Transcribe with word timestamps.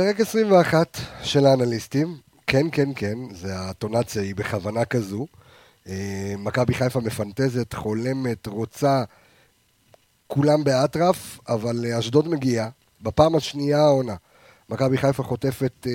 פרק 0.00 0.20
21 0.20 0.98
של 1.22 1.46
האנליסטים, 1.46 2.16
כן, 2.46 2.66
כן, 2.72 2.88
כן, 2.96 3.18
זה 3.30 3.60
הטונציה 3.60 4.22
היא 4.22 4.34
בכוונה 4.34 4.84
כזו. 4.84 5.26
אה, 5.88 6.34
מכבי 6.38 6.74
חיפה 6.74 7.00
מפנטזת, 7.00 7.72
חולמת, 7.72 8.46
רוצה, 8.46 9.04
כולם 10.26 10.64
באטרף, 10.64 11.38
אבל 11.48 11.86
אשדוד 11.98 12.28
מגיעה, 12.28 12.68
בפעם 13.02 13.36
השנייה 13.36 13.78
העונה. 13.78 14.14
מכבי 14.70 14.98
חיפה 14.98 15.22
חוטפת, 15.22 15.86
אה, 15.86 15.92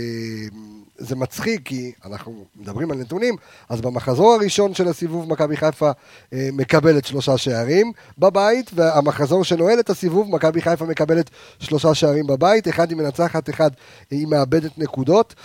זה 0.98 1.16
מצחיק 1.16 1.62
כי 1.66 1.92
אנחנו 2.06 2.46
מדברים 2.56 2.92
על 2.92 2.98
נתונים, 2.98 3.36
אז 3.70 3.82
במחזור 3.82 4.34
הראשון 4.34 4.74
של 4.74 4.88
הסיבוב 4.88 5.30
מכבי 5.30 5.58
חיפה 5.58 5.92
אה, 6.34 6.50
מקבלת 6.54 7.06
שלושה 7.06 7.38
שערים 7.38 7.92
בבית, 8.18 8.72
והמחזור 8.74 9.44
שנועל 9.44 9.80
את 9.80 9.90
הסיבוב 9.90 10.36
מכבי 10.36 10.62
חיפה 10.62 10.86
מקבלת 10.86 11.30
שלושה 11.60 11.94
שערים 11.94 12.28
בבית, 12.28 12.68
אחד 12.68 12.90
היא 12.90 12.98
מנצחת, 12.98 13.50
אחד 13.50 13.70
היא 14.12 14.28
מאבדת 14.28 14.78
נקודות. 14.78 15.36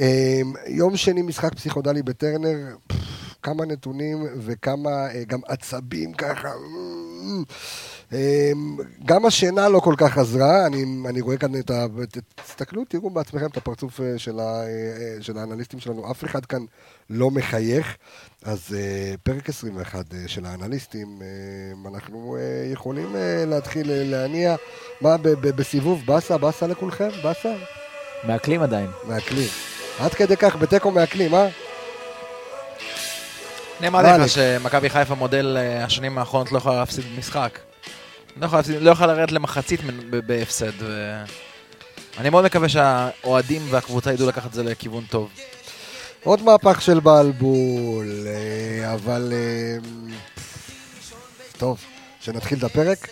אה, 0.00 0.40
יום 0.66 0.96
שני 0.96 1.22
משחק 1.22 1.54
פסיכודלי 1.54 2.02
בטרנר, 2.02 2.56
כמה 3.42 3.64
נתונים 3.64 4.26
וכמה 4.36 4.90
גם 5.26 5.40
עצבים 5.48 6.12
ככה. 6.12 6.48
אמ, 8.12 8.76
גם 9.04 9.26
השינה 9.26 9.68
לא 9.68 9.80
כל 9.80 9.94
כך 9.96 10.18
עזרה, 10.18 10.66
אני, 10.66 10.84
אני 11.08 11.20
רואה 11.20 11.36
כאן 11.36 11.58
את 11.58 11.70
ה... 11.70 11.86
תסתכלו, 12.34 12.84
תראו 12.84 13.10
בעצמכם 13.10 13.46
את 13.46 13.56
הפרצוף 13.56 14.00
אה, 14.00 14.18
של, 14.18 14.40
ה, 14.40 14.42
אה, 14.42 14.66
אה, 14.66 15.16
של 15.20 15.38
האנליסטים 15.38 15.80
שלנו, 15.80 16.10
אף 16.10 16.24
אחד 16.24 16.46
כאן 16.46 16.64
לא 17.10 17.30
מחייך. 17.30 17.96
אז 18.44 18.76
פרק 19.22 19.48
21 19.48 20.04
של 20.26 20.46
האנליסטים, 20.46 21.22
אנחנו 21.92 22.38
יכולים 22.72 23.16
להתחיל 23.46 23.86
להניע, 23.92 24.56
מה, 25.00 25.16
בסיבוב 25.40 26.02
באסה, 26.06 26.38
באסה 26.38 26.66
לכולכם? 26.66 27.08
באסה? 27.22 27.54
מעכלים 28.24 28.62
עדיין. 28.62 28.90
מעכלים. 29.04 29.48
עד 29.98 30.14
כדי 30.14 30.36
כך, 30.36 30.56
בתיקו 30.56 30.90
מעכלים, 30.90 31.34
אה? 31.34 31.67
נאמר 33.80 34.18
לך 34.18 34.28
שמכבי 34.28 34.90
חיפה 34.90 35.14
מודל 35.14 35.56
השנים 35.84 36.18
האחרונות 36.18 36.52
לא 36.52 36.58
יכולה 36.58 36.78
להפסיד 36.78 37.04
משחק. 37.18 37.58
לא 38.36 38.46
יכול, 38.46 38.60
לא 38.80 39.06
לרדת 39.06 39.32
למחצית 39.32 39.80
בהפסד. 40.26 40.72
ו... 40.78 41.16
אני 42.18 42.30
מאוד 42.30 42.44
מקווה 42.44 42.68
שהאוהדים 42.68 43.62
והקבוצה 43.70 44.12
ידעו 44.12 44.28
לקחת 44.28 44.46
את 44.46 44.52
זה 44.52 44.62
לכיוון 44.62 45.04
טוב. 45.10 45.30
עוד 46.24 46.42
מהפך 46.42 46.82
של 46.82 47.00
בלבול, 47.00 48.26
אה, 48.26 48.94
אבל... 48.94 49.32
אה, 49.32 49.76
טוב, 51.58 51.78
שנתחיל 52.20 52.58
את 52.58 52.64
הפרק? 52.64 53.08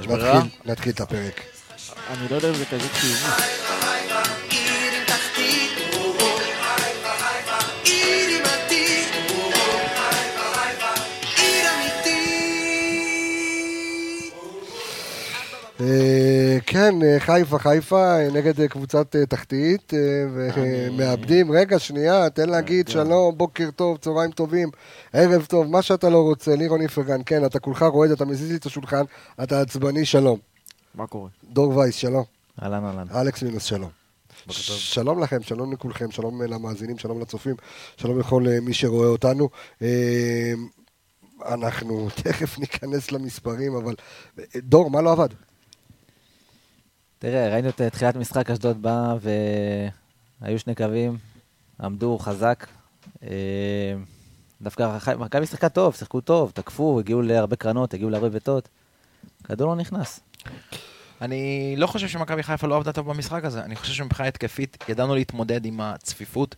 נתחיל, 0.00 0.16
נתחיל 0.64 0.92
את 0.92 1.00
הפרק. 1.00 1.40
אני 2.10 2.28
לא 2.30 2.36
יודע 2.36 2.48
אם 2.48 2.54
זה 2.54 2.64
כזה 2.64 2.88
חיובי. 2.88 4.01
כן, 16.66 16.94
אה, 17.02 17.20
חיפה, 17.20 17.58
חיפה, 17.58 18.18
אה, 18.18 18.28
נגד 18.32 18.66
קבוצת 18.66 19.16
תחתית, 19.16 19.92
ומאבדים. 20.34 21.52
רגע, 21.52 21.78
שנייה, 21.78 22.30
תן 22.30 22.48
להגיד 22.48 22.88
שלום, 22.88 23.38
בוקר 23.38 23.70
טוב, 23.76 23.96
צהריים 23.96 24.30
טובים, 24.30 24.70
ערב 25.12 25.44
טוב, 25.44 25.66
מה 25.66 25.82
שאתה 25.82 26.10
לא 26.10 26.22
רוצה, 26.22 26.56
לירון 26.56 26.80
איפרגן, 26.80 27.20
כן, 27.26 27.44
אתה 27.44 27.58
כולך 27.58 27.82
רועד, 27.82 28.10
אתה 28.10 28.24
מזיז 28.24 28.50
לי 28.50 28.56
את 28.56 28.66
השולחן, 28.66 29.02
אתה 29.42 29.60
עצבני, 29.60 30.04
שלום. 30.04 30.38
מה 30.94 31.06
קורה? 31.06 31.28
דור 31.52 31.76
וייס, 31.76 31.94
שלום. 31.94 32.24
אהלן, 32.62 32.84
אהלן. 32.84 33.06
אלכס 33.14 33.42
מינוס, 33.42 33.64
שלום. 33.64 33.90
שלום 34.48 35.22
לכם, 35.22 35.42
שלום 35.42 35.72
לכולכם, 35.72 36.10
שלום 36.10 36.42
למאזינים, 36.42 36.98
שלום 36.98 37.20
לצופים, 37.20 37.54
שלום 37.96 38.18
לכל 38.18 38.44
מי 38.62 38.74
שרואה 38.74 39.08
אותנו. 39.08 39.48
אנחנו 41.46 42.08
תכף 42.22 42.58
ניכנס 42.58 43.12
למספרים, 43.12 43.74
אבל 43.76 43.94
דור, 44.56 44.90
מה 44.90 45.02
לא 45.02 45.12
עבד? 45.12 45.28
תראה, 47.22 47.48
ראינו 47.48 47.68
את 47.68 47.80
תחילת 47.80 48.16
משחק, 48.16 48.50
אשדוד 48.50 48.82
בא 48.82 49.14
והיו 50.40 50.58
שני 50.58 50.74
קווים, 50.74 51.18
עמדו 51.80 52.18
חזק. 52.18 52.66
אה, 53.22 53.28
דווקא 54.62 54.98
מכבי 55.18 55.46
שיחקה 55.46 55.68
טוב, 55.68 55.94
שיחקו 55.94 56.20
טוב, 56.20 56.50
תקפו, 56.54 56.98
הגיעו 56.98 57.22
להרבה 57.22 57.56
קרנות, 57.56 57.94
הגיעו 57.94 58.10
להרבה 58.10 58.28
ביתות. 58.28 58.68
כדור 59.44 59.68
לא 59.68 59.76
נכנס. 59.76 60.20
אני 61.20 61.74
לא 61.76 61.86
חושב 61.86 62.08
שמכבי 62.08 62.42
חיפה 62.42 62.66
לא 62.66 62.76
עבדה 62.76 62.92
טוב 62.92 63.10
במשחק 63.10 63.44
הזה. 63.44 63.62
אני 63.62 63.76
חושב 63.76 63.92
שמבחינה 63.92 64.28
התקפית 64.28 64.84
ידענו 64.88 65.14
להתמודד 65.14 65.64
עם 65.64 65.80
הצפיפות. 65.80 66.56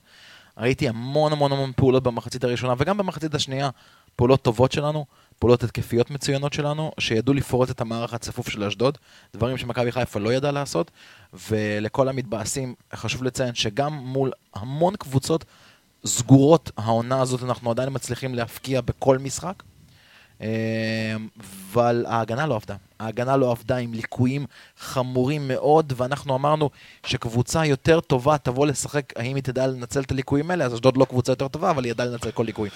ראיתי 0.58 0.88
המון 0.88 1.32
המון 1.32 1.52
המון 1.52 1.72
פעולות 1.76 2.02
במחצית 2.02 2.44
הראשונה 2.44 2.74
וגם 2.78 2.98
במחצית 2.98 3.34
השנייה, 3.34 3.70
פעולות 4.16 4.42
טובות 4.42 4.72
שלנו. 4.72 5.04
פעולות 5.38 5.62
התקפיות 5.62 6.10
מצוינות 6.10 6.52
שלנו, 6.52 6.92
שידעו 7.00 7.34
לפרוט 7.34 7.70
את 7.70 7.80
המערך 7.80 8.14
הצפוף 8.14 8.48
של 8.48 8.64
אשדוד, 8.64 8.98
דברים 9.34 9.58
שמכבי 9.58 9.92
חיפה 9.92 10.20
לא 10.20 10.32
ידעה 10.32 10.52
לעשות, 10.52 10.90
ולכל 11.50 12.08
המתבאסים 12.08 12.74
חשוב 12.94 13.24
לציין 13.24 13.54
שגם 13.54 13.92
מול 13.92 14.32
המון 14.54 14.96
קבוצות 14.96 15.44
סגורות 16.06 16.70
העונה 16.76 17.20
הזאת 17.20 17.42
אנחנו 17.42 17.70
עדיין 17.70 17.88
מצליחים 17.92 18.34
להפקיע 18.34 18.80
בכל 18.80 19.18
משחק. 19.18 19.62
אה, 20.40 21.16
אבל 21.72 22.04
ההגנה 22.08 22.46
לא 22.46 22.54
עבדה. 22.54 22.76
ההגנה 23.00 23.36
לא 23.36 23.50
עבדה 23.50 23.76
עם 23.76 23.94
ליקויים 23.94 24.46
חמורים 24.78 25.48
מאוד, 25.48 25.92
ואנחנו 25.96 26.36
אמרנו 26.36 26.70
שקבוצה 27.06 27.66
יותר 27.66 28.00
טובה 28.00 28.38
תבוא 28.38 28.66
לשחק, 28.66 29.12
האם 29.16 29.36
היא 29.36 29.42
תדע 29.42 29.66
לנצל 29.66 30.00
את 30.00 30.10
הליקויים 30.10 30.50
האלה, 30.50 30.64
אז 30.64 30.74
אשדוד 30.74 30.96
לא 30.96 31.04
קבוצה 31.04 31.32
יותר 31.32 31.48
טובה, 31.48 31.70
אבל 31.70 31.84
היא 31.84 31.90
ידעה 31.90 32.06
לנצל 32.06 32.30
כל 32.30 32.42
ליקוי. 32.42 32.70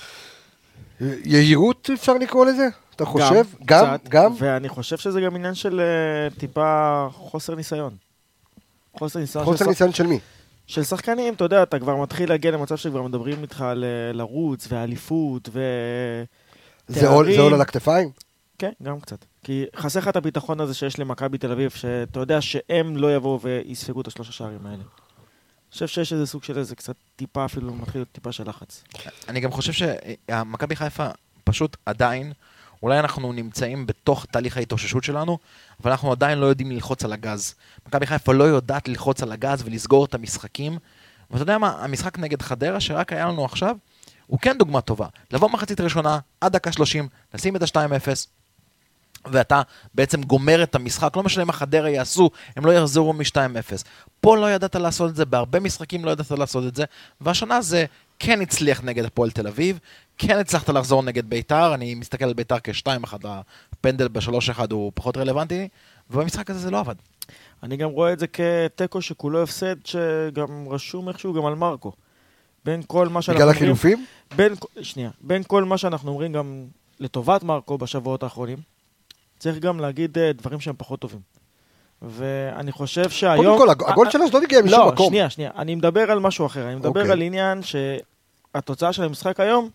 יהירות 1.01 1.91
אפשר 1.95 2.15
לקרוא 2.15 2.47
לזה? 2.47 2.69
אתה 2.97 3.05
חושב? 3.05 3.45
גם, 3.65 3.87
גם? 3.87 3.97
גם? 4.09 4.33
ואני 4.39 4.69
חושב 4.69 4.97
שזה 4.97 5.21
גם 5.21 5.37
עניין 5.37 5.55
של 5.55 5.81
uh, 5.81 6.41
טיפה 6.41 7.07
חוסר 7.13 7.55
ניסיון. 7.55 7.97
חוסר 8.99 9.19
ניסיון 9.19 9.45
חוסר 9.45 9.65
של 9.65 9.71
ניסיון 9.71 9.93
של 9.93 10.07
מי? 10.07 10.19
של 10.67 10.85
שחקנים, 10.85 11.35
אתה 11.35 11.45
יודע, 11.45 11.63
אתה 11.63 11.79
כבר 11.79 11.97
מתחיל 11.97 12.29
להגיע 12.29 12.51
למצב 12.51 12.77
שכבר 12.77 13.03
מדברים 13.03 13.43
איתך 13.43 13.61
על 13.61 13.85
אה, 13.85 14.13
לרוץ 14.13 14.67
ואליפות 14.71 15.49
ו... 15.53 15.63
זה 16.89 17.09
עול, 17.09 17.33
זה 17.35 17.41
עול 17.41 17.55
על 17.55 17.61
הכתפיים? 17.61 18.11
כן, 18.59 18.73
גם 18.83 19.01
קצת. 19.01 19.25
כי 19.45 19.65
חסר 19.77 20.01
לך 20.01 20.09
את 20.09 20.17
הביטחון 20.17 20.61
הזה 20.61 20.75
שיש 20.75 20.99
למכבי 20.99 21.39
תל 21.39 21.53
אביב, 21.53 21.71
שאתה 21.71 22.21
יודע 22.21 22.41
שהם 22.41 22.97
לא 22.97 23.17
יבואו 23.17 23.41
ויספגו 23.41 24.01
את 24.01 24.07
השלושה 24.07 24.33
שערים 24.33 24.67
האלה. 24.67 24.83
חושב 25.73 25.87
שיש 25.87 26.12
איזה 26.12 26.27
סוג 26.27 26.45
של 26.45 26.59
איזה 26.59 26.77
קצת 26.77 26.95
טיפה 27.17 27.45
אפילו, 27.45 27.75
מתחיל 27.75 28.05
טיפה 28.12 28.33
של 28.33 28.49
לחץ. 28.49 28.84
אני 29.29 29.41
גם 29.41 29.51
חושב 29.51 29.73
שמכבי 29.73 30.77
חיפה 30.77 31.09
פשוט 31.45 31.77
עדיין, 31.87 32.33
אולי 32.83 32.99
אנחנו 32.99 33.33
נמצאים 33.33 33.87
בתוך 33.87 34.27
תהליך 34.31 34.56
ההתאוששות 34.56 35.05
שלנו, 35.05 35.39
אבל 35.83 35.91
אנחנו 35.91 36.12
עדיין 36.12 36.39
לא 36.39 36.47
יודעים 36.47 36.71
ללחוץ 36.71 37.05
על 37.05 37.12
הגז. 37.12 37.55
מכבי 37.87 38.06
חיפה 38.06 38.33
לא 38.33 38.45
יודעת 38.45 38.89
ללחוץ 38.89 39.23
על 39.23 39.33
הגז 39.33 39.62
ולסגור 39.65 40.05
את 40.05 40.15
המשחקים. 40.15 40.79
ואתה 41.31 41.43
יודע 41.43 41.59
מה, 41.59 41.85
המשחק 41.85 42.19
נגד 42.19 42.43
חדרה 42.43 42.81
שרק 42.81 43.12
היה 43.12 43.27
לנו 43.27 43.45
עכשיו, 43.45 43.77
הוא 44.27 44.39
כן 44.39 44.59
דוגמה 44.59 44.81
טובה. 44.81 45.06
לבוא 45.31 45.50
מחצית 45.50 45.81
ראשונה, 45.81 46.19
עד 46.41 46.53
דקה 46.53 46.73
30, 46.73 47.09
לשים 47.35 47.56
את 47.56 47.62
ה-2-0, 47.62 48.09
ואתה 49.27 49.62
בעצם 49.95 50.23
גומר 50.23 50.62
את 50.62 50.75
המשחק, 50.75 51.17
לא 51.17 51.23
משנה 51.23 51.45
מה 51.45 51.53
חדרה 51.53 51.91
יעשו, 51.91 52.31
הם 52.56 52.67
לא 52.67 52.73
יחזרו 52.73 53.12
מ-2-0. 53.12 53.83
פה 54.21 54.37
לא 54.37 54.51
ידעת 54.51 54.77
לעשות 54.77 55.11
את 55.11 55.17
זה, 55.17 55.25
בהרבה 55.25 55.61
משחקים 55.61 56.05
לא 56.05 56.11
ידעת 56.11 56.31
לעשות 56.31 56.65
את 56.67 56.77
זה, 56.77 56.84
והשנה 57.21 57.62
זה 57.62 57.84
כן 58.19 58.41
הצליח 58.41 58.83
נגד 58.84 59.05
הפועל 59.05 59.31
תל 59.31 59.47
אביב, 59.47 59.79
כן 60.19 60.39
הצלחת 60.39 60.69
לחזור 60.69 61.03
נגד 61.03 61.31
ביתר, 61.31 61.75
אני 61.75 61.95
מסתכל 61.95 62.25
על 62.25 62.33
ביתר 62.33 62.56
כ-2-1, 62.65 63.15
הפנדל 63.73 64.09
ב-3-1 64.09 64.61
הוא 64.71 64.93
פחות 64.95 65.17
רלוונטי, 65.17 65.69
ובמשחק 66.11 66.50
הזה 66.50 66.59
זה 66.59 66.71
לא 66.71 66.79
עבד. 66.79 66.95
אני 67.62 67.77
גם 67.77 67.91
רואה 67.91 68.12
את 68.12 68.19
זה 68.19 68.27
כתיקו 68.27 69.03
שכולו 69.03 69.43
הפסד, 69.43 69.76
שגם 69.87 70.69
רשום 70.69 71.09
איכשהו 71.09 71.35
גם 71.35 71.47
על 71.47 71.55
מרקו. 71.55 71.93
בין 72.65 72.82
כל 72.87 73.09
מה 73.09 73.23
שאנחנו 73.23 73.43
אומרים... 73.43 73.56
בגלל 73.56 73.62
החילופים? 73.62 74.06
בין, 74.37 74.55
שנייה. 74.82 75.11
בין 75.20 75.43
כל 75.47 75.65
מה 75.65 75.79
שאנחנו 75.79 76.11
אומרים 76.11 76.32
גם 76.32 76.65
לטובת 77.00 77.43
מרקו 77.43 77.79
בשבועות 77.79 78.23
האחרונים, 78.23 78.59
צריך 79.38 79.58
גם 79.58 79.81
להגיד 79.81 80.19
אה, 80.19 80.32
דברים 80.32 80.61
שהם 80.61 80.75
פחות 80.79 81.00
טובים. 81.00 81.20
ואני 82.02 82.73
חושב 82.73 83.11
שהיום... 83.11 83.58
קודם 83.58 83.76
כל, 83.76 83.87
הגול 83.88 84.11
של 84.11 84.23
אשדוד 84.23 84.43
הגיע 84.43 84.62
משום 84.62 84.81
לא, 84.81 84.93
מקום. 84.93 85.05
לא, 85.05 85.11
שנייה, 85.11 85.31
שנייה. 85.31 85.50
אני 85.56 85.75
מדבר 85.75 86.11
על 86.11 86.19
משהו 86.19 86.46
אחר. 86.46 86.67
אני 86.67 86.75
מדבר 86.75 87.00
אוקיי. 87.00 87.12
על 87.12 87.23
עניין 87.23 87.61
שהתוצאה 87.62 88.93
של 88.93 89.02
המשחק 89.02 89.40
היום 89.40 89.70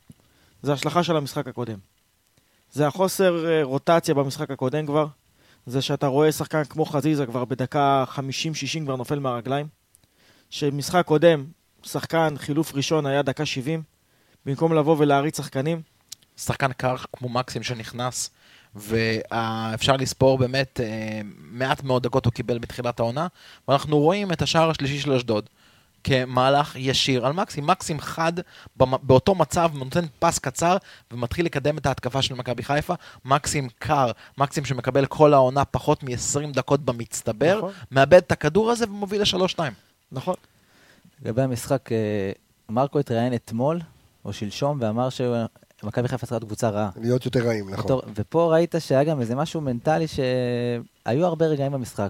זה 0.61 0.73
השלכה 0.73 1.03
של 1.03 1.17
המשחק 1.17 1.47
הקודם. 1.47 1.77
זה 2.71 2.87
החוסר 2.87 3.45
אה, 3.49 3.63
רוטציה 3.63 4.13
במשחק 4.13 4.51
הקודם 4.51 4.85
כבר. 4.85 5.07
זה 5.65 5.81
שאתה 5.81 6.07
רואה 6.07 6.31
שחקן 6.31 6.63
כמו 6.63 6.85
חזיזה 6.85 7.25
כבר 7.25 7.45
בדקה 7.45 8.03
50-60 8.15 8.19
כבר 8.83 8.95
נופל 8.95 9.19
מהרגליים. 9.19 9.67
שמשחק 10.49 11.05
קודם, 11.05 11.45
שחקן 11.83 12.33
חילוף 12.37 12.75
ראשון 12.75 13.05
היה 13.05 13.21
דקה 13.21 13.45
70, 13.45 13.83
במקום 14.45 14.73
לבוא 14.73 14.95
ולהריץ 14.99 15.37
שחקנים. 15.37 15.81
שחקן 16.37 16.73
קר 16.73 16.95
כמו 17.13 17.29
מקסים 17.29 17.63
שנכנס 17.63 18.29
ואפשר 18.75 19.95
לספור 19.97 20.37
באמת 20.37 20.79
אה, 20.83 21.21
מעט 21.51 21.83
מאוד 21.83 22.03
דקות 22.03 22.25
הוא 22.25 22.33
קיבל 22.33 22.59
מתחילת 22.59 22.99
העונה, 22.99 23.27
ואנחנו 23.67 23.99
רואים 23.99 24.31
את 24.31 24.41
השער 24.41 24.69
השלישי 24.69 24.99
של 24.99 25.13
אשדוד. 25.13 25.49
כמהלך 26.03 26.75
ישיר 26.75 27.25
על 27.25 27.33
מקסים. 27.33 27.67
מקסים 27.67 27.99
חד 27.99 28.33
באותו 28.77 29.35
מצב, 29.35 29.71
נותן 29.73 30.05
פס 30.19 30.39
קצר 30.39 30.77
ומתחיל 31.11 31.45
לקדם 31.45 31.77
את 31.77 31.85
ההתקפה 31.85 32.21
של 32.21 32.33
מכבי 32.35 32.63
חיפה. 32.63 32.93
מקסים 33.25 33.69
קר, 33.79 34.11
מקסים 34.37 34.65
שמקבל 34.65 35.05
כל 35.05 35.33
העונה 35.33 35.65
פחות 35.65 36.03
מ-20 36.03 36.53
דקות 36.53 36.85
במצטבר, 36.85 37.57
נכון. 37.57 37.71
מאבד 37.91 38.13
את 38.13 38.31
הכדור 38.31 38.71
הזה 38.71 38.85
ומוביל 38.85 39.21
ל-3-2. 39.21 39.59
נכון. 40.11 40.35
לגבי 41.21 41.41
המשחק, 41.41 41.91
אה, 41.91 42.31
מרקו 42.69 42.99
התראיין 42.99 43.33
אתמול, 43.33 43.79
או 44.25 44.33
שלשום, 44.33 44.77
ואמר 44.81 45.09
שמכבי 45.83 46.07
חיפה 46.07 46.25
צריכה 46.25 46.35
להיות 46.35 46.43
קבוצה 46.43 46.69
רעה. 46.69 46.89
להיות 47.01 47.25
יותר 47.25 47.47
רעים, 47.47 47.69
נכון. 47.69 47.85
בתור, 47.85 48.01
ופה 48.15 48.51
ראית 48.51 48.75
שהיה 48.79 49.03
גם 49.03 49.21
איזה 49.21 49.35
משהו 49.35 49.61
מנטלי 49.61 50.05
שהיו 50.07 51.25
הרבה 51.25 51.45
רגעים 51.45 51.71
במשחק. 51.71 52.09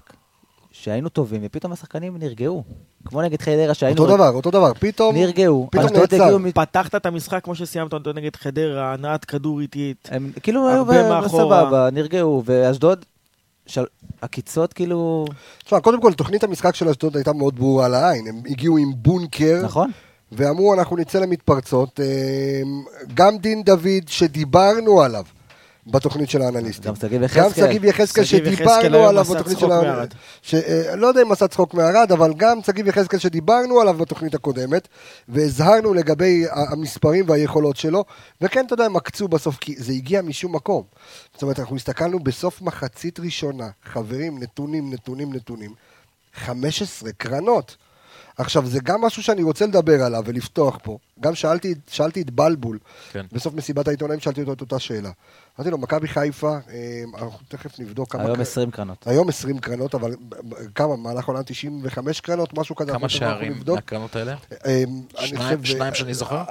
שהיינו 0.70 1.08
טובים, 1.08 1.40
ופתאום 1.44 1.72
השחקנים 1.72 2.16
נרגעו. 2.18 2.62
כמו 3.04 3.22
נגד 3.22 3.42
חדרה 3.42 3.74
שהיינו... 3.74 4.02
אותו 4.02 4.16
דבר, 4.16 4.30
אותו 4.30 4.50
דבר, 4.50 4.72
פתאום... 4.74 5.16
נרגעו. 5.16 5.68
פתאום 5.70 5.92
נעצר. 5.92 6.36
פתחת 6.54 6.94
את 6.94 7.06
המשחק 7.06 7.44
כמו 7.44 7.54
שסיימת 7.54 7.92
אותו 7.92 8.12
נגד 8.12 8.36
חדרה, 8.36 8.92
הנעת 8.92 9.24
כדור 9.24 9.60
איטית. 9.60 10.08
הם 10.12 10.32
כאילו 10.42 10.68
היו 10.68 10.84
בסבבה, 11.24 11.88
נרגעו, 11.92 12.42
ואשדוד, 12.46 13.04
של... 13.66 13.84
הקיצות 14.22 14.72
כאילו... 14.72 15.24
תשמע, 15.64 15.80
קודם 15.80 16.00
כל, 16.00 16.12
תוכנית 16.12 16.44
המשחק 16.44 16.74
של 16.74 16.88
אשדוד 16.88 17.16
הייתה 17.16 17.32
מאוד 17.32 17.56
ברורה 17.56 17.88
לעין. 17.88 18.26
הם 18.28 18.42
הגיעו 18.46 18.78
עם 18.78 18.92
בונקר. 18.96 19.60
נכון. 19.64 19.90
ואמרו, 20.36 20.74
אנחנו 20.74 20.96
נצא 20.96 21.18
למתפרצות. 21.18 22.00
אה, 22.00 22.62
גם 23.14 23.38
דין 23.38 23.62
דוד, 23.62 24.08
שדיברנו 24.08 25.02
עליו, 25.02 25.24
בתוכנית 25.86 26.30
של 26.30 26.42
האנליסטים. 26.42 26.90
גם 26.90 26.96
שגיב 26.96 27.22
יחזקאל. 27.22 27.44
גם 27.44 27.50
שגיב 27.50 27.84
יחזקאל 27.84 28.24
שדיברנו 28.24 29.06
עליו 29.08 29.24
בתוכנית 29.24 29.58
של 29.58 29.70
האנליסטים. 29.72 30.18
אה, 30.54 30.96
לא 30.96 31.06
יודע 31.06 31.22
אם 31.22 31.32
עשה 31.32 31.48
צחוק 31.48 31.74
מערד, 31.74 32.12
אבל 32.12 32.34
גם 32.36 32.62
שגיב 32.66 32.86
יחזקאל 32.86 33.18
שדיברנו 33.18 33.80
עליו 33.80 33.94
בתוכנית 33.94 34.34
הקודמת, 34.34 34.88
והזהרנו 35.28 35.94
לגבי 35.94 36.44
המספרים 36.50 37.24
והיכולות 37.28 37.76
שלו, 37.76 38.04
וכן, 38.40 38.66
אתה 38.66 38.74
יודע, 38.74 38.84
הם 38.84 38.96
עקצו 38.96 39.28
בסוף, 39.28 39.56
כי 39.56 39.74
זה 39.78 39.92
הגיע 39.92 40.22
משום 40.22 40.54
מקום. 40.54 40.82
זאת 41.32 41.42
אומרת, 41.42 41.60
אנחנו 41.60 41.76
הסתכלנו 41.76 42.18
בסוף 42.18 42.62
מחצית 42.62 43.20
ראשונה, 43.20 43.68
חברים, 43.84 44.38
נתונים, 44.38 44.92
נתונים, 44.92 45.32
נתונים, 45.32 45.74
15 46.34 47.12
קרנות. 47.12 47.76
עכשיו, 48.38 48.66
זה 48.66 48.78
גם 48.82 49.00
משהו 49.00 49.22
שאני 49.22 49.42
רוצה 49.42 49.66
לדבר 49.66 50.02
עליו 50.02 50.22
ולפתוח 50.26 50.78
פה. 50.82 50.98
גם 51.20 51.34
שאלתי, 51.34 51.74
שאלתי 51.88 52.22
את 52.22 52.30
בלבול, 52.30 52.78
כן. 53.12 53.26
בסוף 53.32 53.54
מסיבת 53.54 53.88
העיתונאים 53.88 54.20
שאלתי 54.20 54.40
אותו 54.40 54.52
את 54.52 54.60
אותה 54.60 54.78
שאלה. 54.78 55.10
אמרתי 55.58 55.70
לו, 55.70 55.78
מכבי 55.78 56.08
חיפה, 56.08 56.56
אה, 56.70 57.02
אנחנו 57.14 57.38
תכף 57.48 57.80
נבדוק 57.80 58.12
כמה... 58.12 58.24
היום 58.24 58.40
20 58.40 58.70
קרנות. 58.70 59.06
היום 59.06 59.28
20 59.28 59.58
קרנות, 59.58 59.94
אבל 59.94 60.14
כמה, 60.74 60.96
במהלך 60.96 61.28
עונה 61.28 61.42
95 61.42 62.20
קרנות, 62.20 62.58
משהו 62.58 62.76
כזה. 62.76 62.92
כמה 62.92 63.08
שערים 63.08 63.62
מהקרנות 63.66 64.16
האלה? 64.16 64.34
אה, 64.66 64.84
שניים 65.64 65.94
שאני 65.94 66.14
זוכר? 66.14 66.42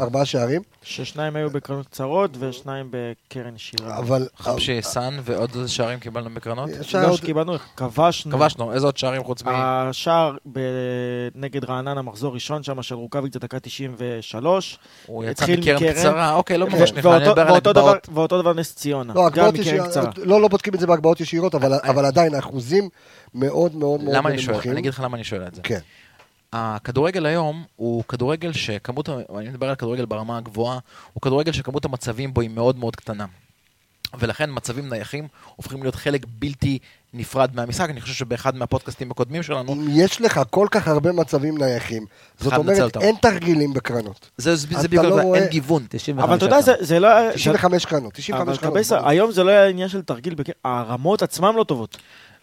ארבעה 0.00 0.24
שערים. 0.24 0.62
ששניים 0.82 1.36
היו 1.36 1.50
בקרנות 1.50 1.86
קצרות 1.86 2.30
ושניים 2.38 2.90
בקרן 2.90 3.56
ישירה. 3.56 3.98
אבל... 3.98 4.28
חמשי 4.36 4.82
סאן 4.82 5.20
ועוד 5.22 5.50
איזה 5.54 5.68
שערים 5.68 5.98
קיבלנו 5.98 6.30
בקרנות? 6.34 6.70
לא 6.94 7.16
שקיבלנו, 7.16 7.56
כבשנו. 7.76 8.32
כבשנו, 8.32 8.72
איזה 8.72 8.86
עוד 8.86 8.96
שערים 8.96 9.24
חוץ 9.24 9.42
מ... 9.42 9.48
השער 9.48 10.36
נגד 11.34 11.64
רעננה, 11.64 12.02
מחזור 12.02 12.34
ראשון 12.34 12.62
שם 12.62 12.82
של 12.82 12.94
רוקאביץ' 12.94 13.36
דקה 13.36 13.60
93. 13.60 14.78
הוא 15.06 15.24
יצא 15.24 15.46
מקרן 15.58 15.92
קצרה, 15.92 16.34
אוקיי, 16.34 16.58
לא 16.58 16.66
ממש 16.66 16.92
נכנס, 16.92 17.06
אני 17.06 17.28
מדבר 17.28 17.42
על 17.42 17.56
הגבעות. 17.56 18.08
ואותו 18.18 18.42
דבר 18.42 18.54
נס 18.54 18.74
ציונה, 18.74 19.14
לא, 19.14 19.30
גם 19.30 19.48
מקרן 19.48 19.88
קצרה. 19.88 20.10
לא, 20.16 20.40
לא 20.40 20.48
בודקים 20.48 20.74
את 20.74 20.80
זה 20.80 20.86
בהגבהות 20.86 21.20
ישירות, 21.20 21.54
אבל, 21.54 21.72
אבל 21.82 22.04
עדיין 22.04 22.34
האחוזים 22.34 22.88
מאוד 23.34 23.76
מאוד 23.76 24.02
מאוד 24.02 24.16
למה 24.16 24.30
אני 24.30 24.38
שואל? 24.38 24.60
אני 24.66 24.80
אגיד 24.80 24.92
לך 24.92 25.00
למה 25.00 25.16
אני 25.16 25.24
שואל 25.24 25.46
את 25.46 25.54
זה. 25.54 25.62
כן. 25.62 25.80
הכדורגל 26.52 27.26
היום 27.26 27.64
הוא 27.76 28.04
כדורגל 28.08 28.52
שכמות, 28.52 29.08
אני 29.08 29.48
מדבר 29.48 29.68
על 29.68 29.74
כדורגל 29.74 30.04
ברמה 30.04 30.38
הגבוהה, 30.38 30.78
הוא 31.12 31.20
כדורגל 31.20 31.52
שכמות 31.52 31.84
המצבים 31.84 32.34
בו 32.34 32.40
היא 32.40 32.50
מאוד 32.50 32.78
מאוד 32.78 32.96
קטנה. 32.96 33.26
ולכן 34.18 34.50
מצבים 34.52 34.88
נייחים 34.88 35.28
הופכים 35.56 35.82
להיות 35.82 35.94
חלק 35.94 36.26
בלתי 36.28 36.78
נפרד 37.14 37.50
מהמשחק. 37.54 37.90
אני 37.90 38.00
חושב 38.00 38.14
שבאחד 38.14 38.56
מהפודקאסטים 38.56 39.10
הקודמים 39.10 39.42
שלנו... 39.42 39.72
אם 39.72 39.86
יש 39.90 40.20
לך 40.20 40.40
כל 40.50 40.66
כך 40.70 40.88
הרבה 40.88 41.12
מצבים 41.12 41.58
נייחים, 41.58 42.06
זאת 42.40 42.52
אומרת, 42.52 42.96
אין 42.96 43.14
תרגילים 43.22 43.74
בקרנות. 43.74 44.30
זה, 44.36 44.56
זה 44.56 44.88
בגלל 44.88 45.06
לא 45.06 45.20
רואה... 45.20 45.38
אין 45.38 45.48
גיוון. 45.48 45.86
אבל 46.16 46.36
אתה 46.36 46.44
יודע, 46.44 46.60
זה, 46.60 46.72
זה 46.80 47.00
לא... 47.00 47.08
95 47.34 47.86
קרנות, 47.86 48.12
95 48.14 48.58
קרנות. 48.58 48.92
אבל 48.92 49.10
היום 49.10 49.32
זה 49.32 49.44
לא 49.44 49.50
היה 49.50 49.66
עניין 49.66 49.88
של 49.88 50.02
תרגיל, 50.02 50.34
הרמות 50.64 51.22
עצמן 51.22 51.54
לא 51.54 51.64
טובות. 51.64 51.98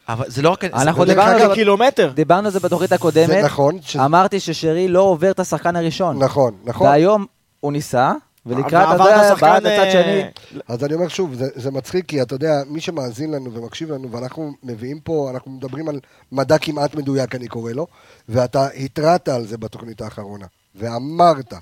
אבל 0.10 0.26
זה 0.28 0.42
לא 0.42 0.50
רק... 0.50 0.64
אנחנו 0.64 1.06
דיברנו 1.06 1.44
על 1.44 1.54
קילומטר. 1.54 2.12
דיברנו 2.16 2.48
על 2.48 2.54
זה 2.54 2.60
בתוכנית 2.60 2.92
הקודמת. 2.92 3.28
זה 3.28 3.42
נכון. 3.42 3.80
אמרתי 3.96 4.40
ששרי 4.40 4.88
לא 4.88 5.02
עובר 5.02 5.32
את 5.32 5.40
השחקן 5.40 5.76
הראשון. 5.76 6.24
נכון, 6.24 6.54
נכון. 6.64 6.88
והיום 6.88 7.26
הוא 7.60 7.72
ניסה, 7.72 8.12
ולקראת 8.46 9.00
הזה, 9.00 9.36
בעד 9.42 9.66
הצד 9.66 9.92
שני. 9.92 10.24
אז 10.68 10.84
אני 10.84 10.94
אומר 10.94 11.08
שוב, 11.08 11.34
זה, 11.34 11.46
זה 11.56 11.72
מצחיק, 11.72 12.06
כי 12.06 12.22
אתה 12.22 12.36
יודע, 12.36 12.62
מי 12.68 12.82
שמאזין 12.82 13.32
לנו 13.32 13.54
ומקשיב 13.54 13.92
לנו, 13.92 14.12
ואנחנו 14.12 14.52
מביאים 14.64 15.00
פה, 15.00 15.32
אנחנו 15.34 15.52
מדברים 15.52 15.90
על 15.90 16.00
מדע 16.32 16.58
כמעט 16.58 16.96
מדויק, 16.96 17.36
אני 17.36 17.48
קורא 17.48 17.72
לו, 17.72 17.88
ואתה 18.30 18.68
התרעת 18.68 19.30
על 19.30 19.48
זה 19.48 19.58
בתוכנית 19.58 20.02
האחרונה, 20.02 20.46
ואמרת, 20.76 21.54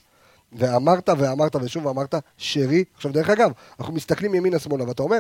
ואמרת 0.54 1.10
ואמרת 1.18 1.56
ושוב 1.56 1.86
ואמרת, 1.86 2.16
שרי, 2.38 2.84
עכשיו 2.96 3.12
דרך 3.12 3.30
אגב, 3.30 3.52
אנחנו 3.80 3.94
מסתכלים 3.94 4.36
ימינה-שמאלה, 4.36 4.88
ואתה 4.88 5.04
אומר, 5.04 5.20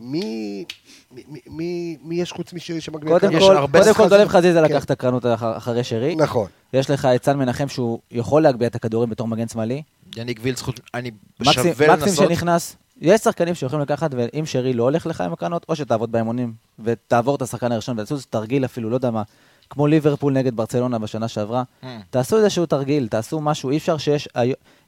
מי, 0.00 0.64
מי, 1.12 1.22
מי, 1.46 1.96
מי 2.02 2.20
יש 2.20 2.32
חוץ 2.32 2.52
משרי 2.52 2.80
שמגניב 2.80 3.18
קודם 3.18 3.32
כל, 3.32 3.66
קודם 3.72 3.94
כל 3.94 4.08
דולב 4.08 4.28
חזיזה 4.28 4.58
כן. 4.58 4.64
לקח 4.64 4.84
את 4.84 4.90
הקרנות 4.90 5.26
אחרי 5.56 5.84
שרי. 5.84 6.14
נכון. 6.16 6.46
יש 6.72 6.90
לך 6.90 7.04
את 7.04 7.24
סן 7.24 7.38
מנחם 7.38 7.68
שהוא 7.68 7.98
יכול 8.10 8.42
להגביה 8.42 8.68
את 8.68 8.74
הכדורים 8.74 9.10
בתור 9.10 9.28
מגן 9.28 9.48
שמאלי. 9.48 9.82
יניק 10.16 10.40
וילץ, 10.42 10.62
אני 10.94 11.10
שווה 11.42 11.86
לנסות. 11.86 12.08
מקסים 12.08 12.28
שנכנס, 12.28 12.76
יש 13.00 13.20
שחקנים 13.20 13.54
שיכולים 13.54 13.82
לקחת, 13.82 14.10
ואם 14.16 14.46
שרי 14.46 14.72
לא 14.72 14.82
הולך 14.82 15.06
לך 15.06 15.20
עם 15.20 15.32
הקרנות, 15.32 15.66
או 15.68 15.76
שתעבוד 15.76 16.12
באימונים 16.12 16.52
ותעבור 16.78 17.36
את 17.36 17.42
השחקן 17.42 17.72
הראשון 17.72 17.98
ותעשו 17.98 18.14
איזה 18.14 18.26
תרגיל 18.30 18.64
אפילו, 18.64 18.90
לא 18.90 18.96
יודע 18.96 19.10
מה, 19.10 19.22
כמו 19.70 19.86
ליברפול 19.86 20.32
נגד 20.32 20.56
ברצלונה 20.56 20.98
בשנה 20.98 21.28
שעברה. 21.28 21.62
Mm. 21.82 21.86
תעשו 22.10 22.36
איזשהו 22.36 22.66
תרגיל, 22.66 23.08
תעשו 23.08 23.40
משהו, 23.40 23.70
אי 23.70 23.76
אפשר 23.76 23.98
שיש, 23.98 24.28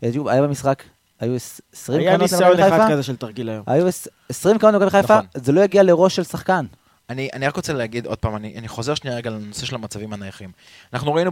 היה 0.03 0.43
במשחק 0.43 0.83
היו 1.21 1.35
20 1.73 2.01
קרנות 2.03 2.21
למכבי 2.21 2.29
חיפה. 2.29 2.45
היה 2.45 2.55
ניסיון 2.57 2.73
אחד 2.73 2.93
כזה 2.93 3.03
של 3.03 3.17
תרגיל 3.17 3.49
היום. 3.49 3.63
היו 3.67 3.87
20 4.29 4.59
קרנות 4.59 4.83
למכבי 4.83 4.91
חיפה. 5.03 5.19
זה 5.35 5.53
לא 5.53 5.61
יגיע 5.61 5.83
לראש 5.83 6.17
של 6.17 6.23
שחקן. 6.23 6.67
אני, 7.11 7.29
אני 7.33 7.47
רק 7.47 7.57
רוצה 7.57 7.73
להגיד 7.73 8.07
עוד 8.07 8.19
פעם, 8.19 8.37
אני, 8.37 8.59
אני 8.59 8.69
חוזר 8.69 8.95
שנייה 8.95 9.17
רגע 9.17 9.31
לנושא 9.31 9.67
של 9.67 9.75
המצבים 9.75 10.13
הנייחים. 10.13 10.53
אנחנו 10.93 11.15
ראינו 11.15 11.31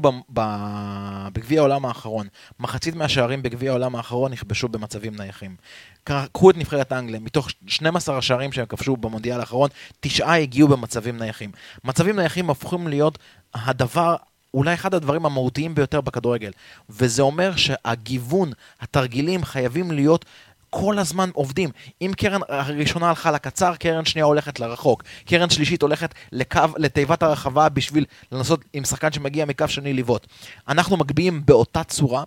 בגביע 1.32 1.61
העולם 1.61 1.87
האחרון, 1.87 2.26
מחצית 2.61 2.94
מהשערים 2.94 3.42
בגביע 3.42 3.70
העולם 3.70 3.97
האחרון 3.97 4.32
נכבשו 4.32 4.68
במצבים 4.68 5.16
נייחים. 5.16 5.56
קחו 6.04 6.50
את 6.50 6.56
נבחרת 6.56 6.92
אנגליה, 6.92 7.20
מתוך 7.20 7.49
12 7.66 8.18
השערים 8.18 8.52
שהם 8.52 8.66
כבשו 8.66 8.97
במונדיאל 8.97 9.40
האחרון, 9.40 9.70
תשעה 10.00 10.38
הגיעו 10.38 10.68
במצבים 10.68 11.16
נייחים. 11.16 11.52
מצבים 11.85 12.16
נייחים 12.16 12.50
הפכים 12.50 12.88
להיות 12.88 13.18
הדבר 13.54 14.16
אולי 14.54 14.75
אחד 14.75 14.94
הדברים 14.94 15.26
המהותיים 15.26 15.75
ביותר 15.75 16.00
בכדורגל. 16.00 16.50
וזה 16.90 17.23
אומר 17.23 17.56
שהגיוון, 17.56 18.52
התרגילים 18.80 19.44
חייבים 19.44 19.90
להיות 19.90 20.25
כל 20.70 20.99
הזמן 20.99 21.30
עובדים. 21.32 21.70
אם 22.02 22.12
קרן 22.16 22.40
הראשונה 22.49 23.08
הלכה 23.08 23.30
לקצר, 23.30 23.76
קרן 23.76 24.04
שנייה 24.04 24.25
הולכת 24.25 24.61
לרחוק. 24.61 25.02
קרן 25.25 25.50
שלישית 25.50 25.82
הולכת 25.82 26.14
לקו, 26.32 26.61
לתיבת 26.76 27.23
הרחבה 27.23 27.68
בשביל 27.68 28.04
לנסות 28.32 28.64
עם 28.73 28.84
שחקן 28.84 29.12
שמגיע 29.12 29.44
מקו 29.44 29.68
שני 29.68 29.92
לבעוט. 29.92 30.26
אנחנו 30.68 30.96
מגביהים 30.96 31.42
באותה 31.46 31.84
צורה, 31.84 32.25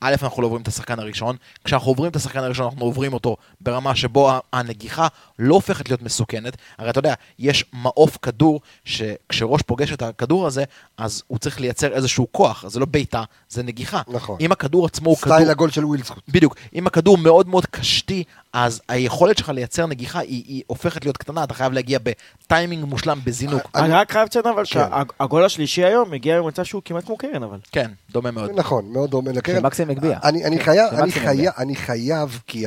א', 0.00 0.14
אנחנו 0.22 0.42
לא 0.42 0.46
עוברים 0.46 0.62
את 0.62 0.68
השחקן 0.68 0.98
הראשון, 0.98 1.36
כשאנחנו 1.64 1.90
עוברים 1.90 2.10
את 2.10 2.16
השחקן 2.16 2.38
הראשון 2.38 2.66
אנחנו 2.66 2.84
עוברים 2.84 3.12
אותו 3.12 3.36
ברמה 3.60 3.94
שבו 3.94 4.30
הנגיחה 4.52 5.06
לא 5.38 5.54
הופכת 5.54 5.88
להיות 5.88 6.02
מסוכנת, 6.02 6.56
הרי 6.78 6.90
אתה 6.90 6.98
יודע, 6.98 7.14
יש 7.38 7.64
מעוף 7.72 8.18
כדור 8.22 8.60
שכשראש 8.84 9.62
פוגש 9.62 9.92
את 9.92 10.02
הכדור 10.02 10.46
הזה, 10.46 10.64
אז 10.96 11.22
הוא 11.26 11.38
צריך 11.38 11.60
לייצר 11.60 11.92
איזשהו 11.92 12.26
כוח, 12.32 12.64
זה 12.68 12.80
לא 12.80 12.86
בעיטה, 12.86 13.24
זה 13.48 13.62
נגיחה. 13.62 14.02
נכון. 14.08 14.36
אם 14.40 14.52
הכדור 14.52 14.86
עצמו 14.86 15.10
הוא 15.10 15.16
כדור... 15.16 15.34
סטייל 15.34 15.50
הגול 15.50 15.70
של 15.70 15.84
ווילסקוט. 15.84 16.22
בדיוק. 16.28 16.56
אם 16.74 16.86
הכדור 16.86 17.18
מאוד 17.18 17.48
מאוד 17.48 17.66
קשתי, 17.66 18.24
אז 18.58 18.80
היכולת 18.88 19.38
שלך 19.38 19.48
לייצר 19.48 19.86
נגיחה 19.86 20.18
היא, 20.18 20.44
היא 20.46 20.62
הופכת 20.66 21.04
להיות 21.04 21.16
קטנה, 21.16 21.44
אתה 21.44 21.54
חייב 21.54 21.72
להגיע 21.72 21.98
בטיימינג 22.02 22.84
מושלם, 22.84 23.18
בזינוק. 23.24 23.62
אני 23.74 23.92
רק 23.92 24.12
חייב 24.12 24.24
לציין 24.24 24.46
אבל 24.46 24.64
כן. 24.64 24.80
שהגול 25.18 25.44
השלישי 25.44 25.84
היום 25.84 26.10
מגיע 26.10 26.40
במצב 26.40 26.62
שהוא 26.62 26.82
כמעט 26.84 27.04
כמו 27.04 27.16
קרן 27.16 27.42
אבל. 27.42 27.58
כן, 27.72 27.90
דומה 28.10 28.30
מאוד. 28.30 28.50
נכון, 28.54 28.84
מאוד 28.92 29.10
דומה 29.10 29.32
לקרן. 29.32 29.60
שמקסים. 29.60 29.90
אני 29.90 30.58
חייב, 30.58 30.92
אני 30.92 31.12
חייב, 31.12 31.52
אני 31.58 31.76
חייב, 31.76 32.40
כי... 32.46 32.64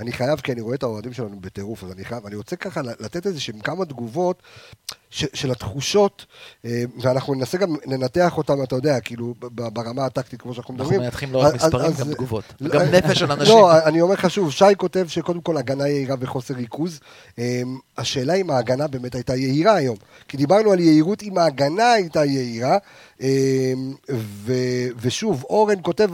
אני 0.00 0.12
חייב, 0.12 0.40
כי 0.40 0.52
אני 0.52 0.60
רואה 0.60 0.74
את 0.74 0.82
האוהדים 0.82 1.12
שלנו 1.12 1.40
בטירוף, 1.40 1.84
אז 1.84 1.92
אני 1.92 2.04
חייב, 2.04 2.26
אני 2.26 2.36
רוצה 2.36 2.56
ככה 2.56 2.80
לתת 2.82 3.26
איזה 3.26 3.40
שהם 3.40 3.60
כמה 3.60 3.84
תגובות. 3.84 4.42
של 5.10 5.50
התחושות, 5.50 6.26
אה, 6.64 6.82
ואנחנו 7.00 7.34
ננסה 7.34 7.58
גם 7.58 7.74
לנתח 7.86 8.38
אותם, 8.38 8.62
אתה 8.62 8.76
יודע, 8.76 9.00
כאילו, 9.00 9.34
ברמה 9.50 10.06
הטקטית, 10.06 10.40
כמו 10.42 10.54
שאנחנו 10.54 10.74
אנחנו 10.74 10.84
מדברים. 10.84 11.00
מנתחים 11.00 11.32
לא 11.32 11.38
רק 11.38 11.54
מספרים, 11.54 11.92
גם 11.98 12.12
תגובות. 12.14 12.44
לא- 12.60 12.74
גם 12.74 12.86
נפש 12.94 13.18
של 13.18 13.32
אנשים. 13.32 13.54
לא, 13.54 13.78
אני 13.84 14.00
אומר 14.00 14.14
לך 14.14 14.30
שוב, 14.30 14.52
שי 14.52 14.64
כותב 14.76 15.06
שקודם 15.08 15.40
כל 15.40 15.56
הגנה 15.56 15.88
יהירה 15.88 16.16
וחוסר 16.20 16.54
ריכוז. 16.54 17.00
אה, 17.38 17.62
השאלה 17.98 18.34
אם 18.34 18.50
ההגנה 18.50 18.86
באמת 18.86 19.14
הייתה 19.14 19.36
יהירה 19.36 19.74
היום. 19.74 19.96
כי 20.28 20.36
דיברנו 20.36 20.72
על 20.72 20.80
יהירות 20.80 21.22
אם 21.22 21.38
ההגנה 21.38 21.92
הייתה 21.92 22.24
יהירה. 22.24 22.78
אה, 23.22 23.72
ושוב, 25.00 25.44
אורן 25.44 25.78
כותב, 25.82 26.10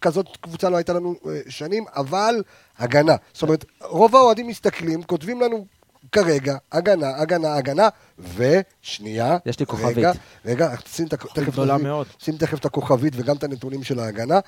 כזאת 0.00 0.26
קבוצה 0.40 0.68
לא 0.70 0.76
הייתה 0.76 0.92
לנו 0.92 1.14
שנים, 1.48 1.84
אבל 1.96 2.42
הגנה. 2.78 3.16
זאת 3.32 3.42
אומרת, 3.42 3.64
רוב 3.82 4.16
האוהדים 4.16 4.46
מסתכלים, 4.46 5.02
כותבים 5.02 5.40
לנו 5.40 5.66
כרגע, 6.12 6.56
הגנה, 6.72 7.16
הגנה, 7.16 7.54
הגנה, 7.54 7.88
ושנייה. 8.18 9.36
יש 9.46 9.60
לי 9.60 9.66
כוכבית. 9.66 9.96
רגע, 9.96 10.12
רגע, 10.44 10.74
שים 10.86 11.08
תכף 11.08 11.48
גדולה 11.52 11.78
מאוד. 11.78 12.06
שים 12.18 12.36
תכף 12.36 12.58
את 12.58 12.64
הכוכבית 12.64 13.12
וגם 13.16 13.36
את 13.36 13.44
הנתונים 13.44 13.84
של 13.84 13.98
ההגנה. 14.00 14.40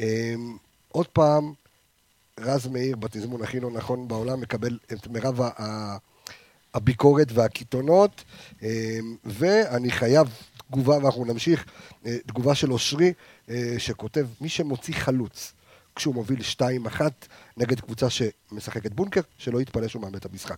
אמ, 0.00 0.56
עוד 0.88 1.06
פעם, 1.06 1.52
רז 2.40 2.66
מאיר 2.66 2.96
בתזמון 2.96 3.42
הכי 3.42 3.60
לא 3.60 3.70
נכון 3.70 4.08
בעולם 4.08 4.40
מקבל 4.40 4.78
את 4.92 5.06
מירב 5.06 5.40
ה- 5.40 5.50
ה- 5.58 5.96
הביקורת 6.74 7.28
והקיתונות, 7.32 8.24
אמ, 8.62 8.68
ואני 9.24 9.90
חייב 9.90 10.28
תגובה, 10.70 10.96
ואנחנו 10.96 11.24
נמשיך, 11.24 11.64
אה, 12.06 12.16
תגובה 12.26 12.54
של 12.54 12.72
אושרי, 12.72 13.12
אה, 13.50 13.74
שכותב, 13.78 14.26
מי 14.40 14.48
שמוציא 14.48 14.94
חלוץ 14.94 15.52
כשהוא 15.96 16.14
מוביל 16.14 16.40
2-1 16.42 17.00
נגד 17.56 17.80
קבוצה 17.80 18.06
שמשחקת 18.10 18.92
בונקר, 18.92 19.20
שלא 19.38 19.60
יתפלא 19.60 19.88
שהוא 19.88 20.02
מאבד 20.02 20.16
את 20.16 20.26
המשחק. 20.32 20.56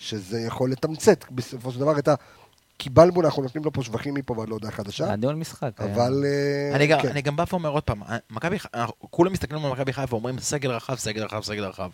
שזה 0.00 0.40
יכול 0.40 0.72
לתמצת 0.72 1.24
בסופו 1.30 1.72
של 1.72 1.78
דבר 1.80 1.98
את 1.98 2.08
ה... 2.08 2.14
קיבלנו, 2.78 3.20
אנחנו 3.20 3.42
נותנים 3.42 3.64
לו 3.64 3.72
פה 3.72 3.82
שבחים 3.82 4.14
מפה 4.14 4.38
ועד 4.38 4.48
להודעה 4.48 4.70
חדשה, 4.70 5.04
היה 5.06 5.16
ניהול 5.16 5.34
משחק. 5.34 5.80
אבל... 5.80 6.24
אה, 6.24 6.76
אני 6.76 6.86
גם, 6.86 7.02
כן. 7.02 7.08
אני 7.08 7.22
גם 7.22 7.36
בא 7.36 7.44
ואומר 7.50 7.68
עוד 7.70 7.82
פעם, 7.82 8.02
מכבי, 8.30 8.58
ח- 8.58 8.66
אנחנו 8.74 8.94
כולם 9.10 9.32
מסתכלים 9.32 9.64
על 9.64 9.72
מכבי 9.72 9.92
חיפה 9.92 10.14
ואומרים 10.16 10.38
סגל 10.38 10.70
רחב, 10.70 10.94
סגל 10.96 11.24
רחב, 11.24 11.42
סגל 11.42 11.64
רחב. 11.64 11.90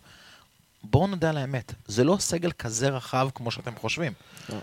בואו 0.85 1.07
נודה 1.07 1.31
על 1.31 1.37
האמת, 1.37 1.73
זה 1.87 2.05
לא 2.05 2.17
סגל 2.21 2.53
כזה 2.53 2.89
רחב 2.89 3.29
כמו 3.35 3.51
שאתם 3.51 3.73
חושבים. 3.81 4.13
לא. 4.49 4.57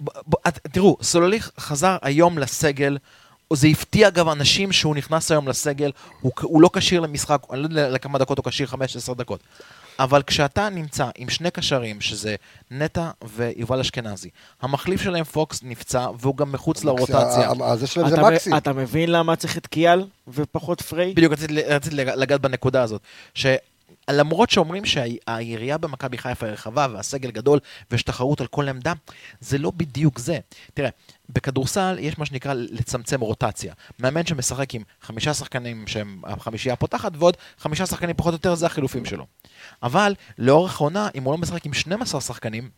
ב- 0.00 0.10
ב- 0.28 0.48
את- 0.48 0.58
תראו, 0.72 0.96
סולליך 1.02 1.50
חזר 1.58 1.96
היום 2.02 2.38
לסגל, 2.38 2.98
זה 3.52 3.66
הפתיע 3.68 4.10
גם 4.10 4.30
אנשים 4.30 4.72
שהוא 4.72 4.94
נכנס 4.96 5.30
היום 5.30 5.48
לסגל, 5.48 5.90
הוא 6.20 6.62
לא 6.62 6.70
כשיר 6.72 7.00
למשחק, 7.00 7.42
אני 7.52 7.60
לא 7.60 7.66
יודע 7.66 7.90
לכמה 7.90 8.18
דקות 8.18 8.38
הוא 8.38 8.44
כשיר, 8.44 8.66
15 8.66 9.14
דקות. 9.14 9.40
אבל 9.98 10.22
כשאתה 10.22 10.68
נמצא 10.68 11.08
עם 11.16 11.28
שני 11.30 11.50
קשרים, 11.50 12.00
שזה 12.00 12.34
נטע 12.70 13.10
ויובל 13.24 13.80
אשכנזי, 13.80 14.28
המחליף 14.62 15.02
שלהם 15.02 15.24
פוקס 15.24 15.60
נפצע, 15.62 16.06
והוא 16.18 16.36
גם 16.36 16.52
מחוץ 16.52 16.84
לרוטציה. 16.84 17.18
ה- 17.60 17.70
הזה 17.72 17.86
שלהם 17.86 18.08
זה 18.08 18.14
אתה 18.14 18.22
מ- 18.22 18.32
מקסי. 18.32 18.56
אתה 18.56 18.72
מבין 18.72 19.10
למה 19.12 19.36
צריך 19.36 19.56
את 19.58 19.66
קיאל 19.66 20.04
ופחות 20.28 20.80
פריי? 20.80 21.14
בדיוק, 21.14 21.32
רציתי, 21.32 21.62
רציתי 21.62 21.96
לגעת 21.96 22.40
בנקודה 22.40 22.82
הזאת. 22.82 23.00
שלמרות 23.34 24.50
שאומרים 24.50 24.84
שהירייה 24.84 25.78
במכבי 25.78 26.18
חיפה 26.18 26.46
היא 26.46 26.52
רחבה 26.52 26.86
והסגל 26.92 27.30
גדול 27.30 27.58
ויש 27.90 28.02
תחרות 28.02 28.40
על 28.40 28.46
כל 28.46 28.68
עמדה, 28.68 28.92
זה 29.40 29.58
לא 29.58 29.72
בדיוק 29.76 30.18
זה. 30.18 30.38
תראה, 30.74 30.88
בכדורסל 31.28 31.96
יש 32.00 32.18
מה 32.18 32.26
שנקרא 32.26 32.54
לצמצם 32.56 33.20
רוטציה. 33.20 33.72
מאמן 33.98 34.26
שמשחק 34.26 34.74
עם 34.74 34.82
חמישה 35.02 35.34
שחקנים 35.34 35.86
שהם 35.86 36.20
החמישייה 36.24 36.72
הפותחת 36.72 37.12
ועוד 37.18 37.36
חמישה 37.58 37.86
שחקנים 37.86 38.16
פחות 38.16 38.32
או 38.32 38.36
יותר 38.36 38.54
זה 38.54 38.66
החילופים 38.66 39.04
שלו. 39.04 39.26
אבל 39.82 40.14
לאורך 40.38 40.80
העונה, 40.80 41.08
אם 41.14 41.22
הוא 41.22 41.32
לא 41.32 41.38
משחק 41.38 41.66
עם 41.66 41.72
12 41.72 42.20
שחקנים, 42.20 42.70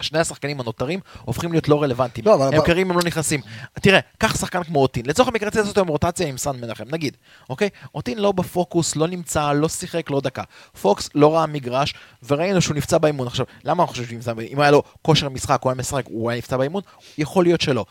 שני 0.00 0.18
השחקנים 0.18 0.60
הנותרים 0.60 1.00
הופכים 1.22 1.52
להיות 1.52 1.68
לא 1.68 1.82
רלוונטיים. 1.82 2.26
לא, 2.26 2.44
הם 2.44 2.62
קרים, 2.64 2.90
הם 2.90 2.96
לא 2.96 3.02
נכנסים. 3.04 3.40
תראה, 3.74 4.00
קח 4.18 4.36
שחקן 4.36 4.62
כמו 4.62 4.78
אוטין. 4.78 5.06
לצורך 5.06 5.28
המקרה 5.28 5.48
רציתי 5.48 5.60
לעשות 5.60 5.76
היום 5.76 5.88
רוטציה 5.88 6.26
עם 6.26 6.38
סן 6.38 6.56
מנחם, 6.60 6.84
נגיד, 6.90 7.16
אוקיי? 7.50 7.68
אוטין 7.94 8.18
לא 8.18 8.32
בפוקוס, 8.32 8.96
לא 8.96 9.08
נמצא, 9.08 9.52
לא 9.52 9.68
שיחק, 9.68 10.10
לא 10.10 10.20
דקה. 10.20 10.42
פוקס 10.82 11.10
לא 11.14 11.34
ראה 11.34 11.46
מגרש, 11.46 11.94
וראינו 12.22 12.60
שהוא 12.60 12.76
נפצע 12.76 12.98
באימון. 12.98 13.26
עכשיו, 13.26 13.46
למה 13.64 13.82
אני 13.82 13.90
חושב 13.90 14.04
שהוא 14.04 14.18
נפצע 14.18 14.32
באימון? 14.32 14.52
אם 14.52 14.60
היה 14.60 14.70
לו 14.70 14.82
כושר 15.02 15.28
משחק, 15.28 15.58
הוא 15.62 15.70
היה 15.70 15.78
משחק, 15.78 16.04
הוא 16.06 16.30
היה 16.30 16.38
נפצע 16.38 16.56
באימון? 16.56 16.82
יכול 17.18 17.44
להיות 17.44 17.60
שלא. 17.60 17.84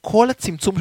כל 0.00 0.30
הצמצום, 0.30 0.76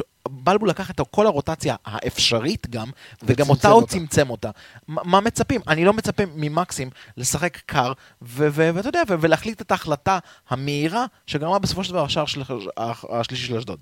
בלבול 0.45 0.69
לקח 0.69 0.89
את 0.91 1.01
כל 1.11 1.27
הרוטציה 1.27 1.75
האפשרית 1.85 2.67
גם, 2.69 2.89
וגם 3.23 3.49
אותה 3.49 3.69
הוא. 3.69 3.87
צמצם 3.87 4.29
אותה. 4.29 4.49
מה 4.87 5.19
מצפים? 5.19 5.61
אני 5.67 5.85
לא 5.85 5.93
מצפה 5.93 6.23
ממקסים 6.35 6.89
לשחק 7.17 7.57
קר, 7.65 7.93
ואתה 8.21 8.89
יודע, 8.89 9.01
ולהחליט 9.07 9.61
את 9.61 9.71
ההחלטה 9.71 10.19
המהירה, 10.49 11.05
שגרמה 11.27 11.59
בסופו 11.59 11.83
של 11.83 11.89
דבר 11.91 12.03
השער 12.05 12.25
של- 12.25 12.43
השלישי 13.09 13.47
של 13.47 13.57
אשדוד. 13.57 13.79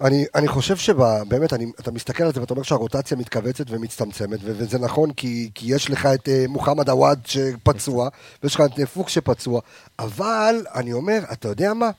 אני, 0.00 0.24
אני 0.34 0.48
חושב 0.48 0.76
שבאמת, 0.76 1.52
אני, 1.52 1.66
אתה 1.80 1.90
מסתכל 1.90 2.24
על 2.24 2.32
זה 2.32 2.40
ואתה 2.40 2.54
אומר 2.54 2.62
שהרוטציה 2.62 3.16
מתכווצת 3.16 3.64
ומצטמצמת, 3.68 4.38
ו- 4.42 4.52
וזה 4.56 4.78
נכון 4.78 5.12
כי, 5.12 5.50
כי 5.54 5.74
יש 5.74 5.90
לך 5.90 6.06
את 6.06 6.28
uh, 6.28 6.48
מוחמד 6.48 6.88
עוואד 6.88 7.20
שפצוע, 7.26 8.08
ויש 8.42 8.54
לך 8.54 8.60
את 8.60 8.78
uh, 8.78 8.86
פוק 8.86 9.08
שפצוע, 9.08 9.60
אבל 9.98 10.54
אני 10.74 10.92
אומר, 10.92 11.18
אתה 11.32 11.48
יודע 11.48 11.74
מה? 11.74 11.90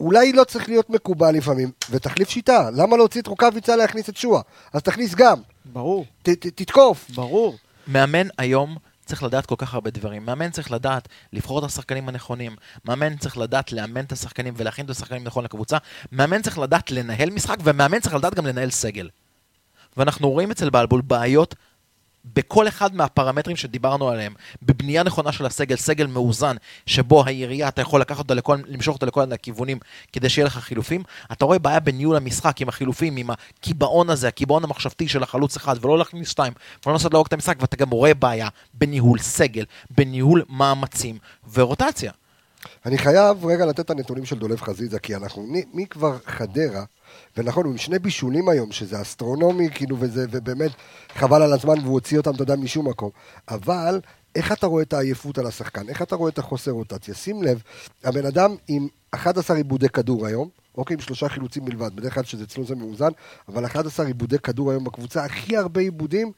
אולי 0.00 0.32
לא 0.32 0.44
צריך 0.44 0.68
להיות 0.68 0.90
מקובל 0.90 1.34
לפעמים, 1.34 1.70
ותחליף 1.90 2.28
שיטה. 2.30 2.70
למה 2.70 2.96
להוציא 2.96 3.20
את 3.20 3.26
רוקאביצה 3.26 3.76
להכניס 3.76 4.08
את 4.08 4.16
שואה? 4.16 4.40
אז 4.72 4.82
תכניס 4.82 5.14
גם, 5.14 5.38
ברור, 5.64 6.04
ת, 6.22 6.28
ת, 6.28 6.46
תתקוף. 6.46 7.10
ברור. 7.14 7.56
מאמן 7.88 8.28
היום 8.38 8.76
צריך 9.06 9.22
לדעת 9.22 9.46
כל 9.46 9.54
כך 9.58 9.74
הרבה 9.74 9.90
דברים. 9.90 10.26
מאמן 10.26 10.50
צריך 10.50 10.70
לדעת 10.70 11.08
לבחור 11.32 11.58
את 11.58 11.64
השחקנים 11.64 12.08
הנכונים. 12.08 12.56
מאמן 12.84 13.16
צריך 13.16 13.38
לדעת 13.38 13.72
לאמן 13.72 14.04
את 14.04 14.12
השחקנים 14.12 14.54
ולהכין 14.56 14.84
את 14.84 14.90
השחקנים 14.90 15.24
נכון 15.24 15.44
לקבוצה. 15.44 15.76
מאמן 16.12 16.42
צריך 16.42 16.58
לדעת 16.58 16.90
לנהל 16.90 17.30
משחק, 17.30 17.56
ומאמן 17.64 18.00
צריך 18.00 18.14
לדעת 18.14 18.34
גם 18.34 18.46
לנהל 18.46 18.70
סגל. 18.70 19.08
ואנחנו 19.96 20.30
רואים 20.30 20.50
אצל 20.50 20.70
בלבול 20.70 21.00
בעיות 21.00 21.54
בכל 22.24 22.68
אחד 22.68 22.94
מהפרמטרים 22.94 23.56
שדיברנו 23.56 24.08
עליהם, 24.08 24.34
בבנייה 24.62 25.02
נכונה 25.02 25.32
של 25.32 25.46
הסגל, 25.46 25.76
סגל 25.76 26.06
מאוזן, 26.06 26.56
שבו 26.86 27.26
הירייה, 27.26 27.68
אתה 27.68 27.82
יכול 27.82 28.00
לקחת 28.00 28.18
אותה 28.18 28.34
לכל, 28.34 28.58
למשוך 28.66 28.94
אותה 28.94 29.06
לכל 29.06 29.32
הכיוונים 29.32 29.78
כדי 30.12 30.28
שיהיה 30.28 30.46
לך 30.46 30.58
חילופים. 30.58 31.02
אתה 31.32 31.44
רואה 31.44 31.58
בעיה 31.58 31.80
בניהול 31.80 32.16
המשחק 32.16 32.60
עם 32.60 32.68
החילופים, 32.68 33.16
עם 33.16 33.30
הקיבעון 33.30 34.10
הזה, 34.10 34.28
הקיבעון 34.28 34.64
המחשבתי 34.64 35.08
של 35.08 35.22
החלוץ 35.22 35.56
אחד, 35.56 35.84
ולא 35.84 35.98
להכניס 35.98 36.28
שתיים, 36.28 36.52
ולא 36.86 36.92
לנסות 36.92 37.12
לעורק 37.12 37.26
את 37.26 37.32
המשחק, 37.32 37.56
ואתה 37.60 37.76
גם 37.76 37.90
רואה 37.90 38.14
בעיה 38.14 38.48
בניהול 38.74 39.18
סגל, 39.18 39.64
בניהול 39.90 40.44
מאמצים 40.48 41.18
ורוטציה. 41.52 42.12
אני 42.86 42.98
חייב 42.98 43.46
רגע 43.46 43.66
לתת 43.66 43.80
את 43.80 43.90
הנתונים 43.90 44.24
של 44.24 44.38
דולב 44.38 44.60
חזיזה, 44.60 44.98
כי 44.98 45.16
אנחנו 45.16 45.42
מ- 45.42 45.78
מכבר 45.80 46.18
חדרה, 46.26 46.84
ונכון, 47.36 47.64
הוא 47.64 47.72
עם 47.72 47.78
שני 47.78 47.98
בישולים 47.98 48.48
היום, 48.48 48.72
שזה 48.72 49.00
אסטרונומי, 49.02 49.68
כאילו, 49.74 49.96
וזה, 50.00 50.26
ובאמת, 50.30 50.70
חבל 51.14 51.42
על 51.42 51.52
הזמן, 51.52 51.78
והוא 51.78 51.92
הוציא 51.92 52.18
אותם, 52.18 52.34
אתה 52.34 52.42
יודע, 52.42 52.56
משום 52.56 52.88
מקום. 52.88 53.10
אבל, 53.48 54.00
איך 54.34 54.52
אתה 54.52 54.66
רואה 54.66 54.82
את 54.82 54.92
העייפות 54.92 55.38
על 55.38 55.46
השחקן? 55.46 55.88
איך 55.88 56.02
אתה 56.02 56.16
רואה 56.16 56.30
את 56.30 56.38
החוסר 56.38 56.70
רוטציה? 56.70 57.14
שים 57.14 57.42
לב, 57.42 57.62
הבן 58.04 58.26
אדם 58.26 58.54
עם 58.68 58.88
11 59.10 59.56
עיבודי 59.56 59.88
כדור 59.88 60.26
היום, 60.26 60.48
אוקיי, 60.78 60.94
עם 60.94 61.00
שלושה 61.00 61.28
חילוצים 61.28 61.64
בלבד, 61.64 61.96
בדרך 61.96 62.14
כלל 62.14 62.24
שזה 62.24 62.44
אצלו 62.44 62.64
זה 62.64 62.74
מאוזן, 62.74 63.10
אבל 63.48 63.64
11 63.66 64.06
עיבודי 64.06 64.38
כדור 64.38 64.70
היום 64.70 64.84
בקבוצה, 64.84 65.24
הכי 65.24 65.56
הרבה 65.56 65.80
עיבודים, 65.80 66.32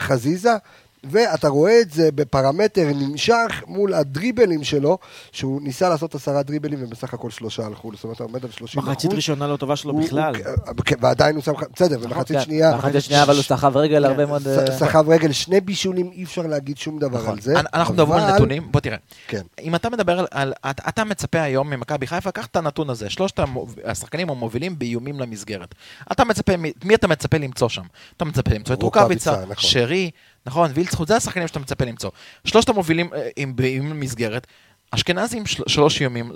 חזיזה, 0.00 0.56
ואתה 1.04 1.48
רואה 1.48 1.80
את 1.80 1.90
זה 1.90 2.12
בפרמטר 2.12 2.88
נמשך 2.94 3.62
מול 3.66 3.94
הדריבלים 3.94 4.64
שלו, 4.64 4.98
שהוא 5.32 5.62
ניסה 5.62 5.88
לעשות 5.88 6.14
עשרה 6.14 6.42
דריבלים 6.42 6.78
ובסך 6.82 7.14
הכל 7.14 7.30
שלושה 7.30 7.66
הלכו, 7.66 7.90
זאת 7.94 8.04
אומרת, 8.04 8.20
עומד 8.20 8.44
על 8.44 8.50
30 8.50 8.82
מחצית 8.82 9.12
ראשונה 9.12 9.46
לא 9.46 9.56
טובה 9.56 9.76
שלו 9.76 9.96
בכלל. 9.96 10.34
הוא- 10.36 10.74
כן, 10.84 10.96
ועדיין 11.00 11.34
הוא 11.36 11.42
שם, 11.44 11.52
בסדר, 11.74 11.98
במחצית 11.98 12.36
כן, 12.36 12.42
שנייה, 12.42 12.72
באחת 12.72 13.00
שנייה, 13.00 13.22
אבל 13.22 13.34
הוא 13.34 13.42
סחב 13.42 13.76
רגל 13.76 14.04
הרבה 14.04 14.26
מאוד... 14.26 14.48
אה, 14.48 14.78
סחב 14.78 15.08
רגל, 15.08 15.32
שני 15.32 15.60
בישולים, 15.60 16.10
אי 16.12 16.24
אפשר 16.24 16.42
להגיד 16.42 16.76
שום 16.78 16.98
דבר 16.98 17.18
נכון. 17.18 17.30
על 17.34 17.40
זה. 17.40 17.60
אנ- 17.60 17.64
אנחנו 17.74 17.94
מדברים 17.94 18.20
על 18.22 18.34
נתונים, 18.34 18.72
בוא 18.72 18.80
תראה. 18.80 18.96
כן. 19.28 19.42
אם 19.62 19.74
אתה 19.74 19.90
מדבר 19.90 20.24
על, 20.30 20.52
אתה, 20.88 21.04
מצפה 21.04 21.40
היום 21.42 21.70
ממכבי 21.70 22.06
חיפה, 22.06 22.30
קח 22.30 22.46
את 22.46 22.56
הנתון 22.56 22.90
הזה, 22.90 23.10
שלושת 23.10 23.40
השחקנים 23.84 24.30
המובילים 24.30 24.78
באיומים 24.78 25.20
למסגרת. 25.20 25.74
אתה 26.12 26.24
מצפה, 26.24 26.52
מי 26.84 26.94
אתה 26.94 27.08
מצפה 27.08 27.38
למצוא 27.38 27.68
שם? 27.68 27.82
אתה 28.16 28.24
מצפה 28.24 28.54
למצוא 28.54 28.74
את 28.74 28.82
רוקאביצה, 28.82 29.30
רוקאביצה, 29.30 29.52
נכון. 29.52 29.70
שרי, 29.70 30.10
נכון, 30.46 30.70
וילצחוט, 30.74 31.08
זה 31.08 31.16
השחקנים 31.16 31.48
שאתה 31.48 31.58
מצפה 31.60 31.84
למצוא. 31.84 32.10
שלושת 32.44 32.68
המובילים 32.68 33.14
אה, 33.14 33.28
עם 33.36 33.56
באיומים 33.56 33.90
למסגרת, 33.90 34.46
אשכנזי 34.90 35.36
עם 35.36 35.46
של, 35.46 35.62
שלוש 35.66 36.00
איומים 36.00 36.32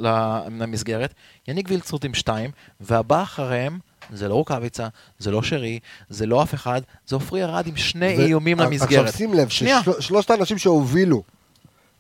למסגרת, 0.51 1.15
יניק 1.49 1.67
וילצחוט 1.71 2.05
עם 2.05 2.15
שתיים, 2.15 2.51
והבא 2.81 3.23
אחריהם... 3.23 3.79
זה 4.13 4.29
לא 4.29 4.35
רוקאביצה, 4.35 4.89
זה 5.19 5.31
לא 5.31 5.43
שרי, 5.43 5.79
זה 6.09 6.27
לא 6.27 6.43
אף 6.43 6.55
אחד, 6.55 6.81
זה 7.07 7.17
עופרי 7.17 7.45
ארד 7.45 7.67
עם 7.67 7.77
שני 7.77 8.15
ו- 8.19 8.21
איומים 8.21 8.61
למסגרת. 8.61 9.05
עכשיו 9.05 9.19
שים 9.19 9.35
לב. 9.35 9.49
ששלושת 9.49 10.31
האנשים 10.31 10.59
שהובילו 10.59 11.23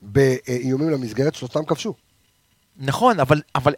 באיומים 0.02 0.90
למסגרת, 0.90 1.34
שלושתם 1.34 1.64
כבשו. 1.64 1.94
נכון, 2.78 3.20
אבל, 3.20 3.42
אבל 3.54 3.74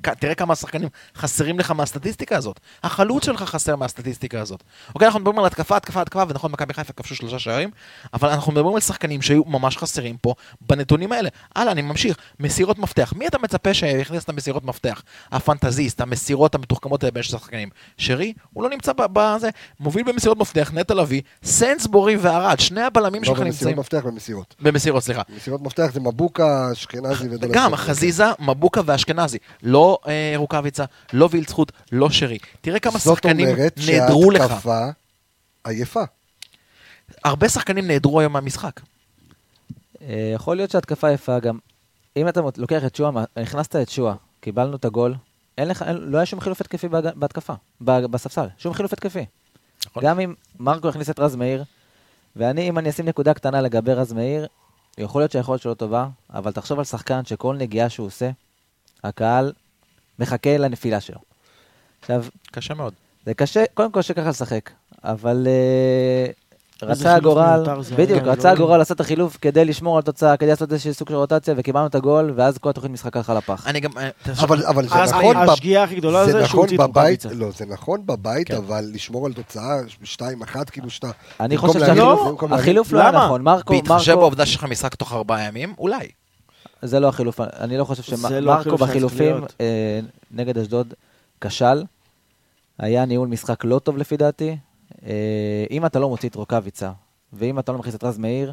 תראה 0.00 0.34
כמה 0.34 0.54
שחקנים 0.54 0.88
חסרים 1.16 1.58
לך 1.58 1.70
מהסטטיסטיקה 1.70 2.36
הזאת. 2.36 2.60
החלוץ 2.82 3.24
שלך 3.24 3.42
חסר 3.42 3.76
מהסטטיסטיקה 3.76 4.40
הזאת. 4.40 4.62
אוקיי, 4.94 5.06
אנחנו 5.06 5.20
מדברים 5.20 5.38
על 5.38 5.46
התקפה, 5.46 5.76
התקפה, 5.76 6.02
התקפה, 6.02 6.22
ונכון, 6.28 6.52
מכבי 6.52 6.74
חיפה 6.74 6.92
כבשו 6.92 7.14
שלושה 7.14 7.38
שערים, 7.38 7.70
אבל 8.14 8.28
אנחנו 8.28 8.52
מדברים 8.52 8.74
על 8.74 8.80
שחקנים 8.80 9.22
שהיו 9.22 9.44
ממש 9.44 9.76
חסרים 9.76 10.16
פה 10.16 10.34
בנתונים 10.60 11.12
האלה. 11.12 11.28
הלאה, 11.56 11.72
אני 11.72 11.82
ממשיך. 11.82 12.16
מסירות 12.40 12.78
מפתח. 12.78 13.12
מי 13.16 13.26
אתה 13.26 13.38
מצפה 13.38 13.74
שיכניס 13.74 14.24
את 14.24 14.28
המסירות 14.28 14.64
מפתח? 14.64 15.02
הפנטזיסט, 15.32 16.00
המסירות 16.00 16.54
המתוחכמות 16.54 17.02
האלה 17.02 17.10
בין 17.10 17.22
שחקנים. 17.22 17.68
שרי, 17.98 18.32
הוא 18.52 18.64
לא 18.64 18.70
נמצא 18.70 18.92
בזה, 18.96 19.50
מוביל 19.80 20.02
במסירות 20.12 20.38
מפתח, 20.38 20.70
נטע 20.74 20.94
לביא, 20.94 21.22
סנסבורי 21.44 22.16
וערד, 22.16 22.60
שני 22.60 22.82
הבלמים 22.82 23.22
לא 23.22 23.26
שלך 23.26 23.38
במסירות 23.38 23.62
נמצאים... 23.62 23.78
מפתח 23.78 24.00
במסירות. 24.04 24.54
במסירות, 24.60 25.02
סליחה. 25.02 25.22
מסירות 25.36 25.62
מפתח 25.62 25.90
זה 25.92 26.00
מבוקה, 26.00 26.72
אשכנזי 26.72 27.28
ודולף. 27.28 27.54
גם 27.54 27.76
חזיזה, 27.76 28.24
מבוקה 28.38 28.80
ואשכנזי. 28.84 29.38
לא 29.62 29.98
אה, 30.06 30.32
רוקאביצה, 30.36 30.84
לא 31.12 31.28
וילצחוט, 31.30 31.72
לא 31.92 32.10
שרי. 32.10 32.38
תראה 32.60 32.78
כמה 32.78 32.98
שחקנים 32.98 33.46
זאת 33.46 33.56
אומרת 33.56 33.78
נעדרו 33.88 34.30
לך. 34.30 34.48
שההתקפה 34.48 34.88
עייפה. 35.64 36.02
הרבה 37.24 37.48
שחקנים 37.48 37.86
נעדרו 37.86 38.20
היום 38.20 38.32
מהמשחק. 38.32 38.80
אה, 40.02 40.32
יכול 40.34 40.56
להיות 40.56 40.70
שהתקפה 40.70 41.10
יפה 41.10 41.38
גם. 41.38 41.58
אם 42.16 42.28
אתה 42.28 42.40
לוקח 42.56 42.84
את 42.84 42.96
שואה, 42.96 43.10
הכנסת 43.36 43.76
את 43.76 43.88
שואה, 43.88 44.14
קיבלנו 44.40 44.76
את 44.76 44.84
הגול, 44.84 45.14
אין 45.58 45.68
לך, 45.68 45.82
אין, 45.82 45.96
לא 45.96 46.16
היה 46.16 46.26
שום 46.26 46.40
חילוף 46.40 46.60
התקפי 46.60 46.88
בהתקפה, 46.88 47.52
בספסל, 47.80 48.46
שום 48.58 48.74
חילוף 48.74 48.92
התקפי. 48.92 49.24
נכון. 49.86 50.02
גם 50.02 50.20
אם 50.20 50.34
מרקו 50.60 50.88
הכניס 50.88 51.10
את 51.10 51.20
רז 51.20 51.36
מאיר, 51.36 51.64
ואני, 52.36 52.68
אם 52.68 52.78
אני 52.78 52.90
אשים 52.90 53.06
נקודה 53.06 53.34
קטנה 53.34 53.60
לגבי 53.60 53.92
רז 53.92 54.12
מאיר, 54.12 54.46
יכול 54.98 55.22
להיות 55.22 55.32
שהיכולת 55.32 55.60
שלו 55.60 55.74
טובה, 55.74 56.08
אבל 56.30 56.52
תחשוב 56.52 56.78
על 56.78 56.84
שחקן 56.84 57.24
שכל 57.24 57.56
נגיעה 57.56 57.88
שהוא 57.88 58.06
עושה, 58.06 58.30
הקהל 59.04 59.52
מחכה 60.18 60.56
לנפילה 60.56 61.00
שלו. 61.00 61.18
עכשיו, 62.00 62.24
קשה 62.52 62.74
מאוד. 62.74 62.94
זה 63.26 63.34
קשה, 63.34 63.64
קודם 63.74 63.92
כל 63.92 64.02
שקשה 64.02 64.20
ככה 64.20 64.30
לשחק, 64.30 64.70
אבל 65.04 65.46
איזה 65.46 66.32
רצה 66.82 67.14
הגורל, 67.14 67.64
בדיוק, 67.96 68.22
היה, 68.22 68.32
רצה 68.32 68.48
אלוהים. 68.48 68.62
הגורל 68.62 68.78
לעשות 68.78 68.96
את 68.96 69.00
החילוף 69.00 69.38
כדי 69.40 69.64
לשמור 69.64 69.96
על 69.96 70.02
תוצאה, 70.02 70.36
כדי 70.36 70.48
לעשות 70.50 70.72
איזשהו 70.72 70.94
סוג 70.94 71.08
של 71.08 71.14
רוטציה, 71.14 71.54
וקיבלנו 71.56 71.86
את 71.86 71.94
הגול, 71.94 72.32
ואז 72.36 72.58
כל 72.58 72.70
התוכנית 72.70 72.92
משחק 72.92 73.16
הלכה 73.16 73.34
לפח. 73.34 73.66
אני 73.66 73.80
גם... 73.80 73.90
אה, 73.98 74.08
אבל 74.42 74.64
אבל 74.66 74.88
זה 74.88 74.94
נכון... 75.04 75.36
השגיאה 75.36 75.82
הכי 75.84 75.94
גדולה 75.96 76.24
זה 76.26 76.30
שהוא 76.32 76.42
נכון 76.42 76.60
הוציא 76.60 76.76
את 76.84 76.90
בבית. 76.90 77.24
לא, 77.30 77.50
זה 77.50 77.66
נכון 77.66 78.06
בבית, 78.06 78.48
כן. 78.48 78.56
אבל 78.56 78.84
לשמור 78.92 79.26
על 79.26 79.32
תוצאה 79.32 79.80
2-1, 80.20 80.24
כאילו 80.70 80.90
שאתה... 80.90 81.10
אני 81.40 81.56
חושב 81.56 81.80
שהחילוף- 81.80 82.92
לא 82.92 83.00
היה 83.00 83.10
למה? 83.10 83.24
נכון, 83.24 83.42
מרקו, 83.42 83.74
בהתחשב 83.74 84.14
בעובדה 84.14 84.46
שיש 84.46 84.56
לך 84.56 84.64
משחק 84.64 84.94
תוך 84.94 85.12
ארבעה 85.12 85.42
ימים, 85.44 85.74
אולי. 85.78 86.08
זה 86.82 87.00
לא 87.00 87.08
החילוף, 87.08 87.40
אני 87.40 87.76
לא 87.78 87.84
חושב 87.84 88.16
זה 88.16 88.40
לא 88.40 88.62
שמרקו 88.62 88.76
בחילופים. 88.76 89.36
אה, 89.60 90.00
נגד 90.30 90.58
אשדוד 90.58 90.94
כשל, 91.40 91.84
היה 92.78 93.04
ניהול 93.04 93.28
משחק 93.28 93.64
לא 93.64 93.78
טוב 93.78 93.98
לפי 93.98 94.16
דעתי. 94.16 94.56
אה, 95.06 95.12
אם 95.70 95.86
אתה 95.86 95.98
לא 95.98 96.08
מוציא 96.08 96.28
את 96.28 96.34
רוקאביצה, 96.34 96.90
ואם 97.32 97.58
אתה 97.58 97.72
לא 97.72 97.78
מכניס 97.78 97.94
את 97.94 98.04
רז 98.04 98.18
מאיר, 98.18 98.52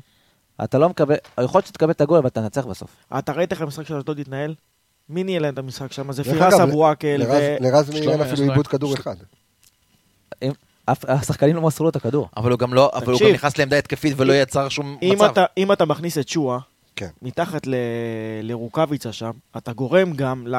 אתה 0.63 0.77
לא 0.77 0.89
מקבל, 0.89 1.15
יכול 1.43 1.57
להיות 1.57 1.67
שתקבל 1.67 1.91
את 1.91 2.01
הגול, 2.01 2.17
אבל 2.17 2.27
אתה 2.27 2.41
תנצח 2.41 2.65
בסוף. 2.65 2.89
אתה 3.19 3.31
ראית 3.31 3.51
איך 3.51 3.61
המשחק 3.61 3.87
של 3.87 3.97
אשדוד 3.97 4.19
התנהל? 4.19 4.55
מי 5.09 5.23
ניהל 5.23 5.45
את 5.45 5.57
המשחק 5.57 5.91
שם? 5.91 6.11
זה 6.11 6.23
פירס 6.23 6.53
אבו 6.53 6.87
עקל 6.87 7.17
לרז- 7.17 7.61
ו... 7.61 7.63
לרז 7.63 7.89
מאיר 7.89 8.11
אין 8.11 8.21
אפילו 8.21 8.43
איבוד 8.51 8.67
כדור 8.67 8.93
אחד. 8.93 9.15
השחקנים 10.87 11.55
לא 11.55 11.61
מסרו 11.61 11.83
לו 11.83 11.89
את 11.89 11.95
הכדור. 11.95 12.29
אבל 12.37 12.51
הוא 12.51 12.59
גם 12.59 12.73
לא... 12.73 12.91
אבל 12.93 13.13
הוא. 13.13 13.21
גם 13.21 13.27
נכנס 13.33 13.57
לעמדה 13.57 13.77
התקפית 13.77 14.13
ולא 14.17 14.33
יצר 14.33 14.69
שום 14.69 14.97
אם 15.01 15.13
מצב. 15.15 15.23
אתה, 15.23 15.45
אם 15.57 15.71
אתה 15.71 15.85
מכניס 15.85 16.17
את 16.17 16.27
שואה, 16.27 16.57
כן. 16.95 17.07
מתחת. 17.21 17.67
לרוקאביצה 18.43 19.13
שם, 19.13 19.31
אתה 19.57 19.73
גורם 19.73 20.13
גם 20.13 20.47
ל... 20.47 20.55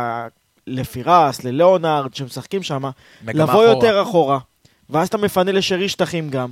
לפירס, 0.66 1.44
לליאונרד, 1.44 2.14
שמשחקים 2.14 2.62
שם, 2.62 2.82
לבוא. 3.26 3.64
יותר 3.64 4.02
אחורה, 4.02 4.38
ואז 4.92 5.08
אתה 5.08 5.16
מפנה 5.18 5.52
לשרי 5.52 5.88
שטחים 5.88 6.28
גם. 6.30 6.48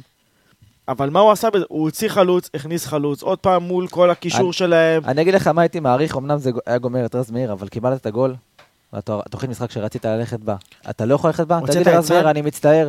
אבל 0.89 1.11
מה 1.11 1.21
הוא 1.21 1.31
עשה 1.31 1.51
בזה? 1.51 1.65
הוא 1.69 1.83
הוציא 1.83 2.09
חלוץ, 2.09 2.51
הכניס 2.55 2.87
חלוץ, 2.87 3.23
עוד 3.23 3.39
פעם 3.39 3.63
מול 3.63 3.89
כל 3.89 4.11
הקישור 4.11 4.41
אני- 4.41 4.53
שלהם. 4.53 5.03
אני 5.05 5.23
אגיד 5.23 5.35
לך 5.35 5.47
מה 5.47 5.63
הייתי 5.63 5.81
מעריך, 5.81 6.17
אמנם 6.17 6.39
זה 6.39 6.51
היה 6.67 6.79
גומר 6.79 7.07
את 7.07 7.15
רז 7.15 7.31
מאיר, 7.31 7.53
אבל 7.53 7.69
קיבלת 7.69 8.01
את 8.01 8.07
הגול, 8.07 8.35
והתוכנית 8.93 9.51
משחק 9.51 9.71
שרצית 9.71 10.05
ללכת 10.05 10.41
בה, 10.41 10.57
אתה 10.91 11.05
לא 11.05 11.15
יכול 11.15 11.31
ללכת 11.31 11.47
בה? 11.47 11.61
תגיד 11.67 11.89
לרז? 11.89 12.13
מאיר, 12.13 12.31
אני 12.31 12.43
מצטער. 12.43 12.89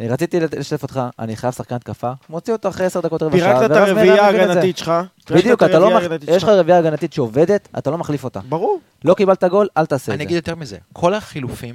אני 0.00 0.08
רציתי 0.08 0.40
לשתף 0.40 0.82
אותך, 0.82 1.00
אני 1.18 1.36
חייב 1.36 1.52
שחקן 1.52 1.74
התקפה, 1.74 2.12
מוציא 2.30 2.52
אותו 2.52 2.68
אחרי 2.68 2.86
עשר 2.86 3.00
דקות 3.00 3.22
רבע 3.22 3.38
שעה, 3.38 3.58
פירקת 3.58 3.70
את 3.72 3.76
הרביעייה. 3.76 4.24
ההגנתית 4.24 4.78
שלך. 4.78 4.92
בדיוק, 5.30 5.62
את 5.62 5.68
אתה 5.70 5.78
לא 5.78 5.96
מח... 5.96 6.02
יש 6.28 6.42
לך. 6.42 6.48
רביעייה 6.48 6.78
הגנתית 6.78 7.12
שעובדת, 7.12 7.68
אתה 7.78 7.90
לא 7.90 7.98
מחליף 7.98 8.24
אותה. 8.24 8.40
ברור. 8.48 8.80
לא 9.04 9.14
קיבלת 9.14 9.44
גול, 9.44 9.68
אל 9.76 9.86
תעשה 9.86 10.04
את 10.12 10.14
אני 10.14 10.18
זה. 10.18 10.22
אגיד 10.24 10.36
יותר 10.36 10.54
מזה, 10.54 10.76
כל 10.92 11.14
החילופים 11.14 11.74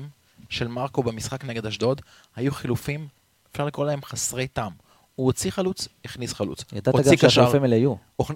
של 0.53 0.67
מרקו 0.67 1.03
במשחק 1.03 1.45
נגד 1.45 1.65
אשדוד 1.65 2.01
היו 2.35 2.51
חילופים, 2.51 3.07
אפשר 3.51 3.65
לקרוא 3.65 3.85
להם 3.85 4.03
חסרי 4.03 4.47
טעם. 4.47 4.71
הוא 5.15 5.25
הוציא 5.25 5.51
חלוץ, 5.51 5.87
הכניס 6.05 6.33
חלוץ. 6.33 6.63
ידעת 6.71 6.95
גם 6.95 7.01
קשר, 7.01 7.29
שהחילופים 7.29 7.63
האלה 7.63 7.75
יהיו. 7.75 7.95
הוא 8.15 8.27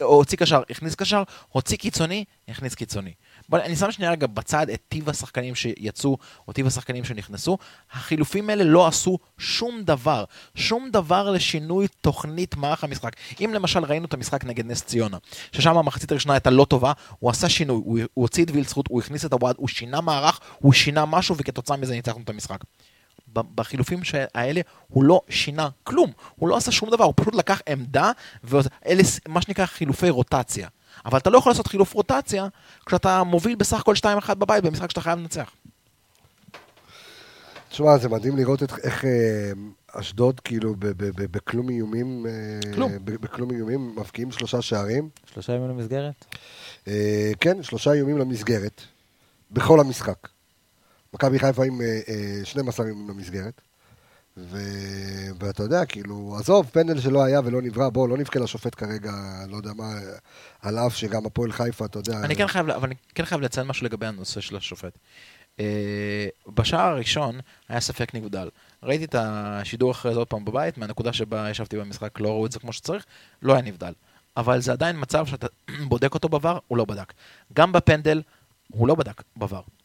הוציא 0.00 0.38
קשר, 0.38 0.62
הכניס 0.70 0.94
קשר, 0.94 1.22
הוציא 1.48 1.76
קיצוני, 1.76 2.24
הכניס 2.48 2.74
קיצוני. 2.74 3.12
בוא, 3.48 3.58
אני 3.58 3.76
שם 3.76 3.92
שנייה 3.92 4.10
רגע 4.10 4.26
בצד 4.26 4.70
את 4.70 4.80
טיב 4.88 5.08
השחקנים 5.08 5.54
שיצאו, 5.54 6.16
או 6.48 6.52
טיב 6.52 6.66
השחקנים 6.66 7.04
שנכנסו. 7.04 7.58
החילופים 7.92 8.50
האלה 8.50 8.64
לא 8.64 8.86
עשו 8.86 9.18
שום 9.38 9.82
דבר, 9.82 10.24
שום 10.54 10.90
דבר 10.90 11.30
לשינוי 11.30 11.86
תוכנית 12.00 12.56
מערך 12.56 12.84
המשחק. 12.84 13.12
אם 13.40 13.50
למשל 13.54 13.84
ראינו 13.84 14.06
את 14.06 14.14
המשחק 14.14 14.44
נגד 14.44 14.66
נס 14.66 14.82
ציונה, 14.82 15.18
ששם 15.52 15.76
המחצית 15.76 16.10
הראשונה 16.10 16.34
הייתה 16.34 16.50
לא 16.50 16.64
טובה, 16.64 16.92
הוא 17.18 17.30
עשה 17.30 17.48
שינוי, 17.48 17.76
הוא, 17.84 17.98
הוא 18.14 18.22
הוציא 18.22 18.44
את 18.44 18.50
וילצחוט, 18.50 18.86
הוא 18.88 19.00
הכניס 19.00 19.24
את 19.24 19.32
הוואד, 19.32 19.54
הוא 19.58 19.68
שינה 19.68 20.00
מערך, 20.00 20.40
הוא 20.58 20.72
שינה 20.72 21.06
משהו, 21.06 21.36
וכתוצאה 21.38 21.76
מזה 21.76 21.94
ניצחנו 21.94 22.22
את 22.24 22.30
המשחק. 22.30 22.58
בחילופים 23.54 24.00
האלה 24.34 24.60
הוא 24.88 25.04
לא 25.04 25.20
שינה 25.28 25.68
כלום, 25.84 26.12
הוא 26.36 26.48
לא 26.48 26.56
עשה 26.56 26.72
שום 26.72 26.90
דבר, 26.90 27.04
הוא 27.04 27.14
פשוט 27.16 27.34
לקח 27.34 27.60
עמדה, 27.68 28.10
ואלה 28.44 29.02
מה 29.28 29.42
שנקרא 29.42 29.66
חילופי 29.66 30.10
רוטציה. 30.10 30.68
אבל 31.06 31.18
אתה 31.18 31.30
לא 31.30 31.38
יכול 31.38 31.50
לעשות 31.52 31.66
חילוף 31.66 31.92
רוטציה 31.92 32.46
כשאתה 32.86 33.22
מוביל 33.22 33.54
בסך 33.54 33.80
הכל 33.80 33.94
2-1 34.28 34.34
בבית 34.34 34.64
במשחק 34.64 34.90
שאתה 34.90 35.00
חייב 35.00 35.18
לנצח. 35.18 35.50
תשמע, 37.68 37.98
זה 37.98 38.08
מדהים 38.08 38.36
לראות 38.36 38.62
את, 38.62 38.72
איך 38.82 39.04
אה, 39.04 39.10
אשדוד, 39.92 40.40
כאילו, 40.40 40.74
ב- 40.74 40.86
ב- 40.86 40.92
ב- 41.22 41.32
בכלום 41.36 41.68
איומים, 41.68 42.26
אה, 42.26 42.72
כלום. 42.74 42.92
ב- 43.04 43.10
בכלום 43.10 43.50
איומים, 43.50 43.96
מבקיעים 43.96 44.32
שלושה 44.32 44.62
שערים. 44.62 45.08
שלושה 45.34 45.52
ימים 45.52 45.68
למסגרת? 45.68 46.24
אה, 46.88 47.32
כן, 47.40 47.62
שלושה 47.62 47.92
איומים 47.92 48.18
למסגרת, 48.18 48.80
בכל 49.50 49.80
המשחק. 49.80 50.28
מכבי 51.14 51.38
חיפה 51.38 51.64
עם 51.64 51.80
אה, 51.80 52.00
אה, 52.08 52.44
12 52.44 52.86
איומים 52.86 53.08
למסגרת. 53.08 53.60
ו... 54.36 54.58
ואתה 55.40 55.62
יודע, 55.62 55.84
כאילו, 55.84 56.36
עזוב, 56.38 56.66
פנדל 56.72 57.00
שלא 57.00 57.24
היה 57.24 57.40
ולא 57.44 57.62
נברא, 57.62 57.88
בוא, 57.88 58.08
לא 58.08 58.16
נבכה 58.16 58.38
לשופט 58.38 58.74
כרגע, 58.74 59.12
לא 59.48 59.56
יודע 59.56 59.70
מה, 59.76 59.92
על 60.62 60.78
אף 60.78 60.96
שגם 60.96 61.26
הפועל 61.26 61.52
חיפה, 61.52 61.84
אתה 61.84 61.98
יודע... 61.98 62.20
אני 62.24 62.36
כן 62.36 62.46
חייב, 62.46 62.70
אבל 62.70 62.86
אני 62.86 62.94
כן 63.14 63.24
חייב 63.24 63.40
לציין 63.40 63.66
משהו 63.66 63.86
לגבי 63.86 64.06
הנושא 64.06 64.40
של 64.40 64.56
השופט. 64.56 64.98
אה, 65.60 66.26
בשער 66.48 66.90
הראשון 66.90 67.40
היה 67.68 67.80
ספק 67.80 68.14
נבדל. 68.14 68.48
ראיתי 68.82 69.04
את 69.04 69.14
השידור 69.18 69.90
אחרי 69.90 70.12
זה 70.12 70.18
עוד 70.18 70.28
פעם 70.28 70.44
בבית, 70.44 70.78
מהנקודה 70.78 71.12
שבה 71.12 71.50
ישבתי 71.50 71.76
במשחק, 71.76 72.20
לא 72.20 72.28
ראו 72.28 72.46
את 72.46 72.52
זה 72.52 72.58
כמו 72.58 72.72
שצריך, 72.72 73.04
לא 73.42 73.52
היה 73.52 73.62
נבדל. 73.62 73.92
אבל 74.36 74.60
זה 74.60 74.72
עדיין 74.72 74.96
מצב 75.00 75.26
שאתה 75.26 75.46
בודק 75.88 76.14
אותו 76.14 76.28
בVAR, 76.28 76.58
הוא 76.68 76.78
לא 76.78 76.84
בדק. 76.84 77.12
גם 77.52 77.72
בפנדל, 77.72 78.22
הוא 78.72 78.88
לא 78.88 78.94
בדק 78.94 79.22
בVAR. 79.38 79.83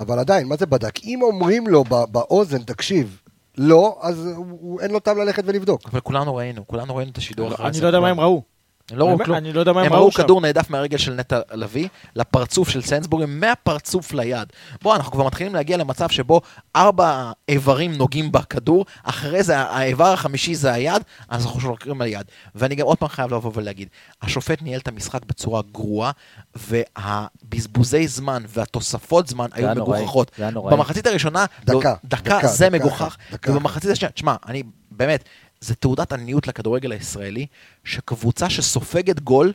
אבל 0.00 0.18
עדיין, 0.18 0.46
מה 0.48 0.56
זה 0.56 0.66
בדק? 0.66 1.04
אם 1.04 1.22
אומרים 1.22 1.66
לו 1.66 1.84
בא- 1.84 2.04
באוזן, 2.10 2.62
תקשיב, 2.62 3.20
לא, 3.58 3.98
אז 4.02 4.26
הוא, 4.26 4.46
הוא, 4.60 4.80
אין 4.80 4.90
לו 4.90 5.00
טעם 5.00 5.18
ללכת 5.18 5.42
ולבדוק. 5.46 5.80
אבל 5.92 6.00
כולנו 6.00 6.34
ראינו, 6.36 6.66
כולנו 6.66 6.96
ראינו 6.96 7.10
את 7.10 7.18
השידור 7.18 7.54
אחרי 7.54 7.66
אני. 7.68 7.80
לא 7.80 7.86
יודע 7.86 8.00
מה 8.00 8.08
הם 8.08 8.20
ראו. 8.20 8.42
הם 8.90 8.98
לא 8.98 9.04
ראו 9.04 9.18
כלום. 9.18 9.36
אני 9.36 9.52
לא 9.52 9.60
יודע 9.60 9.72
מה 9.72 9.80
הם 9.80 9.86
הם 9.86 9.92
ראו 9.92 10.12
שם. 10.12 10.22
כדור 10.22 10.40
נעדף 10.40 10.70
מהרגל 10.70 10.98
של 10.98 11.14
נטע 11.14 11.40
לביא 11.52 11.88
לפרצוף 12.16 12.68
של 12.68 12.82
סנסבורי, 12.82 13.26
מהפרצוף 13.28 14.12
ליד. 14.12 14.52
בוא, 14.82 14.96
אנחנו 14.96 15.12
כבר 15.12 15.26
מתחילים 15.26 15.54
להגיע 15.54 15.76
למצב 15.76 16.08
שבו 16.08 16.40
ארבע 16.76 17.32
איברים 17.48 17.92
נוגעים 17.92 18.32
בכדור, 18.32 18.84
אחרי 19.02 19.42
זה 19.42 19.58
האיבר 19.58 20.12
החמישי 20.12 20.54
זה 20.54 20.72
היד, 20.72 21.02
אז 21.28 21.46
אנחנו 21.46 21.60
שולחים 21.60 22.00
על 22.00 22.06
יד. 22.06 22.24
ואני 22.54 22.74
גם 22.74 22.86
עוד 22.86 22.98
פעם 22.98 23.08
חייב 23.08 23.34
לבוא 23.34 23.50
ולהגיד, 23.54 23.88
השופט 24.22 24.62
ניהל 24.62 24.80
את 24.80 24.88
המשחק 24.88 25.24
בצורה 25.24 25.62
גרועה, 25.72 26.10
והבזבוזי 26.54 28.08
זמן 28.08 28.42
והתוספות 28.48 29.28
זמן 29.28 29.46
היו 29.52 29.68
מגוחכות. 29.76 30.30
זה 30.36 30.42
היה 30.42 30.50
נוראי. 30.50 30.76
במחצית 30.76 31.06
הראשונה, 31.06 31.44
דקה, 31.64 31.94
דקה, 32.04 32.38
דקה 32.38 32.46
זה 32.46 32.68
דקה 32.68 32.78
מגוחך, 32.78 33.16
דקה 33.32 33.50
ובמחצית 33.52 33.90
השנייה, 33.90 34.12
תשמע, 34.12 34.36
אני 34.46 34.62
באמת, 34.90 35.24
זה 35.64 35.74
תעודת 35.74 36.12
עניות 36.12 36.46
לכדורגל 36.46 36.92
הישראלי, 36.92 37.46
שקבוצה 37.84 38.50
שסופגת 38.50 39.20
גול 39.20 39.52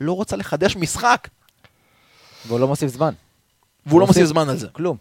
לא 0.00 0.12
רוצה 0.12 0.36
לחדש 0.36 0.76
משחק, 0.76 1.28
והוא 2.46 2.60
לא 2.60 2.68
מוסיף 2.68 2.90
זמן. 2.90 3.14
והוא 3.86 4.00
לא 4.00 4.06
מוסיף- 4.06 4.22
מוסיף 4.22 4.32
זמן 4.32 4.48
על 4.48 4.56
זה. 4.56 4.68
כלום. 4.72 4.96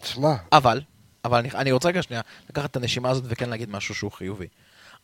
תשמע, 0.00 0.34
אבל, 0.52 0.80
אבל 1.24 1.38
אני, 1.38 1.50
אני 1.54 1.72
רוצה 1.72 1.88
רגע 1.88 2.02
שנייה 2.02 2.22
לקחת 2.50 2.70
את 2.70 2.76
הנשימה 2.76 3.10
הזאת 3.10 3.24
וכן 3.26 3.48
להגיד 3.50 3.70
משהו 3.70 3.94
שהוא 3.94 4.12
חיובי. 4.12 4.46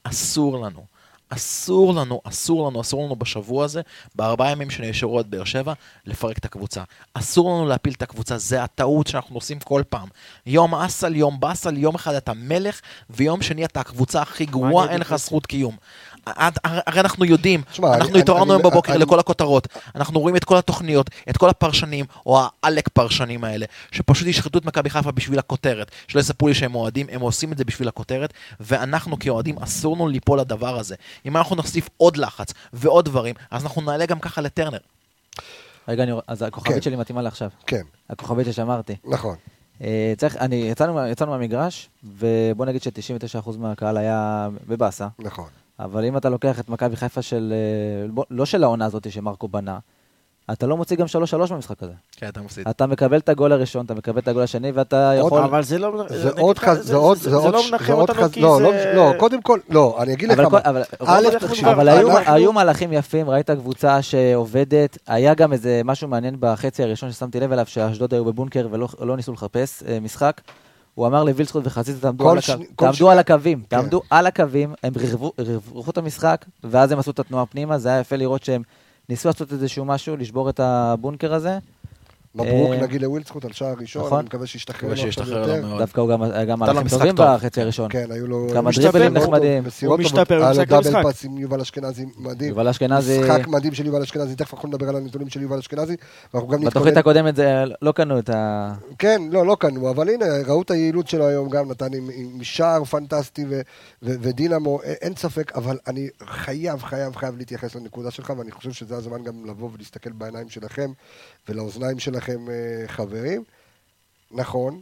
אסור 0.05 0.67
לנו, 0.67 0.85
אסור 1.29 1.95
לנו, 1.95 2.21
אסור 2.25 2.69
לנו, 2.69 2.81
אסור 2.81 3.05
לנו 3.05 3.17
בשבוע 3.17 3.65
הזה, 3.65 3.81
בארבעה 4.15 4.51
ימים 4.51 4.71
שנשארו 4.71 5.19
עד 5.19 5.31
באר 5.31 5.45
שבע, 5.45 5.73
לפרק 6.07 6.39
את 6.39 6.45
הקבוצה. 6.45 6.83
אסור 7.15 7.51
לנו 7.51 7.67
להפיל 7.67 7.93
את 7.93 8.03
הקבוצה, 8.03 8.39
זה 8.39 8.63
הטעות 8.63 9.07
שאנחנו 9.07 9.37
עושים 9.37 9.59
כל 9.61 9.83
פעם. 9.89 10.09
יום 10.47 10.75
אסל, 10.75 11.17
יום 11.17 11.41
באסל, 11.41 11.77
יום 11.77 11.95
אחד 11.95 12.15
אתה 12.15 12.33
מלך, 12.35 12.81
ויום 13.11 13.43
שני 13.43 13.65
אתה 13.65 13.81
הקבוצה 13.81 14.23
הכי 14.23 14.47
גרועה, 14.47 14.91
אין 14.91 15.01
לך? 15.01 15.17
זכות 15.17 15.47
קיום. 15.47 15.77
הרי 16.27 17.01
אנחנו 17.01 17.25
יודעים, 17.25 17.63
תשמע, 17.73 17.95
אנחנו 17.95 18.13
אני- 18.13 18.21
התעוררנו 18.21 18.53
היום 18.53 18.63
בבוקר 18.63 18.93
אני- 18.93 19.03
לכל 19.03 19.19
הכותרות, 19.19 19.69
אנחנו 19.95 20.21
רואים 20.21 20.37
את 20.37 20.45
כל 20.45 20.57
התוכניות, 20.57 21.11
את 21.31 21.37
כל 21.37 21.49
הפרשנים, 21.49 22.05
או 22.27 22.41
העלק 22.63 22.89
פרשנים 22.89 23.45
האלה, 23.45 23.67
שפשוט 23.93 24.29
ישחטו 24.29 24.59
את 24.59 24.65
מכבי 24.65 24.91
חיפה 24.91 25.11
בשביל 25.13 25.39
הכותרת, 25.39 25.91
שלא 26.09 26.21
יספרו 26.21 26.49
לי 26.49 26.55
שהם 26.55 26.75
אוהדים, 26.75 27.07
הם 27.13 27.21
עושים 27.21 27.53
את 27.53 27.59
זה 27.59 27.65
בשביל 27.65 27.89
הכותרת, 27.89 28.33
ואנחנו 28.61 29.19
כאוהדים 29.19 29.59
אסור 29.59 29.95
לנו 29.97 30.09
ליפול 30.09 30.41
לדבר 30.41 30.79
הזה. 30.79 30.95
אם 31.27 31.37
אנחנו 31.37 31.57
נוסיף 31.57 31.89
עוד 31.97 32.17
לחץ 32.17 32.53
ועוד 32.73 33.05
דברים, 33.05 33.35
אז 33.51 33.63
אנחנו 33.63 33.83
נעלה 33.83 34.07
גם 34.07 34.19
ככה 34.21 34.41
לטרנר. 34.41 34.79
רגע, 35.89 36.03
אני, 36.03 36.13
אז 36.27 36.43
הכוכבית 36.43 36.75
כן. 36.75 36.83
שלי 36.83 36.97
מתאימה 36.97 37.23
לעכשיו. 37.23 37.49
כן, 37.67 37.83
הכוכבית 38.11 38.47
ששמרתי. 38.47 38.97
נכון. 39.05 39.37
אה, 39.83 40.13
צריך, 40.19 40.37
אני, 40.37 40.57
יצאנו, 40.57 41.07
יצאנו 41.07 41.31
מהמגרש, 41.31 41.89
ובוא 42.05 42.67
נגיד 42.67 42.83
ש-99% 42.83 43.51
מהקהל 43.59 43.97
היה 43.97 44.49
בבאסה. 44.69 45.09
נכון. 45.19 45.49
אבל 45.81 46.05
אם 46.05 46.17
אתה 46.17 46.29
לוקח 46.29 46.61
את 46.61 46.69
מכבי 46.69 46.97
חיפה 46.97 47.23
של, 47.23 47.53
אה, 47.57 48.23
לא 48.31 48.47
של 48.47 48.65
העונה 48.65 48.85
הזאת 48.87 49.13
שמרקו 49.13 49.49
בנה, 49.49 49.79
אתה 50.53 50.67
לא 50.67 50.77
מוציא 50.77 50.97
גם 50.97 51.07
3-3 51.07 51.53
במשחק 51.53 51.83
הזה. 51.83 51.93
כן, 52.17 52.29
אתה 52.29 52.41
מפסיד. 52.41 52.69
אתה 52.69 52.87
מקבל 52.87 53.17
את 53.19 53.29
הגול 53.29 53.53
הראשון, 53.53 53.85
אתה 53.85 53.95
מקבל 53.95 54.19
את 54.19 54.29
הגול 54.29 54.43
השני, 54.43 54.71
ואתה 54.71 55.13
עוד- 55.13 55.27
יכול... 55.27 55.43
אבל 55.43 55.63
זה 55.63 55.79
לא... 55.79 56.05
זה 56.09 56.31
עוד 56.31 56.59
חז... 56.59 56.87
זה 56.87 56.97
עוד... 56.97 57.19
זה. 57.19 57.31
לא 57.31 57.63
מנחם 57.71 57.93
אותנו. 57.93 58.29
כי 58.33 58.41
לא, 58.41 58.57
זה... 58.59 58.63
לא, 58.65 58.73
לא, 58.95 59.13
קודם 59.19 59.43
כל, 59.43 59.59
לא, 59.69 59.97
אני 60.03 60.13
אגיד 60.13 60.29
לך 60.29 60.39
מה. 60.39 60.61
א', 61.07 61.29
תקשיב, 61.41 61.69
אבל 61.69 61.89
היו, 61.89 62.19
אנחנו- 62.19 62.33
היו 62.35 62.53
מהלכים 62.53 62.93
יפים, 62.93 63.31
ראית 63.31 63.51
קבוצה 63.51 64.03
שעובדת, 64.03 64.99
היה 65.07 65.35
גם 65.35 65.53
איזה 65.53 65.81
משהו 65.85 66.09
מעניין 66.09 66.37
בחצי 66.41 66.83
הראשון 66.83 67.13
ששמתי 67.13 67.41
לב 67.41 67.53
אליו, 67.53 67.67
שאשדוד 67.67 68.15
היו 68.15 68.25
בבונקר 68.25 68.69
ולא 68.71 68.89
לא 69.01 69.17
ניסו 69.17 69.33
לחפש 69.33 69.83
אה, 69.83 69.99
משחק. 70.01 70.41
הוא 70.95 71.07
אמר 71.07 71.25
לווילסקוט 71.25 71.63
וחזית, 71.67 71.97
תעמדו, 72.01 72.31
על, 72.31 72.41
שני- 72.41 72.67
כל 72.77 72.85
תעמדו 72.85 72.97
שני- 72.97 73.11
על 73.11 73.19
הקווים, 73.19 73.59
כן. 73.61 73.67
תעמדו 73.69 74.01
על 74.11 74.27
הקווים, 74.27 74.75
הם 74.83 74.93
ריווחו 75.39 75.91
את 75.91 75.99
המשחק, 75.99 76.45
ואז 76.65 76.93
הם 76.93 76.99
עשו 76.99 77.11
את 77.11 77.19
התנועה 77.19 77.47
פנימה, 77.47 77.79
זה 77.79 77.89
היה 77.89 78.01
יפה 78.01 78.17
לראות 78.17 78.45
שהם 78.45 78.63
ניסו 79.09 79.29
לעשות 79.29 79.53
איזשהו 79.53 79.85
משהו, 79.85 80.17
לשבור 80.17 80.51
את 80.51 80.61
הבונקר 80.61 81.35
הזה. 81.35 81.59
מברוק 82.35 82.73
אה, 82.73 82.81
נגיד 82.83 83.03
לווילדסקוט 83.03 83.45
על 83.45 83.53
שער 83.53 83.75
ראשון, 83.81 84.07
נכון. 84.07 84.19
אני 84.19 84.27
מקווה 84.27 84.47
שישתחרר 84.47 84.89
לו 84.95 85.03
עכשיו 85.09 85.29
יותר. 85.29 85.79
דווקא 85.79 86.01
הוא 86.01 86.09
גם 86.11 86.23
היה 86.23 86.45
גם 86.45 86.59
מהלכים 86.59 86.85
משחק 86.87 86.99
טובים 86.99 87.17
טוב. 87.17 87.27
בחצי 87.35 87.61
הראשון. 87.61 87.89
כן, 87.91 88.07
היו 88.11 88.27
לו... 88.27 88.47
כמה 88.53 88.69
משתפר, 88.71 88.91
דריבלים 88.91 89.17
הוא- 89.17 89.23
נחמדים. 89.25 89.65
מסירות 89.65 90.01
הוא 90.01 90.09
טובות. 90.09 90.21
משתפר 90.21 90.43
היה 90.45 90.53
לו 90.53 90.65
דאבל 90.65 90.77
למשחק. 90.77 91.03
פאס 91.03 91.25
עם 91.25 91.39
יובל 91.39 91.61
אשכנזי 91.61 92.05
מדהים. 92.19 92.49
יובל 92.51 92.69
אשכנזי, 92.69 93.21
משחק 93.21 93.47
מדהים 93.49 93.75
של 93.75 93.87
יובל 93.87 94.03
אשכנזי, 94.03 94.35
תכף 94.37 94.55
אנחנו 94.55 94.69
נדבר 94.69 94.89
על 94.89 94.97
הנתונים 94.97 95.29
של 95.29 95.43
יובל 95.43 95.59
אשכנזי. 95.59 95.97
ואנחנו 96.35 96.49
גם 96.49 96.61
בתוכנית. 96.65 96.97
הקודמת 96.97 97.37
זה 97.37 97.53
לא 97.83 97.93
קנו 97.93 98.19
את 98.19 98.31
ה... 98.31 98.73
כן, 98.99 99.23
לא, 99.31 99.47
לא 99.47 99.57
קנו, 99.61 99.91
אבל 99.91 100.09
הנה, 100.09 100.25
ראו 100.47 100.63
את 100.63 100.71
היעילות 100.71 101.09
שלו 101.09 101.27
היום 101.27 101.49
גם, 101.51 101.71
נתן 101.71 101.95
עם, 101.95 102.11
שער 102.43 102.85
פנטסטי 102.85 103.45
ו, 103.49 103.61
ו, 104.03 104.11
ודינמו, 104.21 104.79
א- 104.81 104.87
אין 104.87 105.13
ספק, 105.17 105.53
אבל 105.57 105.79
אני 105.87 106.09
חייב, 106.27 106.83
חייב, 106.83 107.17
חייב 107.17 107.37
להתייחס 107.39 107.75
לנקודה 107.75 108.11
שלך, 108.11 108.33
ואני 108.39 108.51
חושב 108.51 108.73
שזה 108.73 108.97
הזמן 108.97 109.23
גם 109.23 109.45
לבוא 109.47 109.69
ולהסתכל 109.75 110.11
בעיניים 110.13 110.49
שלכם 110.49 110.91
ולאוזניים 111.49 111.99
שלכם, 111.99 112.51
אה, 112.51 112.89
חברים. 112.89 113.45
נכון, 114.31 114.81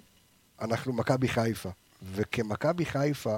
אנחנו 0.61 0.92
מכבי 0.92 1.29
חיפה, 1.29 1.68
וכמכבי 2.14 2.85
חיפה, 2.85 3.37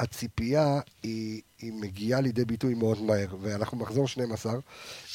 הציפייה 0.00 0.80
היא, 1.02 1.40
היא 1.60 1.72
מגיעה 1.72 2.20
לידי 2.20 2.44
ביטוי 2.44 2.74
מאוד 2.74 3.02
מהר, 3.02 3.26
ואנחנו 3.40 3.76
מחזור 3.78 4.08
12, 4.08 4.52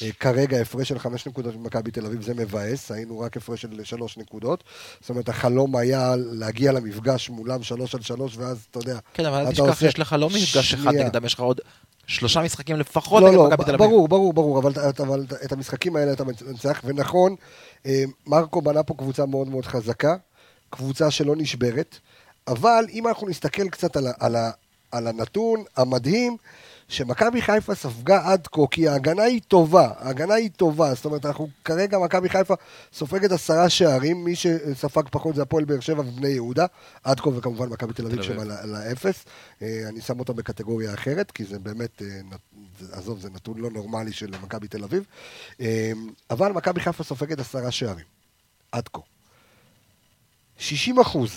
אה, 0.02 0.12
כרגע 0.20 0.60
הפרש 0.60 0.88
של 0.88 0.98
5 0.98 1.26
נקודות 1.26 1.56
ממכבי 1.56 1.90
תל 1.90 2.06
אביב 2.06 2.22
זה 2.22 2.34
מבאס, 2.34 2.90
היינו 2.90 3.20
רק 3.20 3.36
הפרש 3.36 3.62
של 3.62 3.84
3 3.84 4.18
נקודות, 4.18 4.64
זאת 5.00 5.10
אומרת 5.10 5.28
החלום 5.28 5.76
היה 5.76 6.14
להגיע 6.16 6.72
למפגש 6.72 7.30
מולם 7.30 7.62
3 7.62 7.94
על 7.94 8.02
3, 8.02 8.36
ואז 8.36 8.66
אתה 8.70 8.78
יודע, 8.78 8.98
כן, 9.14 9.24
אבל 9.26 9.46
אל 9.46 9.52
תשכח 9.52 9.60
עושה- 9.64 9.74
שיש 9.74 9.98
לך 9.98 10.16
לא 10.18 10.28
מפגש 10.28 10.74
אחד 10.74 10.90
שנייה. 10.90 11.04
נגדם, 11.06 11.24
יש 11.24 11.34
לך 11.34 11.40
עוד 11.40 11.60
שלושה 12.08 12.42
משחקים 12.42 12.76
לפחות 12.76 13.22
לא, 13.22 13.28
נגד 13.28 13.38
לא, 13.38 13.48
מכבי 13.48 13.64
תל 13.64 13.74
אביב. 13.74 13.88
ברור, 13.88 14.08
ברור, 14.08 14.32
ברור, 14.32 14.58
אבל, 14.58 14.72
אבל 14.98 15.24
את 15.44 15.52
המשחקים 15.52 15.96
האלה 15.96 16.12
אתה 16.12 16.24
מנצח, 16.24 16.80
ונכון, 16.84 17.34
אה, 17.86 18.04
מרקו 18.26 18.62
בנה 18.62 18.82
פה 18.82 18.94
קבוצה 18.94 19.26
מאוד 19.26 19.48
מאוד 19.48 19.66
חזקה, 19.66 20.16
קבוצה 20.70 21.10
שלא 21.10 21.36
נשברת, 21.36 21.98
אבל 22.46 22.84
אם 22.92 23.08
אנחנו 23.08 23.28
נסתכל 23.28 23.68
קצת 23.68 23.96
על, 23.96 24.06
על, 24.20 24.36
על 24.92 25.06
הנתון 25.06 25.64
המדהים, 25.76 26.36
שמכבי 26.88 27.42
חיפה 27.42 27.74
ספגה 27.74 28.32
עד 28.32 28.46
כה, 28.46 28.62
כי 28.70 28.88
ההגנה 28.88 29.22
היא 29.22 29.40
טובה, 29.48 29.92
ההגנה 29.98 30.34
היא 30.34 30.50
טובה, 30.56 30.94
זאת 30.94 31.04
אומרת, 31.04 31.26
אנחנו 31.26 31.48
כרגע, 31.64 31.98
מכבי 31.98 32.28
חיפה 32.28 32.54
סופגת 32.92 33.32
עשרה 33.32 33.68
שערים, 33.68 34.24
מי 34.24 34.36
שספג 34.36 35.02
פחות 35.10 35.34
זה 35.34 35.42
הפועל 35.42 35.64
באר 35.64 35.80
שבע 35.80 36.00
ובני 36.00 36.28
יהודה, 36.28 36.66
עד 37.04 37.20
כה 37.20 37.28
וכמובן 37.28 37.68
מכבי 37.68 37.92
תל 37.92 38.06
אביב. 38.06 38.22
שם 38.22 38.40
על 38.40 38.50
לאפס, 38.64 39.24
אה, 39.62 39.82
אני 39.88 40.00
שם 40.00 40.20
אותה 40.20 40.32
בקטגוריה 40.32 40.94
אחרת, 40.94 41.30
כי 41.30 41.44
זה 41.44 41.58
באמת, 41.58 42.02
אה, 42.02 42.20
עזוב, 42.92 43.20
זה 43.20 43.30
נתון 43.30 43.58
לא 43.58 43.70
נורמלי 43.70 44.12
של 44.12 44.34
מכבי 44.42 44.68
תל 44.68 44.84
אביב, 44.84 45.04
אה, 45.60 45.92
אבל 46.30 46.52
מכבי 46.52 46.80
חיפה 46.80 47.04
סופגת 47.04 47.38
עשרה 47.38 47.70
שערים, 47.70 48.06
עד 48.72 48.88
כה. 48.92 49.00
60 50.58 50.98
אחוז, 50.98 51.30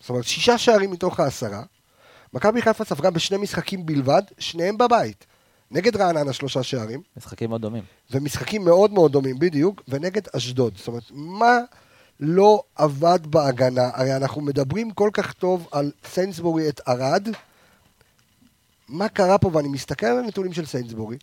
זאת 0.00 0.08
אומרת, 0.08 0.24
שישה 0.24 0.58
שערים 0.58 0.90
מתוך 0.90 1.20
העשרה, 1.20 1.62
מכבי 2.36 2.62
חיפה 2.62 2.84
ספגה 2.84 3.10
בשני 3.10 3.36
משחקים 3.36 3.86
בלבד, 3.86 4.22
שניהם 4.38 4.78
בבית. 4.78 5.26
נגד 5.70 5.96
רעננה 5.96 6.32
שלושה 6.32 6.62
שערים, 6.62 7.02
משחקים 7.16 7.50
מאוד 7.50 7.60
דומים. 7.62 7.82
ומשחקים 8.10 8.64
מאוד 8.64 8.92
מאוד 8.92 9.12
דומים 9.12 9.38
בדיוק, 9.38 9.82
ונגד 9.88 10.22
אשדוד. 10.36 10.76
זאת 10.76 10.88
אומרת, 10.88 11.02
מה 11.10 11.58
לא 12.20 12.62
עבד 12.74 13.18
בהגנה? 13.26 13.90
הרי 13.94 14.16
אנחנו 14.16 14.40
מדברים 14.40 14.90
כל 14.90 15.10
כך 15.12 15.32
טוב 15.32 15.68
על 15.72 15.92
סיינסבורי 16.04 16.68
את 16.68 16.80
ערד. 16.86 17.28
מה 18.88 19.08
קרה 19.08 19.38
פה, 19.38 19.50
ואני 19.52 19.68
מסתכל 19.68 20.06
על 20.06 20.18
הנתונים 20.18 20.52
של 20.52 20.66
סיינסבורי, 20.66 21.16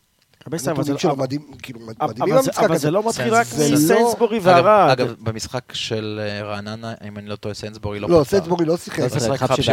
אבל 0.47 0.57
זה 0.57 0.69
הנתונים 0.71 0.93
לא- 0.93 0.99
שלו 0.99 1.11
אבל- 1.11 1.23
מדהים, 1.23 1.41
כאילו, 1.61 1.79
אבל 2.01 2.09
מדהימים 2.13 2.41
זה- 2.41 2.47
במשחק 2.47 2.63
אבל 2.63 2.73
הזה. 2.75 2.81
זה 2.81 2.91
לא 2.91 3.07
מתחיל 3.09 3.33
רק 3.33 3.45
זה 3.47 3.69
לא- 3.69 3.75
מסיינסבורי 3.75 4.37
אגב, 4.37 4.45
וערד. 4.45 4.89
אגב, 4.99 5.13
במשחק 5.19 5.73
של 5.73 6.19
אה, 6.23 6.43
רעננה, 6.43 6.93
אם 7.07 7.17
אני 7.17 7.27
לא 7.29 7.35
טועה, 7.35 7.55
סיינסבורי 7.55 7.99
לא 7.99 8.09
לא, 8.09 8.19
פתח. 8.19 8.29
סיינסבורי 8.29 8.65
לא 8.65 8.77
שיחק. 8.77 8.99
לא 8.99 9.09
שיחק 9.09 9.19
שיחק, 9.21 9.37
חבשי. 9.37 9.61
חבשי 9.63 9.71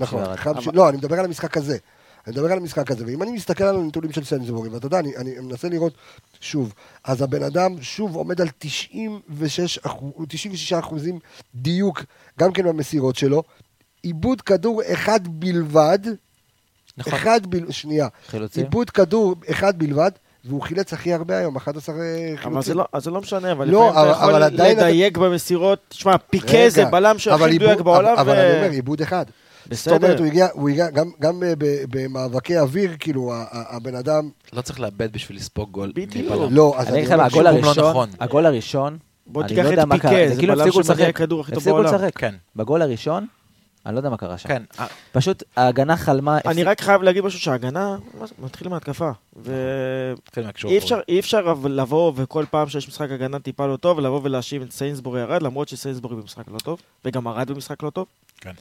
נכון, 0.00 0.22
אבל- 0.22 0.62
לא, 0.74 0.88
אני 0.88 0.96
מדבר 0.96 1.18
על 1.18 1.24
המשחק 1.24 1.56
הזה. 1.56 1.76
אני 2.26 2.34
מדבר 2.36 2.52
על 2.52 2.58
המשחק 2.58 2.90
הזה, 2.90 3.04
ואם 3.06 3.22
אני 3.22 3.32
מסתכל 3.32 3.64
על 3.64 3.76
הנתונים 3.76 4.12
של 4.12 4.24
סיינסבורי, 4.24 4.68
ואתה 4.68 4.86
יודע, 4.86 4.98
אני, 4.98 5.16
אני 5.16 5.30
מנסה 5.40 5.68
לראות 5.68 5.92
שוב, 6.40 6.72
אז 7.04 7.22
הבן 7.22 7.42
אדם 7.42 7.74
שוב 7.80 8.16
עומד 8.16 8.40
על 8.40 8.48
96, 8.58 9.78
אחוז- 9.78 10.12
96 10.28 10.72
אחוזים 10.72 11.18
דיוק, 11.54 12.02
גם 12.38 12.52
כן 12.52 12.62
במסירות 12.64 13.16
שלו, 13.16 13.42
עיבוד 14.02 14.40
כדור 14.40 14.82
אחד 14.92 15.20
בלבד, 15.28 15.98
נכון. 16.98 17.12
אחד 17.12 17.40
בלבד, 17.46 17.70
שנייה, 17.72 18.08
חילוצים? 18.28 18.64
עיבוד 18.64 18.90
כדור 18.90 19.34
אחד 19.50 19.78
בלבד, 19.78 20.10
והוא 20.44 20.62
חילץ 20.62 20.92
הכי 20.92 21.12
הרבה 21.12 21.36
היום, 21.38 21.56
11 21.56 21.94
חילוצים. 22.36 22.52
אבל 22.52 22.62
זה 22.62 22.74
לא, 22.74 22.84
אז 22.92 23.04
זה 23.04 23.10
לא 23.10 23.20
משנה, 23.20 23.52
אבל 23.52 23.68
לא, 23.68 23.88
לפעמים 23.88 23.90
אתה 23.92 24.00
אבל- 24.02 24.10
אבל 24.10 24.30
יכול 24.30 24.42
עדיין 24.42 24.76
אתה- 24.78 24.86
לדייק 24.88 25.18
במסירות. 25.18 25.78
תשמע, 25.88 26.18
פיקה 26.18 26.46
רגע, 26.58 26.68
זה 26.68 26.84
בלם 26.84 27.18
שהכי 27.18 27.34
אבל 27.44 27.50
מדויק 27.52 27.80
בעולם, 27.80 28.18
אבל, 28.18 28.28
ו- 28.28 28.32
אבל 28.32 28.40
אני 28.40 28.56
אומר, 28.58 28.70
עיבוד 28.70 29.00
אחד. 29.02 29.24
זאת 29.70 29.86
אומרת, 29.88 30.00
בסדר. 30.02 30.18
הוא 30.18 30.26
הגיע, 30.26 30.48
הוא 30.52 30.68
הגיע 30.68 30.90
גם, 30.90 31.10
גם 31.20 31.42
אה, 31.42 31.52
ב- 31.58 31.84
במאבקי 31.90 32.58
אוויר, 32.58 32.90
כאילו, 33.00 33.32
הבן 33.50 33.94
אדם... 33.94 34.30
לא 34.52 34.60
צריך 34.62 34.80
לאבד 34.80 35.12
בשביל 35.12 35.38
לספוג 35.38 35.70
גול 35.70 35.92
בדיוק. 35.94 36.32
לא, 36.50 36.74
אז 36.78 36.88
אני 36.88 36.96
אגיד 36.98 37.06
לך, 37.08 37.12
אומר, 37.12 37.24
הגול 37.24 37.44
שיקום 37.46 37.60
לא 37.62 37.66
הראשון, 37.68 37.90
נכון. 37.90 38.08
הגול 38.20 38.46
הראשון, 38.46 38.98
בוא 39.26 39.42
אני 39.42 39.48
תיקח 39.48 39.62
לא 39.64 39.68
יודע 39.68 39.82
את 39.82 39.86
מה 39.88 39.98
קרה, 39.98 40.10
פיקה, 40.10 40.28
זה 40.28 40.34
זה 40.34 40.40
כאילו 40.40 40.54
בלם 40.54 40.62
הפסיקו 40.66 40.84
שמגיע 40.84 41.04
לשחק. 41.04 41.16
כדור 41.16 41.40
הכי 41.40 41.50
טוב 41.52 41.58
הפסיקו 41.58 41.76
בעולם. 41.76 41.94
לשחק. 41.94 42.18
כן, 42.18 42.34
בגול 42.56 42.82
הראשון, 42.82 43.26
אני 43.86 43.94
לא 43.94 43.98
יודע 43.98 44.10
מה 44.10 44.16
קרה 44.16 44.38
שם. 44.38 44.48
כן. 44.48 44.62
אה, 44.78 44.86
פשוט 45.12 45.42
ההגנה 45.56 45.96
חלמה... 45.96 46.38
אני 46.46 46.64
רק 46.64 46.80
חייב 46.80 47.02
להגיד 47.02 47.24
משהו 47.24 47.40
שההגנה, 47.40 47.96
מתחיל 48.38 48.68
מהתקפה. 48.68 49.10
ואי 49.36 50.44
מהקישור 50.44 50.76
אפשר, 50.76 51.00
אי 51.08 51.20
אפשר 51.20 51.50
אבל 51.50 51.80
לבוא 51.80 52.12
וכל 52.16 52.44
פעם 52.50 52.68
שיש 52.68 52.88
משחק 52.88 53.10
הגנה 53.10 53.38
טיפה 53.38 53.66
לא 53.66 53.76
טוב, 53.76 54.00
לבוא 54.00 54.20
ולהאשים 54.22 54.62
את 54.62 54.72
סיינסבורי 54.72 55.20
ירד, 55.20 55.42
למרות 55.42 55.68
שסיינסבורי 55.68 56.16
במשחק 56.16 56.44
לא 56.48 56.58
טוב, 56.58 56.80
וגם 57.04 57.28
ארד 57.28 57.50
במשחק 57.50 57.82
לא 57.82 57.90
טוב. 57.90 58.06
כן. 58.40 58.52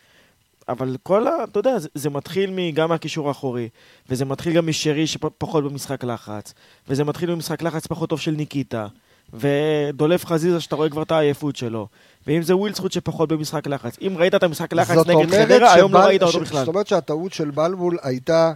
אבל 0.70 0.98
כל 1.04 1.28
ה... 1.28 1.32
אתה 1.44 1.60
יודע, 1.60 1.80
זה, 1.80 1.90
זה 1.96 2.10
מתחיל 2.10 2.72
גם 2.74 2.90
מהקישור 2.90 3.28
האחורי, 3.28 3.70
וזה 4.10 4.26
מתחיל 4.26 4.54
גם 4.54 4.68
משרי 4.68 5.08
שפחות 5.08 5.64
במשחק 5.64 6.04
לחץ, 6.04 6.54
וזה 6.88 7.04
מתחיל 7.04 7.36
ממשחק 7.36 7.62
לחץ 7.62 7.88
פחות 7.88 8.10
טוב 8.10 8.20
של 8.20 8.32
ניקיטה, 8.32 8.88
ודולף 9.34 10.26
חזיזה 10.26 10.60
שאתה 10.62 10.76
רואה 10.76 10.90
כבר 10.90 11.02
את 11.04 11.12
העייפות 11.12 11.56
שלו, 11.56 11.88
ואם 12.28 12.42
זה 12.42 12.56
ווילדסחוט 12.56 12.92
שפחות 12.92 13.30
במשחק 13.30 13.68
לחץ. 13.68 13.98
אם 14.02 14.16
ראית 14.18 14.36
את 14.36 14.44
המשחק 14.44 14.74
לחץ 14.74 14.98
נגד 15.08 15.32
חדרה, 15.46 15.74
היום 15.74 15.94
לא 15.94 16.00
ראית 16.00 16.24
אותו 16.24 16.40
בכלל. 16.40 16.60
זאת 16.60 16.68
אומרת 16.68 16.88
שהטעות 16.88 17.34
של 17.34 17.52
בלבול 17.52 17.98
הייתה, 18.02 18.52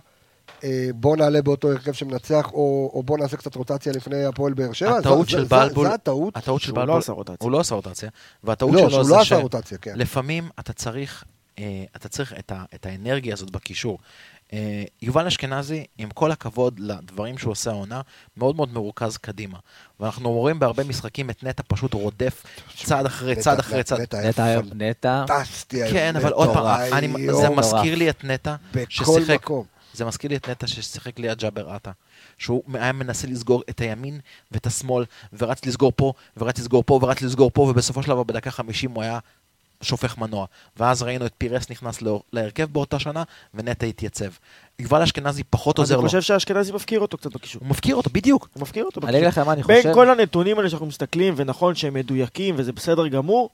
אה, 0.63 0.87
בוא 0.95 1.17
נעלה 1.17 1.41
באותו 1.41 1.71
הרכב 1.71 1.91
שמנצח, 1.93 2.49
או 2.53 2.91
או 2.93 3.03
בוא 3.03 3.17
נעשה 3.17 3.37
קצת 3.37 3.55
רוטציה 3.55 3.93
לפני 3.93 4.25
הפועל 4.25 4.53
באר 4.53 4.73
שבע. 4.73 4.97
הטעות 4.97 5.29
של 5.29 5.43
בלבול- 5.43 5.87
זה 5.87 5.93
הטעות. 5.93 6.37
הטעות 6.37 6.61
של 6.61 6.71
לא 6.71 6.75
בלבול, 6.81 6.97
עשה 6.97 7.11
רוטציה. 7.11 7.35
הוא 7.39 7.51
לא 7.51 7.59
עשה 7.59 7.75
רוטציה, 7.75 8.09
והטעות 8.43 8.73
לא, 8.73 8.89
שלו 8.89 9.07
לא. 9.09 9.21
עשה 9.21 9.35
רוטציה, 9.35 9.77
כן. 9.77 9.93
לפעמים 9.95 10.49
אתה 10.59 10.73
צריך 10.73 11.23
אה, 11.59 11.83
אתה 11.95 12.07
צריך 12.07 12.33
את, 12.39 12.51
ה, 12.51 12.63
את 12.75 12.85
האנרגיה 12.85 13.33
הזאת 13.33 13.51
בקישור. 13.51 13.97
אה, 14.53 14.83
יובל 15.01 15.27
אשכנזי, 15.27 15.85
עם 15.97 16.09
כל 16.09 16.31
הכבוד 16.31 16.79
לדברים 16.79 17.37
שהוא 17.37 17.51
עושה 17.51 17.71
העונה, 17.71 18.01
מאוד 18.37 18.55
מאוד 18.55 18.73
מרוכז 18.73 19.17
קדימה. 19.17 19.57
ואנחנו 19.99 20.31
רואים 20.31 20.59
בהרבה 20.59 20.83
משחקים 20.83 21.29
את 21.29 21.43
נטע 21.43 21.63
פשוט 21.67 21.93
רודף 21.93 22.43
צעד 22.75 23.05
אחרי 23.05 23.35
צעד 23.35 23.59
אחרי 23.59 23.83
צעד. 23.83 24.15
נטע 24.15 24.43
היום, 24.43 24.65
נטע, 24.73 25.23
פנטסטי 25.27 25.83
היום. 25.83 25.93
כן, 25.93 26.15
אבל 26.15 26.31
עוד 26.31 26.53
פעם, 26.53 26.81
זה. 27.31 27.49
מזכיר 27.49 27.95
לי 27.95 28.09
את 28.09 28.23
נטע, 28.23 28.55
ששיחק. 28.89 29.49
זה 29.93 30.05
מזכיר 30.05 30.29
לי 30.29 30.35
את 30.35 30.49
נטע 30.49 30.67
ששיחק 30.67 31.19
ליד 31.19 31.37
ג'אבר 31.37 31.69
עטה. 31.69 31.91
שהוא 32.37 32.63
היה 32.73 32.91
מנסה 32.91 33.27
לסגור 33.27 33.63
את 33.69 33.79
הימין 33.79 34.19
ואת 34.51 34.65
השמאל, 34.65 35.05
ורץ 35.33 35.65
לסגור 35.65 35.91
פה, 35.95 36.13
ורץ 36.37 36.59
לסגור 36.59 36.83
פה, 36.85 36.99
ורץ 37.01 37.21
לסגור 37.21 37.51
פה, 37.53 37.61
ובסופו 37.61 38.03
של 38.03 38.09
דבר 38.09 38.23
בדקה 38.23 38.51
50 38.51 38.91
הוא 38.91 39.03
היה 39.03 39.19
שופך 39.81 40.17
מנוע. 40.17 40.45
ואז 40.77 41.01
ראינו 41.03 41.25
את 41.25 41.33
פירס 41.37 41.69
נכנס 41.71 41.97
להרכב 42.33 42.65
באותה 42.73 42.99
שנה, 42.99 43.23
ונטע 43.53 43.85
התייצב. 43.85 44.29
יובל 44.79 45.01
אשכנזי 45.01 45.43
פחות 45.43 45.77
עוזר 45.77 45.95
אני 45.95 46.03
לו. 46.03 46.07
חושב 46.09 46.21
שאשכנזי 46.21 46.71
מפקיר 46.71 46.99
אותו 46.99 47.17
קצת 47.17 47.33
בקישור. 47.33 47.61
הוא 47.61 47.69
מפקיר 47.69 47.95
אותו, 47.95 48.09
בדיוק. 48.13 48.49
הוא 48.53 48.61
מפקיר 48.61 48.85
אותו 48.85 48.99
אני 48.99 49.05
בקישור. 49.05 49.17
אגיד 49.19 49.27
לכם 49.27 49.45
מה 49.45 49.53
אני 49.53 49.63
בין 49.63 49.77
חושב. 49.77 49.93
כל 49.93 50.09
הנתונים 50.09 50.57
האלה 50.57 50.69
שאנחנו 50.69 50.85
מסתכלים, 50.87 51.33
ונכון 51.37 51.75
שהם 51.75 51.93
מדויקים 51.93 52.55
וזה 52.57 52.71
בסדר 52.71 53.07
גמור, 53.07 53.49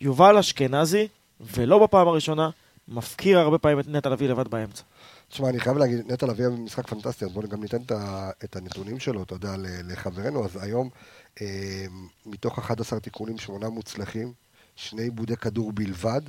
יובל 0.00 0.38
אשכנזי, 0.38 1.08
ולא 1.40 1.78
בפעם 1.78 2.08
הראשונה, 2.08 2.50
מפקיר 2.88 3.38
הרבה 3.38 3.58
פעמים 3.58 3.80
את 3.80 3.88
נטע 3.88 4.08
לביא 4.08 4.28
לבד 4.28 4.48
באמצע. 4.48 4.82
תשמע, 5.28 5.48
אני 5.48 5.60
חייב 5.60 5.76
להגיד, 5.76 6.12
נטע 6.12 6.26
לביא 6.26 6.44
היה 6.44 6.56
במשחק 6.56 6.86
פנטסטי, 6.86 7.24
אז 7.24 7.32
בואו 7.32 7.48
גם 7.48 7.62
ניתן 7.62 7.76
את 8.44 8.56
הנתונים 8.56 9.00
שלו, 9.00 9.22
אתה 9.22 9.34
יודע, 9.34 9.56
ל- 9.56 9.92
לחברינו. 9.92 10.44
אז 10.44 10.58
היום, 10.62 10.88
אה, 11.42 11.46
מתוך 12.26 12.58
11 12.58 13.00
תיקונים, 13.00 13.38
שמונה 13.38 13.68
מוצלחים, 13.68 14.32
שני 14.76 15.02
עיבודי 15.02 15.36
כדור 15.36 15.72
בלבד, 15.72 16.20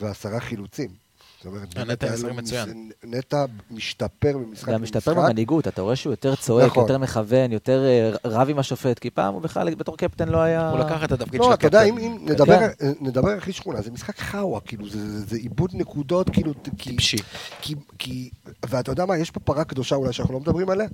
ועשרה 0.00 0.40
חילוצים. 0.40 0.90
זאת 1.38 1.46
אומרת, 1.46 1.68
נטע 1.68 1.84
באמת 1.84 2.02
היה 2.02 2.12
משחק 2.12 2.30
מצוין. 2.32 2.90
נטע 3.04 3.44
משתפר 3.70 4.36
ממשחק 4.38 4.68
גם 4.72 4.82
משתפר 4.82 5.10
למשחק. 5.12 5.26
במנהיגות, 5.28 5.68
אתה 5.68 5.82
רואה 5.82 5.96
שהוא 5.96 6.12
יותר 6.12 6.34
צועק, 6.36 6.66
נכון. 6.70 6.82
יותר 6.82 6.98
מכוון, 6.98 7.52
יותר 7.52 7.84
אה, 7.84 8.10
רב 8.24 8.48
עם 8.50 8.58
השופט, 8.58 8.98
כי 8.98 9.10
פעם 9.10 9.34
הוא 9.34 9.42
בכלל 9.42 9.74
בתור 9.74 9.96
קפטן 9.96 10.28
לא 10.28 10.38
היה... 10.38 10.70
הוא 10.70 10.78
לקח 10.78 11.04
את 11.04 11.12
התפקיד 11.12 11.40
לא, 11.40 11.46
של 11.46 11.52
אתה 11.54 11.66
יודע, 11.66 11.80
הקפטן. 11.80 11.98
אם 11.98 12.12
אם 12.12 12.28
נדבר- 12.28 12.58
כן. 12.58 12.86
אה, 12.86 12.92
נדבר 13.00 13.30
הכי 13.30 13.52
שכונה, 13.52 13.82
זה 13.82 13.90
משחק 13.90 14.18
חאווה, 14.18 14.60
כאילו, 14.60 14.88
זה- 14.88 15.18
זה 15.18 15.26
זה 15.26 15.36
עיבוד 15.36 15.70
נקודות, 15.74 16.30
כאילו, 16.30 16.52
כי- 16.62 16.70
טיפשי. 16.90 17.16
כי, 17.60 17.74
כי, 17.98 18.30
ואתה 18.68 18.92
יודע 18.92 19.06
מה, 19.06 19.18
יש 19.18 19.30
פה 19.30 19.40
פרה 19.40 19.64
קדושה 19.64 19.96
אולי 19.96 20.12
שאנחנו 20.12 20.34
לא 20.34 20.40
מדברים 20.40 20.70
עליה, 20.70 20.88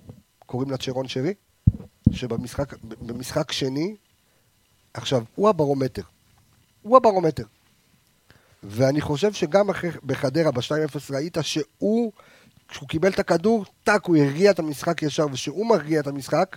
קוראים 0.47 0.71
לה 0.71 0.77
צ'רון 0.77 1.09
שרי, 1.09 1.35
שבמשחק 2.13 2.75
במשחק 3.01 3.53
שני, 3.53 3.95
עכשיו, 4.95 5.23
הוא 5.35 5.49
הברומטר. 5.49 6.03
הוא 6.85 6.97
הברומטר. 6.97 7.45
ואני 8.63 9.01
חושב 9.01 9.33
שגם 9.33 9.71
אחרי, 9.71 9.91
בחדרה, 10.05 10.51
ב-2-0, 10.51 11.15
ראית 11.15 11.37
שהוא, 11.43 12.13
כשהוא 12.69 12.89
קיבל 12.89 13.09
את 13.11 13.19
הכדור, 13.19 13.65
טאק, 13.85 14.05
הוא 14.07 14.17
הרגיע 14.17 14.51
את 14.51 14.59
המשחק 14.59 15.03
ישר, 15.03 15.27
וכשהוא 15.27 15.67
מרגיע 15.67 16.01
את 16.01 16.07
המשחק, 16.07 16.57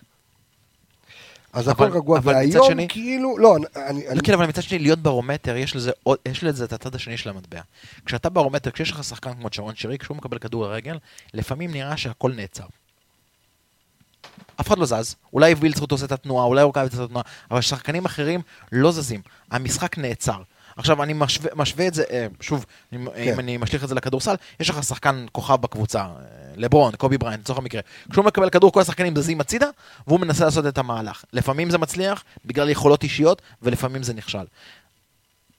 אז 1.53 1.67
הכל 1.67 1.83
רגוע. 1.91 2.17
אבל 2.19 2.33
והיום, 2.33 2.67
שני- 2.67 2.87
כאילו, 2.89 3.37
לא, 3.37 3.55
אני... 3.55 3.65
לא, 4.05 4.11
אני 4.11 4.19
כן, 4.23 4.33
אבל 4.33 4.47
מצד 4.47 4.61
שני, 4.61 4.79
להיות 4.79 4.99
ברומטר, 4.99 5.55
יש 5.55 5.75
לזה, 5.75 5.91
יש 6.27 6.43
לזה 6.43 6.65
את 6.65 6.73
הצד 6.73 6.95
השני 6.95 7.17
של 7.17 7.29
המטבע. 7.29 7.61
כשאתה 8.05 8.29
ברומטר, 8.29 8.71
כשיש 8.71 8.91
לך 8.91 9.03
שחקן 9.03 9.33
כמו 9.33 9.47
שרון 9.51 9.75
שרי, 9.75 9.97
כשהוא 9.97 10.17
מקבל 10.17 10.37
כדור 10.37 10.63
לרגל, 10.67 10.97
לפעמים 11.33 11.71
נראה 11.71 11.97
שהכל 11.97 12.31
נעצר. 12.33 12.65
אף 14.61 14.67
אחד 14.67 14.77
לא 14.77 14.85
זז, 14.85 15.15
אולי 15.33 15.53
וילצרוט 15.53 15.91
עושה 15.91 16.05
את 16.05 16.11
התנועה, 16.11 16.45
אולי 16.45 16.63
רוקאביץ 16.63 16.91
עושה 16.91 17.03
את 17.03 17.07
התנועה, 17.07 17.25
אבל 17.51 17.61
שחקנים 17.61 18.05
אחרים 18.05 18.41
לא 18.71 18.91
זזים. 18.91 19.21
המשחק 19.51 19.97
נעצר. 19.97 20.41
עכשיו, 20.77 21.03
אני 21.03 21.13
משווה, 21.13 21.49
משווה 21.55 21.87
את 21.87 21.93
זה, 21.93 22.03
אה, 22.11 22.27
שוב, 22.41 22.65
כן. 22.91 22.97
אם 23.17 23.39
אני 23.39 23.57
משליך 23.57 23.83
את 23.83 23.89
זה 23.89 23.95
לכדורסל, 23.95 24.35
יש 24.59 24.69
לך 24.69 24.83
שחקן 24.83 25.25
כוכב 25.31 25.55
בקבוצה, 25.55 25.99
אה, 25.99 26.07
לברון, 26.55 26.95
קובי 26.95 27.17
בריינט, 27.17 27.41
לצורך 27.43 27.59
המקרה. 27.59 27.81
כשהוא 28.11 28.25
מקבל 28.25 28.49
כדור, 28.49 28.71
כל 28.71 28.81
השחקנים 28.81 29.15
זזים 29.15 29.41
הצידה, 29.41 29.67
והוא 30.07 30.19
מנסה 30.19 30.45
לעשות 30.45 30.65
את 30.65 30.77
המהלך. 30.77 31.23
לפעמים 31.33 31.69
זה 31.69 31.77
מצליח, 31.77 32.23
בגלל 32.45 32.69
יכולות 32.69 33.03
אישיות, 33.03 33.41
ולפעמים 33.61 34.03
זה 34.03 34.13
נכשל. 34.13 34.45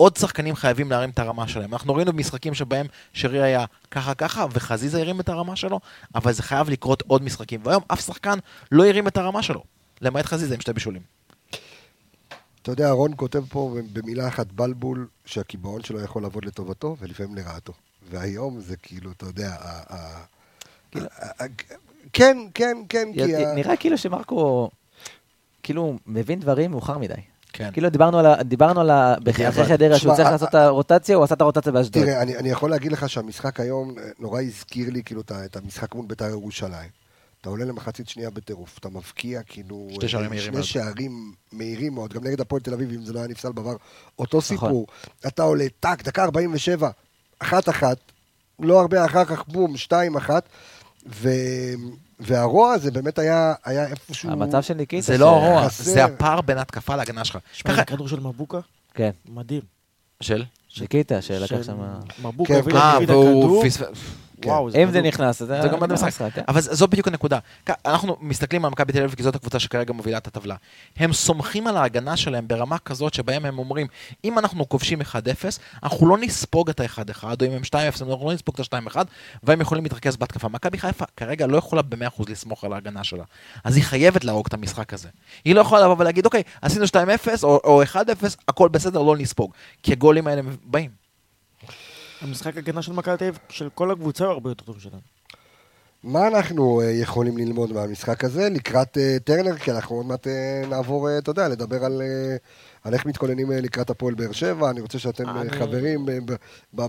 עוד 0.01 0.17
שחקנים 0.17 0.57
חייבים 0.57 0.91
להרים 0.91 1.11
את 1.11 1.19
הרמה 1.19 1.49
שלהם. 1.49 1.73
אנחנו 1.73 1.95
ראינו 1.95 2.13
במשחקים 2.13 2.55
שבהם 2.55 2.87
שרי 3.13 3.43
היה 3.43 3.65
ככה 3.91 4.15
ככה, 4.15 4.47
וחזיזה 4.53 5.01
הרים 5.01 5.21
את 5.21 5.29
הרמה 5.29 5.57
שלו, 5.57 5.81
אבל 6.15 6.33
זה 6.33 6.43
חייב 6.43 6.71
לקרות 6.71 7.03
עוד 7.07 7.23
משחקים. 7.23 7.61
והיום 7.65 7.83
אף 7.89 8.01
שחקן 8.07 8.39
לא 8.73 8.87
הרים 8.87 9.09
את 9.09 9.17
הרמה 9.17 9.43
שלו, 9.43 9.65
למעט 10.01 10.25
חזיזה 10.27 10.55
עם 10.55 10.61
שתי 10.61 10.73
בישולים. 10.73 11.03
אתה 12.63 12.73
יודע, 12.73 12.91
רון 12.91 13.13
כותב 13.17 13.43
פה 13.49 13.77
במילה 13.93 14.29
אחת 14.29 14.47
בלבול, 14.53 15.09
שהקיבעון 15.25 15.83
שלו 15.83 16.01
יכול 16.01 16.23
לעבוד 16.23 16.45
לטובתו 16.45 16.97
ולפעמים 17.01 17.35
לרעתו. 17.35 17.73
והיום 18.11 18.61
זה 18.61 18.77
כאילו, 18.77 19.11
אתה 19.13 19.27
יודע, 19.27 19.51
ה- 19.51 20.25
כן, 22.13 22.39
כן, 22.55 22.77
כן, 22.89 23.09
כי... 23.15 23.33
נראה 23.55 23.77
כאילו 23.77 23.99
שמרקו, 23.99 24.71
כאילו, 25.63 25.99
מבין 26.07 26.41
דברים 26.41 26.71
מאוחר 26.71 26.99
מדי. 26.99 27.15
כן. 27.59 27.71
כאילו 27.73 27.89
דיברנו 27.89 28.19
על 28.19 28.27
ה... 28.27 28.43
דיברנו 28.43 28.81
על 28.81 28.91
ה... 28.91 29.15
אחרי 29.49 29.67
חדרה 29.67 29.99
שהוא 29.99 30.15
צריך 30.17 30.29
לעשות 30.29 30.49
את 30.49 30.55
הרוטציה, 30.55 31.17
הוא 31.17 31.25
עשה 31.25 31.35
את 31.35 31.41
הרוטציה 31.41 31.73
באשדוד. 31.73 32.05
תראה, 32.05 32.23
אני, 32.23 32.37
אני 32.37 32.49
יכול 32.49 32.71
להגיד 32.71 32.93
לך 32.93 33.09
שהמשחק 33.09 33.61
היום 33.61 33.99
אה, 33.99 34.05
נורא 34.19 34.41
הזכיר 34.41 34.91
לי 34.91 35.03
כאילו 35.03 35.23
את 35.45 35.57
המשחק 35.57 35.95
מול 35.95 36.07
בית"ר 36.07 36.29
ירושלים. 36.29 36.91
אתה 37.41 37.49
עולה 37.49 37.65
למחצית 37.65 38.09
שנייה 38.09 38.31
בטירוף, 38.31 38.79
אתה 38.79 38.89
מבקיע 38.89 39.43
כאילו... 39.43 39.89
שתי 39.93 40.09
שערים 40.09 40.25
אה, 40.25 40.31
מהירים 40.31 40.53
שני 40.53 40.55
מאוד. 40.55 40.65
שערים 40.65 41.33
מהירים 41.53 41.95
מאוד, 41.95 42.13
גם 42.13 42.25
נגד 42.25 42.41
הפועל 42.41 42.63
תל 42.63 42.75
אביב, 42.75 42.93
אם 42.93 43.05
זה 43.05 43.13
לא 43.13 43.19
היה 43.19 43.29
נפסל 43.29 43.53
בעבר, 43.53 43.77
אותו 44.19 44.39
נכון. 44.39 44.41
סיפור. 44.41 44.87
אתה 45.27 45.43
עולה, 45.43 45.67
טאק, 45.81 46.03
דקה 46.03 46.25
47, 46.25 46.91
אחת 47.39 47.69
אחת, 47.69 47.99
לא 48.61 48.81
הרבה 48.81 49.05
אחר 49.05 49.25
כך, 49.25 49.49
בום, 49.49 49.77
שתיים 49.77 50.17
אחת, 50.17 50.49
ו... 51.07 51.29
והרוע 52.21 52.73
הזה 52.73 52.91
באמת 52.91 53.19
היה, 53.19 53.55
היה 53.65 53.87
איפשהו... 53.87 54.31
המצב 54.31 54.63
של 54.63 54.75
ניקיטה. 54.75 55.07
זה 55.07 55.17
ש- 55.17 55.21
לא 55.21 55.31
הרוע, 55.37 55.67
חסר. 55.69 55.85
זה 55.85 56.05
הפער 56.05 56.41
בין 56.41 56.59
התקפה 56.59 56.97
להגנה 56.97 57.25
שלך. 57.25 57.39
שמע, 57.53 57.71
ככה... 57.73 57.81
זה 57.81 57.85
כדור 57.85 58.09
של 58.09 58.21
מבוקה, 58.21 58.59
כן, 58.95 59.11
מדהים. 59.29 59.63
של? 60.21 60.45
ניקיטה 60.81 61.23
שלקח 61.23 61.47
של 61.47 61.63
שם... 61.63 61.79
מבוקה 62.23 62.53
כן, 62.55 62.59
הביא 62.59 62.75
כן. 62.75 63.85
אה, 64.47 64.57
הביא 64.59 64.69
את 64.69 64.69
והוא 64.69 64.69
הכדור. 64.69 64.69
פספס... 64.69 64.75
וואו, 64.75 64.85
אם 64.85 64.93
זה. 64.93 65.03
נכנס, 65.03 65.39
זה 65.63 65.69
גם 65.73 65.83
עד 65.83 65.91
המשחק. 65.91 66.35
כן. 66.35 66.43
אבל 66.49 66.61
זו 66.61 66.89
בדיוק 66.89 67.09
הנקודה. 67.09 67.39
אנחנו 67.87 68.17
מסתכלים 68.21 68.65
על 68.65 68.71
מכבי 68.71 68.93
תל 68.93 68.99
אביב 68.99 69.15
כי 69.15 69.23
זאת 69.23 69.35
הקבוצה 69.35 69.59
שכרגע 69.59 69.93
מובילה 69.93 70.19
את 70.19 70.27
הטבלה. 70.27 70.57
הם 70.97 71.13
סומכים 71.13 71.67
על 71.67 71.77
ההגנה 71.77 72.17
שלהם 72.17 72.49
ברמה 72.49 72.79
כזאת 72.79 73.15
שבהם 73.15 73.45
הם 73.45 73.59
אומרים, 73.59 73.87
אם 74.25 74.39
אנחנו 74.39 74.69
כובשים 74.69 75.01
1-0, 75.01 75.05
אנחנו 75.83 76.09
לא 76.09 76.19
נספוג 76.19 76.71
את 76.71 76.81
ה-1-1, 76.81 77.25
או 77.25 77.47
אם 77.47 77.53
הם 77.53 77.63
2-0, 77.63 77.75
אנחנו 77.77 78.27
לא 78.29 78.33
נספוג 78.33 78.55
את 78.61 78.73
ה-2-1, 78.73 78.97
והם 79.43 79.61
יכולים 79.61 79.85
להתרכז 79.85 80.17
בהתקפה. 80.17 80.49
מכבי 80.49 80.79
חיפה 80.79 81.05
כרגע 81.17 81.47
לא 81.47 81.57
יכולה 81.57 81.83
ב-100% 81.83 82.31
לסמוך 82.31 82.65
על 82.65 82.73
ההגנה 82.73 83.05
שלה. 83.05 83.25
אז 83.65 83.77
היא 83.77 83.85
חייבת 83.85 84.25
להרוג 84.25 84.47
את 84.47 84.55
המשחק 84.55 84.95
הזה. 84.95 85.09
היא 85.45 85.55
לא 85.55 85.61
יכולה 85.61 85.83
לבוא 85.85 85.97
ולהגיד, 85.99 86.25
אוקיי, 86.25 86.43
עשינו 86.63 86.85
2-0 86.85 86.95
או, 87.43 87.61
או 87.65 87.83
1-0, 87.83 87.97
הכל 88.49 88.69
בסדר, 88.69 89.03
לא 89.03 89.17
נספוג. 89.17 89.53
כי 89.83 89.93
הגולים 89.93 90.27
האלה 90.27 90.43
באים. 90.65 91.08
המשחק 92.23 92.57
הגנה 92.57 92.83
של 92.83 92.93
מכבי 92.93 93.17
תל 93.17 93.25
אביב, 93.25 93.39
של 93.49 93.69
כל 93.75 93.91
הקבוצה 93.91 94.25
הוא 94.25 94.33
הרבה 94.33 94.51
יותר 94.51 94.65
טוב 94.65 94.81
שלנו. 94.81 95.01
מה 96.05 96.27
אנחנו 96.29 96.81
אה, 96.81 96.91
יכולים 96.91 97.39
ללמוד 97.39 97.73
מהמשחק 97.73 98.25
הזה 98.25 98.49
לקראת 98.51 98.99
אה, 98.99 99.17
טרנר? 99.25 99.57
כי 99.57 99.71
אנחנו 99.71 99.97
עוד 99.97 100.07
מעט 100.07 100.27
אה, 100.27 100.63
נעבור, 100.69 101.19
אתה 101.19 101.31
יודע, 101.31 101.49
לדבר 101.49 101.85
על, 101.85 102.03
על 102.85 102.95
איך 102.95 103.07
מתכוננים 103.07 103.53
אה, 103.53 103.61
לקראת 103.61 103.91
הפועל 103.91 104.15
באר 104.15 104.33
שבע. 104.33 104.71
אני 104.71 104.81
רוצה 104.81 104.99
שאתם 104.99 105.29
אה, 105.29 105.41
אני- 105.41 105.51
חברים 105.51 106.07
אה, 106.09 106.19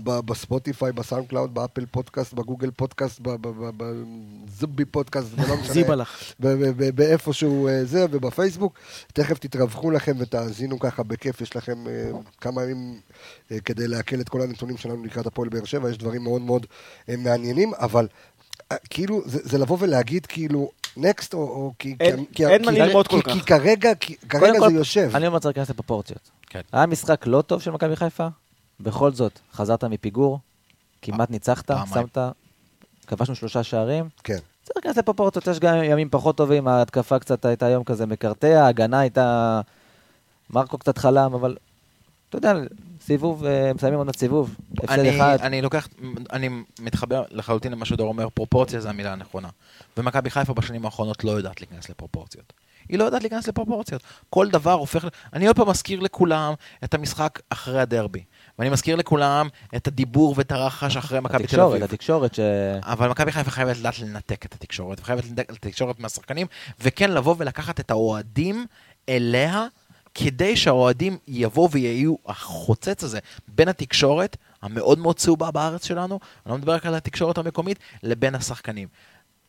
בספוטיפיי, 0.04 0.92
בסאונד 0.92 1.26
קלאוד, 1.28 1.54
באפל 1.54 1.86
פודקאסט, 1.86 2.32
בגוגל 2.34 2.70
פודקאסט, 2.70 3.20
בזובי 4.46 4.84
פודקאסט, 4.84 5.26
ולא 5.34 5.56
משנה. 5.56 5.72
זיבלח. 5.74 6.18
ב- 6.40 6.48
ב- 6.76 6.90
באיפשהו 6.96 7.68
זה, 7.84 8.06
ובפייסבוק. 8.10 8.78
תכף 9.12 9.38
תתרווחו 9.38 9.90
לכם 9.90 10.16
ותאזינו 10.18 10.78
ככה 10.78 11.02
בכיף, 11.02 11.40
יש 11.40 11.56
לכם 11.56 11.84
כמה 12.40 12.62
ימים 12.64 13.00
כדי 13.64 13.88
לעכל 13.88 14.20
את 14.20 14.28
כל 14.28 14.40
הנתונים 14.42 14.76
שלנו 14.76 15.04
לקראת 15.04 15.26
הפועל 15.26 15.48
באר 15.48 15.64
שבע, 15.64 15.90
יש 15.90 15.98
דברים 15.98 16.22
מאוד 16.22 16.42
מאוד 16.42 16.66
מעניינים, 17.18 17.72
אבל 17.74 18.06
כאילו, 18.90 19.22
זה, 19.26 19.38
זה 19.42 19.58
לבוא 19.58 19.76
ולהגיד 19.80 20.26
כאילו, 20.26 20.70
נקסט, 20.96 21.34
או, 21.34 21.38
או 21.38 21.72
כי... 21.78 21.96
אין- 22.00 22.24
כי, 22.32 22.46
אין 22.46 22.58
כי, 22.64 22.66
מה 22.66 22.86
ללמוד 22.86 23.08
כי, 23.08 23.22
כל 23.22 23.32
כי 23.32 23.40
כך. 23.40 23.48
כרגע, 23.48 23.94
כי, 23.94 24.16
כרגע 24.16 24.38
קודם 24.46 24.52
זה 24.60 24.66
כל, 24.66 24.72
יושב. 24.74 25.10
אני 25.14 25.26
אומר 25.26 25.38
צריך 25.38 25.56
להיכנס 25.56 25.70
לפרופורציות. 25.70 26.30
כן. 26.46 26.60
היה 26.72 26.86
משחק 26.86 27.26
לא 27.26 27.42
טוב 27.42 27.62
של 27.62 27.70
מכבי 27.70 27.96
חיפה, 27.96 28.28
בכל 28.80 29.12
זאת, 29.12 29.38
חזרת 29.52 29.84
מפיגור, 29.84 30.38
כמעט 31.02 31.30
ניצחת. 31.30 31.70
שמת, 31.94 32.18
כבשנו 33.06 33.34
שלושה 33.34 33.62
שערים. 33.62 34.08
כן. 34.24 34.38
צריך 34.62 34.76
להיכנס 34.76 34.96
לפרופורציות, 34.98 35.46
יש 35.46 35.58
גם 35.60 35.74
ימים 35.84 36.08
פחות 36.10 36.36
טובים, 36.36 36.68
ההתקפה 36.68 37.18
קצת 37.18 37.44
הייתה 37.44 37.68
יום 37.68 37.84
כזה 37.84 38.06
מקרטע, 38.06 38.64
ההגנה 38.64 39.00
הייתה... 39.00 39.60
מרקו 40.50 40.78
קצת 40.78 40.98
חלם, 40.98 41.34
אבל 41.34 41.56
אתה 42.28 42.38
יודע, 42.38 42.52
סיבוב, 43.00 43.44
אה, 43.44 43.72
מסיימים 43.74 43.98
עונת 43.98 44.16
סיבוב, 44.16 44.56
הפסד 44.78 44.98
אחד. 44.98 45.38
אני 45.40 45.62
לוקח, 45.62 45.88
אני 46.32 46.48
מתחבר 46.80 47.22
לחלוטין 47.30 47.72
למה 47.72 47.84
שדור 47.84 48.08
אומר, 48.08 48.28
פרופורציה 48.28 48.80
זה 48.80 48.90
המילה 48.90 49.12
הנכונה. 49.12 49.48
ומכבי 49.96 50.30
חיפה 50.30 50.54
בשנים 50.54 50.84
האחרונות 50.84 51.24
לא 51.24 51.30
יודעת 51.30 51.60
להיכנס 51.60 51.90
לפרופורציות. 51.90 52.52
היא 52.88 52.98
לא 52.98 53.04
יודעת 53.04 53.22
להיכנס 53.22 53.48
לפרופורציות. 53.48 54.02
כל 54.30 54.48
דבר 54.48 54.72
הופך... 54.72 55.04
אני 55.32 55.46
עוד 55.46 55.56
פעם 55.56 55.68
מזכיר 55.68 56.00
לכולם 56.00 56.54
את 56.84 56.94
המשחק 56.94 57.38
אחרי 57.50 57.80
הדרבי. 57.80 58.24
ואני 58.58 58.70
מזכיר 58.70 58.96
לכולם 58.96 59.48
את 59.76 59.88
הדיבור 59.88 60.34
ואת 60.36 60.52
הרחש 60.52 60.96
אחרי 60.96 61.20
מכבי 61.20 61.46
תל 61.46 61.60
אביב. 61.60 61.82
התקשורת 61.82 62.34
ש... 62.34 62.40
אבל 62.82 63.08
מכבי 63.08 63.32
חיפה 63.32 63.50
חייבת 63.50 63.76
לדעת 63.76 63.98
לנתק 63.98 64.46
את 64.46 64.54
התקשורת, 64.54 65.00
וחייבת 65.00 65.24
לנתק 65.24 65.50
את 65.50 65.56
התקשורת 65.56 66.00
מהשחקנים, 66.00 66.46
וכן 66.80 67.10
לבוא 67.10 67.34
ולקחת 67.38 67.80
את 67.80 67.90
האוהדים 67.90 68.66
אליה, 69.08 69.66
כדי 70.14 70.56
שהאוהדים 70.56 71.18
יבואו 71.28 71.70
ויהיו 71.70 72.14
החוצץ 72.26 73.04
הזה 73.04 73.18
בין 73.48 73.68
התקשורת, 73.68 74.36
המאוד 74.62 74.98
מאוד 74.98 75.16
צהובה 75.16 75.50
בארץ 75.50 75.86
שלנו, 75.86 76.20
אני 76.46 76.52
לא 76.52 76.58
מדבר 76.58 76.74
רק 76.74 76.86
על 76.86 76.94
התקשורת 76.94 77.38
המקומית, 77.38 77.78
לבין 78.02 78.34
השחקנים. 78.34 78.88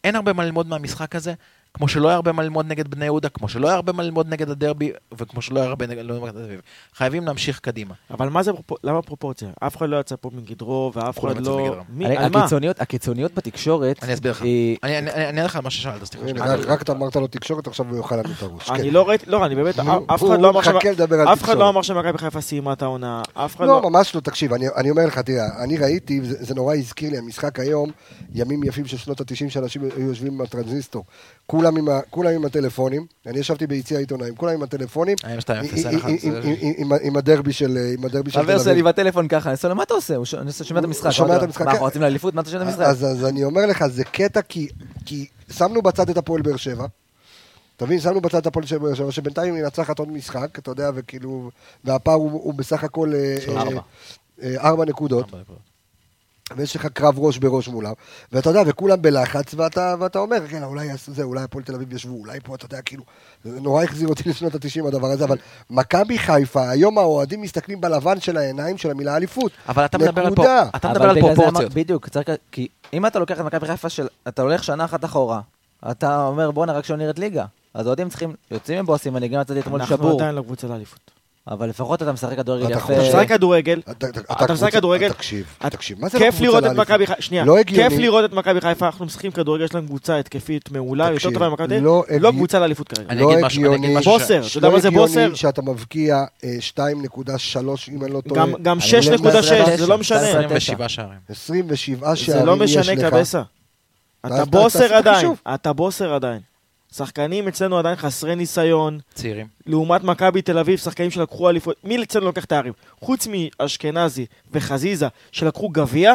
אין 0.03 0.15
הרבה 0.15 0.33
מה 0.33 0.45
ללמוד 0.45 0.67
מהמשחק 0.67 1.15
הזה, 1.15 1.33
כמו 1.73 1.87
שלא 1.87 2.07
היה 2.07 2.15
הרבה 2.15 2.31
מה 2.31 2.43
ללמוד 2.43 2.65
נגד 2.67 2.87
בני 2.87 3.05
יהודה, 3.05 3.29
כמו 3.29 3.47
שלא 3.49 3.67
היה 3.67 3.75
הרבה 3.75 3.91
מה 3.93 4.03
ללמוד 4.03 4.27
נגד 4.29 4.49
הדרבי, 4.49 4.91
וכמו 5.17 5.41
שלא 5.41 5.59
היה 5.59 5.69
הרבה 5.69 5.87
נגד 5.87 6.05
לא 6.05 6.15
נגד 6.25 6.37
אביב. 6.37 6.61
חייבים 6.95 7.25
להמשיך 7.25 7.59
קדימה. 7.59 7.93
אבל 8.11 8.29
מה 8.29 8.43
זה, 8.43 8.51
למה 8.83 9.01
פרופורציה? 9.01 9.49
אף 9.59 9.77
אחד 9.77 9.89
לא 9.89 9.99
יצא 9.99 10.15
פה 10.21 10.29
מגדרו, 10.33 10.91
ואף 10.95 11.19
אחד 11.19 11.41
לא... 11.45 11.75
מה? 12.79 12.81
הקיצוניות, 12.81 13.33
בתקשורת, 13.33 14.03
אני 14.03 14.13
אסביר 14.13 14.31
לך. 14.31 14.41
היא... 14.41 14.77
אני 14.83 14.97
אענה 15.25 15.43
לך 15.43 15.55
על 15.55 15.61
מה 15.61 15.69
ששאלת, 15.69 16.03
סליחה. 16.05 16.25
רק- 16.55 16.81
אתה 16.81 16.91
אמרת 16.91 17.15
לו 17.15 17.27
תקשורת, 17.27 17.67
עכשיו 17.67 17.85
הוא 17.89 17.97
יאכל 17.97 18.15
לנו 18.15 18.29
את 18.37 18.43
הראש. 18.43 18.69
כן. 18.69 18.73
אני 18.75 18.91
לא 18.91 19.09
ראיתי, 19.09 19.25
לא, 19.27 19.45
אני 19.45 19.55
באמת, 19.55 19.79
הוא- 19.79 20.05
אף 20.07 20.23
אחד 20.23 20.41
לא 20.41 20.49
אמר 20.49 20.59
מחכה 20.59 20.79
שמ- 20.81 20.87
לדבר 20.91 21.19
על 21.19 21.27
אף 21.33 21.43
אחד. 21.43 21.57
לא 21.57 21.69
אמר 21.69 21.81
שמכבי 21.81 22.17
חיפה 22.17 22.41
סיימה 22.41 22.73
את 22.73 22.81
העונה, 22.81 23.21
אף 23.33 23.55
אחד 23.55 23.65
לא, 23.67 23.81
לא... 23.81 23.89
ממש 23.89 24.15
לא, 24.15 24.19
תקשיב, 24.21 24.53
אני, 24.53 24.89
אומר 24.89 25.05
לך, 25.05 25.19
תראה, 25.19 25.63
אני 25.63 25.77
ראיתי, 25.77 26.19
זה 26.23 26.55
נורא 26.55 26.75
הזכיר 26.75 27.09
לי, 27.11 27.17
המשחק 27.17 27.59
היום, 27.59 27.91
ימים 28.33 28.63
יפים 28.63 28.85
של 28.85 28.97
שנות 28.97 29.21
ה-90 29.21 29.49
שאנשים 29.49 29.81
היו 29.97 30.07
יושבים 30.07 30.33
עם 30.33 30.41
הטרנזיסטור, 30.41 31.03
כולם 31.61 31.77
עם, 31.77 31.89
ה, 31.89 31.99
כולם 32.09 32.31
עם 32.31 32.45
הטלפונים, 32.45 33.05
אני 33.27 33.39
ישבתי 33.39 33.67
ביציע 33.67 33.97
העיתונאים, 33.97 34.35
כולם 34.35 34.53
עם 34.53 34.63
הטלפונים, 34.63 35.17
2-0, 35.39 35.49
עם- 37.01 37.17
הדרבי 37.17 37.53
של 37.53 37.77
עם 37.97 38.05
הדרבי 38.05 38.31
של 38.31 38.41
חבר 38.41 38.57
תל 38.57 38.63
שלי 38.63 38.71
אביב. 38.71 38.87
בטלפון 38.87 39.27
ככה, 39.27 39.49
אני 39.49 39.57
לו, 39.69 39.75
מה 39.75 39.83
אתה 39.83 39.93
עושה? 39.93 40.15
אני 40.41 40.51
שומע 40.51 40.79
את 40.79 40.85
המשחק. 40.85 41.09
שומע 41.09 41.37
את 41.37 41.43
המשחק, 41.43 41.61
מה, 41.61 41.65
כן. 41.65 41.71
אנחנו 41.71 41.85
רצים 41.85 42.01
לאליפות? 42.01 42.33
מה 42.33 42.41
אתה 42.41 42.49
שומע 42.49 42.61
את 42.63 42.67
המשחק? 42.67 42.81
אז, 42.85 43.25
אני 43.25 43.43
אומר 43.43 43.65
לך, 43.65 43.87
זה 43.87 44.03
קטע 44.03 44.41
כי, 44.41 44.67
שמנו 45.51 45.81
בצד 45.81 46.09
את 46.09 46.17
הפועל 46.17 46.41
באר 46.41 46.55
שבע, 46.57 46.85
אתה 47.77 47.85
מבין? 47.85 47.99
שמנו 47.99 48.21
בצד 48.21 48.37
את 48.37 48.47
הפועל 48.47 48.65
של 48.65 48.77
באר 48.77 48.93
שבע, 48.93 49.11
שבינתיים 49.11 49.55
היא 49.55 49.63
מנצחת 49.63 49.99
עוד 49.99 50.11
משחק, 50.11 50.59
אתה 50.59 50.71
יודע, 50.71 50.89
וכאילו, 50.95 51.49
והפער 51.83 52.15
הוא, 52.15 52.31
הוא 52.31 52.53
בסך 52.53 52.83
הכל 52.83 53.13
אה, 53.15 53.37
ארבע. 53.57 53.79
אה, 54.43 54.55
אה, 54.55 54.69
ארבע 54.69 54.85
נקודות. 54.85 55.31
ויש 56.57 56.75
לך 56.75 56.85
קרב 56.85 57.19
ראש 57.19 57.37
בראש 57.37 57.67
מולם, 57.67 57.93
ואתה 58.31 58.49
יודע, 58.49 58.61
וכולם 58.65 59.01
בלחץ, 59.01 59.53
ואתה, 59.53 59.95
ואתה 59.99 60.19
אומר, 60.19 60.47
כן, 60.47 60.63
אולי 60.63 60.85
יעשו 60.85 61.13
זה, 61.13 61.23
אולי 61.23 61.43
הפועל 61.43 61.63
תל 61.63 61.75
אביב 61.75 61.93
ישבו, 61.93 62.13
אולי 62.19 62.39
פה, 62.43 62.55
אתה 62.55 62.65
יודע, 62.65 62.81
כאילו, 62.81 63.03
זה 63.43 63.61
נורא 63.61 63.83
החזיר 63.83 64.07
אותי 64.07 64.29
לשנות 64.29 64.55
ה-90 64.55 64.87
הדבר 64.87 65.07
הזה, 65.07 65.23
אבל 65.23 65.37
מכבי 65.69 66.17
חיפה, 66.19 66.69
היום 66.69 66.97
האוהדים 66.97 67.41
מסתכלים 67.41 67.81
בלבן 67.81 68.19
של 68.19 68.37
העיניים 68.37 68.77
של 68.77 68.91
המילה 68.91 69.15
אליפות. 69.17 69.51
אבל 69.69 69.85
אתה 69.85 69.97
מדבר 69.97 70.25
על. 70.25 70.35
פור- 70.35 70.45
אתה 70.75 70.91
אבל 70.91 70.97
מדבר 70.97 71.09
על 71.09 71.19
פרופורציות. 71.21 71.55
אמר- 71.55 71.67
בדיוק, 71.73 72.09
צריך... 72.09 72.29
כי 72.51 72.67
אם 72.93 73.05
אתה 73.05 73.19
לוקח 73.19 73.39
את 73.39 73.45
מכבי 73.45 73.67
חיפה 73.67 73.89
של... 73.89 74.07
אתה 74.27 74.41
הולך 74.41 74.63
שנה 74.63 74.85
אחת 74.85 75.05
אחורה, 75.05 75.41
אתה 75.91 76.25
אומר 76.25 76.51
בואנה 76.51 76.73
רק 76.73 76.85
שלא 76.85 76.97
נראית 76.97 77.19
ליגה. 77.19 77.45
אז 77.73 77.85
האוהדים 77.85 78.09
צריכים, 78.09 78.33
יוצאים 78.51 78.79
עם 78.79 78.85
בוסים, 78.85 79.17
אני 79.17 79.27
גם 79.27 79.41
יצאתי 79.41 79.59
אתמול 79.59 79.81
אנחנו 79.81 79.95
שבור, 79.97 80.11
עדיין 80.21 80.35
לא 80.35 80.41
קבוצה 80.41 80.67
לאליפות. 80.67 81.11
אבל 81.47 81.69
לפחות 81.69 82.01
אתה 82.01 82.11
משחק 82.11 82.37
כדורגל 82.37 82.69
יפה. 82.71 82.93
אתה 82.93 83.01
משחק 83.01 83.27
כדורגל, 83.29 83.81
אתה- 83.91 84.53
משחק 84.53 84.71
כדורגל, 84.71 85.09
תקשיב, 85.09 85.45
תקשיב, 85.69 86.01
מה 86.01 86.09
זה 86.09 86.19
לא 86.19 86.23
כיף 86.23 86.33
קבוצה 86.35 86.45
לראות 86.49 86.59
את 86.59 86.63
לאליפות? 86.63 86.87
מכבי 86.89 87.05
חיפה, 87.07 87.21
שנייה, 87.21 87.45
לא 87.45 87.57
הגיוני. 87.57 87.89
כיף 87.89 87.99
לראות 87.99 88.25
את 88.25 88.33
מכבי 88.33 88.61
חיפה, 88.61 88.85
אנחנו 88.85 89.05
משחקים 89.05 89.31
כדורגל, 89.31 89.63
יש 89.65 89.75
להם 89.75 89.85
קבוצה 89.85 90.17
התקפית 90.19 90.71
מעולה, 90.71 91.09
יותר 91.11 91.31
טובה 91.33 91.49
ממכבי 91.49 91.65
אביב, 91.65 91.83
לא 91.83 92.03
לא 92.19 92.31
קבוצה 92.31 92.59
לאליפות 92.59 92.87
כרגע. 92.87 93.13
לא 93.13 93.31
הגיוני- 93.45 93.95
בוסר, 94.05 94.41
אתה 94.47 94.57
יודע 94.57 94.69
מה 94.69 94.79
זה 94.79 94.89
לא 94.89 94.95
בוסר? 94.97 95.19
הגיוני 95.19 95.35
שאתה 95.37 95.61
מבקיע 95.61 96.23
אה, 96.43 96.49
2.3, 96.61 96.77
אם 97.89 98.03
אני 98.03 98.13
לא 98.13 98.21
טועה, 98.21 98.41
גם- 98.41 98.53
גם 98.61 98.77
אני 98.77 98.87
6.6, 98.87 99.21
לא- 99.21 99.75
זה 99.77 99.87
לא 99.87 99.97
משנה. 99.97 100.19
27 100.19 100.89
שערים. 100.89 101.19
27 101.29 102.15
שערים 102.15 102.39
זה 102.39 102.45
לא 102.45 102.63
יש 102.63 102.77
משנה 102.77 102.95
לך. 103.07 103.13
קבסה. 103.13 103.41
אתה 104.25 104.43
את 104.43 104.47
בוסר 104.49 104.93
עדיין. 104.93 105.27
אתה 105.53 105.73
בוסר 105.73 106.13
עדיין. 106.13 106.39
שחקנים 106.95 107.47
אצלנו 107.47 107.77
עדיין 107.77 107.95
חסרי 107.95 108.35
ניסיון, 108.35 108.99
צעירים. 109.13 109.47
לעומת 109.65 110.03
מכבי 110.03 110.41
תל 110.41 110.57
אביב, 110.57 110.79
שחקנים 110.79 111.11
שלקחו 111.11 111.49
אליפות. 111.49 111.75
מי 111.83 112.03
אצלנו 112.03 112.25
לוקח 112.25 112.45
תארים? 112.45 112.73
חוץ 112.99 113.27
מאשכנזי 113.27 114.25
וחזיזה, 114.51 115.07
שלקחו 115.31 115.69
גגביע, 115.69 116.13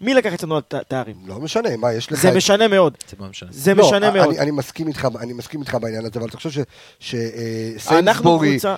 מי 0.00 0.14
לקח 0.14 0.32
אצלנו 0.32 0.58
את 0.58 0.74
התארים? 0.74 1.16
לא 1.26 1.40
משנה, 1.40 1.76
מה, 1.76 1.92
יש 1.92 2.12
לך... 2.12 2.20
זה 2.22 2.30
משנה 2.32 2.68
מאוד. 2.68 2.96
זה 3.08 3.16
לא 3.20 3.26
משנה. 3.28 3.48
זה 3.52 3.74
לא, 3.74 3.86
משנה 3.86 4.10
מאוד. 4.10 4.34
אני 4.36 4.50
מסכים 4.50 4.88
איתך, 4.88 5.08
אני 5.20 5.32
מסכים 5.32 5.60
איתך 5.60 5.74
בעניין 5.80 6.04
הזה, 6.04 6.18
אבל 6.18 6.28
אתה 6.28 6.36
חושב 6.36 6.62
שסיינסבורי 7.00 8.58
קבוצה- 8.58 8.74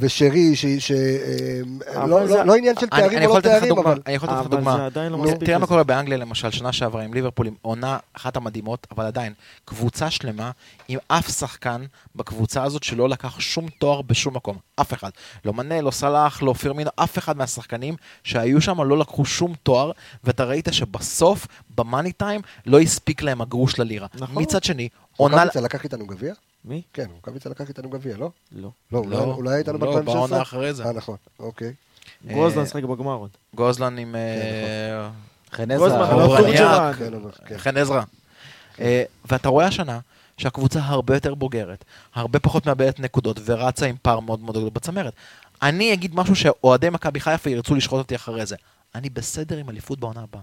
ושרי, 0.00 0.56
ש... 0.56 0.66
ש- 0.66 0.92
אה, 0.92 2.06
לא- 2.06 2.26
זה- 2.26 2.34
לא 2.36 2.44
לא 2.46 2.54
עניין 2.56 2.74
של 2.80 2.86
תארים 2.86 3.28
או 3.28 3.34
לא 3.36 3.40
תארים, 3.40 3.78
אבל... 3.78 4.00
אני 4.06 4.14
יכול 4.14 4.28
לתת 4.28 4.38
לך 4.40 4.46
דוגמה. 4.50 4.88
תראה 5.44 5.58
מה. 5.58 5.66
קורה 5.66 5.84
באנגליה 5.84 6.18
למשל, 6.18 6.50
שנה 6.50 6.72
שעברה 6.72 7.02
עם 7.02 7.14
ליברפול, 7.14 7.46
עם 7.46 7.54
עונה 7.62 7.98
אחת 8.12 8.36
המדהימות, 8.36 8.86
אבל 8.96 9.06
עדיין, 9.06 9.32
קבוצה 9.64 10.10
שלמה 10.10 10.50
עם 10.88 10.98
אף 11.08 11.28
שחקן 11.38 11.82
בקבוצה 12.16 12.62
הזאת 12.62 12.82
שלא 12.82 13.08
לקח 13.08 13.40
שום 13.40 13.66
תואר 13.78 14.02
בשום 14.02 14.34
מקום. 14.36 14.56
אף 14.82 14.94
אחד. 14.94 15.10
לא 15.44 15.52
מנה, 15.52 15.80
לא 15.80 15.90
סלאח, 15.90 16.42
לא 16.42 16.52
פירמינו, 16.52 16.90
אף 16.96 17.18
אחד 17.18 17.36
מהשחקנים 17.36 17.94
שהיו 18.24 18.60
שם 18.60 18.80
לא 18.82 18.98
לקחו 18.98 19.24
שום 19.24 19.54
תואר, 19.62 19.90
ואתה 20.24 20.44
ראית 20.44 20.68
שבסוף, 20.72 21.46
במאני 21.76 22.12
טיים, 22.12 22.40
לא 22.66 22.80
הספיק 22.80 23.22
להם 23.22 23.40
הגרוש 23.40 23.78
ללירה. 23.78 24.06
נכון. 24.14 24.42
מצד 24.42 24.64
שני, 24.64 24.88
עונה... 25.16 25.34
רוקאביצה 25.36 25.60
לקח 25.60 25.84
איתנו 25.84 26.06
גביע? 26.06 26.34
מי? 26.64 26.82
כן, 26.92 27.06
רוקאביצה 27.14 27.50
לקח 27.50 27.68
איתנו 27.68 27.88
גביע, 27.90 28.16
לא? 28.16 28.30
לא. 28.52 28.70
לא, 28.92 28.98
אולי- 28.98 29.10
לא, 29.16 29.22
אולי 29.24 29.54
הייתנו 29.54 29.78
לא, 29.78 29.96
ב-2016? 30.00 30.02
בעונה 30.04 30.42
אחרי 30.42 30.74
זה. 30.74 30.84
אה, 30.84 30.92
נכון, 30.92 31.16
אוקיי. 31.38 31.72
אה, 32.28 32.34
גוזלן 32.34 32.66
שחק 32.66 32.82
בגמר 32.82 33.14
עוד. 33.14 33.30
גוזלן 33.54 33.98
עם... 33.98 34.12
כן, 34.12 34.18
אה, 34.94 35.08
חן 35.56 35.76
גוזמן, 35.78 35.98
עזרא, 36.00 36.16
לא 36.16 36.24
אורניאק. 36.24 36.96
תורג'מן. 36.98 37.30
כן, 37.32 37.44
כן. 37.46 37.58
חן 37.58 37.76
עזרא. 37.76 38.02
אה, 38.80 39.02
ואתה 39.24 39.48
רואה 39.48 39.66
השנה 39.66 39.98
שהקבוצה 40.42 40.80
הרבה 40.82 41.14
יותר 41.16 41.34
בוגרת, 41.34 41.84
הרבה 42.14 42.38
פחות 42.38 42.66
מאבדת 42.66 43.00
נקודות, 43.00 43.40
ורצה 43.44 43.86
עם 43.86 43.96
פער 44.02 44.20
מאוד 44.20 44.40
מאוד 44.40 44.56
גדול 44.56 44.70
בצמרת. 44.72 45.12
אני 45.62 45.92
אגיד 45.92 46.14
משהו 46.14 46.36
שאוהדי 46.36 46.90
מכבי 46.90 47.20
חיפה 47.20 47.50
ירצו 47.50 47.74
לשחוט 47.74 47.98
אותי 47.98 48.14
אחרי 48.16 48.46
זה. 48.46 48.56
אני 48.94 49.10
בסדר 49.10 49.56
עם 49.56 49.70
אליפות 49.70 50.00
בעונה 50.00 50.20
הבאה. 50.20 50.42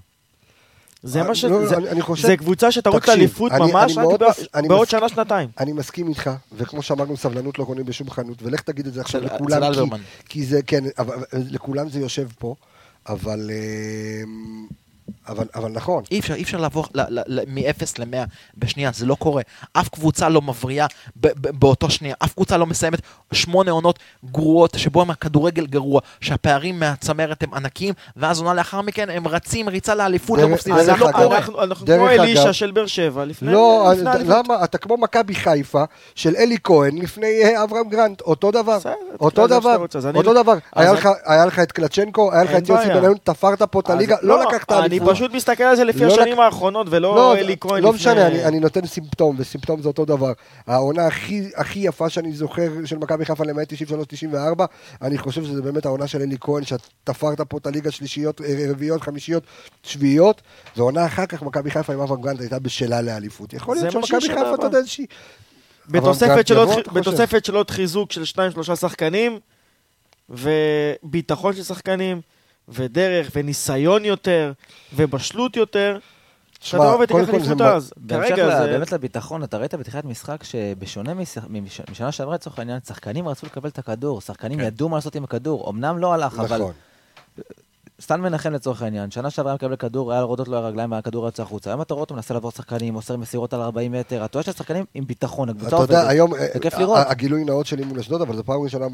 זה 1.03 1.23
מה 1.23 1.35
ש... 1.35 1.45
לא, 1.45 1.65
זה- 1.67 1.77
אני- 1.77 1.89
אני 1.89 2.01
חושב- 2.01 2.27
זה 2.27 2.37
קבוצה 2.37 2.71
שתרוץ 2.71 3.07
לאליפות 3.07 3.51
ממש 3.51 3.97
אני 3.97 4.05
רק 4.07 4.35
אני 4.55 4.67
בעוד 4.67 4.81
מס- 4.83 4.89
שנה-שנתיים. 4.91 5.49
אני 5.59 5.73
מסכים 5.73 6.07
איתך, 6.09 6.29
וכמו 6.53 6.81
שאמרנו, 6.81 7.17
סבלנות 7.17 7.59
לא 7.59 7.65
קונים 7.65 7.85
בשום 7.85 8.09
חנות, 8.09 8.43
ולך 8.43 8.61
תגיד 8.61 8.87
את 8.87 8.93
זה 8.93 9.01
עכשיו 9.01 9.21
לכולם, 9.21 9.73
כי-. 9.89 9.95
כי 10.29 10.45
זה, 10.45 10.61
כן, 10.61 10.83
אבל, 10.97 11.15
לכולם 11.33 11.89
זה 11.89 11.99
יושב 11.99 12.27
פה, 12.39 12.55
אבל, 13.09 13.49
אמ, 14.23 14.67
אבל, 15.27 15.45
אבל 15.55 15.71
נכון. 15.71 16.03
אי 16.11 16.19
אפשר, 16.19 16.33
אי 16.33 16.43
אפשר 16.43 16.57
לעבור 16.57 16.85
ל- 16.93 17.01
ל- 17.19 17.23
ל- 17.27 17.43
מ-0 17.47 17.83
ל-100 17.99 18.17
בשנייה, 18.57 18.91
זה 18.93 19.05
לא 19.05 19.15
קורה. 19.15 19.41
אף 19.73 19.89
קבוצה 19.89 20.29
לא 20.29 20.41
מבריאה 20.41 20.85
ב- 21.15 21.27
ב- 21.27 21.59
באותו 21.59 21.89
שנייה, 21.89 22.15
אף 22.23 22.33
קבוצה 22.33 22.57
לא 22.57 22.65
מסיימת 22.65 22.99
שמונה 23.33 23.71
עונות 23.71 23.99
גרועות, 24.31 24.73
שבו 24.77 25.01
הם 25.01 25.09
הכדורגל 25.09 25.65
גרוע, 25.65 26.01
שהפערים 26.21 26.79
מהצמרת 26.79 27.43
הם 27.43 27.53
ענקיים, 27.53 27.93
ואז 28.17 28.39
עונה 28.39 28.53
לאחר 28.53 28.81
מכן 28.81 29.09
הם 29.09 29.27
רצים 29.27 29.69
ריצה 29.69 29.95
לאליפות, 29.95 30.39
דרך- 30.39 30.47
לא 30.49 30.53
מפסידים, 30.53 30.83
זה 30.83 30.91
לא 30.91 31.09
אגב- 31.09 31.11
קורה. 31.23 31.37
אנחנו 31.37 31.85
כמו 31.85 31.95
אגב- 31.95 32.19
אלישע 32.19 32.53
של 32.53 32.71
באר 32.71 32.85
שבע, 32.87 33.25
לפני 33.25 33.51
לא, 33.53 33.89
לפני 33.93 34.09
האליפות. 34.09 34.35
למה? 34.47 34.63
אתה 34.63 34.77
כמו 34.77 34.97
מכבי 34.97 35.35
חיפה 35.35 35.83
של 36.15 36.35
אלי 36.35 36.57
כהן 36.63 36.97
לפני 36.97 37.27
אה, 37.43 37.63
אברהם 37.63 37.89
גרנט, 37.89 38.21
אותו 38.21 38.51
דבר. 38.51 38.77
בסדר, 38.77 38.93
אותו 39.19 39.47
דבר, 39.47 39.75
רוצה, 39.75 39.99
אני- 40.09 40.17
אותו 40.17 40.33
דבר. 40.33 40.53
היה 40.75 40.89
אני- 40.91 40.97
לך- 40.99 41.09
היה 41.25 41.45
לך 41.45 41.59
את 41.59 41.71
קלצ'נקו, 41.71 42.33
היה 42.33 42.43
לך 42.43 42.51
את 42.57 42.69
יוסי. 42.69 42.87
בניון, 42.89 43.17
תפרת 43.23 43.61
פה 43.61 43.79
את 43.79 43.89
הליגה, 43.89 44.15
לא 44.21 44.39
לקחת 44.43 44.71
אני 45.01 45.09
אליפות. 45.09 45.15
פשוט 45.15 45.35
מסתכל 45.35 45.63
על 45.63 45.75
זה 45.75 45.83
לפי 45.83 45.99
לא 45.99 46.13
השנים 46.13 46.39
האחרונות, 46.39 46.87
ולא 46.89 47.15
לא, 47.15 47.35
אלי 47.35 47.55
כהן 47.59 47.83
לא. 47.83 47.93
משנה, 47.93 48.27
אני, 48.27 48.45
אני 48.45 48.59
נותן 48.59 48.85
סימפטום, 48.85 49.35
וסימפטום 49.39 49.81
זה 49.81 49.87
אותו 49.87 50.05
דבר. 50.05 50.31
העונה 50.67 51.07
הכי, 51.55 51.79
יפה 51.79 52.09
שאני 52.09 52.31
זוכר 52.31 52.71
של 52.85 52.97
מכבי 52.97 53.25
חיפה 53.25 53.43
למעט 53.45 53.73
93-94, 53.73 54.63
אני 55.01 55.17
חושב 55.17 55.43
שזה 55.43 55.61
באמת 55.61 55.85
העונה 55.85 56.07
של 56.07 56.21
אלי 56.21 56.37
כהן, 56.39 56.63
שתפרת 56.63 57.41
פה 57.41 57.57
את 57.57 57.67
הליגה 57.67 57.91
שלישיות, 57.91 58.41
אה, 58.41 58.65
רביעיות, 58.69 59.01
חמישיות, 59.01 59.43
שביעיות, 59.83 60.41
ועונה 60.77 61.05
אחר 61.05 61.25
כך 61.25 61.41
מכבי 61.41 61.71
חיפה 61.71 61.93
עם 61.93 61.99
אברהם 61.99 62.21
גרנט 62.21 62.39
הייתה 62.39 62.59
בשלה 62.59 63.01
לאליפות. 63.01 63.53
יכול 63.53 63.75
להיות 63.75 63.91
שמכבי 63.91 64.21
חיפה, 64.21 64.55
אתה 64.55 64.65
יודע, 64.65 64.77
איזושהי... 64.77 65.05
בתוספת 66.93 67.45
של 67.45 67.55
עוד 67.55 67.71
חיזוק 67.71 68.11
של 68.11 68.25
שניים 68.25 68.51
שלושה 68.51 68.75
שחקנים, 68.75 69.39
וביטחון 70.29 71.53
של 71.53 71.63
שחקנים, 71.63 72.21
ודרך, 72.69 73.29
וניסיון 73.35 74.05
יותר, 74.05 74.51
ובשלות 74.95 75.55
יותר, 75.55 75.97
שמע, 76.61 76.81
ותיקח 76.95 77.11
קודם 77.11 77.25
כל 77.25 77.39
זה 77.39 77.49
אליפות 77.49 77.61
אז. 77.61 77.93
בהמשך 77.97 78.29
כרגע 78.35 78.59
זה... 78.61 78.67
באמת 78.67 78.91
לביטחון, 78.91 79.43
אתה 79.43 79.57
ראית 79.57 79.73
בתחילת 79.73 80.05
משחק 80.05 80.43
שבשונה 80.43 81.13
מש- 81.13 81.37
מש- 81.49 81.81
משנה 81.91 82.11
שעברה 82.11 82.35
לצורך 82.35 82.59
העניין, 82.59 82.79
שחקנים 82.87 83.27
רצו 83.27 83.45
לקבל 83.45 83.69
את 83.69 83.79
הכדור, 83.79 84.21
שחקנים 84.21 84.59
כן. 84.59 84.65
ידעו 84.65 84.89
מה 84.89 84.97
לעשות 84.97 85.15
עם 85.15 85.23
הכדור, 85.23 85.69
אמנם 85.69 85.97
לא 85.97 86.13
הלך, 86.13 86.39
אבל 86.39 86.57
נכון. 86.61 86.73
סטן 88.01 88.21
מנחם 88.21 88.53
לצורך 88.53 88.81
העניין, 88.81 89.11
שנה 89.11 89.29
שעברה 89.29 89.53
מקבל 89.55 89.75
כדור, 89.75 90.11
היה 90.11 90.21
רודות 90.21 90.47
לו 90.47 90.57
הרגליים 90.57 90.91
והכדור 90.91 91.25
יוצא 91.25 91.43
החוצה. 91.43 91.69
היום 91.69 91.81
אתה 91.81 91.93
רואה 91.93 92.01
אותו 92.01 92.15
מנסה 92.15 92.33
לעבור 92.33 92.51
שחקנים, 92.51 92.93
מוסר 92.93 93.17
מסירות 93.17 93.53
על 93.53 93.61
40 93.61 93.91
מטר, 93.91 94.25
אתה 94.25 94.37
רואה 94.37 94.43
שהשחקנים 94.45 94.85
עם 94.93 95.05
ביטחון, 95.05 95.49
הקבוצה 95.49 95.67
אתה 95.67 95.75
עובדת. 95.75 95.89
יודע, 95.97 96.09
היום, 96.09 96.33
אה, 96.35 96.47
לראות. 96.79 96.97
ה- 96.97 97.09
הגילוי 97.11 97.43
נאות 97.43 97.65
שלי 97.65 97.83
מול 97.83 97.99
אשדוד, 97.99 98.21
אבל 98.21 98.35
זו 98.35 98.43
פעם 98.43 98.61
ראשונה 98.61 98.85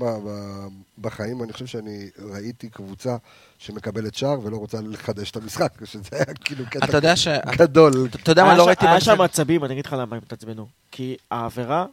בחיים, 1.02 1.44
אני 1.44 1.54
חושב 1.54 1.66
שאני 1.66 2.10
ראיתי 2.32 2.70
קבוצה 2.70 3.16
שמקבלת 3.58 4.16
שער 4.16 4.40
ולא 4.44 4.58
רוצה 4.58 4.78
לחדש 4.82 5.32
את 5.32 5.36
המשחק, 5.36 5.72
שזה 5.86 6.10
היה 6.12 6.26
כאילו 6.26 6.64
אתה 6.64 6.80
קטע 6.88 6.98
יודע 6.98 7.16
ש... 7.16 7.28
גדול. 7.58 8.08
אתה 8.24 8.32
יודע 8.32 8.44
מה 8.44 8.58
לא 8.58 8.68
ראיתי... 8.68 8.88
היה? 8.88 9.02
שם 9.02 9.22
עצבים, 9.22 9.66
אני 9.66 9.74
אגיד 9.74 9.86
לך 9.86 9.94
למה 9.94 10.16
הם 10.16 10.22
התעצבנו. 10.26 10.68
כי 10.92 11.16
העבירה, 11.32 11.86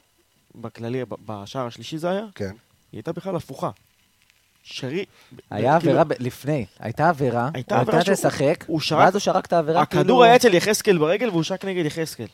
בכללי, 0.54 1.02
בשער 1.26 1.66
השלישי 1.66 1.98
זה 1.98 2.10
היה, 2.10 2.24
כן. 2.34 2.44
היא 2.92 2.98
הייתה 2.98 3.12
בכלל 3.12 3.36
הפוכה. 3.36 3.70
שרי... 4.62 5.04
היה 5.50 5.80
כאילו, 5.80 5.92
עבירה, 5.92 6.04
ב- 6.04 6.12
לפני, 6.18 6.66
הייתה 6.80 7.08
עבירה, 7.08 7.48
הייתה 7.54 7.80
הוא 7.80 7.94
נתן 7.94 8.12
לשחק, 8.12 8.64
הוא 8.66 8.80
שרק- 8.80 8.98
ואז 8.98 9.14
הוא 9.14 9.20
שרק 9.20 9.46
את 9.46 9.52
העבירה, 9.52 9.86
כאילו... 9.86 10.00
הכדור 10.02 10.24
היה 10.24 10.36
אצל 10.36 10.54
יחזקאל 10.54 10.98
ברגל 10.98 11.28
והוא 11.28 11.42
שק 11.42 11.64
נגד 11.64 11.84
יחזקאל. 11.86 12.26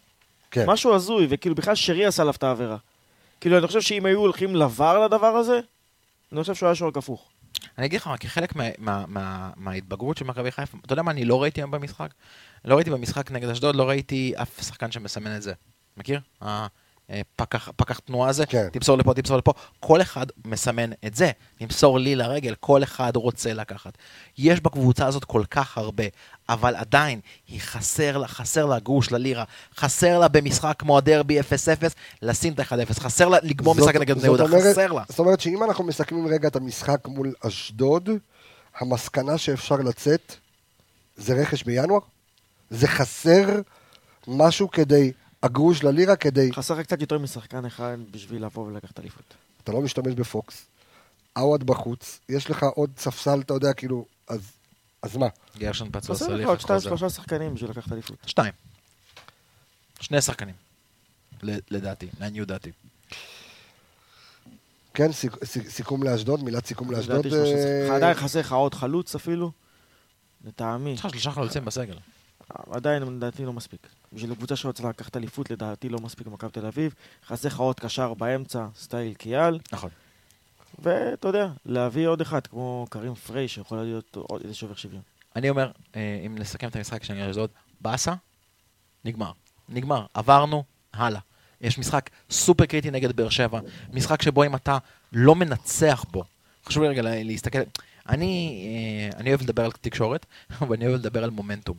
כן. 0.50 0.64
משהו 0.66 0.94
הזוי, 0.94 1.26
וכאילו 1.30 1.54
בכלל 1.54 1.74
שרי 1.74 2.06
עשה 2.06 2.22
עליו 2.22 2.34
את 2.34 2.42
העבירה. 2.42 2.76
כאילו, 3.40 3.58
אני 3.58 3.66
חושב 3.66 3.80
שאם 3.80 4.06
היו 4.06 4.18
הולכים 4.20 4.56
לבר 4.56 5.04
לדבר 5.04 5.26
הזה, 5.26 5.60
אני 6.32 6.40
חושב 6.40 6.54
שהוא 6.54 6.66
היה 6.66 6.74
שורק 6.74 6.96
הפוך. 6.96 7.28
אני 7.78 7.86
אגיד 7.86 8.00
לך 8.00 8.06
מה, 8.06 8.16
כחלק 8.16 8.56
מה- 8.56 8.64
מה- 8.78 9.04
מה- 9.08 9.50
מההתבגרות 9.56 10.16
של 10.16 10.24
מכבי 10.24 10.50
חיפה, 10.50 10.78
אתה 10.84 10.92
יודע 10.92 11.02
מה 11.02 11.10
אני 11.10 11.24
לא 11.24 11.42
ראיתי 11.42 11.60
היום 11.60 11.70
במשחק? 11.70 12.08
לא 12.64 12.74
ראיתי 12.74 12.90
במשחק 12.90 13.30
נגד 13.30 13.48
אשדוד, 13.48 13.76
לא 13.76 13.88
ראיתי 13.88 14.32
אף 14.42 14.62
שחקן 14.62 14.90
שמסמן 14.92 15.36
את 15.36 15.42
זה. 15.42 15.52
מכיר? 15.96 16.20
הפקח 17.11 17.68
פקח 17.76 17.98
תנועה 17.98 18.30
הזה, 18.30 18.46
כן. 18.46 18.68
תמסור 18.72 18.98
לפה, 18.98 19.14
תמסור 19.14 19.36
לפה. 19.36 19.52
כל 19.80 20.02
אחד 20.02 20.26
מסמן 20.44 20.90
את 21.06 21.14
זה. 21.14 21.30
תמסור 21.59 21.98
לי 21.98 22.14
לרגל, 22.14 22.54
כל 22.61 22.82
אחד 22.82 23.16
רוצה 23.16 23.54
לקחת. 23.54 23.92
יש 24.38 24.61
בקבוצה 24.61 25.06
הזאת 25.06 25.24
כל 25.24 25.42
כך 25.50 25.78
הרבה, 25.78 26.04
אבל 26.48 26.76
עדיין, 26.76 27.20
היא 27.48 27.61
חסר 27.61 28.18
לה, 28.18 28.28
חסר 28.28 28.66
לה 28.66 28.78
גוש 28.78 29.12
ללירה, 29.12 29.44
חסר 29.76 30.18
לה 30.18 30.28
במשחק 30.28 30.74
כמו 30.78 30.98
הדרבי 30.98 31.40
0-0, 31.40 31.42
לשים 32.22 32.52
את 32.52 32.61
ה-1-0, 32.61 33.00
חסר 33.00 33.28
לה 33.28 33.38
לגמור 33.42 33.74
משחק 33.74 33.96
נגד 33.96 34.18
בני 34.18 34.24
יהודה, 34.24 34.44
חסר 34.70 34.92
לה. 34.92 35.02
זאת 35.09 35.18
אומרת 35.18 35.40
שאם 35.40 35.64
אנחנו 35.64 35.84
מסכמים 35.84 36.26
רגע 36.26 36.48
את 36.48 36.56
המשחק 36.56 37.09
מול 37.09 37.32
אשדוד, 37.40 38.09
המסקנה 38.78 39.38
שאפשר 39.38 39.76
לצאת 39.76 40.34
זה 41.16 41.34
רכש 41.34 41.62
בינואר? 41.62 42.00
זה 42.70 42.88
חסר 42.88 43.61
משהו 44.26 44.70
כדי, 44.70 45.12
הגרוש 45.43 45.84
ללירה 45.84 46.16
כדי, 46.16 46.53
חסר 46.53 46.74
לך 46.74 46.80
קצת 46.80 47.01
יותר 47.01 47.18
משחקן 47.18 47.64
אחד 47.64 47.97
בשביל 48.11 48.45
לבוא 48.45 48.66
ולקחת 48.66 49.01
אליפות. 49.01 49.34
אתה 49.64 49.72
לא 49.72 49.80
משתמש 49.80 50.14
בפוקס, 50.14 50.66
עווד 51.36 51.64
בחוץ, 51.66 52.20
יש 52.28 52.51
לך 52.51 52.62
עוד 52.62 52.91
ספסל, 52.99 53.41
אתה 53.41 53.55
יודע, 53.55 53.72
כאילו, 53.72 54.07
אז, 54.28 54.41
אז 55.03 55.16
מה? 55.16 55.26
גרשון 55.59 55.89
פצוע 55.93 56.16
חסר 56.16 56.26
לך 56.28 56.32
סליחה, 56.34 56.49
עוד 56.51 56.61
שתיים 56.61 56.78
חוזר. 56.78 56.89
שלושה 56.89 57.11
שחקנים 57.11 57.55
בשביל 57.55 57.70
לקחת 57.70 57.93
אליפות. 57.93 58.16
שתיים. 58.26 58.53
שני 60.01 60.22
שחקנים. 60.22 60.55
ל- 61.43 61.59
לדעתי, 61.70 62.09
לעניות 62.20 62.49
דעתי. 62.49 62.70
כן, 64.95 65.12
סיכ, 65.12 65.45
סיכ, 65.45 65.68
סיכום 65.68 66.03
לאשדוד, 66.03 66.45
מילת 66.45 66.66
סיכום 66.66 66.91
לאשדוד. 66.91 67.22
שלושה 67.22 67.89
אה. 67.91 67.97
עדיין 67.97 68.14
חסר 68.14 68.41
לך 68.41 68.53
עוד 68.53 68.74
חלוץ 68.74 69.14
אפילו, 69.14 69.53
לטעמי. 70.45 70.91
יש 70.91 71.01
לך 71.05 71.11
שלושה 71.11 71.30
חלוצים 71.30 71.64
בסגל. 71.64 71.97
עדיין 72.70 73.03
לדעתי 73.03 73.44
לא 73.44 73.53
מספיק. 73.53 73.86
בשביל 74.12 74.34
קבוצה 74.34 74.57
שרוצה 74.57 74.88
לקחת 74.88 75.16
אליפות 75.16 75.51
לדעתי 75.51 75.88
לא 75.88 75.99
מספיק 75.99 76.26
במכבי 76.26 76.51
תל 76.51 76.66
אביב. 76.66 76.94
חסר 77.26 77.49
לך 77.49 77.59
עוד 77.59 77.80
קשר 77.80 78.14
באמצע, 78.14 78.66
סטייל 78.76 79.14
קיאל. 79.14 79.59
נכון. 79.72 79.90
ואתה 80.78 81.28
יודע, 81.28 81.49
להביא 81.66 82.09
עוד 82.09 82.20
אחד 82.20 82.46
כמו 82.46 82.86
קרים 82.90 83.14
פריי 83.14 83.49
שיכול 83.49 83.78
להיות 83.78 84.16
עוד 84.16 84.40
איזה 84.42 84.55
שובר 84.55 84.74
שוויון. 84.74 85.03
אני 85.36 85.51
אומר, 85.51 85.70
אה, 85.96 86.22
אם 86.26 86.38
נסכם 86.38 86.68
את 86.68 86.76
המשחק 86.76 87.05
של 87.05 87.14
אשדוד, 87.30 87.51
באסה, 87.80 88.14
נגמר. 89.05 89.32
נגמר. 89.68 90.07
עברנו, 90.14 90.64
הלאה. 90.92 91.20
יש 91.61 91.78
משחק 91.78 92.11
סופר 92.30 92.66
קריטי 92.66 92.90
נגד 92.90 93.12
באר 93.16 93.28
שבע, 93.28 93.61
משחק 93.92 94.22
שבו 94.22 94.44
אם 94.44 94.55
אתה 94.55 94.78
לא 95.12 95.34
מנצח 95.34 96.05
בו, 96.11 96.24
חשוב 96.66 96.82
לי 96.82 96.88
רגע 96.88 97.03
לה- 97.03 97.22
להסתכל, 97.22 97.59
אני, 98.09 98.64
אה, 99.12 99.18
אני 99.18 99.30
אוהב 99.30 99.42
לדבר 99.42 99.64
על 99.64 99.70
תקשורת, 99.80 100.26
ואני 100.68 100.86
אוהב 100.86 100.98
לדבר 101.00 101.24
על 101.24 101.30
מומנטום, 101.30 101.76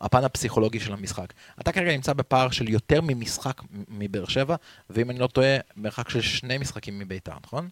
הפן 0.00 0.24
הפסיכולוגי 0.24 0.80
של 0.80 0.92
המשחק. 0.92 1.32
אתה 1.60 1.72
כרגע 1.72 1.92
נמצא 1.92 2.12
בפער 2.12 2.50
של 2.50 2.68
יותר 2.68 3.00
ממשחק 3.02 3.60
מבאר 3.88 4.26
שבע, 4.26 4.56
ואם 4.90 5.10
אני 5.10 5.18
לא 5.18 5.26
טועה, 5.26 5.56
מרחק 5.76 6.08
של 6.08 6.20
שני 6.20 6.58
משחקים 6.58 6.98
מביתר, 6.98 7.34
נכון? 7.44 7.68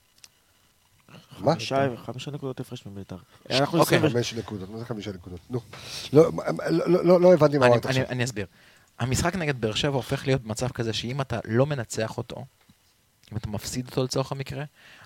מה? 1.39 1.53
חמישה, 1.53 1.89
חמישה 1.97 2.31
נקודות 2.31 2.61
הפרש 2.61 2.87
מביתר. 2.87 3.17
אנחנו 3.51 3.81
אוקיי, 3.81 3.99
20 3.99 4.13
חמש 4.13 4.35
נקודות, 4.35 4.71
מה 4.71 4.79
זה 4.79 4.85
חמישה 4.85 5.13
נקודות? 5.13 5.41
נו. 5.51 5.61
לא, 6.13 6.31
לא, 6.71 7.05
לא, 7.05 7.21
לא 7.21 7.35
הבנתי 7.35 7.59
מה 7.59 7.67
אני, 7.67 7.73
אמרת 7.73 7.87
עכשיו. 7.87 8.05
אני 8.09 8.25
אסביר. 8.25 8.47
המשחק 8.99 9.37
נגד 9.37 9.61
באר 9.61 9.75
שבע 9.75 9.95
הופך 9.95 10.27
להיות 10.27 10.45
מצב 10.45 10.69
כזה 10.69 10.93
שאם 10.93 11.21
אתה 11.21 11.39
לא 11.45 11.67
מנצח 11.67 12.19
אותו, 12.19 12.45
אם 13.33 13.37
אתה 13.37 13.49
מפסיד 13.49 13.87
אותו 13.87 14.05
לצורך 14.05 14.33
המקרה, 14.33 14.65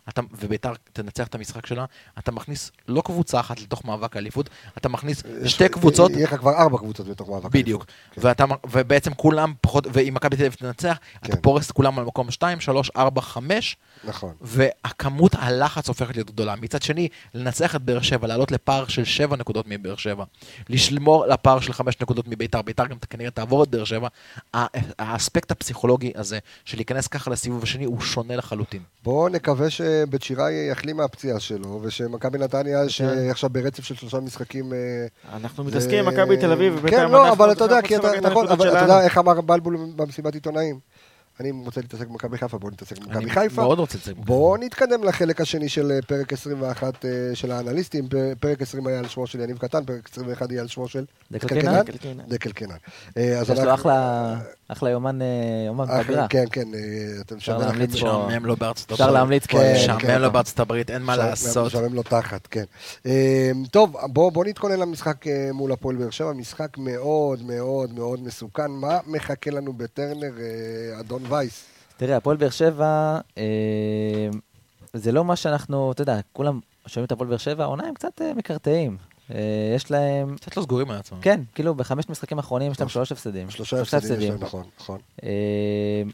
אתה, 0.08 0.20
וביתר 0.32 0.72
תנצח 0.92 1.26
את 1.26 1.34
המשחק 1.34 1.66
שלה, 1.66 1.84
אתה 2.18 2.32
מכניס 2.32 2.72
לא 2.88 3.02
קבוצה 3.04 3.40
אחת 3.40 3.60
לתוך 3.60 3.84
מאבק 3.84 4.16
האליפות, 4.16 4.50
אתה 4.78 4.88
מכניס 4.88 5.22
שתי 5.46 5.68
קבוצות, 5.68 6.10
יהיה 6.10 6.24
לך 6.24 6.36
כבר 6.36 6.54
ארבע 6.56 6.78
קבוצות 6.78 7.08
בתוך 7.08 7.28
מאבק. 7.28 7.50
בדיוק, 7.52 7.84
כן. 7.84 8.20
ואתה, 8.24 8.44
ובעצם 8.70 9.14
כולם 9.14 9.52
פחות, 9.60 9.86
ואם 9.92 10.14
מכבי 10.14 10.36
תל 10.36 10.42
אביב 10.42 10.54
תנצח, 10.54 10.98
כן. 11.22 11.32
אתה 11.32 11.36
פורס 11.36 11.66
את 11.66 11.72
כולם 11.72 11.98
על 11.98 12.04
מקום 12.04 12.30
2, 12.30 12.60
3, 12.60 12.90
4, 12.96 13.20
5, 13.20 13.76
נכון. 14.04 14.34
והכמות 14.40 15.34
הלחץ 15.34 15.88
הופכת 15.88 16.16
להיות 16.16 16.30
גדולה. 16.30 16.54
מצד 16.56 16.82
שני, 16.82 17.08
לנצח 17.34 17.76
את 17.76 17.82
באר 17.82 18.00
שבע, 18.02 18.26
לעלות 18.26 18.50
לפער 18.50 18.86
של 18.86 19.04
7 19.04 19.36
נקודות 19.36 19.66
מבאר 19.68 19.96
שבע, 19.96 20.24
לשמור 20.68 21.26
לפער 21.26 21.60
של 21.60 21.72
5 21.72 22.00
נקודות 22.00 22.28
מביתר, 22.28 22.62
ביתר 22.62 22.86
גם 22.86 22.96
כנראה 23.10 23.30
תעבור 23.30 23.64
את 23.64 23.68
באר 23.68 23.84
שבע, 23.84 24.08
האספקט 24.98 25.50
הפסיכולוגי 25.50 26.12
הזה 26.14 26.38
של 26.64 26.78
להיכנס 26.78 27.06
ככה 27.06 27.30
לסיבוב 27.30 27.62
השני 27.62 27.84
הוא 27.84 28.00
שונה 28.00 28.36
לחלוטין. 28.36 28.82
בואו 29.02 29.28
נקווה 29.28 29.70
שבית 30.06 30.22
שיראי 30.22 30.68
יחלים 30.70 30.96
מהפציעה 30.96 31.40
שלו, 31.40 31.80
ושמכבי 31.82 32.38
נתניה, 32.38 32.88
שעכשיו 32.88 33.50
ברצף 33.50 33.84
של 33.84 33.94
שלושה 33.94 34.20
משחקים... 34.20 34.72
אה, 34.72 34.78
אנחנו 35.36 35.64
מתעסקים 35.64 35.98
עם 35.98 36.06
מכבי 36.06 36.36
תל 36.36 36.52
אביב, 36.52 36.86
כן, 36.86 37.10
לא, 37.10 37.32
אבל 37.32 37.52
אתה 37.52 37.64
יודע, 37.64 37.82
כי 37.82 37.96
אתה, 37.96 38.08
נכון, 38.22 38.48
אבל 38.48 38.68
אתה. 38.68 38.78
יודע 38.78 39.02
איך 39.02 39.18
אמר 39.18 39.40
בלבול 39.40 39.76
במסיבת 39.96 40.34
עיתונאים? 40.34 40.78
אני 41.40 41.50
רוצה 41.64 41.80
להתעסק 41.80 42.06
במכבי 42.06 42.38
חיפה, 42.38 42.58
בואו 42.58 42.72
נתעסק 42.72 42.98
במכבי 42.98 43.24
אני 43.24 43.30
חיפה. 43.30 43.62
מאוד 43.62 43.78
רוצה 43.78 43.98
לצאת. 43.98 44.16
בואו 44.16 44.56
נתקדם 44.56 45.04
לחלק 45.04 45.40
השני 45.40 45.68
של 45.68 45.92
אה, 45.92 45.98
פרק 46.06 46.32
21 46.32 47.04
אה, 47.04 47.10
של 47.34 47.50
האנליסטים. 47.52 48.08
פרק 48.40 48.62
20 48.62 48.86
היה 48.86 48.98
על 48.98 49.08
שמו 49.08 49.26
של 49.26 49.40
יניב 49.40 49.58
קטן, 49.58 49.84
פרק 49.84 50.08
21 50.12 50.50
יהיה 50.50 50.62
על 50.62 50.68
שמו 50.68 50.88
של 50.88 51.04
דקל 51.32 51.48
קינן? 51.48 51.82
דקל 52.28 52.52
אז 53.40 53.50
יש 53.50 53.58
לו 53.58 53.74
אחלה, 53.74 54.36
אחלה 54.72 54.90
יומן, 54.90 55.22
אה, 55.22 55.26
יומן 55.66 55.84
פגרה. 56.04 56.28
כן, 56.28 56.44
כן, 56.52 56.68
אה, 56.74 56.80
אתם 57.20 57.36
אפשר 57.36 57.52
שווה 57.52 57.58
לכם- 57.66 57.68
להמליץ 57.78 57.90
פה. 58.00 58.26
משעמם 58.28 58.46
לו 58.46 58.56
בארצות 58.56 58.92
אפשר 58.92 59.04
הברית. 59.04 59.18
להמליץ 59.18 59.46
פה. 59.46 59.58
כן, 59.58 59.72
משעמם 59.76 60.00
כן. 60.00 60.22
לו 60.22 60.30
בארצות 60.32 60.60
הברית, 60.60 60.90
אין 60.90 61.02
מה 61.02 61.16
לעשות. 61.16 61.66
משעמם 61.66 61.94
לו 61.94 62.02
תחת, 62.02 62.46
כן. 62.46 62.64
אה, 63.06 63.50
טוב, 63.70 63.96
בואו 64.12 64.30
בוא 64.30 64.44
נתכונן 64.44 64.78
למשחק 64.80 65.24
מול 65.52 65.72
הפועל 65.72 65.96
באר 65.96 66.10
שבע, 66.10 66.32
משחק 66.32 66.78
מאוד 66.78 67.42
מאוד 67.42 67.92
מאוד 67.94 68.22
מסוכן. 68.22 68.70
מה 68.70 68.98
מחכה 69.06 69.50
לנו 69.50 69.72
בטרנר, 69.72 70.32
אדון 71.00 71.22
וייס? 71.28 71.64
תראה, 71.96 72.16
הפועל 72.16 72.36
באר 72.36 72.50
שבע, 72.50 73.18
זה 74.94 75.12
לא 75.12 75.24
מה 75.24 75.36
שאנחנו, 75.36 75.92
אתה 75.92 76.02
יודע, 76.02 76.20
כולם 76.32 76.60
שומעים 76.86 77.06
את 77.06 77.12
הפועל 77.12 77.28
באר 77.28 77.36
שבע, 77.38 77.64
העונה 77.64 77.86
הם 77.86 77.94
קצת 77.94 78.20
מקרטעים. 78.36 78.96
אה, 79.34 79.36
יש 79.76 79.90
להם, 79.90 80.36
קצת 80.36 80.56
לא 80.56 80.62
סגורים 80.62 80.90
על 80.90 80.96
עצמם. 80.98 81.18
כן, 81.22 81.40
כאילו 81.54 81.74
בחמשת 81.74 82.10
משחקים 82.10 82.38
האחרונים 82.38 82.72
יש 82.72 82.80
להם 82.80 82.88
שלוש- 82.88 83.12
הפסדים. 83.12 83.50
שלושה 83.50 83.80
הפסדים 83.80 84.20
יש 84.20 84.28
להם, 84.30 84.38
נכון, 84.42 84.64
נכון. 84.80 84.98
אה, 85.22 85.28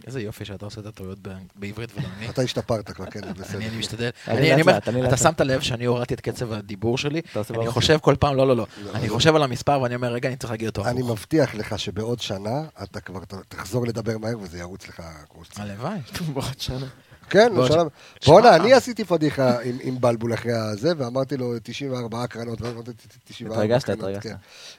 איזה 0.07 0.21
יופי 0.21 0.45
שאתה 0.45 0.65
עושה 0.65 0.81
את 0.81 0.87
הטעויות 0.87 1.19
בעברית 1.57 1.91
ולא. 1.97 2.09
אתה 2.31 2.43
השתפרת 2.43 2.91
כבר, 2.91 3.07
כן, 3.07 3.21
בסדר. 3.39 3.59
אני 3.59 3.77
משתדל. 3.79 4.11
אני 4.29 4.61
אומר, 4.61 4.77
אתה. 4.79 5.17
שמת 5.17 5.41
לב 5.41 5.61
שאני 5.61 5.85
הורדתי 5.85 6.15
את 6.15 6.21
קצב 6.21 6.53
הדיבור 6.53 6.99
שלי, 6.99 7.21
אני. 7.51 7.71
חושב 7.71 7.99
כל 8.03 8.15
פעם, 8.21 8.37
לא, 8.37 8.47
לא, 8.47 8.57
לא. 8.57 8.67
לא, 8.85 8.91
אני 8.95 9.09
לא. 9.09 9.15
חושב 9.15 9.37
על 9.37 9.43
המספר 9.43 9.81
ואני 9.81 9.95
אומר, 9.95 10.13
רגע, 10.13 10.29
אני 10.29 10.37
צריך 10.37 10.51
להגיד 10.51 10.69
אותו 10.69 10.87
אני. 10.87 11.03
מבטיח 11.03 11.55
לך 11.55 11.79
שבעוד 11.79 12.21
שנה 12.21 12.63
אתה 12.83 13.01
כבר 13.01 13.21
תחזור 13.49 13.87
לדבר 13.87 14.19
מהר 14.19 14.39
וזה 14.41 14.59
ירוץ 14.59 14.89
לך 14.89 15.03
כמו 15.33 15.45
שצריך. 15.45 15.61
הלוואי. 15.61 15.99
בעוד 16.35 16.59
שנה. 16.59 16.87
כן, 17.31 17.53
בואנה, 17.55 17.89
שמע. 18.21 18.57
אני 18.57 18.73
עשיתי 18.73 19.05
פדיחה 19.05 19.61
עם- 19.63 19.79
עם 19.81 20.01
בלבול 20.01 20.35
אחרי 20.35 20.53
הזה, 20.53 20.93
ואמרתי 20.99 21.37
לו 21.37 21.53
94 21.63 22.27
קרנות, 22.27 22.61
ואז 22.63 22.73
אמרתי 22.75 22.91
94 23.25 23.55
התרגשת, 23.65 23.87
קרנות. 23.87 24.01
התרגשת. 24.01 24.23
כן. 24.23 24.35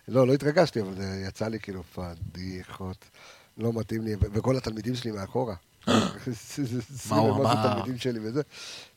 לא, 0.08 0.28
לא 0.28 0.34
התרגשתי, 0.34 0.82
אבל 0.82 0.96
זה 0.98 1.24
יצא 1.28 1.48
לי 1.48 1.60
כאילו 1.60 1.84
פדיחות. 1.96 2.98
לא 3.58 3.74
מתאים 3.74 4.02
לי, 4.02 4.16
וכל 4.20 4.58
התלמידים 4.58 4.96
שלי 4.96 5.12
מאחורה. 5.12 5.56
מה 5.88 5.96
הוא 7.18 7.32
אמר? 7.36 7.74
תלמידים 7.74 7.98
שלי 7.98 8.20
וזה. 8.24 8.42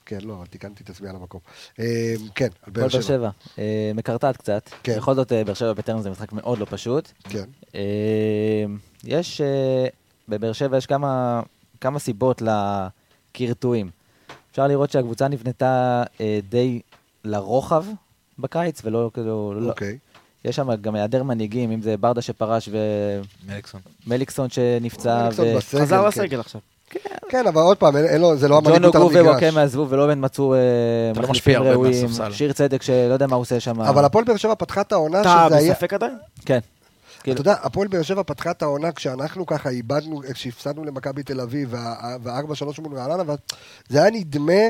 כן, 0.07 0.19
לא, 0.23 0.45
תיקנתי 0.51 0.83
את 0.85 0.91
עצמי 0.91 1.09
על 1.09 1.17
המקום. 1.17 1.41
אה, 1.81 2.15
כן, 2.35 2.45
על 2.45 2.73
באר 2.73 2.87
הפועל 2.87 2.89
באר 2.89 2.89
שבע. 2.89 3.03
שבע, 3.03 3.31
אה, 3.59 3.93
מקרטעת 3.95 4.37
קצת. 4.37 4.71
כן. 4.83 4.97
בכל 4.97 5.15
זאת, 5.15 5.33
אה, 5.33 5.45
באר 5.45 5.55
שבע 5.55 5.73
בטרם 5.73 6.03
זה 6.03 6.11
משחק 6.11 6.33
מאוד 6.33 6.59
לא 6.59 6.67
פשוט. 6.71 7.09
כן, 7.25 7.45
אה, 7.75 7.81
יש, 9.05 9.41
אה, 9.41 9.87
בבאר 10.29 10.53
שבע 10.53 10.77
יש 10.77 10.87
כמה, 10.87 11.43
סיבות 11.99 12.43
לקרטועים. 13.35 13.91
אפשר 14.51 14.67
לראות 14.67 14.91
שהקבוצה 14.91 15.29
נבנתה 15.29 16.03
אה, 16.21 16.39
די 16.49 16.81
לרוחב 17.25 17.85
בקיץ, 18.39 18.81
ולא 18.85 19.11
כאילו... 19.15 19.55
לא- 19.57 19.69
אוקיי. 19.71 19.99
יש 20.45 20.57
שם 20.57 20.75
גם 20.75 20.95
היעדר 20.95 21.23
מנהיגים, 21.23 21.71
אם 21.71 21.83
זה 21.83 21.97
ברדה 21.97 22.23
שפרש 22.23 22.69
מליקסון. 23.49 23.81
ומליקסון 24.07 24.49
שנפצע, 24.51 25.23
מליקסון 25.25 25.47
ו... 25.47 25.57
בסגל, 25.57 25.81
חזר 25.81 26.03
כן. 26.03 26.09
לסגל 26.09 26.41
עכשיו. 26.41 26.61
כן, 27.29 27.47
אבל 27.47 27.61
עוד 27.63 27.77
פעם, 27.77 27.97
אין- 27.97 28.05
אין 28.05 28.21
לו- 28.21 28.37
זה 28.37 28.49
לא 28.49 28.61
ג'ון 28.61 28.67
המנהיגות 28.73 28.95
על 28.95 29.03
אוגו 29.03 29.19
המגרש. 29.19 29.27
ווואקם 29.43 29.59
עזבו 29.59 29.87
ולא 29.89 30.07
באמת 30.07 30.19
מצאו 30.23 30.55
אה, 30.55 30.59
אתה 31.13 31.21
לא 31.21 31.29
מחליפים 31.29 31.63
ראויים. 31.63 32.09
שיר 32.33 32.53
צדק 32.53 32.83
שלא 32.83 32.95
יודע 33.13 33.27
מה 33.27 33.37
הוא 33.37 33.43
עושה 33.43 33.61
שם. 33.61 33.81
אבל 33.81 34.05
הפועל 34.05 34.25
באר 34.25 34.37
שבע 34.37 34.55
פתחה 34.55 34.81
את 34.81 34.93
העונה 34.93 35.21
אתה 35.21 35.45
שזה 35.49 35.57
היה... 35.57 35.73
בספק 35.75 35.93
עדיין? 35.95 36.13
כן. 36.45 36.59
אתה 37.21 37.25
כאילו, 37.25 37.39
יודע, 37.39 37.55
הפועל 37.63 37.89
באר 37.89 38.03
שבע 38.03 38.23
פתחה 38.23 38.51
את 38.51 38.63
העונה 38.63 38.93
כשאנחנו 38.93 39.47
ככה 39.47 39.69
איבדנו, 39.69 40.23
כשהפסדנו 40.35 40.85
למכבי 40.85 41.23
תל 41.23 41.41
אביב, 41.41 41.75
והארבע 42.23 42.55
שלוש 42.55 42.79
מול 42.79 42.99
רעננה, 42.99 43.23
וזה 43.23 44.03
היה 44.03 44.11
נדמה 44.11 44.63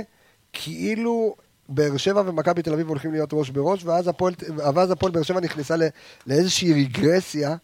כאילו 0.52 1.34
באר 1.68 1.96
שבע 1.96 2.22
ומכבי 2.26 2.62
תל 2.62 2.72
אביב 2.72 2.88
הולכים 2.88 3.12
להיות 3.12 3.30
ראש 3.32 3.50
בראש, 3.50 3.84
ואז 3.84 4.08
הפועל, 4.08 4.34
ואז 4.56 4.90
הפועל 4.90 5.12
באר 5.12 5.22
שבע 5.22 5.40
נכנסה 5.40 5.76
ל, 5.76 5.82
לאיזושהי 6.26 6.84
רגרסיה, 6.84 7.56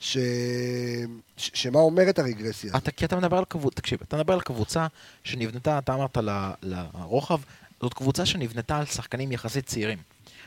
ש... 0.00 0.18
ש... 1.36 1.50
שמה 1.54 1.78
אומרת 1.78 2.18
הרגרסיה? 2.18 2.72
אתה, 2.76 2.90
כי 2.90 3.04
אתה 3.04 3.16
מדבר 3.16 3.38
על 3.38 3.44
קבוצה, 3.44 3.76
תקשיב, 3.76 3.98
אתה 4.08 4.16
מדבר 4.16 4.34
על 4.34 4.40
קבוצה 4.40 4.86
שנבנתה, 5.24 5.78
אתה 5.78 5.94
אמרת 5.94 6.16
ל- 6.16 6.50
לרוחב, 6.62 7.40
זאת 7.82 7.94
קבוצה 7.94 8.26
שנבנתה 8.26 8.78
על 8.78 8.86
שחקנים 8.86 9.32
יחסית 9.32 9.66
צעירים. 9.66 9.98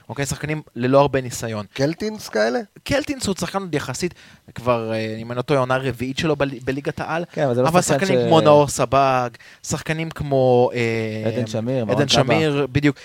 אוקיי, 0.10 0.26
שחקנים 0.26 0.62
ללא 0.76 1.00
הרבה 1.02 1.22
ניסיון. 1.22 1.66
קלטינס 1.74 2.30
כאלה? 2.30 2.60
קלטינס 2.84 3.28
הוא 3.28 3.36
שחקן 3.40 3.60
עוד 3.62 3.76
יחסית, 3.76 4.14
כבר, 4.56 4.92
אה, 4.94 5.18
אם 5.22 5.32
אני 5.32 5.38
לא 5.38 5.42
טועה, 5.42 5.58
העונה 5.60 5.76
הרביעית 5.76 6.18
שלו 6.18 6.36
בל- 6.36 6.60
בליגת 6.64 7.00
העל. 7.00 7.26
כן, 7.32 7.44
אבל 7.46 7.56
זה 7.56 7.62
לא 7.62 7.68
אבל 7.68 7.82
שחקן 7.82 8.00
שחקנים 8.06 8.20
ש- 8.20 8.28
כמו 8.28 8.42
נאור 8.42 8.68
סבג, 8.68 9.30
שחקנים 9.68 10.10
כמו... 10.10 10.70
אה, 10.74 11.24
עדן 11.34 11.48
שמיר, 11.48 11.86
מרואן 11.86 12.02
עדן 12.02 12.10
קאבה. 12.10 12.24
שמיר, 12.36 12.68
בדיוק. 12.72 12.96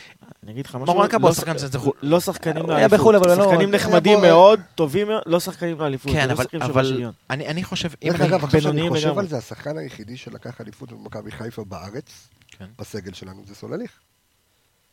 אני 0.42 0.52
אגיד 0.52 0.66
לך 0.66 0.74
משהו, 0.74 0.94
מרואן 0.94 1.08
קאבה 1.08 1.28
לא 1.28 1.34
שחקן 1.34 1.58
שזה 1.58 1.78
חו"ל. 1.78 1.92
לא 2.02 2.20
שחקנים 2.20 2.62
הוא 2.64 2.72
היה 2.72 2.88
בחו"ל, 2.88 3.16
אבל 3.16 3.28
לא- 3.28 3.44
שחקנים 3.44 3.70
נחמדים 3.70 4.20
מאוד, 4.20 4.60
טובים 4.74 5.08
מאוד, 5.08 5.22
לא 5.26 5.40
שחקנים 5.40 5.80
לאליפות. 5.80 6.12
כן, 6.12 6.28
לא 6.28 6.34
אבל. 6.64 7.02
אני, 7.30 7.46
אני 7.46 7.64
חושב, 7.64 7.88
אם 8.02 8.08
דרך 8.10 8.20
אני, 8.20 8.28
אגב, 8.28 8.44
עכשיו 8.44 8.60
שאני 8.60 8.72
בינוניים 8.72 8.92
חושב 8.92 9.06
לגמרי. 9.08 9.20
על 9.22 9.28
זה, 9.28 9.38
השחקן 9.38 9.78
היחידי 9.78 10.16
שלקח 10.16 10.60
אליפות 10.60 10.92
במכבי 10.92 11.30
חיפה 11.30 11.64
בארץ, 11.64 12.28
כן. 12.58 12.64
בסגל 12.78 13.12
שלנו, 13.12 13.42
זה 13.48 13.54
סולליך. 13.54 13.90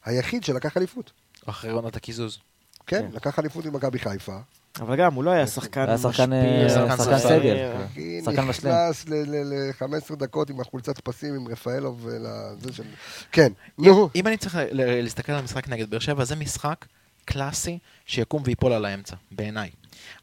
היחיד 0.05 0.43
שלקח 0.43 0.77
אליפות. 0.77 1.11
אחרי 1.49 1.71
עונת 1.71 1.95
הקיזוז. 1.95 2.39
כן, 2.87 2.99
כן. 3.01 3.15
לקח 3.15 3.39
אליפות 3.39 3.65
עם 3.65 3.73
מכבי 3.75 3.99
חיפה. 3.99 4.37
אבל 4.79 4.95
גם, 4.95 5.13
הוא 5.13 5.23
לא 5.23 5.31
היה 5.31 5.47
שחקן 5.47 5.81
היה 5.87 5.93
משפיע. 5.95 6.11
שחקן 6.11 6.97
שחקן 6.97 7.19
סגל. 7.19 7.55
אה, 7.55 7.85
אחי 7.85 8.21
שחקן 8.25 8.41
משלים. 8.41 8.73
נכנס 8.73 9.05
ל-15 9.07 10.15
דקות 10.15 10.49
עם 10.49 10.61
החולצת 10.61 10.99
פסים 10.99 11.35
עם 11.35 11.47
רפאלוב 11.47 11.99
ולזה 12.05 12.73
של... 12.73 12.83
כן, 13.31 13.51
נו. 13.77 14.09
אם 14.15 14.27
אני 14.27 14.37
צריך 14.37 14.55
ל- 14.55 14.59
ל- 14.71 15.01
להסתכל 15.01 15.31
על 15.31 15.43
משחק 15.43 15.67
נגד 15.69 15.89
באר 15.89 15.99
שבע, 15.99 16.23
זה 16.25 16.35
משחק 16.35 16.85
קלאסי 17.25 17.79
שיקום 18.05 18.41
ויפול 18.45 18.73
על 18.73 18.85
האמצע, 18.85 19.15
בעיניי. 19.31 19.69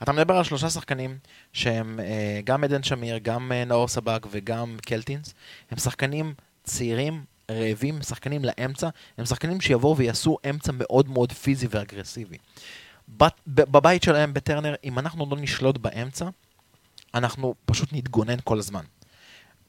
אתה 0.02 0.12
מדבר 0.12 0.34
על 0.36 0.44
שלושה 0.44 0.70
שחקנים 0.70 1.18
שהם 1.52 2.00
אה, 2.00 2.40
גם 2.44 2.64
עדן 2.64 2.82
שמיר, 2.82 3.18
גם 3.18 3.52
אה, 3.52 3.64
נאור 3.64 3.88
סבג 3.88 4.18
וגם 4.30 4.76
קלטינס. 4.86 5.34
הם 5.70 5.78
שחקנים 5.78 6.34
צעירים, 6.64 7.24
רעבים, 7.50 8.02
שחקנים 8.02 8.44
לאמצע. 8.44 8.88
הם 9.18 9.24
שחקנים 9.24 9.60
שיבואו 9.60 9.96
ויעשו 9.96 10.36
אמצע 10.50 10.72
מאוד 10.74 11.08
מאוד 11.08 11.32
פיזי 11.32 11.66
ואגרסיבי. 11.70 12.36
בת- 13.08 13.40
ב- 13.46 13.70
בבית 13.70 14.02
שלהם 14.02 14.34
בטרנר, 14.34 14.74
אם 14.84 14.98
אנחנו 14.98 15.26
לא 15.30 15.36
נשלוט 15.36 15.78
באמצע, 15.78 16.28
אנחנו 17.14 17.54
פשוט 17.64 17.88
נתגונן 17.92 18.36
כל 18.44 18.58
הזמן. 18.58 18.84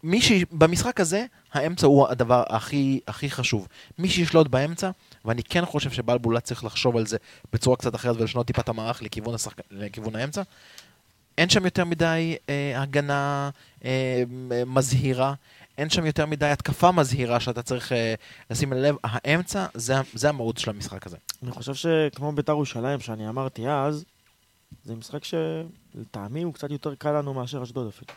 מי 0.04 0.22
ש... 0.22 0.32
במשחק 0.52 1.00
הזה, 1.00 1.26
האמצע 1.54 1.88
הוא 1.88 2.08
הדבר 2.08 2.44
הכי, 2.50 3.00
הכי 3.08 3.30
חשוב. 3.30 3.68
מי 3.98 4.10
שישלוט 4.10 4.48
באמצע, 4.48 4.92
ואני 5.26 5.44
כן 5.44 5.66
חושב 5.66 5.92
שבלבולה 5.92 6.40
צריך 6.40 6.64
לחשוב 6.64 6.98
על 6.98 7.08
זה 7.08 7.18
בצורה 7.54 7.78
קצת 7.78 7.96
אחרת 7.96 8.16
ולשנות 8.20 8.48
טיפה 8.48 8.62
את 8.62 8.70
המערך 8.70 9.02
לכיוון, 9.02 9.36
השחק... 9.36 9.62
לכיוון 9.72 10.16
האמצע. 10.16 10.42
אין 11.38 11.50
שם 11.50 11.66
יותר 11.66 11.86
מדי 11.86 12.36
אה, 12.50 12.82
הגנה 12.82 13.50
אה, 13.86 14.24
מזהירה, 14.66 15.34
אין 15.78 15.90
שם 15.90 16.06
יותר 16.06 16.26
מדי 16.26 16.46
התקפה 16.46 16.92
מזהירה 16.92 17.40
שאתה 17.40 17.62
צריך 17.62 17.92
אה, 17.92 18.14
לשים 18.52 18.74
לב. 18.74 18.96
האמצע, 19.04 19.66
זה, 19.74 19.94
זה 20.14 20.30
המהות 20.30 20.58
של 20.58 20.70
המשחק 20.70 21.08
הזה. 21.08 21.18
אני 21.44 21.52
חושב 21.52 21.74
שכמו 21.74 22.32
בית"ר 22.32 22.52
ירושלים, 22.52 23.00
שאני 23.00 23.30
אמרתי 23.30 23.70
אז, 23.70 24.06
זה 24.84 24.96
משחק 24.96 25.22
שלטעמי 25.24 26.42
הוא 26.42 26.54
קצת 26.54 26.72
יותר 26.72 26.96
קל 26.96 27.12
לנו 27.12 27.34
מאשר 27.34 27.64
אשדוד 27.64 27.88
אפילו. 27.88 28.14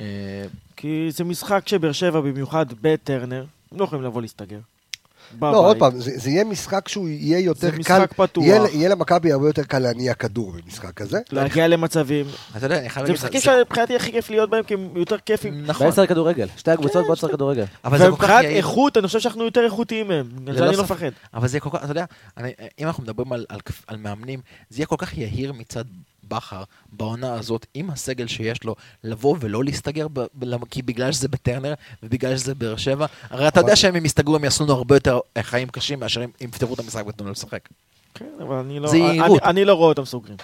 אה, 0.00 0.44
כי 0.76 1.08
זה 1.10 1.24
משחק 1.24 1.68
שבאר 1.68 1.92
שבע, 1.92 2.20
במיוחד 2.20 2.66
בטרנר, 2.80 3.44
הם 3.72 3.78
לא 3.78 3.84
יכולים 3.84 4.04
לבוא 4.04 4.22
להסתגר. 4.22 4.58
לא, 5.42 5.68
עוד 5.68 5.76
פעם, 5.78 6.00
זה 6.00 6.10
זה 6.14 6.30
יהיה 6.30 6.44
משחק 6.44 6.88
שהוא 6.88 7.08
יהיה 7.08 7.38
יותר 7.38 7.60
זה 7.60 7.70
קל. 7.72 7.78
משחק 7.78 8.12
פתוח. 8.16 8.44
יהיה- 8.44 8.62
יהיה 8.72 8.88
למכבי 8.88 9.32
הרבה 9.32 9.46
יותר 9.48 9.62
קל 9.62 9.78
להניע 9.78 10.14
כדור 10.14 10.52
במשחק 10.52 11.00
הזה. 11.00 11.20
להגיע 11.32 11.68
למצבים. 11.68 12.26
אתה 12.56 12.66
יודע, 12.66 12.78
אני 12.78 12.88
חייב 12.88 13.06
זה 13.06 13.12
להגיד... 13.12 13.24
משחקים 13.26 13.40
שמבחינתי 13.40 13.96
הכי 13.96 14.12
כיף 14.12 14.30
להיות 14.30 14.50
בהם, 14.50 14.62
כי 14.64 14.74
הם 14.74 14.88
יותר 14.96 15.16
כיפים. 15.26 15.62
נכון, 15.66 15.86
באמצע 15.86 16.06
כדורגל. 16.06 16.46
שתי 16.56 16.70
הקבוצות 16.70 17.20
כן, 17.20 17.28
כדורגל. 17.36 17.64
זה 17.64 17.68
כל 17.82 17.96
כך 17.98 18.08
ומבחינת. 18.08 18.44
איכות, 18.44 18.96
אני 18.96 19.06
חושב 19.06 19.20
שאנחנו 19.20 19.44
יותר 19.44 19.64
איכותיים 19.64 20.08
מהם. 20.08 20.28
זה 20.46 20.52
ללא 20.52 20.68
אני 20.68 20.76
לא. 20.76 20.82
מפחד. 20.82 21.10
אבל 21.34 21.48
זה 21.48 21.60
כל 21.60 21.70
כך, 21.72 21.84
אתה 21.84 21.90
יודע, 21.90 22.04
אני, 22.36 22.50
אם 22.78 22.86
אנחנו 22.86 23.02
מדברים 23.02 23.32
על, 23.32 23.44
על, 23.48 23.60
כפ- 23.70 23.84
על 23.86 23.96
מאמנים, 23.96 24.40
זה 24.70 24.78
יהיה 24.80 24.86
כל 24.86 24.96
כך 24.98 25.18
יהיר 25.18 25.52
מצד 25.52 25.84
בכר 26.28 26.62
בעונה 26.92 27.34
הזאת, 27.34 27.66
עם 27.74 27.90
הסגל 27.90 28.26
שיש 28.26 28.64
לו, 28.64 28.74
לבוא 29.04 29.36
ולא 29.40 29.64
להסתגר, 29.64 30.06
ב, 30.12 30.20
ב, 30.38 30.64
כי 30.70 30.82
בגלל 30.82 31.12
שזה 31.12 31.28
בטרנר 31.28 31.74
ובגלל 32.02 32.36
שזה 32.36 32.54
באר 32.54 32.76
שבע, 32.76 33.06
הרי 33.30 33.48
אתה 33.48 33.60
אבל- 33.60 33.68
יודע 33.68 33.76
שהם 33.76 33.96
אם 33.96 34.04
יסתגרו 34.04 34.36
הם 34.36 34.44
יעשו 34.44 34.64
לנו 34.64 34.72
הרבה 34.72 34.96
יותר 34.96 35.18
אה, 35.36 35.42
חיים 35.42 35.68
קשים 35.68 36.00
מאשר 36.00 36.22
אם 36.24 36.28
יפתרו 36.40 36.74
את 36.74 36.78
המשחק 36.78 37.04
ותנו 37.06 37.24
לנו 37.24 37.32
לשחק. 37.32 37.68
כן, 38.14 38.26
אבל 38.42 38.54
אני 38.56 38.80
לא... 38.80 38.88
זה 38.88 38.96
אני- 38.96 39.04
יהירות. 39.04 39.42
אני 39.42 39.64
לא 39.64 39.74
רואה 39.74 39.88
אותם 39.88 40.04
סוגרים. 40.04 40.36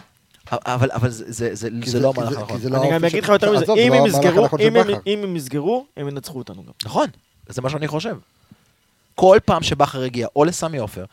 אבל, 0.52 0.88
אבל 0.92 1.10
זה, 1.10 1.24
זה, 1.32 1.54
זה, 1.54 1.68
כי 1.82 1.90
זה 1.90 2.00
לא 2.00 2.12
המהלך 2.16 2.38
הנכון. 2.38 2.60
זה 2.60 2.70
לא 2.70 2.82
אני 2.82 2.90
גם 2.92 3.04
אגיד 3.04 3.22
לך 3.24 3.28
יותר 3.28 3.52
מזה, 3.52 3.64
זה 3.66 3.72
אם 3.72 3.92
לא 3.92 3.98
הם 3.98 4.06
יסגרו, 4.06 4.46
אם 4.60 4.76
הם-. 4.76 4.86
אם 5.06 5.20
הם 5.22 5.36
יסגרו, 5.36 5.86
הם 5.96 6.08
ינצחו 6.08 6.38
אותנו 6.38 6.62
גם. 6.64 6.72
נכון, 6.84 7.06
זה 7.48 7.62
מה 7.62 7.70
שאני 7.70 7.88
חושב. 7.88 8.16
כל 9.14 9.38
פעם 9.44 9.62
שבכר 9.62 10.02
הגיע 10.02 10.26
או 10.36 10.44
לסמי 10.44 10.78
עופר, 10.78 11.04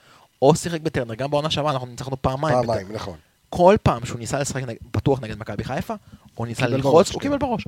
או 0.42 0.56
שיחק 0.56 0.82
בטרנר, 0.82 1.14
גם 1.16 1.32
בעונה 1.32 1.50
שעברה 1.52 1.72
אנחנו 1.72 1.88
ניצחנו 1.88 2.22
פעמיים. 2.22 2.58
בטרנר. 2.58 2.74
פעמיים, 2.74 2.96
נכון. 2.96 3.18
כל 3.56 3.76
פעם 3.84 4.06
שהוא 4.06 4.20
ניסה 4.20 4.40
לשחק 4.40 4.64
נג... 4.64 4.76
פתוח 4.92 5.22
נגד 5.22 5.40
מכבי 5.40 5.64
חיפה, 5.64 5.94
הוא 6.36 6.48
ניסה 6.48 6.68
ללחוץ, 6.68 7.12
הוא 7.12 7.20
כן. 7.20 7.20
קיבל 7.20 7.38
בראש. 7.38 7.64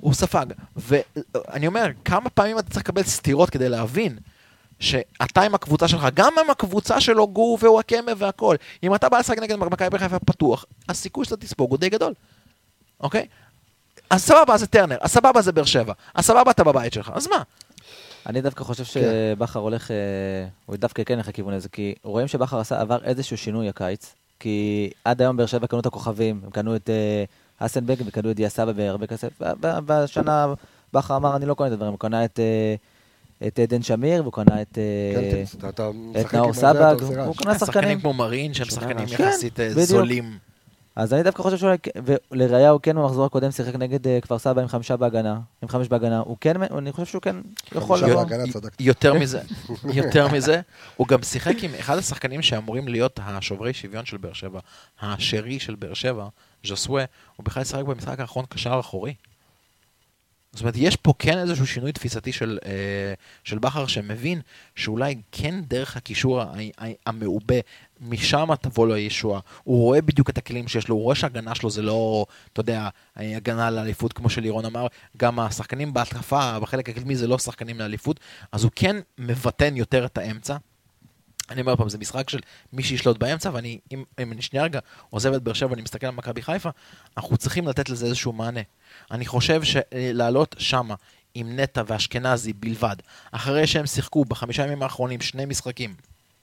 הוא 0.00 0.14
ספג. 0.14 0.46
ואני 0.76 1.66
אומר, 1.66 1.86
כמה 2.04 2.30
פעמים 2.30 2.58
אתה 2.58 2.70
צריך 2.70 2.84
לקבל 2.84 3.02
סטירות 3.02 3.50
כדי 3.50 3.68
להבין 3.68 4.18
שאתה 4.80 5.42
עם 5.42 5.54
הקבוצה 5.54 5.88
שלך, 5.88 6.06
גם 6.14 6.32
עם 6.44 6.50
הקבוצה 6.50 7.00
שלו 7.00 7.28
גור 7.28 7.58
ווואקמה 7.62 8.12
והכל, 8.16 8.56
אם 8.82 8.94
אתה 8.94 9.08
בא 9.08 9.18
לשחק 9.18 9.38
נגד 9.38 9.56
מכבי 9.56 9.98
חיפה 9.98 10.18
פתוח, 10.18 10.64
הסיכוי 10.88 11.24
שאתה 11.24 11.36
תספוג 11.36 11.70
הוא 11.70 11.78
די 11.78 11.88
גדול, 11.88 12.14
אוקיי? 13.00 13.26
אז 14.10 14.22
סבבה 14.22 14.56
זה 14.56 14.66
טרנר, 14.66 14.96
אז 15.00 15.10
סבבה 15.10 15.42
זה 15.42 15.52
באר 15.52 15.64
שבע, 15.64 15.92
אז 16.14 16.24
סבבה 16.24 16.50
אתה 16.50 16.64
בבית 16.64 16.92
שלך, 16.92 17.10
אז 17.14 17.26
מה? 17.26 17.42
אני 18.26 18.40
דווקא 18.40 18.64
חושב 18.64 18.84
כן. 18.84 18.90
שבכר 18.90 19.60
הולך, 19.60 19.90
אה, 19.90 19.96
הוא 20.66 20.76
דווקא 20.76 21.04
כן 21.04 21.14
הולך 21.14 21.28
לכיוון 21.28 21.54
הזה, 21.54 21.68
כי 21.68 21.94
רואים 22.02 22.28
שבכר 22.28 22.62
עבר 22.70 23.04
איזשהו 23.04 23.36
שינוי 23.36 23.68
הקיץ, 23.68 24.14
כי 24.40 24.90
עד 25.04 25.22
היום 25.22 25.36
באר 25.36 25.46
שבע 25.46 25.66
קנו 25.66 25.80
את 25.80 25.86
הכוכבים, 25.86 26.40
הם 26.44 26.50
קנו 26.50 26.76
את 26.76 26.90
אה, 26.90 27.24
אסנבג 27.58 27.96
וקנו 28.06 28.30
את 28.30 28.36
דיה 28.36 28.48
סבא 28.48 28.72
בהרבה 28.72 29.06
כסף, 29.06 29.28
בשנה 29.60 30.54
בכר 30.92 31.16
אמר, 31.16 31.36
אני 31.36 31.46
לא 31.46 31.54
קונה 31.54 31.68
את 31.68 31.72
הדברים, 31.72 31.90
הוא 31.92 31.98
קנה 31.98 32.24
את... 32.24 32.40
אה, 32.40 32.74
את 33.46 33.58
עדן 33.58 33.82
שמיר, 33.82 34.22
והוא 34.22 34.32
קנה 34.32 34.62
את, 34.62 34.78
אה, 34.78 35.42
את 36.20 36.34
נאור 36.34 36.52
סבג, 36.52 36.96
הוא. 37.00 37.14
קנה 37.14 37.58
שחקנים 37.58 37.58
שחקנים. 37.58 38.00
כמו 38.00 38.12
מרין, 38.12 38.54
שהם 38.54 38.66
שחקנים 38.66 38.98
רעש. 38.98 39.12
יחסית. 39.12 39.58
זולים. 39.74 40.38
אז 40.98 41.14
אני 41.14 41.22
דווקא 41.22 41.42
חושב 41.42 41.56
שאולי, 41.56 41.76
ולראיה 42.30 42.70
הוא 42.70 42.80
כן 42.80 42.96
במחזור 42.96 43.24
הקודם 43.24 43.50
שיחק 43.50 43.74
נגד 43.74 44.06
אה, 44.06 44.20
כפר 44.20 44.38
סבא 44.38 44.62
עם 44.62 44.68
חמישה 44.68 44.96
בהגנה, 44.96 45.40
עם 45.62 45.68
חמש 45.68 45.88
בהגנה, 45.88 46.18
הוא 46.18 46.36
כן, 46.40 46.62
אני 46.62 46.92
חושב 46.92 47.06
שהוא 47.06 47.22
כן 47.22 47.36
יכול 47.72 47.98
לבוא. 47.98 48.24
יותר 48.80 49.14
מזה, 49.20 49.40
יותר 49.84 50.28
מזה, 50.28 50.60
הוא 50.96 51.08
גם 51.08 51.22
שיחק 51.22 51.54
עם 51.62 51.70
אחד 51.78 51.98
השחקנים 51.98 52.42
שאמורים 52.42 52.88
להיות 52.88 53.20
השוברי 53.22 53.74
שוויון 53.74 54.06
של 54.06 54.16
באר 54.16 54.32
שבע, 54.32 54.60
השרי 55.00 55.58
של 55.58 55.74
באר 55.74 55.94
שבע, 55.94 56.28
ז'סווה, 56.66 57.04
הוא 57.36 57.44
בכלל 57.44 57.64
שיחק 57.64 57.84
במשחק 57.84 58.20
האחרון 58.20 58.44
קשר 58.48 58.80
אחורי. 58.80 59.14
זאת 60.58 60.62
אומרת, 60.62 60.74
יש 60.76 60.96
פה 60.96 61.14
כן 61.18 61.38
איזשהו 61.38 61.66
שינוי 61.66 61.92
תפיסתי 61.92 62.32
של, 62.32 62.58
אה, 62.66 63.14
של 63.44 63.58
בכר 63.58 63.86
שמבין 63.86 64.40
שאולי 64.74 65.20
כן 65.32 65.60
דרך 65.68 65.96
הקישור 65.96 66.42
המעובה, 67.06 67.54
משם 68.00 68.54
תבוא 68.60 68.86
לו 68.86 68.94
הישועה. 68.94 69.40
הוא 69.64 69.82
רואה 69.82 70.02
בדיוק 70.02 70.30
את 70.30 70.38
הכלים 70.38 70.68
שיש 70.68 70.88
לו, 70.88 70.94
הוא 70.94 71.02
רואה 71.02 71.14
שההגנה 71.14 71.54
שלו 71.54 71.70
זה 71.70 71.82
לא, 71.82 72.26
אתה 72.52 72.60
יודע, 72.60 72.88
הגנה 73.16 73.70
לאליפות, 73.70 74.12
כמו 74.12 74.30
שלירון 74.30 74.64
אמר, 74.64 74.86
גם 75.16 75.40
השחקנים 75.40 75.94
בהתקפה, 75.94 76.58
בחלק 76.60 76.88
הקדמי 76.88 77.16
זה 77.16 77.26
לא 77.26 77.38
שחקנים 77.38 77.78
לאליפות, 77.78 78.20
אז 78.52 78.64
הוא 78.64 78.70
כן 78.76 78.96
מבטן 79.18 79.76
יותר 79.76 80.04
את 80.04 80.18
האמצע. 80.18 80.56
אני 81.50 81.60
אומר 81.60 81.76
פעם, 81.76 81.88
זה 81.88 81.98
משחק 81.98 82.30
של 82.30 82.38
מי 82.72 82.82
שישלוט 82.82 83.18
באמצע, 83.18 83.50
ואני, 83.52 83.78
אם, 83.92 84.04
אם 84.20 84.32
אני 84.32 84.42
שנייה 84.42 84.64
רגע 84.64 84.78
עוזב 85.10 85.32
את 85.32 85.42
באר 85.42 85.52
שבע 85.54 85.70
ואני 85.70 85.82
מסתכל 85.82 86.06
על 86.06 86.12
מכבי 86.14 86.42
חיפה, 86.42 86.70
אנחנו 87.16 87.36
צריכים 87.36 87.68
לתת 87.68 87.88
לזה 87.90 88.06
איזשהו 88.06 88.32
מענה. 88.32 88.60
אני 89.10 89.26
חושב 89.26 89.60
שלעלות 89.62 90.54
שמה 90.58 90.94
עם 91.34 91.60
נטע 91.60 91.82
ואשכנזי 91.86 92.52
בלבד, 92.52 92.96
אחרי 93.32 93.66
שהם 93.66 93.86
שיחקו 93.86 94.24
בחמישה 94.24 94.62
ימים 94.66 94.82
האחרונים 94.82 95.20
שני 95.20 95.44
משחקים, 95.46 95.94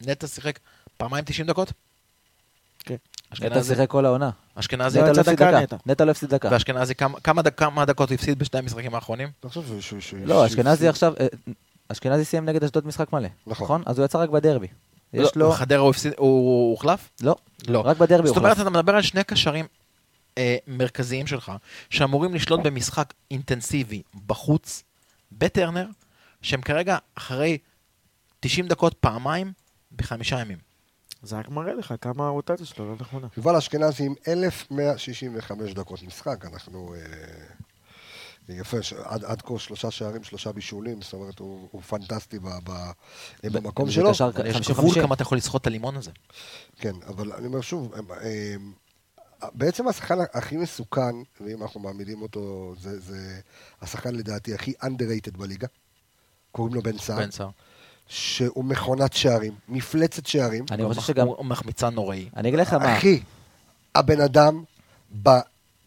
נטע 0.01 0.27
שיחק 0.27 0.59
פעמיים 0.97 1.25
90 1.25 1.47
דקות? 1.47 1.71
כן. 2.79 2.95
נטע 3.41 3.63
שיחק 3.75 3.89
כל 3.89 4.05
העונה. 4.05 4.29
אשכנזי, 4.55 4.97
נטע 5.01 5.11
לא 5.11 5.21
הפסיד 5.21 5.33
דקה. 5.33 5.45
נטע. 5.85 6.05
לא 6.05 6.11
הפסיד 6.11 6.29
דקה. 6.29 6.49
ואשכנזי, 6.51 6.95
כמה- 6.95 7.19
כמה 7.19 7.41
דק- 7.41 7.57
כמה 7.59 7.85
דקות 7.85 8.09
הוא 8.09 8.15
הפסיד 8.15 8.39
בשני 8.39 8.59
המשחקים 8.59 8.95
האחרונים? 8.95 9.29
לא, 10.25 10.45
אשכנזי 10.45 10.87
עכשיו, 10.87 11.13
אה, 11.19 11.27
אשכנזי 11.89 12.25
סיים 12.25 12.45
נגד 12.45 12.63
אשדוד 12.63 12.87
משחק 12.87 13.13
מלא. 13.13 13.27
נכון. 13.47 13.63
נכון? 13.65 13.83
אז 13.85 13.97
הוא 13.99 14.05
יצא 14.05 14.17
רק 14.17 14.29
בדרבי. 14.29 14.67
יש 15.15 15.29
לא, 15.35 15.45
לו... 15.45 15.51
חדרה 15.51 15.79
הוא 15.79 15.89
הפסיד, 15.89 16.13
הוא 16.17 16.27
הוא 16.27 16.71
הוחלף? 16.71 17.09
לא, 17.21 17.35
לא. 17.67 17.81
רק 17.85 17.97
בדרבי 17.97 18.27
זאת 18.27 18.37
הוא 18.37 18.43
אומרת, 18.43 18.57
הוחלף. 18.57 18.67
אתה 18.67 18.79
מדבר 18.79 18.95
על 18.95 19.01
שני 19.01 19.23
קשרים 19.23 19.65
אה, 20.37 20.57
מרכזיים 20.67 21.27
שלך, 21.27 21.51
שאמורים 21.89 22.35
לשלוט 22.35 22.59
במשחק 22.63 23.13
אינטנסיבי 23.31 24.01
בחוץ, 24.27 24.83
בטרנר, 25.31 25.87
שהם 26.41 26.61
כרגע 26.61 26.97
אחרי 27.15 27.57
90 28.39 28.67
דקות 28.67 28.93
פעמיים 28.93 29.53
בחמישה 29.95 30.39
ימים. 30.39 30.57
זה 31.23 31.39
רק 31.39 31.49
מראה 31.49 31.73
לך 31.73 31.93
כמה 32.01 32.27
הרוטציה 32.27 32.65
שלו 32.65 32.89
לא 32.89 32.95
נכונה. 32.99 33.27
יובל 33.37 33.55
אשכנזי 33.55 34.05
עם 34.05 34.13
1,165 34.27 35.73
דקות 35.73 36.03
משחק, 36.03 36.45
אנחנו... 36.45 36.95
אה, 36.95 36.99
יפה, 38.49 38.83
ש- 38.83 38.93
עד, 38.93 39.23
עד 39.25 39.41
כה 39.41 39.59
שלושה 39.59 39.91
שערים, 39.91 40.23
שלושה 40.23 40.51
בישולים, 40.51 41.01
זאת 41.01 41.13
אומרת, 41.13 41.39
הוא, 41.39 41.67
הוא 41.71 41.81
פנטסטי 41.81 42.39
ב, 42.39 42.47
ב, 42.63 42.71
במקום 43.43 43.85
זה 43.85 43.91
שלו. 43.91 44.11
קשר 44.11 44.31
יש 44.45 44.55
50-50. 44.55 44.73
גבול 44.73 44.93
כמה 45.01 45.15
אתה 45.15 45.21
יכול 45.21 45.37
לסחוט 45.37 45.61
את 45.61 45.67
הלימון 45.67 45.95
הזה. 45.95 46.11
כן, 46.79 46.93
אבל 47.07 47.31
אני 47.33 47.47
אומר 47.47 47.61
שוב, 47.61 47.93
הם, 47.95 48.05
הם, 48.21 48.73
בעצם 49.53 49.87
השחקן 49.87 50.17
הכי 50.33 50.57
מסוכן, 50.57 51.15
ואם 51.41 51.63
אנחנו 51.63 51.79
מעמידים 51.79 52.21
אותו, 52.21 52.73
זה, 52.79 52.99
זה 52.99 53.39
השחקן 53.81 54.15
לדעתי 54.15 54.53
הכי 54.53 54.73
underrated 54.83 55.37
בליגה. 55.37 55.67
קוראים 56.51 56.73
לו 56.73 56.81
בן 56.81 56.97
סער, 56.97 57.17
בן 57.17 57.31
סער. 57.31 57.49
שהוא 58.07 58.65
מכונת 58.65 59.13
שערים, 59.13 59.53
מפלצת 59.67 60.25
שערים. 60.25 60.65
אני 60.71 60.85
חושב 60.85 61.01
שגם... 61.01 61.27
הוא 61.27 61.45
מחמיצן 61.45 61.93
נוראי. 61.93 62.29
אני 62.35 62.49
אגיד 62.49 62.59
לך 62.59 62.73
מה, 62.73 62.97
אחי, 62.97 63.19
הבן 63.95 64.21
אדם, 64.21 64.63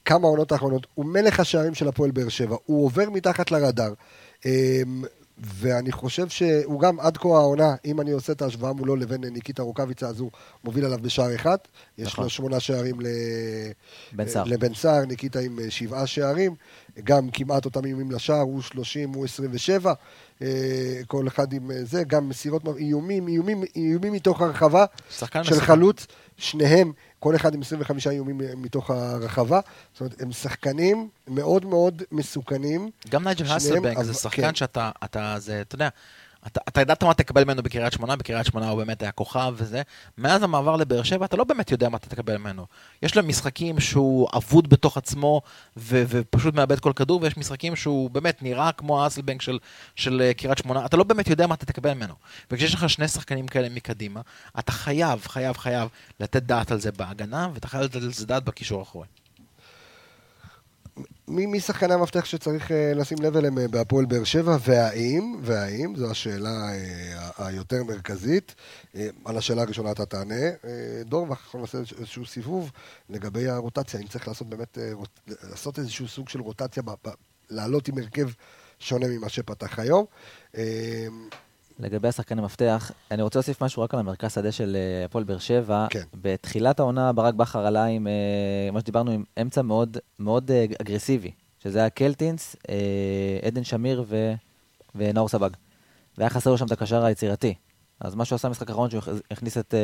בכמה 0.08 0.26
העונות 0.26 0.52
האחרונות, 0.52 0.86
הוא 0.94 1.06
מלך 1.06 1.40
השערים 1.40 1.74
של 1.74 1.88
הפועל 1.88 2.10
באר 2.10 2.28
שבע, 2.28 2.56
הוא 2.66 2.84
עובר 2.84 3.10
מתחת 3.10 3.50
לרדאר. 3.50 3.92
אמ, 4.46 5.04
ואני 5.38 5.92
חושב 5.92 6.28
שהוא 6.28 6.80
גם 6.80 7.00
עד 7.00 7.16
כה 7.16 7.28
העונה, 7.28 7.74
אם 7.84 8.00
אני 8.00 8.10
עושה 8.10 8.32
את 8.32 8.42
ההשוואה 8.42 8.72
מולו 8.72 8.96
לבין 8.96 9.24
ניקיטה 9.24 9.62
רוקאביצה, 9.62 10.08
אז 10.08 10.20
הוא 10.20 10.30
מוביל 10.64 10.84
עליו 10.84 10.98
בשער 11.02 11.34
אחד. 11.34 11.56
יש 11.98 12.12
נכון. 12.12 12.24
לו 12.24 12.30
שמונה 12.30 12.60
שערים 12.60 13.00
ל... 13.00 13.06
לבן 14.46 14.74
סער, 14.74 15.04
ניקיטה 15.04 15.40
עם 15.40 15.58
אה, 15.58 15.70
שבעה 15.70 16.06
שערים, 16.06 16.54
גם 17.04 17.30
כמעט 17.30 17.64
אותם 17.64 17.84
איומים 17.84 18.10
לשער, 18.10 18.40
הוא 18.40 18.62
30, 18.62 19.12
הוא 19.12 19.24
27, 19.24 19.90
אה, 19.90 19.94
כל 21.06 21.28
אחד 21.28 21.52
עם 21.52 21.70
אה, 21.70 21.84
זה, 21.84 22.04
גם 22.04 22.28
מסירות, 22.28 22.62
איומים, 22.78 23.28
איומים, 23.28 23.64
איומים 23.76 24.12
מתוך 24.12 24.40
הרחבה 24.40 24.84
של 25.10 25.26
מסוכן. 25.40 25.66
חלוץ, 25.66 26.06
שניהם, 26.36 26.92
כל 27.18 27.36
אחד 27.36 27.54
עם 27.54 27.62
25 27.62 28.06
איומים 28.06 28.40
אה, 28.40 28.46
מתוך 28.56 28.90
הרחבה, 28.90 29.60
זאת 29.92 30.00
אומרת, 30.00 30.22
הם 30.22 30.32
שחקנים 30.32 31.08
מאוד 31.28 31.64
מאוד 31.64 32.02
מסוכנים. 32.12 32.90
גם 33.08 33.24
נייג'ל 33.24 33.46
האסלבנק 33.46 34.02
זה 34.02 34.12
כן. 34.12 34.18
שחקן 34.18 34.54
שאתה, 34.54 34.90
אתה, 35.04 35.34
זה, 35.38 35.60
אתה 35.60 35.74
יודע, 35.74 35.88
אתה, 36.46 36.60
אתה 36.68 36.80
ידעת 36.80 37.02
מה 37.02 37.14
תקבל 37.14 37.44
ממנו 37.44 37.62
בקריית 37.62 37.92
שמונה, 37.92 38.16
בקריית 38.16 38.46
שמונה 38.46 38.68
הוא 38.68 38.78
באמת 38.78 39.02
היה 39.02 39.12
כוכב 39.12 39.54
וזה. 39.56 39.82
מאז 40.18 40.42
המעבר 40.42 40.76
לבאר 40.76 41.02
שבע, 41.02 41.24
אתה 41.24 41.36
לא 41.36 41.44
באמת 41.44 41.70
יודע 41.70 41.88
מה 41.88 41.96
אתה 41.96 42.08
תקבל 42.08 42.36
ממנו. 42.36 42.66
יש 43.02 43.16
לו 43.16 43.22
משחקים 43.22 43.80
שהוא 43.80 44.28
אבוד 44.36 44.68
בתוך 44.68 44.96
עצמו 44.96 45.42
ו, 45.76 46.02
ופשוט 46.08 46.54
מאבד 46.54 46.80
כל 46.80 46.92
כדור, 46.96 47.22
ויש 47.22 47.36
משחקים 47.36 47.76
שהוא 47.76 48.10
באמת 48.10 48.42
נראה 48.42 48.72
כמו 48.72 49.04
האסלבנק 49.04 49.42
של, 49.42 49.58
של 49.96 50.22
אה, 50.22 50.34
קריית 50.34 50.58
שמונה. 50.58 50.86
אתה 50.86 50.96
לא 50.96 51.04
באמת 51.04 51.28
יודע 51.28 51.46
מה 51.46 51.54
אתה 51.54 51.66
תקבל 51.66 51.94
ממנו. 51.94 52.14
וכשיש 52.50 52.74
לך 52.74 52.90
שני 52.90 53.08
שחקנים 53.08 53.46
כאלה 53.48 53.68
מקדימה, 53.68 54.20
אתה 54.58 54.72
חייב, 54.72 55.26
חייב, 55.26 55.56
חייב 55.56 55.88
לתת 56.20 56.42
דעת 56.42 56.70
על 56.70 56.80
זה 56.80 56.92
בהגנה, 56.92 57.48
ואתה 57.54 57.68
חייב 57.68 57.84
לתת 57.84 57.96
על 57.96 58.12
זה 58.12 58.26
דעת 58.26 58.44
בקישור 58.44 58.80
האחורי. 58.80 59.06
מי, 61.28 61.46
מי 61.46 61.60
שחקני 61.60 61.94
המפתח 61.94 62.24
שצריך 62.24 62.72
אה, 62.72 62.92
לשים 62.94 63.18
לב 63.22 63.36
אליהם 63.36 63.58
אה, 63.58 63.68
בהפועל 63.68 64.04
באר 64.04 64.24
שבע, 64.24 64.56
והאם, 64.60 65.36
והאם, 65.42 65.96
זו 65.96 66.10
השאלה 66.10 66.50
אה, 66.72 67.46
היותר 67.46 67.84
מרכזית. 67.84 68.54
על 69.24 69.36
השאלה 69.36 69.62
הראשונה 69.62 69.92
אתה 69.92 70.06
תענה. 70.06 70.34
דור, 71.04 71.22
ואנחנו 71.22 71.60
נעשה 71.60 71.78
איזשהו- 71.78 72.26
סיבוב 72.26 72.70
לגבי 73.10 73.48
הרוטציה, 73.48 74.00
אם 74.00 74.06
צריך 74.06 74.28
לעשות 74.28 74.48
באמת, 74.48 74.78
לעשות 75.42 75.78
איזשהו 75.78 76.08
סוג 76.08 76.28
של 76.28 76.40
רוטציה, 76.40 76.82
לעלות 77.50 77.88
עם 77.88 77.98
הרכב 77.98 78.28
שונה 78.78 79.06
ממה 79.06 79.28
שפתח 79.28 79.78
היום. 79.78 80.04
לגבי 81.78 82.08
השחקני 82.08 82.42
מפתח, 82.42 82.92
אני 83.10 83.22
רוצה 83.22 83.38
להוסיף 83.38 83.62
משהו 83.62 83.82
רק 83.82 83.94
על 83.94 84.00
המרכז 84.00 84.32
שדה 84.32 84.52
של 84.52 84.76
אה, 84.76 85.04
הפועל 85.04 85.24
באר 85.24 85.38
שבע. 85.38 85.86
כן. 85.90 86.02
בתחילת 86.14 86.80
העונה 86.80 87.12
ברק 87.12 87.34
בכר 87.34 87.66
עלה 87.66 87.84
עם, 87.84 88.06
אה, 88.06 88.70
מה 88.72 88.80
שדיברנו, 88.80 89.10
עם 89.10 89.24
אמצע 89.40 89.62
מאוד, 89.62 89.96
מאוד 90.18 90.50
אה, 90.50 90.66
אגרסיבי, 90.80 91.30
שזה 91.62 91.78
היה 91.78 91.90
קלטינס, 91.90 92.56
עדן 93.42 93.64
שמיר 93.64 94.04
ו, 94.06 94.32
ונאור 94.94 95.28
סבג. 95.28 95.50
והיה 96.18 96.30
חסר 96.30 96.50
לו 96.50 96.58
שם 96.58 96.66
את 96.66 96.72
הקשר 96.72 97.04
היצירתי. 97.04 97.54
אז 98.00 98.14
מה 98.14 98.24
שהוא 98.24 98.36
עשה 98.36 98.48
במשחק 98.48 98.68
האחרון, 98.68 98.90
שהוא 98.90 99.02
הכניס 99.30 99.58
את, 99.58 99.74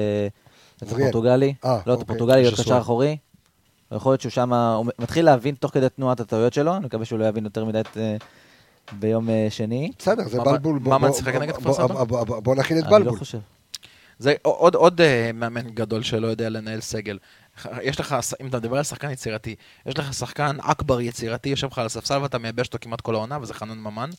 את. 0.76 0.82
הפורטוגלי, 0.82 1.54
אה, 1.64 1.70
לא, 1.70 1.76
את 1.76 1.88
אוקיי. 1.88 2.02
הפורטוגלי 2.02 2.42
להיות. 2.42 2.60
קשר 2.60 2.78
אחורי. 2.78 3.16
יכול 3.92 4.12
להיות 4.12 4.20
שהוא 4.20 4.30
שם, 4.30 4.52
הוא 4.52 4.86
מתחיל 4.98 5.24
להבין 5.24 5.54
תוך 5.54 5.70
כדי 5.70 5.88
תנועת 5.88 6.20
הטעויות 6.20 6.52
שלו, 6.52 6.76
אני 6.76 6.86
מקווה 6.86 7.04
שהוא 7.04 7.18
לא 7.18 7.24
יבין 7.24 7.44
יותר 7.44 7.64
מדי 7.64 7.80
את, 7.80 7.96
ביום 8.92 9.30
אה, 9.30 9.46
שני. 9.50 9.90
בסדר, 9.98 10.28
זה 10.28 10.40
בלבול. 10.40 10.78
מה 10.82 10.98
בוא- 10.98 11.08
נגד 11.40 11.56
כפר 11.56 11.72
סבא? 11.74 12.04
בוא- 12.04 12.54
נכין 12.54 12.78
את 12.78 12.82
אני 12.82 12.92
לא 12.92 12.98
בלבול. 12.98 13.18
חושב. 13.18 13.38
זה 14.18 14.34
עוד, 14.42 14.74
עוד 14.74 15.00
אה, 15.00 15.30
מאמן 15.34 15.70
גדול 15.70 16.02
שלא 16.02 16.26
יודע 16.26 16.48
לנהל 16.48 16.80
סגל. 16.80 17.18
יש 17.82 18.00
לך, 18.00 18.16
אם 18.40 18.46
אתה 18.48 18.56
מדבר 18.58 18.76
על 18.76 18.82
שחקן 18.82 19.10
יצירתי, 19.10 19.54
יש 19.86 19.98
לך 19.98 20.14
שחקן 20.14 20.56
אכבר 20.62 21.00
יצירתי, 21.00 21.48
יושב 21.48 21.66
לך 21.66 21.78
על 21.78 21.86
הספסל 21.86 22.18
ואתה 22.22 22.38
מייבש 22.38 22.66
אותו 22.66 22.78
כמעט 22.80 23.00
כל 23.00 23.14
העונה, 23.14 23.38
וזה 23.42 23.54
חנן 23.54 23.78
ממן. 23.78 24.10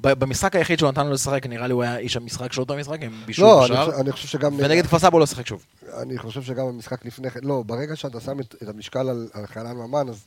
ב- 0.00 0.12
במשחק 0.12 0.56
היחיד 0.56 0.78
שהוא 0.78 0.90
נתן 0.90 1.06
לו 1.06 1.12
לשחק, 1.12 1.46
נראה 1.46 1.66
לי 1.66 1.72
הוא 1.72 1.82
היה 1.82 1.96
איש 1.98 2.16
המשחק 2.16 2.52
של 2.52 2.60
אותו 2.60 2.76
משחק, 2.76 3.02
עם 3.02 3.22
בישול 3.26 3.44
לא, 3.44 3.64
אני 3.64 3.70
בשער. 3.72 3.84
חושב- 3.86 3.98
אני 4.00 4.12
חושב 4.12 4.28
שגם... 4.28 4.54
ונגד 4.58 4.86
כפר 4.86 4.98
סבא 4.98 5.12
הוא 5.12 5.20
לא 5.20 5.26
שיחק 5.26 5.46
שוב. 5.46 5.64
אני 6.02 6.18
חושב 6.18 6.42
שגם 6.42 6.66
במשחק 6.66 7.04
לפני 7.04 7.30
כן, 7.30 7.40
לא, 7.42 7.62
ברגע 7.66 7.96
שאתה 7.96 8.20
שם 8.20 8.40
את, 8.40 8.54
את 8.62 8.68
המשקל 8.68 9.08
על, 9.08 9.28
על 9.32 9.46
חנן 9.46 9.76
ממן, 9.76 10.08
אז 10.08 10.24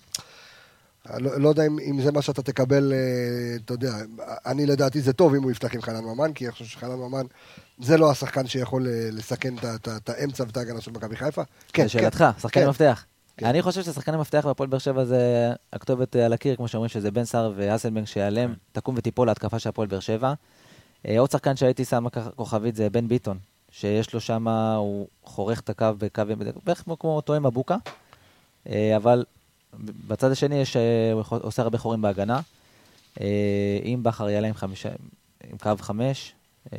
לא, 1.17 1.39
לא 1.41 1.49
יודע 1.49 1.65
אם, 1.67 1.79
אם 1.79 2.01
זה 2.01 2.11
מה 2.11 2.21
שאתה 2.21 2.41
תקבל, 2.41 2.93
אה, 2.93 2.97
אתה 3.65 3.73
יודע, 3.73 3.93
אני 4.45 4.65
לדעתי 4.65 5.01
זה 5.01 5.13
טוב 5.13 5.35
אם 5.35 5.43
הוא 5.43 5.51
יפתח 5.51 5.75
עם 5.75 5.81
חנן 5.81 6.03
ממן, 6.03 6.33
כי 6.33 6.45
אני 6.45 6.51
חושב 6.51 6.65
שחנן 6.65 6.95
ממן 6.95 7.25
זה 7.79 7.97
לא 7.97 8.11
השחקן 8.11 8.47
שיכול 8.47 8.87
אה, 8.87 9.09
לסכן 9.11 9.55
את, 9.57 10.09
האמצע 10.09 10.43
ואת 10.43 10.57
ההגנה 10.57 10.81
של 10.81 10.91
מכבי 10.91 11.15
חיפה. 11.15 11.41
כן, 11.73 11.85
לשאלתך, 11.85 12.25
שחקני 12.41 12.63
כן. 12.63 12.69
מפתח. 12.69 13.05
כן. 13.37 13.45
אני 13.45 13.61
חושב 13.61 13.83
ששחקני 13.83 14.17
מפתח 14.17 14.43
בהפועל 14.45 14.69
באר 14.69 14.79
שבע 14.79 15.05
זה 15.05 15.51
הכתובת 15.73 16.15
אה, 16.15 16.25
על 16.25 16.33
הקיר, 16.33 16.55
כמו 16.55 16.67
שאומרים 16.67 16.89
שזה 16.89 17.11
בן 17.11 17.25
סער 17.25 17.53
והאסלבנק 17.55 18.07
שיעלם, 18.07 18.53
תקום 18.71 18.95
ותיפול 18.97 19.27
להתקפה 19.27 19.59
של 19.59 19.69
הפועל 19.69 19.87
באר 19.87 19.99
שבע. 19.99 20.33
אה, 21.07 21.19
עוד 21.19 21.31
שחקן 21.31 21.55
שהייתי 21.55 21.85
שם 21.85 22.05
כוכבית 22.35 22.75
זה 22.75 22.89
בן 22.89 23.07
ביטון, 23.07 23.37
שיש 23.71 24.13
לו 24.13 24.19
שם, 24.19 24.47
הוא 24.47 25.07
חורך 25.23 25.59
את 25.59 25.69
הקו 25.69 25.85
בקו, 25.97 26.21
בערך 26.65 26.83
כמו- 26.83 26.99
כמו 26.99 27.21
תואם 27.21 27.45
מבוקה, 27.45 27.75
אבל 28.95 29.23
בצד 30.07 30.31
השני 30.31 30.55
יש, 30.55 30.75
אה, 30.75 31.11
הוא 31.11 31.23
עושה 31.41 31.61
הרבה 31.61 31.77
חורים 31.77 32.01
בהגנה. 32.01 32.41
אה, 33.21 33.25
אם 33.85 33.99
בכר 34.03 34.29
יעלה 34.29 34.47
עם 34.47 34.53
חמישה, 34.53 34.89
עם 35.49 35.57
קו 35.57 35.71
חמש, 35.79 36.33
אה, 36.73 36.77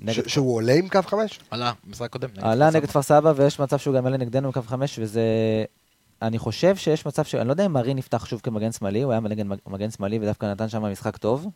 נגד 0.00 0.28
ש, 0.28 0.32
שהוא 0.32 0.54
עולה 0.54 0.72
עם 0.72 0.88
קו 0.88 1.02
חמש? 1.02 1.40
עלה, 1.50 1.72
משחק 1.86 2.12
קודם. 2.12 2.28
נגד 2.32 2.44
עלה 2.44 2.70
נגד. 2.70 2.86
כפר 2.86 3.02
סבא, 3.02 3.32
ויש 3.36 3.60
מצב 3.60 3.78
שהוא 3.78 3.94
גם 3.94 4.04
יעלה 4.04 4.16
נגדנו 4.16 4.50
בקו 4.50 4.62
חמש, 4.62 4.98
וזה... 5.02 5.22
אני 6.22 6.38
חושב 6.38 6.76
שיש 6.76 7.06
מצב 7.06 7.24
ש... 7.24 7.34
אני 7.34 7.48
לא 7.48 7.52
יודע 7.52 7.66
אם 7.66 7.72
מרין 7.72 7.96
נפתח 7.96 8.26
שוב 8.26 8.40
כמגן 8.42 8.72
שמאלי, 8.72 9.02
הוא 9.02 9.12
היה 9.12 9.20
נגד 9.20 9.46
מג- 9.46 9.58
מגן 9.66 9.90
שמאלי 9.90 10.18
ודווקא 10.18 10.46
נתן 10.46 10.68
שם 10.68 10.82
משחק 10.82 11.16
טוב, 11.16 11.46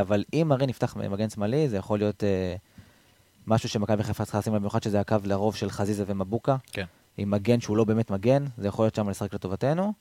אבל 0.00 0.24
אם 0.34 0.46
מרין 0.48 0.68
נפתח 0.68 0.96
מגן 0.96 1.30
שמאלי, 1.30 1.68
זה 1.68 1.76
יכול 1.76 1.98
להיות 1.98 2.22
משהו 3.46 3.68
שמכבי 3.68 4.02
חיפה 4.02 4.24
צריכה 4.24 4.38
לשים 4.38 4.52
במיוחד 4.52 4.82
שזה 4.82 5.00
הקו 5.00 5.16
לרוב 5.24 5.56
של 5.56 5.70
חזיזה 5.70 6.04
ומבוקה, 6.06 6.56
כן. 6.72 6.84
עם 7.18 7.30
מגן 7.30 7.60
שהוא 7.60 7.76
לא 7.76 7.84
באמת 7.84 8.10
מגן, 8.10 8.44
זה 8.58 8.68
יכול 8.68 8.84
להיות 8.84 8.94
שם 8.94 9.08
לשחק 9.08 9.34
לטובתנו, 9.34 9.92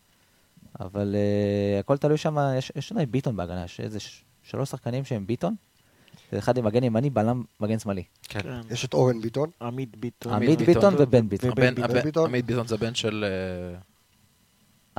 אבל 0.80 1.16
אה, 1.16 1.80
הכל 1.80 1.98
תלוי 1.98 2.18
שם, 2.18 2.38
יש, 2.58 2.72
יש 2.76 2.92
אולי 2.92 3.06
ביטון 3.06 3.36
בהגנה, 3.36 3.64
יש 3.64 3.80
איזה 3.80 4.00
שלוש 4.44 4.70
שחקנים 4.70 5.06
שהם 5.06 5.28
ביטון, 5.28 5.56
אחד 6.38 6.58
עם 6.58 6.66
מגן 6.66 6.84
ימני, 6.84 7.10
בלם 7.10 7.44
מגן 7.60 7.80
שמאלי. 7.80 8.04
כן. 8.24 8.40
כן. 8.42 8.62
יש 8.70 8.86
את 8.86 8.94
אורן 8.94 9.22
ביטון. 9.22 9.50
עמית 9.62 9.98
ביטון. 9.98 10.34
עמית 10.34 10.58
ביטון. 10.60 10.66
ביטון 10.66 10.94
ובן 10.98 11.30
ביטון. 11.30 11.52
עמית 12.26 12.46
ביטון 12.46 12.68
זה 12.68 12.78
בן 12.78 12.96
של... 12.96 13.26
אה, 13.76 13.80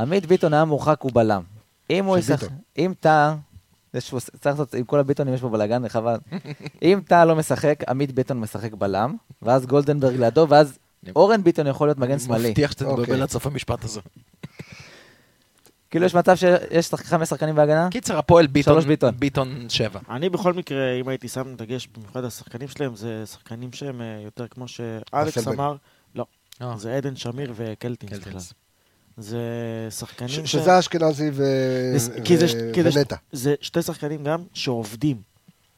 עמית 0.03 0.27
ביטון 0.27 0.55
היה 0.55 0.65
מורחק, 0.65 1.01
הוא 1.03 1.13
בלם. 1.15 1.43
אם 1.91 2.05
הוא 2.05 2.19
ישחק. 2.19 2.49
אם 2.79 2.93
טאה, 3.01 3.35
יש 3.95 4.11
פה- 4.11 4.21
צריך 4.21 4.47
לעשות, 4.47 4.75
עם 4.75 4.85
כל 4.85 4.99
הביטונים 4.99 5.35
יש 5.35 5.41
פה 5.41 5.49
בלאגן, 5.49 5.89
חבל. 5.89 6.19
אם 6.83 7.01
טאה 7.07 7.25
לא 7.25 7.37
משחק, 7.37 7.85
עמית 7.89 8.13
ביטון 8.13 8.41
משחק 8.41 8.73
בלם, 8.75 9.17
ואז 9.43 9.67
גולדנברג 9.67 10.17
לידו, 10.17 10.47
ואז 10.49 10.79
אורן 11.17 11.43
ביטון 11.43 11.67
יכול 11.67 11.89
להיות 11.89 11.99
מגן 11.99 12.11
אני 12.13 12.21
שמאלי. 12.21 12.49
מבטיח 12.49 12.71
שאתה 12.73 12.85
אוקיי. 12.85 13.05
תתבלבל 13.05 13.23
עד 13.23 13.31
סוף 13.31 13.47
המשפט 13.47 13.85
הזה. 13.85 14.01
כאילו 15.91 16.07
יש 16.07 16.15
מצב 16.15 16.37
שיש 16.37 16.95
חמש 16.95 17.29
שחקנים 17.29 17.55
בהגנה? 17.55 17.89
קיצר, 17.91 18.19
הפועל 18.19 18.47
ביטון, 18.47 18.75
שלוש 18.75 18.85
ביטון. 18.85 19.15
ביטון 19.19 19.67
שבע. 19.69 20.01
אני 20.11 20.29
בכל 20.29 20.53
מקרה, 20.53 20.93
אם 21.01 21.09
הייתי 21.09 21.29
שם 21.29 21.55
דגש, 21.57 21.89
במיוחד 21.97 22.25
השחקנים 22.25 22.69
שלהם, 22.69 22.97
זה 22.97 23.23
שחקנים 23.27 23.73
שהם 23.73 24.01
אה, 24.01 24.21
יותר 24.25 24.47
כמו 24.49 24.69
שאלכס. 24.69 25.49
אמר, 25.49 25.77
לא, 26.15 26.27
אה, 26.63 26.75
זה 26.79 26.97
עדן 26.97 27.17
שמיר 27.17 27.53
וקלטינס 27.57 28.13
קלטינס. 28.13 28.35
בכלל. 28.35 28.57
זה 29.17 29.41
שחקנים 29.91 30.47
ש-. 30.47 30.53
שזה 30.53 30.79
אשכנזי 30.79 31.31
ו- 31.33 31.97
ונטע. 32.95 33.17
זה 33.33 33.55
שתי 33.61 33.83
שחקנים 33.83 34.25
גם 34.25 34.43
שעובדים. 34.55 35.17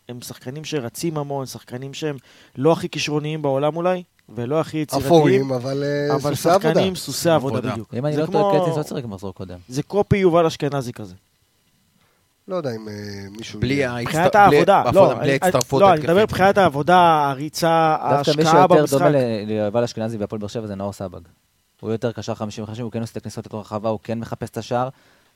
הם 0.09 0.21
שחקנים 0.21 0.65
שרצים 0.65 1.19
המון, 1.19 1.47
שחקנים 1.47 1.95
שהם 1.95 2.17
לא 2.57 2.73
הכי 2.73 2.89
כישרוניים 2.89 3.43
בעולם 3.43 3.77
אולי, 3.77 4.03
ולא 4.29 4.61
הכי 4.61 4.79
יצירתיים, 4.79 5.07
אפורים, 5.13 5.53
אבל 5.53 5.83
אה, 5.85 6.15
אבל 6.15 6.35
סוסי 6.35 6.49
עבודה. 6.51 6.69
שחקנים 6.75 6.95
סוסי 6.95 7.31
עבודה 7.31 7.57
עבודה. 7.59 7.73
בדיוק. 7.73 7.95
אם 7.95 8.07
אני 8.07 8.15
זה 8.15 8.21
לא 8.21 8.27
טועה, 8.27 8.59
קלטינס 8.59 8.77
לא 8.77 8.83
שיחק 8.83 9.05
במחזור 9.05 9.35
קודם. 9.35 9.59
זה 9.69 9.83
קופי 9.83 10.17
יובל 10.17 10.47
אשכנזי 10.47 10.93
כזה. 10.93 11.15
לא 12.49 12.57
יודע 12.57 12.71
אם 12.77 12.89
אה, 12.89 12.95
מישהו... 13.39 13.61
בלי 13.61 13.75
יהיה. 13.75 13.91
ההצט- 13.93 14.01
מבחינת 14.07 14.33
בלי- 14.37 14.41
העבודה, 14.57 14.83
לא, 14.93 15.15
בלי 15.15 15.33
ההצטרפות 15.33 15.81
לא, 15.83 15.93
אני 15.93 16.01
מדבר. 16.01 16.23
מבחינת 16.23 16.59
העבודה, 16.59 17.31
הריצה, 17.31 17.97
דווקא 18.11 18.31
מי 18.37 18.43
ההשקעה 18.45 18.63
שיותר 18.69 18.81
במשחק. 18.81 18.99
דומה 18.99 19.11
ליובל 19.47 19.85
אשכנזי 19.85 20.19
בהפועל 20.19 20.39
באר 20.41 20.49
שבע 20.49 20.67
זה 20.67 20.75
נאור 20.75 20.93
סבג. 20.93 21.21
הוא 21.81 21.91
יותר 21.93 22.13
קשר 22.13 22.33
50-50, 22.33 22.37
הוא 22.83 22.93
כן 22.93 23.01
עושה 23.01 23.13
את 23.13 23.17
הכניסות 23.17 23.47
לתוך 23.47 23.59
הרחבה, 23.59 23.89
הוא 23.89 23.99
כן 24.03 24.19
מחפש 24.19 24.51
את 24.51 24.57
השער. 24.57 24.89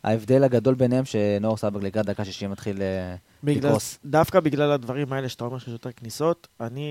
ההבדל 0.05 0.45
הגדול 0.45 0.75
ביניהם 0.75 1.05
שנאור 1.05 1.57
סבג 1.57 1.85
לקראת 1.85 2.07
דקה 2.07 2.25
60 2.25 2.51
מתחיל 2.51 2.83
אה, 2.83 3.15
לקרוס. 3.43 3.99
דווקא 4.05 4.41
בגלל 4.41 4.73
הדברים 4.73 5.13
האלה 5.13 5.29
שאתה 5.29 5.45
אומר 5.45 5.59
שיש 5.59 5.69
יותר 5.69 5.93
כניסות, 5.93 6.49
אני 6.61 6.87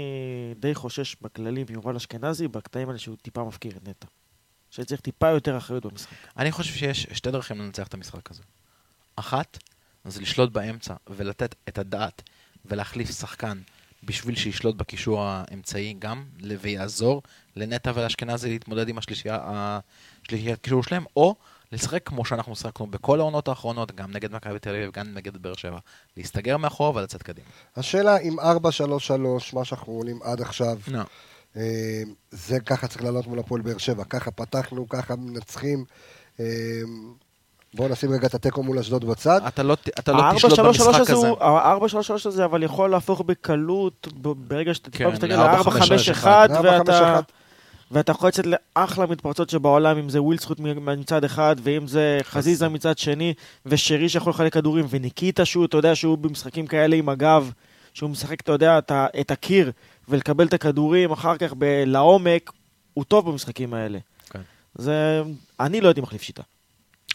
די 0.60 0.76
חושש 0.76 1.16
בכללי 1.22 1.66
מיובל 1.70 1.96
אשכנזי, 1.96 2.48
בקטעים 2.48 2.88
האלה 2.88 3.00
שהוא 3.00 3.16
טיפה 3.22 3.44
מפקיר 3.44 3.72
את 3.78 3.88
נטע. 3.88 4.08
שצריך 4.72 5.02
טיפה 5.02 5.28
יותר 5.28 5.58
אחריות 5.58 5.86
במשחק. 5.86 6.16
אני 6.38 6.52
חושב 6.52 6.74
שיש 6.74 7.08
שתי 7.14 7.32
דרכים 7.32 7.60
לנצח 7.60 7.88
את 7.88 7.94
המשחק 7.94 8.32
הזה. 8.32 8.44
אחת, 9.16 9.58
זה 10.06 10.22
לשלוט 10.22 10.52
באמצע 10.52 10.94
ולתת 11.08 11.56
את 11.68 11.78
הדעת 11.78 12.22
ולהחליף 12.66 13.12
שחקן 13.12 13.58
בשביל 14.04 14.36
שישלוט 14.36 14.76
בקישור 14.76 15.22
האמצעי 15.24 15.96
גם, 16.00 16.26
ויעזור 16.60 17.22
לנטע 17.56 17.92
ולאשכנזי 17.96 18.50
להתמודד 18.50 18.90
עם 18.90 18.98
השלישיית 18.98 19.42
קישור 20.62 20.84
שלהם, 20.84 21.06
או 21.16 21.36
לשחק 21.72 22.00
כמו 22.06 22.26
שאנחנו 22.26 22.56
שיחקנו 22.56 22.88
בכל 22.88 23.20
העונות 23.20 23.48
האחרונות, 23.48 23.96
גם 23.96 24.12
נגד 24.12 24.32
מכבי 24.36 24.60
תל 24.60 24.70
אביב, 24.70 24.92
גם 24.94 25.06
נגד 25.14 25.38
באר 25.38 25.54
שבע. 25.54 25.78
להסתגר 26.18 26.58
מאחורה 26.58 26.92
ולצאת 26.96 27.24
קדימה. 27.24 27.48
השאלה 27.78 28.18
אם 28.18 28.40
4-3-3, 28.40 28.44
מה 29.54 29.66
שאנחנו 29.66 29.94
עולים 29.94 30.20
עד 30.24 30.42
עכשיו, 30.42 30.78
לא. 30.88 31.00
אה, 31.58 32.02
זה 32.32 32.60
ככה 32.60 32.88
צריך 32.88 33.04
לעלות 33.04 33.28
מול 33.28 33.40
הפועל 33.40 33.62
באר 33.62 33.78
שבע. 33.78 34.04
ככה 34.04 34.32
פתחנו, 34.32 34.90
ככה 34.90 35.16
מנצחים. 35.16 35.86
אה, 36.40 36.46
בואו 37.74 37.90
נשים 37.90 38.12
רגע 38.12 38.28
את 38.28 38.34
התיקו 38.34 38.64
מול 38.64 38.80
אשדוד 38.80 39.06
בצד. 39.06 39.42
אתה 39.48 39.64
לא, 39.64 39.78
אתה 40.00 40.12
לא 40.12 40.22
תשלוט 40.36 40.60
4-3-3 40.60 40.64
במשחק 40.64 41.00
הזה 41.00 41.14
הזה. 41.14 41.28
הוא- 41.30 41.44
ה-4-3-3 41.44 42.26
הזה 42.28 42.46
אבל 42.46 42.64
יכול 42.64 42.90
להפוך 42.90 43.22
בקלות, 43.22 44.08
ברגע 44.22 44.74
שאתה 44.74 44.92
טיפה 44.92 45.04
כן, 45.04 45.12
מסתכל 45.14 45.28
ל-4-5-1. 45.28 46.26
ל-4-5-1, 46.28 46.28
ל- 46.28 46.66
ואתה... 46.66 47.20
4-5-1. 47.92 47.94
ואתה 47.96 48.12
יכול 48.12 48.28
לצאת 48.30 48.46
לאחלה 48.76 49.06
מתפרצות 49.06 49.50
שבעולם, 49.50 49.98
אם 49.98 50.10
זה 50.10 50.22
ווילסחוט 50.22 50.60
מ- 50.60 51.00
מצד 51.00 51.24
אחד, 51.24 51.56
ואם 51.64 51.88
זה 51.88 52.20
חזיזה 52.24 52.70
מצד 52.70 52.98
שני, 52.98 53.34
ושרי 53.66 54.10
שיכול 54.10 54.30
לחלק 54.30 54.54
כדורים, 54.54 54.86
וניקיטה 54.90 55.46
שהוא, 55.46 55.66
אתה 55.66 55.78
יודע 55.78 55.96
שהוא 55.96 56.18
במשחקים 56.18 56.68
כאלה 56.68 56.96
עם 56.96 57.10
הגב, 57.10 57.52
שהוא 57.94 58.10
משחק, 58.10 58.42
אתה 58.42 58.52
יודע, 58.52 58.78
את 58.78 58.92
את 59.22 59.32
הקיר, 59.32 59.72
ולקבל 60.08 60.46
את 60.46 60.54
הכדורים 60.54 61.12
אחר 61.12 61.38
כך 61.38 61.54
ב- 61.58 61.84
לעומק, 61.86 62.52
הוא 62.94 63.04
טוב 63.06 63.30
במשחקים 63.32 63.74
האלה. 63.74 64.00
כן. 64.30 64.42
זה... 64.76 65.22
אני 65.60 65.82
לא 65.82 65.88
הייתי 65.88 66.02
מחליף 66.02 66.22
שיטה. 66.22 66.44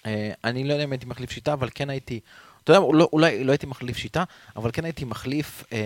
אה, 0.07 0.33
אני 0.45 0.65
לא 0.65 0.73
יודע 0.73 0.85
אם 0.85 0.93
הייתי 0.93 1.07
מחליף 1.07 1.31
שיטה, 1.31 1.53
אבל 1.53 1.69
כן 1.75 1.91
הייתי... 1.91 2.21
אתה 2.65 2.73
יודע, 2.73 2.81
אולי, 2.81 3.05
אולי 3.13 3.45
לא 3.45 3.53
הייתי 3.53 3.67
מחליף 3.67 3.97
שיטה, 3.97 4.25
אבל 4.57 4.71
כן 4.73 4.85
הייתי 4.85 5.05
מחליף... 5.05 5.65
אה, 5.73 5.79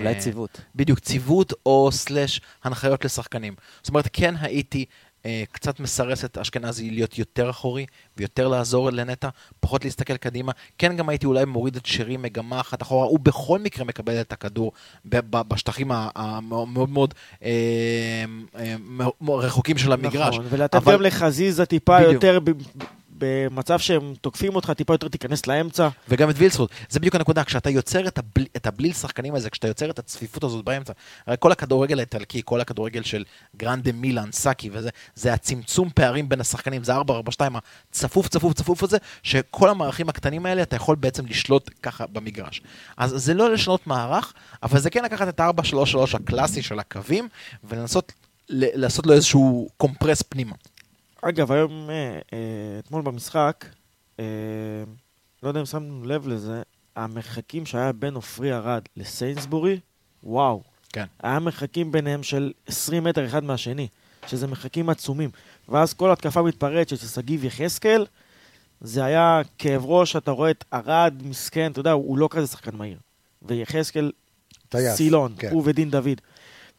אולי 0.00 0.14
ציוות. 0.14 0.60
בדיוק, 0.74 0.98
ציוות 0.98 1.52
או 1.66 1.88
סלאש 1.92 2.40
הנחיות 2.64 3.04
לשחקנים. 3.04 3.54
זאת 3.82 3.88
אומרת, 3.88 4.08
כן 4.12 4.34
הייתי 4.40 4.84
אה, 5.26 5.42
קצת 5.52 5.80
מסרס 5.80 6.24
את 6.24 6.38
אשכנזי 6.38 6.90
להיות 6.90 7.18
יותר 7.18 7.50
אחורי 7.50 7.86
ויותר 8.16 8.48
לעזור 8.48 8.90
לנטע, 8.90 9.28
פחות 9.60 9.84
להסתכל 9.84 10.16
קדימה. 10.16 10.52
כן 10.78 10.96
גם 10.96 11.08
הייתי 11.08 11.26
אולי 11.26 11.44
מוריד 11.44 11.76
את 11.76 11.86
שרי 11.86 12.16
מגמה 12.16 12.60
אחת 12.60 12.82
אחורה, 12.82 13.06
הוא 13.06 13.18
בכל 13.22 13.58
מקרה 13.58 13.84
מקבל 13.84 14.20
את 14.20 14.32
הכדור 14.32 14.72
בשטחים 15.30 15.90
המאוד 15.92 16.88
מאוד 16.88 17.14
אה, 17.44 18.24
אה, 18.58 18.76
רחוקים 19.28 19.78
של 19.78 19.92
המגרש. 19.92 20.34
נכון, 20.34 20.46
ולתת 20.50 20.74
אבל- 20.74 20.92
גם 20.92 21.02
לחזיזה 21.02 21.66
טיפה 21.66 21.98
בדיוק. 21.98 22.12
יותר, 22.14 22.38
במצב 23.24 23.78
שהם 23.78 24.14
תוקפים 24.20 24.56
אותך, 24.56 24.70
טיפה 24.70 24.94
יותר 24.94 25.08
תיכנס 25.08 25.46
לאמצע. 25.46 25.88
וגם 26.08 26.30
את 26.30 26.34
וילסרוט, 26.38 26.70
זה 26.88 27.00
בדיוק 27.00 27.14
הנקודה, 27.14 27.44
כשאתה 27.44 27.70
יוצר 27.70 28.08
את, 28.08 28.18
הבל, 28.18 28.46
את 28.56 28.66
הבליל 28.66 28.92
שחקנים 28.92 29.34
הזה, 29.34 29.50
כשאתה 29.50 29.68
יוצר 29.68 29.90
את 29.90 29.98
הצפיפות 29.98 30.44
הזאת 30.44 30.64
באמצע, 30.64 30.92
הרי 31.26 31.36
כל 31.40 31.52
הכדורגל 31.52 31.98
האיטלקי, 31.98 32.42
כל 32.44 32.60
הכדורגל 32.60 33.02
של 33.02 33.24
גרנדה 33.56 33.92
מילאן, 33.92 34.32
סאקי 34.32 34.70
וזה, 34.72 34.90
זה 35.14 35.32
הצמצום 35.32 35.90
פערים 35.94 36.28
בין 36.28 36.40
השחקנים, 36.40 36.84
זה 36.84 36.96
4-4-2, 36.96 37.00
הצפוף 37.90 38.28
צפוף 38.28 38.52
צפוף 38.52 38.82
הזה, 38.82 38.98
שכל 39.22 39.68
המערכים 39.68 40.08
הקטנים 40.08 40.46
האלה, 40.46 40.62
אתה 40.62 40.76
יכול 40.76 40.96
בעצם 40.96 41.26
לשלוט 41.26 41.70
ככה 41.82 42.06
במגרש. 42.06 42.62
אז 42.96 43.10
זה 43.10 43.34
לא 43.34 43.52
לשנות 43.52 43.86
מערך, 43.86 44.32
אבל 44.62 44.80
זה 44.80 44.90
כן 44.90 45.04
לקחת 45.04 45.28
את 45.28 45.40
ה-4-3-3 45.40 45.98
הקלאסי 46.14 46.62
של 46.62 46.78
הקווים, 46.78 47.28
ולנסות 47.64 48.12
לעשות 48.48 49.06
לו 49.06 49.12
איזשהו 49.12 49.68
קומפרס 49.76 50.22
פנימה. 50.22 50.54
אגב, 51.28 51.52
היום, 51.52 51.90
אה, 51.90 51.94
אה, 52.32 52.78
אתמול 52.78 53.02
במשחק, 53.02 53.64
אה, 54.20 54.24
לא 55.42 55.48
יודע 55.48 55.60
אם 55.60 55.66
שמנו 55.66 56.04
לב 56.04 56.28
לזה, 56.28 56.62
המרחקים 56.96 57.66
שהיה 57.66 57.92
בין 57.92 58.14
עופרי 58.14 58.52
ארד 58.52 58.82
לסיינסבורי, 58.96 59.80
וואו. 60.22 60.62
כן. 60.92 61.04
היה 61.22 61.38
מרחקים 61.38 61.92
ביניהם 61.92 62.22
של 62.22 62.52
20 62.66 63.04
מטר 63.04 63.26
אחד 63.26 63.44
מהשני, 63.44 63.88
שזה 64.26 64.46
מרחקים 64.46 64.88
עצומים. 64.88 65.30
ואז 65.68 65.94
כל 65.94 66.12
התקפה 66.12 66.42
מתפרצת 66.42 66.98
של 66.98 67.06
שגיב 67.06 67.44
יחזקאל, 67.44 68.06
זה 68.80 69.04
היה 69.04 69.42
כאב 69.58 69.84
ראש, 69.84 70.16
אתה 70.16 70.30
רואה 70.30 70.50
את 70.50 70.64
ארד, 70.72 71.14
מסכן, 71.24 71.72
אתה 71.72 71.80
יודע, 71.80 71.92
הוא 71.92 72.18
לא 72.18 72.28
כזה 72.30 72.46
שחקן 72.46 72.76
מהיר. 72.76 72.98
ויחזקאל, 73.42 74.12
סילון, 74.76 75.34
כן. 75.38 75.50
הוא 75.50 75.62
ודין 75.66 75.90
דוד. 75.90 76.20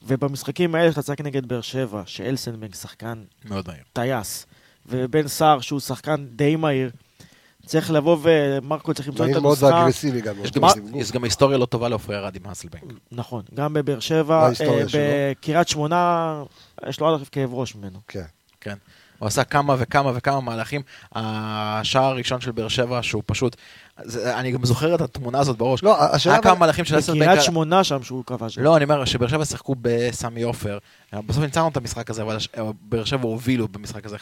ובמשחקים 0.06 0.76
האלה 0.76 0.92
שאתה 0.92 1.02
צחק 1.02 1.22
נגד 1.22 1.46
באר 1.46 1.62
שבע, 1.62 2.04
שאלסנבנג 2.06 2.76
שחקן 2.76 3.24
מאוד 3.46 3.68
מהיר. 3.68 3.84
טייס, 3.94 4.46
ובן 4.86 5.28
סער 5.28 5.60
שהוא 5.60 5.80
שחקן 5.80 6.26
די 6.30 6.56
מהיר, 6.56 6.92
צריך 7.66 7.92
לבוא 7.92 8.18
ומרקו 8.22 8.94
צריך 8.94 9.08
למצוא 9.08 9.26
את 9.26 9.30
מהיר 9.30 9.42
מאוד 9.42 9.58
הנוסחה. 9.62 9.80
ואגרסיבי 9.80 10.22
גם. 10.22 10.36
יש 10.44 10.50
אותו 10.50 10.62
גם. 10.62 10.96
יש 10.96 11.12
גם 11.12 11.24
היסטוריה 11.24 11.58
לא 11.58 11.66
טובה 11.66 11.90
לעופרי 11.90 12.16
ארד 12.16 12.36
עם 12.36 12.42
האסלבנק. 12.46 12.84
נכון, 13.12 13.44
גם 13.54 13.74
בבאר 13.74 14.00
שבע, 14.00 14.48
אה? 14.48 14.52
בקריית 14.94 15.68
שמונה, 15.68 16.44
יש 16.88 17.00
לו 17.00 17.08
עד 17.08 17.14
עכשיו 17.14 17.28
כאב 17.32 17.54
ראש 17.54 17.76
ממנו. 17.76 18.00
כן. 18.08 18.26
כן. 18.62 18.76
הוא 19.20 19.28
עשה 19.28 19.44
כמה 19.44 19.76
וכמה 19.80 20.12
וכמה 20.16 20.42
מהלכים. 20.42 20.82
השער 21.16 22.04
הראשון 22.04 22.42
של 22.42 22.52
באר 22.52 22.68
שבע, 22.68 23.00
שהוא 23.04 23.24
פשוט... 23.26 23.56
זה, 24.04 24.40
אני 24.40 24.52
גם 24.52 24.66
זוכר 24.66 24.96
את 24.96 25.02
התמונה 25.02 25.40
הזאת 25.40 25.58
בראש. 25.58 25.84
לא, 25.84 26.04
השאלה... 26.04 26.36
היה 26.36 26.42
כמה 26.44 26.56
מהלכים 26.56 26.86
של 26.86 27.00
אסלבנק... 27.00 27.22
בקריית 27.22 27.42
שמונה 27.44 27.84
שם 27.84 28.04
שהוא 28.04 28.24
כבש. 28.26 28.58
לא, 28.58 28.76
אני 28.78 28.84
אומר 28.84 29.06
שבאר 29.06 29.28
שבע 29.28 29.46
שיחקו 29.46 29.76
בסמי 29.82 30.42
עופר. 30.42 30.78
בסוף 31.14 31.44
ניצחנו 31.44 31.68
את 31.68 31.78
המשחק 31.78 32.10
הזה, 32.10 32.22
אבל 32.22 32.38
באר 32.82 33.06
שבע 33.06 33.24
הובילו 33.28 33.68
במשחק 33.68 34.06
הזה 34.06 34.16
1-0, 34.16 34.20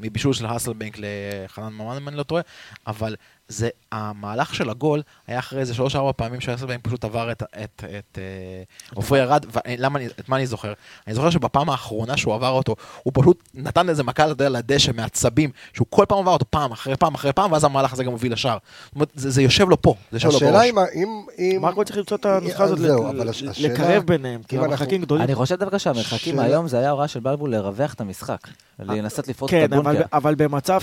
מבישול 0.00 0.32
של 0.34 0.46
האסלבנק 0.46 0.96
לחנן 0.98 1.72
ממן, 1.72 1.96
אם 1.96 2.08
אני 2.08 2.16
לא 2.16 2.22
טועה, 2.22 2.42
אבל 2.86 3.16
זה, 3.48 3.68
המהלך 3.92 4.54
של 4.54 4.70
הגול 4.70 5.02
היה 5.26 5.38
אחרי 5.38 5.60
איזה 5.60 5.74
שלוש-ארבע 5.74 6.12
פעמים 6.16 6.40
שהאסלבנק 6.40 6.80
פשוט 6.82 7.04
עבר 7.04 7.32
את, 7.32 7.42
את, 7.42 7.84
את 7.98 8.18
אה, 8.18 8.62
עופרי 8.94 9.22
ארד, 9.22 9.46
ולמה, 9.66 9.98
אני- 9.98 10.06
את 10.06 10.28
מה 10.28 10.36
אני 10.36 10.46
זוכר? 10.46 10.72
אני 11.06 11.14
זוכר 11.14 11.30
שבפעם 11.30 11.70
האחרונה 11.70 12.16
שהוא 12.16 12.34
עבר 12.34 12.50
אותו, 12.50 12.76
הוא 13.02 13.12
פשוט 13.16 13.42
נתן 13.54 13.88
איזה 13.88 14.02
מכה 14.02 14.26
לדשא 14.26 14.90
מעצבים, 14.94 15.50
שהוא 15.72 15.86
כל 15.90 16.04
פעם 16.08 16.18
עבר 16.18 16.32
אותו 16.32 16.44
פעם 16.50 16.72
אחרי 16.72 16.96
פעם 16.96 17.14
אחרי 17.14 17.32
פעם, 17.32 17.52
ואז 17.52 17.64
המהלך 17.64 17.92
הזה 17.92 18.04
גם 18.04 18.12
הוביל 18.12 18.32
לשער. 18.32 18.58
זאת 18.88 18.94
אומרת, 18.94 19.08
זה, 19.14 19.30
זה 19.30 19.42
יושב 19.42 19.68
לו 19.68 19.82
פה, 19.82 19.94
זה 20.10 20.16
יושב 20.16 20.28
לו 20.28 20.36
השאלה 20.36 20.50
בראש. 20.52 20.66
אם... 20.68 20.78
אם- 20.94 21.22
אם... 21.38 21.58
מרקו 21.62 21.84
צריך 21.84 21.98
למצוא 21.98 22.16
את 22.16 22.26
הנוסחה 22.26 22.64
הזאת, 22.64 22.78
ל- 22.78 23.28
השאלה- 23.28 23.52
לקרב 23.60 24.02
ביניהם, 24.06 24.40
כי 24.48 24.56
אנחנו- 24.56 24.72
המרחקים 24.72 25.00
גדולים. 25.02 25.24
אני 25.24 25.34
חושב 25.34 25.56
דווקא 25.58 25.78
שהמרחקים 25.78 26.38
היום 26.38 26.68
זה 26.68 26.78
היה 26.78 26.90
הוראה 26.90 27.08
של 27.08 27.20
בלבול 27.20 27.50
לרווח 27.50 27.94
את 27.94 28.00
המשחק. 28.00 28.38
לנסות 28.78 29.28
לפרוץ 29.28 29.52
את 29.52 29.70
כן, 29.70 29.72
אבל, 29.78 29.90
הבונקר. 29.96 30.16
אבל 30.16 30.34
במצב 30.34 30.80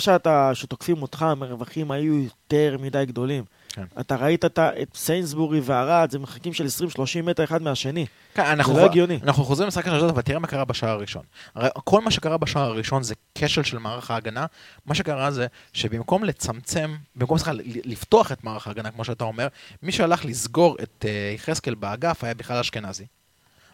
שתוקפים 0.53 1.01
אותך, 1.01 1.21
המרווחים 1.21 1.91
היו 1.91 2.13
יותר 2.15 2.77
מדי 2.81 3.03
גדולים. 3.05 3.43
כן. 3.75 3.83
אתה 3.99 4.15
ראית 4.15 4.45
את, 4.45 4.59
את 4.59 4.95
סיינסבורי 4.95 5.59
וערד, 5.63 6.11
זה 6.11 6.19
מרחקים 6.19 6.53
של 6.53 6.65
20-30 6.65 7.21
מטר 7.23 7.43
אחד 7.43 7.61
מהשני. 7.61 8.05
כן, 8.33 8.45
אנחנו, 8.45 8.77
לא 8.77 8.85
הגיוני. 8.85 9.19
אנחנו 9.23 9.43
חוזרים 9.43 9.65
למשחק 9.65 9.85
של 9.85 9.93
אשדוד, 9.93 10.09
אבל 10.09 10.21
תראה 10.21 10.39
מה 10.39 10.47
קרה 10.47 10.65
בשער 10.65 10.89
הראשון. 10.89 11.23
הרי 11.55 11.69
כל 11.83 12.01
מה 12.01 12.11
שקרה 12.11 12.37
בשער 12.37 12.63
הראשון 12.63 13.03
זה 13.03 13.15
כשל 13.35 13.63
של 13.63 13.77
מערך 13.77 14.11
ההגנה. 14.11 14.45
מה 14.85 14.95
שקרה 14.95 15.31
זה 15.31 15.47
שבמקום 15.73 16.23
לצמצם, 16.23 16.95
במקום 17.15 17.37
סליחה, 17.37 17.51
לפתוח 17.65 18.31
את 18.31 18.43
מערך 18.43 18.67
ההגנה, 18.67 18.91
כמו 18.91 19.05
שאתה 19.05 19.23
אומר, 19.23 19.47
מי 19.83 19.91
שהלך 19.91 20.25
לסגור 20.25 20.77
את 20.83 21.05
אה, 21.07 21.31
יחזקאל 21.35 21.75
באגף 21.75 22.23
היה 22.23 22.33
בכלל 22.33 22.57
אשכנזי. 22.57 23.05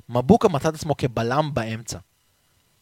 מבוקה 0.10 0.50
מצא 0.50 0.70
את 0.70 0.74
עצמו 0.74 0.98
כבלם 0.98 1.50
באמצע, 1.54 1.98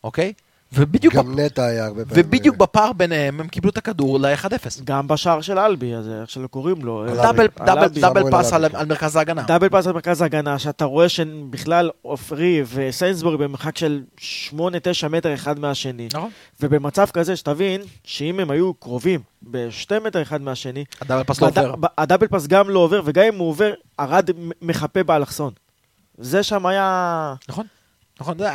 אוקיי? 0.03 0.34
ובדיוק, 0.74 1.13
גם 1.13 1.39
נטע 1.39 1.65
היה 1.65 1.86
הרבה 1.86 2.05
פעמים. 2.05 2.26
ובדיוק 2.26 2.55
בפער 2.57 2.93
ביניהם 2.93 3.39
הם 3.39 3.47
קיבלו 3.47 3.72
את 3.72 3.78
הכדור 3.78 4.20
ל-1-0. 4.20 4.49
גם 4.84 5.07
בשער 5.07 5.41
של 5.41 5.59
אלבי, 5.59 5.93
אז 5.95 6.09
איך 6.22 6.30
שלא 6.30 6.47
קוראים 6.47 6.86
לו. 6.86 7.01
על 7.01 7.15
דאבל, 7.15 7.47
על 7.59 7.65
דאבל. 7.65 7.88
דאבל 7.88 8.24
פס 8.32 8.53
על. 8.53 8.65
על 8.74 8.86
מרכז 8.86 9.15
ההגנה. 9.15 9.41
דאבל 9.41 9.70
פס 9.70 9.88
במרכז 9.88 10.22
ההגנה, 10.22 10.59
שאתה 10.59 10.86
רואה 10.86 11.09
שבכלל 11.09 11.89
עופרי 12.01 12.63
וסיינסבורי 12.74 13.38
במרחק 13.38 13.78
של 13.78 14.01
8-9 14.53 14.57
מטר 15.09 15.34
אחד 15.34 15.59
מהשני. 15.59 16.07
נכון. 16.13 16.30
ובמצב 16.61 17.05
כזה, 17.13 17.36
שתבין, 17.36 17.82
שאם 18.03 18.39
הם 18.39 18.51
היו 18.51 18.74
קרובים 18.74 19.20
בשתי 19.43 19.99
מטר 20.05 20.22
אחד 20.22 20.41
מהשני, 20.41 20.86
הדאבל 21.01 21.24
פס 21.24 21.41
לא 21.41 21.47
עובר. 21.47 21.74
הדאבל 21.97 22.28
פס 22.28 22.47
גם 22.47 22.70
לא 22.70 22.80
עובר, 22.80 23.01
וגם 23.05 23.26
אם 23.26 23.39
הוא 23.39 23.49
עובר, 23.49 23.72
ארד 23.99 24.30
מ- 24.38 24.49
מחפה 24.61 25.03
באלכסון. 25.03 25.53
זה 26.17 26.43
שם 26.43 26.65
היה... 26.65 27.34
נכון. 27.49 27.65
נכון, 28.20 28.38
זה 28.38 28.49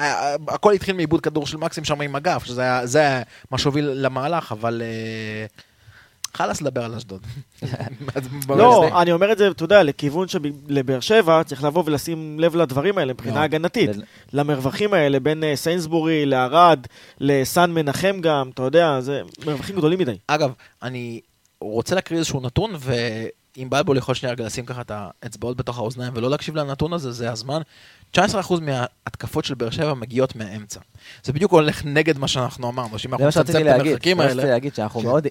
הכל 0.49 0.73
התחיל 0.73 0.97
מעיבוד 0.97 1.21
כדור 1.21 1.47
של 1.47 1.57
מקסים 1.57 1.85
שם 1.85 2.01
עם 2.01 2.17
הגף, 2.17 2.45
שזה 2.45 3.23
מה 3.51 3.59
שהוביל 3.59 3.91
למהלך, 3.95 4.53
אבל 4.53 4.83
אה, 4.85 5.47
חלאס 6.35 6.63
לדבר 6.63 6.85
על 6.85 6.95
אשדוד. 6.95 7.27
לא, 8.49 9.03
אני 9.03 9.13
אומר 9.13 9.33
את 9.33 9.39
זה, 9.39 9.49
אתה 9.49 9.65
יודע, 9.65 9.83
לכיוון 9.83 10.29
שלבאר 10.29 11.01
שבע 11.01 11.43
צריך 11.45 11.65
לבוא 11.65 11.83
ולשים 11.87 12.41
לב 12.41 12.57
לדברים 12.57 12.99
האלה 12.99 13.13
מבחינה 13.13 13.37
לא. 13.37 13.41
הגנתית. 13.41 13.91
למרווחים 14.33 14.95
האלה 14.95 15.21
בין 15.21 15.45
אה, 15.45 15.57
סיינסבורי 15.57 16.27
לערד, 16.27 16.87
לסן 17.21 17.71
מנחם 17.71 18.21
גם, 18.21 18.51
אתה 18.55 18.63
יודע, 18.63 19.01
זה 19.01 19.23
מרווחים 19.47 19.77
גדולים 19.77 19.99
מדי. 19.99 20.17
אגב, 20.27 20.53
אני 20.83 21.21
רוצה 21.61 21.95
להקריא 21.95 22.19
איזשהו 22.19 22.41
נתון, 22.41 22.77
ואם 23.57 23.71
בלבול 23.71 23.97
יכול 23.97 24.15
שנייה 24.15 24.33
רגע 24.33 24.45
לשים 24.45 24.67
ככה 24.67 24.81
את 24.81 24.93
האצבעות 24.95 25.57
בתוך 25.57 25.79
האוזניים 25.79 26.13
ולא 26.17 26.31
להקשיב 26.31 26.57
לנתון 26.57 26.93
הזה, 26.93 27.13
זה 27.13 27.31
הזמן. 27.31 27.61
19% 28.17 28.19
מההתקפות 28.63 29.45
של 29.45 29.55
באר 29.55 29.71
שבע 29.71 29.95
מגיעות 29.95 30.37
מהאמצע. 30.37 30.81
זה 31.25 31.33
בדיוק 31.33 31.53
הולך 31.53 31.85
נגד 31.85 32.19
מה 32.19 32.29
שאנחנו 32.29 32.69
אמרנו, 32.69 32.99
שאם 32.99 33.13
אנחנו 33.13 33.27
נצמצם 33.27 33.69
את. 33.69 33.81
המרחקים 33.81 34.17
זה 34.17 34.23
מה 34.23 34.29
שרציתי 34.29 34.41
האלה... 34.41 34.53
להגיד, 34.53 34.75
שאנחנו 34.75 35.01
כן. 35.01 35.07
מאוד... 35.07 35.27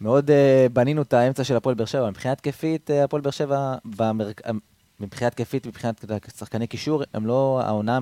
מאוד 0.00 0.30
אה, 0.30 0.66
בנינו 0.72 1.02
את 1.02 1.12
האמצע 1.12 1.44
של 1.44 1.56
הפועל 1.56 1.74
באר 1.74 1.86
שבע. 1.86 2.10
מבחינה 2.10 2.32
התקפית, 2.32 2.90
אה, 2.90 3.04
הפועל 3.04 3.22
באר 3.22 3.30
שבע, 3.30 3.74
במרק... 3.84 4.40
אה, 4.46 4.50
מבחינה 5.00 5.28
התקפית, 5.28 5.66
מבחינת 5.66 6.04
שחקני 6.38 6.66
קישור, 6.66 7.02
הם 7.14 7.26
לא 7.26 7.60
העונה... 7.64 7.98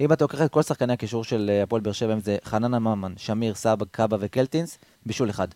אם 0.00 0.12
אתה 0.12 0.24
לוקח 0.24 0.42
את 0.42 0.50
כל 0.50 0.62
שחקני 0.62 0.92
הקישור 0.92 1.24
של 1.24 1.60
הפועל 1.62 1.82
באר 1.82 1.92
שבע, 1.92 2.12
אם 2.12 2.20
זה 2.20 2.36
חננה 2.44 2.78
ממן, 2.78 3.12
שמיר, 3.16 3.54
סבא, 3.54 3.84
קאבה 3.90 4.16
וקלטינס, 4.20 4.78
בישול 5.06 5.30
אחד. 5.30 5.48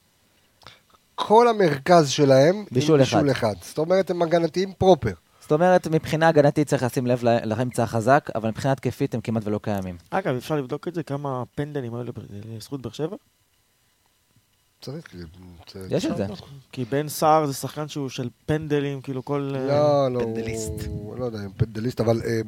כל 1.27 1.49
המרכז 1.49 2.09
שלהם 2.11 2.57
עם 2.57 2.65
בישול 2.73 3.03
אחד. 3.03 3.17
בישול 3.17 3.31
אחד. 3.31 3.55
זאת 3.63 3.79
אומרת, 3.79 4.11
הם 4.11 4.23
הגנתיים 4.23 4.73
פרופר. 4.79 5.13
זאת 5.41 5.53
אומרת, 5.53 5.87
מבחינה 5.87 6.29
הגנתית 6.29 6.69
צריך 6.69 6.83
לשים 6.83 7.07
לב 7.07 7.25
לאמצע 7.45 7.83
החזק, 7.83 8.29
אבל 8.35 8.49
מבחינה 8.49 8.73
התקפית 8.73 9.15
הם 9.15 9.21
כמעט 9.21 9.43
ולא 9.47 9.61
קיימים. 9.63 9.97
אגב, 10.11 10.35
אפשר 10.37 10.57
לבדוק 10.57 10.89
את 10.89 10.95
זה, 10.95 11.03
כמה 11.03 11.43
פנדלים 11.55 11.95
היו 11.95 12.05
לזכות 12.57 12.83
באר 12.83 12.93
שבע? 12.93 13.17
צריך... 14.81 15.15
יש 15.91 16.07
את 16.07 16.17
זה. 16.17 16.27
כי 16.73 16.85
בן 16.85 17.09
סער 17.09 17.47
זה 17.47 17.55
שחקן 17.55 17.89
שהוא 17.89 18.09
של 18.09 18.29
פנדלים, 18.47 19.01
כאילו 19.01 19.25
כל... 19.25 19.53
אה, 19.55 19.67
לא, 19.67 20.13
לא, 20.13 20.21
פנדליסט. 20.25 20.73
הוא- 20.87 21.17
לא 21.19 21.25
יודע 21.25 21.39
אם 21.45 21.53
פנדליסט, 21.57 22.01
אבל, 22.01 22.21
אה, 22.25 22.41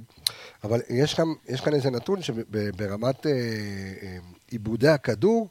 אבל 0.64 0.80
יש, 0.90 1.14
כאן, 1.14 1.24
יש 1.48 1.60
כאן 1.60 1.74
איזה 1.74 1.90
נתון 1.90 2.22
שברמת 2.22 3.26
אה, 3.26 3.32
עיבודי 4.50 4.88
הכדור, 4.88 5.48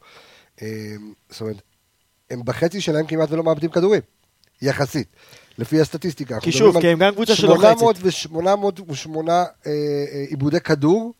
זאת 1.29 1.41
אומרת, 1.41 1.61
הם 2.31 2.41
בחצי 2.45 2.81
שלהם 2.81 3.07
כמעט 3.07 3.31
ולא 3.31 3.43
מאבדים 3.43 3.69
כדורים, 3.69 4.01
יחסית, 4.61 5.07
לפי 5.57 5.81
הסטטיסטיקה. 5.81 6.39
כי 6.39 6.51
שוב, 6.51 6.81
כי 6.81 6.87
הם 6.87 6.99
גם 6.99 7.13
קבוצה 7.13 7.35
שלוחצת. 7.35 7.85
808 8.09 9.31
אה, 9.31 9.45
אה, 9.65 10.25
עיבודי 10.29 10.59
כדור, 10.59 11.13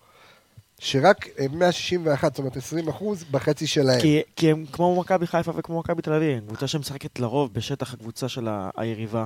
שרק 0.80 1.28
אה, 1.40 1.46
161, 1.52 2.32
זאת 2.34 2.40
אומרת 2.40 2.58
20 2.58 2.88
אחוז 2.88 3.24
בחצי 3.32 3.68
שלהם. 3.68 4.02
כי, 4.02 4.22
כי 4.36 4.52
הם 4.52 4.66
כמו 4.72 5.00
מכבי 5.00 5.28
חיפה 5.28 5.52
וכמו 5.56 5.80
מכבי 5.80 6.02
תל 6.02 6.14
אביב, 6.14 6.40
קבוצה 6.48 6.68
שמשחקת 6.68 7.20
לרוב 7.20 7.54
בשטח 7.54 7.94
הקבוצה 7.94 8.30
של 8.30 8.48
היריבה. 8.78 9.26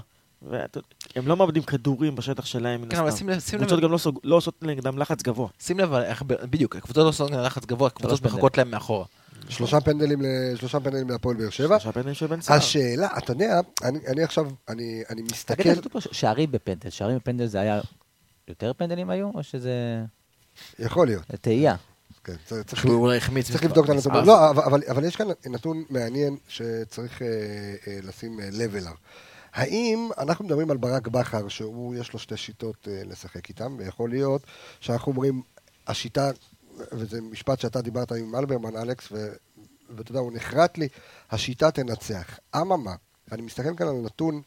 והם 0.50 1.28
לא 1.28 1.38
מאבדים 1.38 1.64
כדורים 1.64 2.16
בשטח 2.16 2.46
שלהם, 2.46 2.82
מן 2.82 2.90
כן, 2.90 3.06
הסתם. 3.06 3.58
קבוצות 3.58 3.80
גם 3.80 3.92
לא, 3.92 3.98
לא 4.24 4.36
עושות 4.36 4.64
נגדם 4.64 4.98
לחץ 4.98 5.22
גבוה. 5.24 5.48
שים 5.60 5.80
לב, 5.80 5.94
בדיוק, 6.28 6.76
הקבוצות 6.76 7.04
לא 7.04 7.10
עושות 7.10 7.32
לחץ 7.32 7.66
גבוה, 7.66 7.88
הקבוצות. 7.88 8.22
מחכות 8.22 8.58
להם 8.58 8.72
מאחורה. 8.72 9.06
שלושה 9.50 9.82
פנדלים, 9.82 10.22
ל- 10.22 10.56
שלושה 10.56 10.80
פנדלים 10.80 11.10
להפועל 11.10 11.36
באר 11.38 11.50
שבע. 11.50 11.80
שלושה 11.80 11.92
פנדלים 11.92 12.14
של 12.16 12.28
בן 12.28 12.42
סער. 12.42 12.58
השאלה, 12.58 13.08
אתה 13.18 13.32
יודע, 13.32 13.60
אני, 13.84 14.00
אני 14.08 14.24
עכשיו, 14.24 14.48
אני, 14.70 15.04
אני 15.10 15.22
מסתכל, 15.22 15.64
תגיד, 15.64 15.78
כתוב 15.78 15.92
פה 15.92 16.02
ש- 16.02 16.08
שערים 16.12 16.52
בפנדל, 16.52 16.90
שערים 16.90 17.18
בפנדל 17.18 17.46
זה 17.46 17.60
היה... 17.60 17.82
יותר 18.48 18.72
פנדלים 18.78 19.10
היו, 19.10 19.30
או 19.34 19.44
שזה 19.44 19.72
יכול 20.80 21.08
להיות, 21.08 21.24
תהייה? 21.42 21.76
כן, 22.24 22.34
צריך, 22.46 22.86
אולי 22.86 23.18
החמיץ 23.18 23.52
צריך 23.52 23.64
לבדוק 23.64 23.86
את 23.86 23.90
הנתון. 23.90 24.12
מספר. 24.12 24.24
לא, 24.26 24.50
אבל, 24.50 24.64
אבל, 24.64 24.82
אבל 24.90 25.04
יש 25.04 25.16
כאן 25.16 25.28
נתון 25.46 25.84
מעניין 25.90 26.38
שצריך 26.48 27.22
אה, 27.22 27.28
אה, 27.88 28.00
לשים 28.04 28.40
אה, 28.40 28.50
לב 28.52 28.76
אליו. 28.76 28.94
האם 29.56 30.10
אנחנו 30.18 30.46
מדברים 30.46 30.72
על 30.72 30.78
ברק 30.78 31.08
בכר, 31.08 31.48
שהוא, 31.48 31.96
יש 31.96 32.14
לו 32.14 32.20
שתי 32.20 32.38
שיטות 32.38 32.88
אה, 32.88 33.02
לשחק 33.06 33.50
איתם, 33.50 33.76
ויכול 33.80 34.10
להיות 34.10 34.42
שאנחנו 34.80 35.12
אומרים, 35.12 35.42
השיטה, 35.88 36.32
וזה 36.92 37.22
משפט 37.22 37.60
שאתה 37.60 37.82
דיברת 37.82 38.12
עם 38.12 38.36
אלברמן, 38.36 38.78
אלכס, 38.78 39.12
ואתה 39.12 40.12
יודע, 40.12 40.20
הוא 40.20 40.32
נחרט 40.34 40.78
לי, 40.78 40.88
השיטה 41.32 41.72
תנצח. 41.72 42.40
אממה, 42.56 42.96
אני 43.32 43.42
מסתכל 43.42 43.76
כאן 43.78 43.88
על 43.88 43.96
נתון 43.96 44.42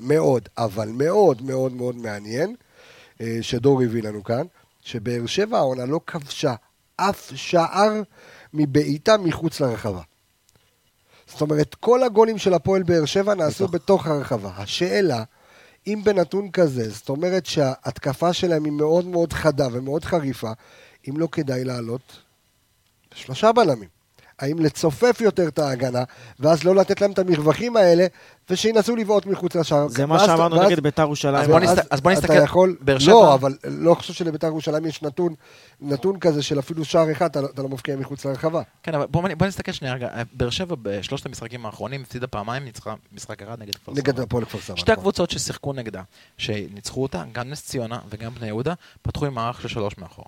מאוד, 0.00 0.48
אבל 0.58 0.88
מאוד 0.88 1.42
מאוד 1.42 1.72
מאוד 1.72 1.96
מעניין, 1.96 2.56
אה, 3.20 3.38
שדור 3.42 3.82
הביא 3.82 4.02
לנו 4.02 4.24
כאן, 4.24 4.46
שבאר 4.80 5.26
שבע 5.26 5.58
העונה 5.58 5.86
לא 5.86 6.00
כבשה 6.06 6.54
אף 6.96 7.32
שער 7.34 8.02
מבעיטה 8.54 9.16
מחוץ 9.16 9.60
לרחבה. 9.60 10.02
זאת 11.26 11.40
אומרת, 11.40 11.74
כל 11.74 12.02
הגולים 12.02 12.38
של 12.38 12.54
הפועל 12.54 12.82
באר 12.82 13.04
שבע 13.04 13.34
נעשו 13.34 13.68
בתוך. 13.68 14.06
הרחבה. 14.06 14.50
השאלה, 14.56 15.24
אם 15.86 16.00
בנתון 16.04 16.50
כזה, 16.50 16.90
זאת 16.90 17.08
אומרת 17.08 17.46
שההתקפה 17.46 18.32
שלהם 18.32 18.64
היא 18.64 18.72
מאוד 18.72 19.04
מאוד 19.04 19.32
חדה 19.32 19.68
ומאוד 19.72 20.04
חריפה, 20.04 20.50
אם 21.08 21.16
לא 21.16 21.28
כדאי 21.32 21.64
לעלות 21.64 22.22
שלושה 23.14 23.52
בלמים. 23.52 23.95
האם 24.38 24.58
לצופף 24.58 25.20
יותר 25.20 25.48
את 25.48 25.58
ההגנה, 25.58 26.02
ואז 26.40 26.64
לא 26.64 26.74
לתת 26.76 27.00
להם 27.00 27.12
את 27.12 27.18
המרווחים 27.18 27.76
האלה, 27.76 28.06
ושינסו 28.50 28.96
לבעוט 28.96 29.26
מחוץ 29.26 29.54
לשער. 29.56 29.88
זה 29.88 30.06
מה 30.06 30.18
שאמרנו 30.26 30.62
נגד 30.62 30.80
ביתר 30.80 31.02
ירושלים. 31.02 31.50
אז 31.90 32.00
בוא 32.00 32.10
נסתכל, 32.12 32.32
אתה 32.32 32.42
יכול, 32.44 32.76
באר 32.80 32.98
שבע- 32.98 33.12
לא, 33.12 33.34
אבל 33.34 33.56
לא 33.64 33.94
חושב 33.94 34.12
שלביתר 34.12 34.46
ירושלים 34.46 34.86
יש 34.86 35.02
נתון, 35.02 35.34
נתון 35.80 36.18
כזה 36.18 36.42
של 36.42 36.58
אפילו 36.58 36.84
שער 36.84 37.12
אחד, 37.12 37.26
אתה, 37.26 37.40
לא- 37.40 37.48
אתה 37.54 37.62
לא 37.62 37.68
מבקיע 37.68 37.96
מחוץ 37.96 38.24
לרחבה. 38.26 38.62
כן, 38.82 38.94
אבל 38.94 39.06
בוא 39.06 39.28
בוא 39.38 39.46
נסתכל 39.46 39.72
שנייה 39.72 39.94
רגע. 39.94 40.08
באר 40.32 40.50
שבע 40.50 40.74
בשלושת 40.82 41.26
המשחקים 41.26 41.66
האחרונים 41.66 42.02
הפסידה 42.02 42.26
פעמיים, 42.26 42.64
ניצחה 42.64 42.94
משחק 43.12 43.42
אחד 43.42 43.60
נגד 43.62 43.74
כפר 43.74 43.92
סבא. 43.92 44.00
נגד 44.00 44.20
הפועל 44.20 44.44
כפר 44.44 44.58
סבא. 44.58 44.76
שתי 44.76 44.82
נכון. 44.92 44.94
הקבוצות 45.00 45.30
ששיחקו 45.30 45.72
נגדה, 45.72 46.02
שניצחו 46.38 47.02
אותה, 47.02 47.24
גם 47.32 47.50
נס 47.50 47.64
ציונה 47.66 47.98
וגם 48.10 48.34
בני 48.34 48.46
יהודה, 48.46 48.74
פתחו 49.02 49.26
עם 49.26 49.34
מערך 49.34 49.60
של 49.60 49.68
שלוש 49.68 49.98
מאחור. 49.98 50.24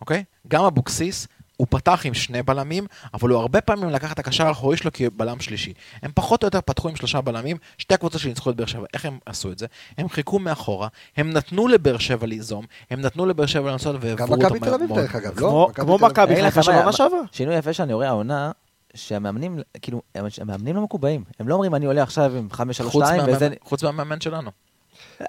אוקיי? 0.00 0.24
גם 0.48 0.64
אבוקסיס, 0.64 1.28
הוא 1.56 1.66
פתח 1.70 2.00
עם 2.04 2.14
שני 2.14 2.42
בלמים, 2.42 2.86
אבל 3.14 3.28
הוא 3.30 3.40
הרבה 3.40 3.60
פעמים 3.60 3.90
לקח 3.90 4.12
את 4.12 4.18
הקשר 4.18 4.46
האחורי 4.46 4.76
שלו 4.76 4.90
כבלם 4.94 5.40
שלישי. 5.40 5.72
הם 6.02 6.10
פחות 6.14 6.42
או 6.42 6.46
יותר 6.46 6.60
פתחו 6.60 6.88
עם 6.88 6.96
שלושה 6.96 7.20
בלמים, 7.20 7.56
שתי 7.78 7.94
הקבוצות 7.94 8.20
שניצחו 8.20 8.50
את 8.50 8.56
באר 8.56 8.66
שבע. 8.66 8.86
איך 8.94 9.04
הם 9.04 9.18
עשו 9.26 9.52
את 9.52 9.58
זה? 9.58 9.66
הם 9.98 10.08
חיכו 10.08 10.38
מאחורה, 10.38 10.88
הם 11.16 11.30
נתנו 11.32 11.68
לבאר 11.68 11.98
שבע 11.98 12.26
ליזום, 12.26 12.64
הם 12.90 13.00
נתנו 13.00 13.26
לבאר 13.26 13.46
שבע 13.46 13.72
לנסות 13.72 13.94
גם 13.94 14.00
והעברו 14.02 14.34
אותם 14.34 14.46
מכבי 14.46 14.60
תל 14.60 14.74
אביב. 14.74 14.94
דרך 14.94 15.14
אגב, 15.16 15.40
לא? 15.40 15.68
כמו 15.74 15.84
תל 15.98 16.04
אביב. 16.04 16.10
מכבי 16.10 16.32
אגיד 16.32 16.44
לך 16.44 16.54
חיפה 16.54 16.62
של 16.62 16.70
מה, 16.70 16.76
עונה 16.76 16.86
מה- 16.86 16.92
שעברה. 16.92 17.20
שינוי 17.32 17.56
יפה 17.56 17.72
שאני 17.72 17.92
רואה 17.92 18.08
העונה, 18.08 18.50
שהמאמנים, 18.94 19.58
כאילו, 19.82 20.02
המאמנים 20.40 20.76
לא 20.76 20.82
מקובעים. 20.82 21.24
הם 21.40 21.48
לא 21.48 21.54
אומרים, 21.54 21.74
אני 21.74 21.86
עולה 21.86 22.02
עכשיו 22.02 22.36
עם 22.36 22.48
5-3-2, 22.52 22.56
חוץ 22.88 23.04
וזה... 23.26 23.48
חוץ 23.64 23.82
מהמאמן 23.84 24.20
שלנו. 24.20 24.50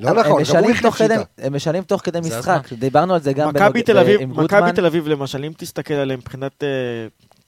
לא 0.02 0.12
נכון, 0.14 0.24
גם 0.54 0.64
הוא 0.64 0.72
החליף 0.72 0.96
שיטה. 0.98 1.14
הם 1.38 1.56
משנים 1.56 1.84
תוך 1.84 2.02
כדי 2.04 2.22
זה 2.24 2.38
משחק. 2.40 2.74
דיברנו 2.74 3.14
על 3.14 3.22
זה 3.22 3.34
גם 3.34 3.50
מכבי 3.50 3.60
בנוג- 3.70 3.80
תל 3.86 3.98
אביב, 3.98 4.22
עם 4.22 4.30
מכבי 4.30 4.42
גוטמן. 4.42 4.72
תל 4.72 4.86
אביב 4.86 5.08
למשל, 5.08 5.44
אם 5.44 5.52
תסתכל 5.58 5.94
עליהם 5.94 6.20
מבחינת 6.20 6.64
אה, 6.64 6.68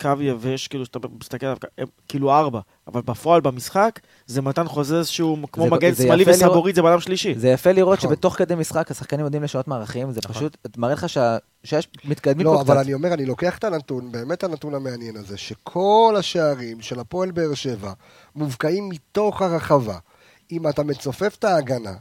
קו 0.02 0.22
יבש, 0.22 0.68
כאילו 0.68 0.86
שאתה 0.86 1.00
מסתכל 1.22 1.46
עליו, 1.46 1.58
הם 1.78 1.88
כאילו 2.08 2.32
ארבע, 2.32 2.60
אבל 2.88 3.02
בפועל 3.02 3.42
במשחק 3.42 4.00
זה 4.28 4.42
מתן 4.42 4.68
חוזז 4.68 5.08
שהוא 5.08 5.38
כמו 5.52 5.64
זה- 5.64 5.70
מגן 5.70 5.92
זה 5.92 6.04
שמאלי 6.04 6.24
וסבורית 6.28 6.76
זה 6.76 6.82
בלם 6.82 7.00
שלישי. 7.00 7.34
זה 7.38 7.50
יפה 7.50 7.72
לראות 7.72 7.98
נכון. 7.98 8.10
שבתוך 8.10 8.36
כדי 8.38 8.56
משחק 8.56 8.92
השחקנים 8.92 9.26
יודעים 9.26 9.44
לשנות 9.44 9.68
מערכים, 9.68 10.12
זה 10.12 10.20
נכון. 10.24 10.36
פשוט 10.36 10.58
מראה 10.78 10.94
לך 10.94 11.10
שה- 11.10 11.38
שיש 11.64 11.88
מתקדמים 12.06 12.46
לא, 12.46 12.52
פה 12.56 12.62
אבל 12.62 12.74
קצת. 12.76 12.84
אני 12.86 12.94
אומר, 12.94 13.14
אני 13.14 13.26
לוקח 13.26 13.58
את 13.58 13.64
הנתון, 13.64 14.12
באמת 14.12 14.44
הנתון 14.44 14.76
המעניין 14.76 15.16
הזה, 15.18 15.38
שכל 15.38 16.16
השערים 16.20 16.82
של 16.82 17.00
הפועל 17.00 17.32
באר 17.32 17.54
שבע 17.54 17.92
מובקעים 18.36 18.90
מתוך 18.90 19.42
הרחבה. 19.42 19.98
אם 20.52 20.68
אתה 20.68 20.84
מצופף 20.84 21.36
את 21.40 21.44
ההגנה, 21.44 21.94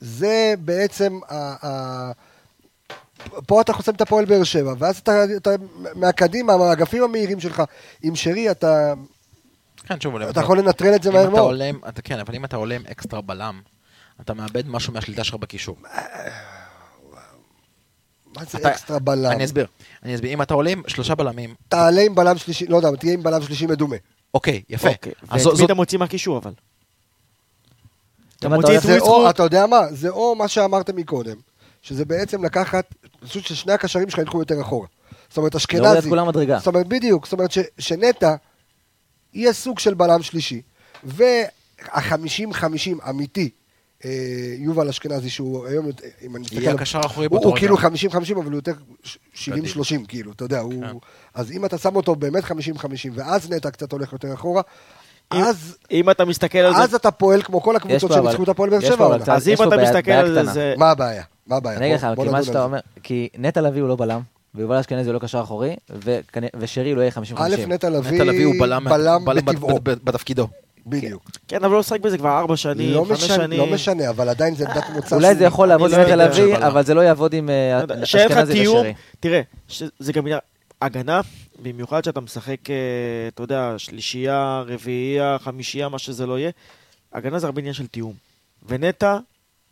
זה 0.00 0.54
בעצם 0.58 1.18
ה... 1.28 1.66
ה... 1.66 2.12
פה 3.46 3.60
אתה 3.60 3.72
חוסם 3.72 3.94
את 3.94 4.00
הפועל 4.00 4.24
באר 4.24 4.44
שבע, 4.44 4.74
ואז 4.78 4.98
אתה, 4.98 5.12
אתה 5.36 5.50
מהקדימה, 5.94 6.56
מהאגפים 6.56 7.02
המהירים 7.04 7.40
שלך, 7.40 7.62
עם 8.02 8.16
שרי, 8.16 8.50
אתה, 8.50 8.92
כן, 9.86 10.00
שוב, 10.00 10.16
אתה 10.16 10.40
יכול 10.40 10.58
לנטרל 10.58 10.94
את 10.94 11.02
זה 11.02 11.10
מהר 11.10 11.22
אתה 11.22 11.30
מאוד. 11.30 11.40
עולה, 11.42 11.64
עם- 11.64 11.80
אתה, 11.88 12.02
כן, 12.02 12.18
אבל 12.18 12.34
אם 12.34 12.44
אתה 12.44 12.56
עולה 12.56 12.74
עם 12.74 12.82
אקסטרה 12.90 13.20
בלם, 13.20 13.60
אתה 14.20 14.34
מאבד 14.34 14.68
משהו 14.68 14.92
מהשליטה 14.92 15.24
שלך 15.24 15.34
בקישור. 15.34 15.76
מה 18.36 18.44
זה 18.44 18.58
אתה- 18.58 18.70
אקסטרה 18.70 18.98
בלם? 18.98 19.30
אני 19.30 19.44
אסביר. 19.44 19.66
אני 20.02 20.14
אסביר. 20.14 20.32
אם 20.32 20.42
אתה 20.42 20.54
עולה 20.54 20.70
עם 20.70 20.82
שלושה 20.86 21.14
בלמים, 21.14 21.54
תעלה 21.68 22.00
עם 22.00 22.14
בלם 22.14 22.38
שלישי, 22.38 22.66
לא 22.66 22.76
יודע, 22.76 22.88
תהיה 23.00 23.12
עם 23.12 23.22
בלם 23.22 23.42
שלישי 23.42 23.66
מדומה. 23.66 23.96
אוקיי, 24.34 24.62
יפה. 24.68 24.88
אוקיי. 24.88 25.12
אז 25.30 25.46
ואת 25.46 25.58
מי 25.58 25.64
אתה 25.64 25.74
מוציא 25.74 25.98
מהקישור 25.98 26.38
אבל? 26.38 26.52
אתה 28.38 28.46
אם 28.46 28.52
אתה 28.52 28.60
מוציא 28.60 28.78
את 28.78 28.82
הולך- 28.82 28.86
זה 28.86 28.98
או, 29.00 29.06
וויסטרוק, 29.06 29.30
אתה 29.30 29.42
יודע 29.42 29.66
מה? 29.66 29.80
זה 29.92 30.08
או 30.08 30.34
מה 30.34 30.48
שאמרת 30.48 30.90
מקודם, 30.90 31.36
שזה 31.82 32.04
בעצם 32.04 32.44
לקחת, 32.44 32.84
פשוט 33.20 33.44
ששני 33.46 33.72
הקשרים 33.72 34.10
שלך 34.10 34.18
ילכו 34.18 34.38
יותר 34.38 34.60
אחורה. 34.60 34.86
זאת 35.28 35.36
אומרת, 35.36 35.54
להוריד 35.54 35.86
את 35.86 35.86
אשכנזי, 35.96 36.08
כולם 36.08 36.28
מדרגה. 36.28 36.58
זאת 36.58 36.66
אומרת, 36.66 36.86
בדיוק, 36.86 37.24
זאת 37.26 37.32
אומרת 37.32 37.50
ש- 37.52 37.58
שנטע 37.78 38.34
יהיה 39.34 39.52
סוג 39.52 39.78
של 39.78 39.94
בלם 39.94 40.22
שלישי, 40.22 40.62
וה-50-50 41.04 42.64
אמיתי, 43.10 43.50
אה, 44.04 44.10
יובל 44.58 44.88
אשכנזי, 44.88 45.30
שהוא 45.30 45.66
היום, 45.66 45.86
אם 46.22 46.36
אני 46.36 46.42
מסתכל, 46.42 46.62
יהיה 46.62 46.72
הקשר 46.74 46.98
האחורי 46.98 47.26
הוא, 47.26 47.30
באותו 47.30 47.48
הוא 47.48 47.52
רגע. 47.52 47.60
כאילו 47.60 47.76
50-50, 47.78 47.82
אבל 48.36 48.44
הוא 48.44 48.54
יותר 48.54 48.72
70-30, 49.34 49.48
כאילו, 50.08 50.32
אתה 50.32 50.44
יודע, 50.44 50.60
הוא... 50.60 50.84
כן. 50.84 50.96
אז 51.34 51.52
אם 51.52 51.64
אתה 51.64 51.78
שם 51.78 51.96
אותו 51.96 52.14
באמת 52.16 52.44
50-50, 52.44 52.50
ואז 53.14 53.50
נטע 53.50 53.70
קצת 53.70 53.92
הולך 53.92 54.12
יותר 54.12 54.34
אחורה, 54.34 54.62
אז, 55.30 55.76
אם 55.90 56.10
אתה 56.10 56.24
מסתכל 56.24 56.58
על 56.58 56.74
אז 56.74 56.90
זה, 56.90 56.96
אתה 56.96 57.10
פועל 57.10 57.42
כמו 57.42 57.62
כל 57.62 57.76
הקבוצות 57.76 58.12
שניצחו 58.12 58.42
את 58.42 58.48
הפועל 58.48 58.70
באר 58.70 58.80
שבע. 58.80 59.16
אז 59.26 59.48
אם 59.48 59.54
אתה 59.54 59.76
מסתכל 59.76 60.10
על 60.10 60.46
זה. 60.46 60.74
מה 60.76 60.90
הבעיה? 60.90 61.22
מה 61.46 61.56
הבעיה? 61.56 61.78
אני 61.78 61.86
אגיד 61.86 61.96
לך, 61.96 62.06
כי 62.22 62.28
מה 62.28 62.42
שאתה. 62.42 62.64
אומר, 62.64 62.78
כי 63.02 63.28
נטע 63.38 63.60
לביא 63.60 63.80
הוא 63.80 63.88
לא 63.88 63.96
בלם, 63.96 64.20
ויובל 64.54 64.76
אשכנזי 64.76 65.08
הוא 65.08 65.14
לא 65.14 65.18
קשר 65.18 65.40
אחורי, 65.40 65.76
ושרי 66.58 66.94
לא 66.94 67.00
יהיה 67.00 67.10
50-50. 67.10 67.16
א', 67.36 67.56
נטע 67.68 67.88
לביא, 67.88 68.44
הוא 68.44 68.54
בלם 68.60 68.84
בטבעו. 69.24 69.78
בתפקידו. 69.82 70.48
בדיוק. 70.86 71.30
כן, 71.48 71.64
אבל 71.64 71.72
הוא 71.72 71.80
משחק 71.80 72.00
בזה 72.00 72.18
כבר 72.18 72.38
ארבע 72.38 72.56
שנים, 72.56 72.94
לא 72.94 73.04
חמש 73.08 73.24
משנה, 73.24 73.34
שנים. 73.34 73.58
לא 73.58 73.66
משנה, 73.66 74.10
אבל 74.10 74.28
עדיין 74.28 74.54
זה 74.54 74.68
עמדת 74.68 74.84
מוצא. 74.94 75.16
אולי 75.16 75.34
זה 75.34 75.44
יכול 75.44 75.68
לעבוד 75.68 75.92
עם 75.92 76.00
לא 76.00 76.04
נטע. 76.04 76.16
לביא. 76.16 76.56
אבל 76.56 76.84
זה 76.84 76.94
לא 76.94 77.00
יעבוד 77.00 77.34
עם 77.34 77.50
אה, 77.50 77.82
לא 77.88 78.02
אשכנזי 78.02 78.68
ושרי. 78.68 78.94
תראה, 79.20 79.40
זה 79.98 80.12
גם 80.12 80.26
הגנה, 80.82 81.20
במיוחד 81.62 82.04
שאתה 82.04 82.20
משחק, 82.20 82.70
אה, 82.70 82.74
אתה 83.28 83.42
יודע, 83.42 83.74
שלישייה, 83.78 84.62
רביעייה, 84.66 85.36
חמישייה, 85.38 85.88
מה 85.88 85.98
שזה 85.98 86.26
לא 86.26 86.38
יהיה, 86.38 86.50
הגנה 87.12 87.38
זה 87.38 87.46
הרבה 87.46 87.60
עניין 87.60 87.74
של 87.74 87.86
תיאום. 87.86 88.14
ונטע, 88.66 89.18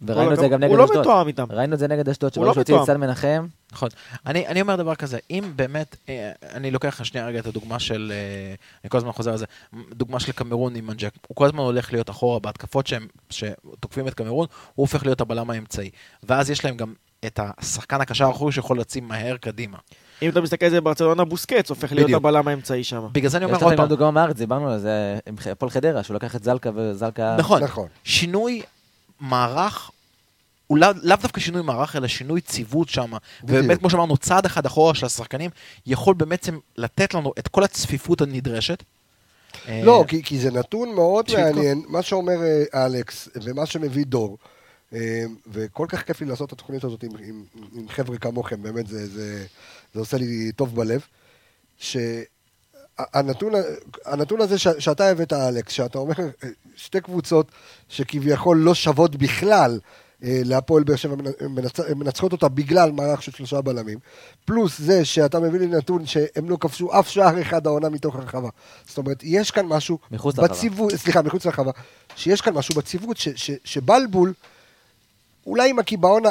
וראינו 0.03 0.33
את 0.33 0.39
זה 0.39 0.49
גם 0.49 0.63
הוא 0.63 0.69
נגד 0.69 0.79
לא 0.79 0.85
אשדוד. 0.85 1.01
מתואם 1.01 1.29
איתם. 1.29 1.47
ראינו 1.51 1.75
את 1.75 1.79
זה 1.79 1.89
נגד 1.89 2.09
אשדוד, 2.09 2.29
הוא 2.29 2.35
שברגע 2.35 2.49
לא 2.49 2.55
שהוציא 2.55 2.77
את. 2.77 2.87
סן 2.87 3.01
מנחם, 3.01 3.47
נכון. 3.73 3.89
אני, 4.27 4.47
אני 4.47 4.61
אומר 4.61 4.77
דבר 4.77 4.95
כזה, 4.95 5.19
אם 5.31 5.53
באמת, 5.57 5.97
אה, 6.09 6.33
אני 6.53 6.71
לוקח 6.71 7.05
שנייה 7.05 7.27
רגע 7.27 7.39
את 7.39 7.47
הדוגמה 7.47 7.79
של, 7.79 8.13
אה, 8.15 8.55
אני 8.85 8.91
כל 8.91 8.99
הזמן 8.99 9.13
חוזר 9.13 9.31
על 9.31 9.39
זה, 9.39 9.47
דוגמה 9.91 10.21
של 10.21 10.33
קמרון 10.33 10.77
עם 10.77 10.87
מנג'ק, 10.87 11.13
הוא 11.29 11.37
כל 11.37 11.47
הזמן 11.47 11.59
הולך 11.59 11.93
להיות 11.93 12.11
אחורה 12.11 12.39
בהתקפות 12.39 12.87
שהם, 12.87 13.07
שתוקפים 13.31 14.09
את 14.09 14.15
קמרון, 14.15 14.47
הוא 14.75 14.85
הופך 14.85 15.07
להיות 15.07 15.21
הבלם 15.21 15.51
האמצעי. 15.51 15.91
ואז 16.23 16.51
יש 16.51 16.65
להם 16.65 16.77
גם 16.77 16.95
את 17.27 17.41
השחקן 17.43 18.01
הקשר 18.01 18.25
האחורי 18.25 18.53
שיכול 18.53 18.77
להצים 18.77 19.09
מהר 19.09 19.37
קדימה. 19.37 19.79
אם 20.23 20.31
אתה 20.31 20.41
מסתכל 20.41 20.67
על 20.67 20.71
זה 20.71 20.81
ברצלונה, 20.81 21.25
בוסקץ 21.25 21.71
הופך 21.71 21.93
להיות. 21.93 22.11
הבלם 22.11 22.49
האמצעי 22.49 22.85
שם. 22.85 23.07
בגלל 23.13 23.31
זה 23.31 23.37
אני 23.37 23.45
אומר 23.45 23.59
עוד 23.65 23.77
פעם, 23.77 23.89
דוגמה 23.89 24.11
מהארץ, 24.11 24.37
דיברנו 24.37 24.71
על 24.71 24.79
זה 24.79 25.19
עם 25.27 25.35
הפועל 25.53 25.71
חדרה, 25.71 26.03
שהוא 26.03 26.15
לקח 26.15 26.37
את 26.37 26.45
זלקה 26.45 26.71
וזלקה... 26.75 27.37
נכון, 27.39 27.63
נכון. 27.63 27.89
שינוי 28.05 28.63
מערך, 29.21 29.91
הוא 30.67 30.79
לאו 30.79 31.17
דווקא 31.23 31.41
שינוי 31.41 31.63
מערך, 31.63 31.97
אלא 31.97 32.09
שינוי 32.09 32.41
ציוות 32.41 32.89
שם. 32.89 33.13
ובאמת. 33.45 33.79
כמו 33.79 33.91
שאמרנו, 33.91 34.17
צעד 34.17 34.47
אחד 34.47 34.67
אחורה 34.67 34.95
של 34.95 35.07
השחקנים, 35.07 35.51
יכול 35.87 36.15
בעצם 36.15 36.59
לתת 36.77 37.15
לנו 37.15 37.33
את 37.39 37.49
כל 37.49 37.65
הצפיפות 37.65 38.21
הנדרשת. 38.21 38.83
לא, 39.69 40.01
אה, 40.01 40.07
כי, 40.07 40.23
כי 40.23 40.39
זה 40.39 40.51
נתון 40.51 40.95
מאוד. 40.95 41.27
מעניין, 41.33 41.83
מה 41.89 42.03
שאומר 42.03 42.37
אה, 42.43 42.87
אלכס, 42.87 43.29
ומה 43.43 43.67
שמביא 43.67 44.05
דור, 44.07 44.39
וכל 45.53 45.87
כך 45.89 46.03
כיף 46.03 46.21
לי 46.21 46.27
לעשות 46.27 46.49
את 46.49 46.53
התוכנית 46.53 46.85
הזאת 46.85 47.03
עם, 47.03 47.11
עם, 47.17 47.45
עם 47.75 47.89
חבר'ה 47.89 48.19
כמוכם, 48.19 48.63
באמת 48.63 48.87
זה, 48.87 49.07
זה, 49.07 49.47
זה 49.95 50.01
עושה 50.01 50.17
לי 50.17 50.53
טוב 50.53 50.75
בלב, 50.77 51.01
שהנתון 51.79 53.53
הנתון 54.05 54.41
הזה 54.41 54.59
ש, 54.59 54.69
שאתה 54.79 55.09
הבאת, 55.09 55.33
אלכס, 55.33 55.73
שאתה 55.73 55.99
אומר, 55.99 56.15
אה, 56.19 56.49
שתי 56.77 57.01
קבוצות 57.01 57.51
שכביכול 57.89 58.57
לא 58.57 58.75
שוות 58.75 59.17
בכלל, 59.17 59.79
אה, 60.25 60.41
להפועל 60.45 60.85
באר 60.85 60.97
שבע 60.97 61.15
מנ- 61.15 61.47
מנצ... 61.49 61.81
מנצחות 61.81 62.33
אותה 62.33 62.49
בגלל 62.49 62.93
מערך 62.93 63.23
של 63.23 63.33
שלושה 63.33 63.61
בלמים, 63.61 63.99
פלוס 64.45 64.79
זה 64.79 65.05
שאתה 65.05 65.41
מביא 65.41 65.61
לי 65.61 65.67
נתון 65.67 66.07
שהם 66.07 66.51
לא 66.51 66.57
כבשו 66.61 66.99
אף 66.99 67.09
שער 67.09 67.43
אחד 67.43 67.67
העונה 67.67 67.89
מתוך 67.89 68.17
הרחבה. 68.17 68.49
זאת 68.89 68.99
אומרת, 68.99 69.21
יש 69.23 69.51
כאן 69.51 69.67
משהו 69.67 69.99
מחוץ. 70.11 70.37
בציוות, 70.39 70.95
סליחה, 70.95 71.23
מחוץ 71.23 71.47
לרחבה, 71.47 71.71
שיש 72.17 72.41
כאן 72.41 72.55
משהו 72.55 72.75
בציוות, 72.75 73.17
ש, 73.17 73.29
ש, 73.29 73.51
שבלבול, 73.65 74.33
אולי 75.47 75.71
עם 75.71 75.79
הקיבעון, 75.79 76.23
ה- 76.27 76.31